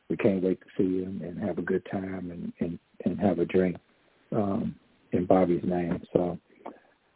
we 0.09 0.17
can't 0.17 0.43
wait 0.43 0.59
to 0.61 0.67
see 0.77 0.87
you 0.87 1.03
and, 1.05 1.21
and 1.21 1.39
have 1.39 1.57
a 1.57 1.63
good 1.63 1.83
time 1.91 2.29
and, 2.31 2.53
and, 2.59 2.77
and 3.05 3.19
have 3.19 3.39
a 3.39 3.45
drink 3.45 3.77
um, 4.31 4.75
in 5.11 5.25
Bobby's 5.25 5.63
name. 5.63 5.99
So 6.13 6.37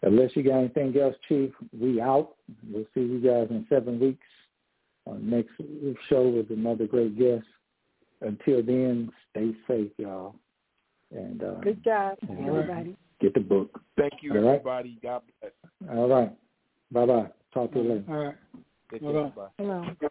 unless 0.02 0.32
you 0.36 0.44
got 0.44 0.58
anything 0.58 0.98
else, 1.00 1.16
Chief, 1.28 1.52
we 1.80 2.02
out. 2.02 2.32
We'll 2.68 2.86
see 2.96 3.02
you 3.02 3.20
guys 3.20 3.48
in 3.52 3.66
seven 3.70 4.00
weeks 4.00 4.26
next 5.22 5.52
show 6.08 6.28
with 6.28 6.52
another 6.52 6.86
great 6.86 7.18
guest. 7.18 7.46
Until 8.22 8.62
then, 8.62 9.12
stay 9.32 9.54
safe, 9.68 9.92
y'all. 9.98 10.36
And 11.12 11.44
uh, 11.44 11.56
Good 11.62 11.84
job, 11.84 12.18
and, 12.28 12.46
everybody. 12.46 12.96
Get 13.20 13.34
the 13.34 13.40
book. 13.40 13.82
Thank 13.98 14.14
you, 14.22 14.32
All 14.36 14.42
right. 14.42 14.56
everybody. 14.56 15.00
God 15.02 15.22
bless. 15.42 15.52
All 15.92 16.08
right. 16.08 16.32
Bye 16.92 17.06
bye. 17.06 17.28
Talk 17.54 17.72
to 17.74 17.80
you 17.80 17.90
later. 17.90 18.04
All 18.10 18.16
right. 18.16 18.36
Take 18.92 19.02
Bye-bye. 19.02 19.14
care. 19.14 19.30
Bye. 19.36 19.48
Hello. 19.58 20.10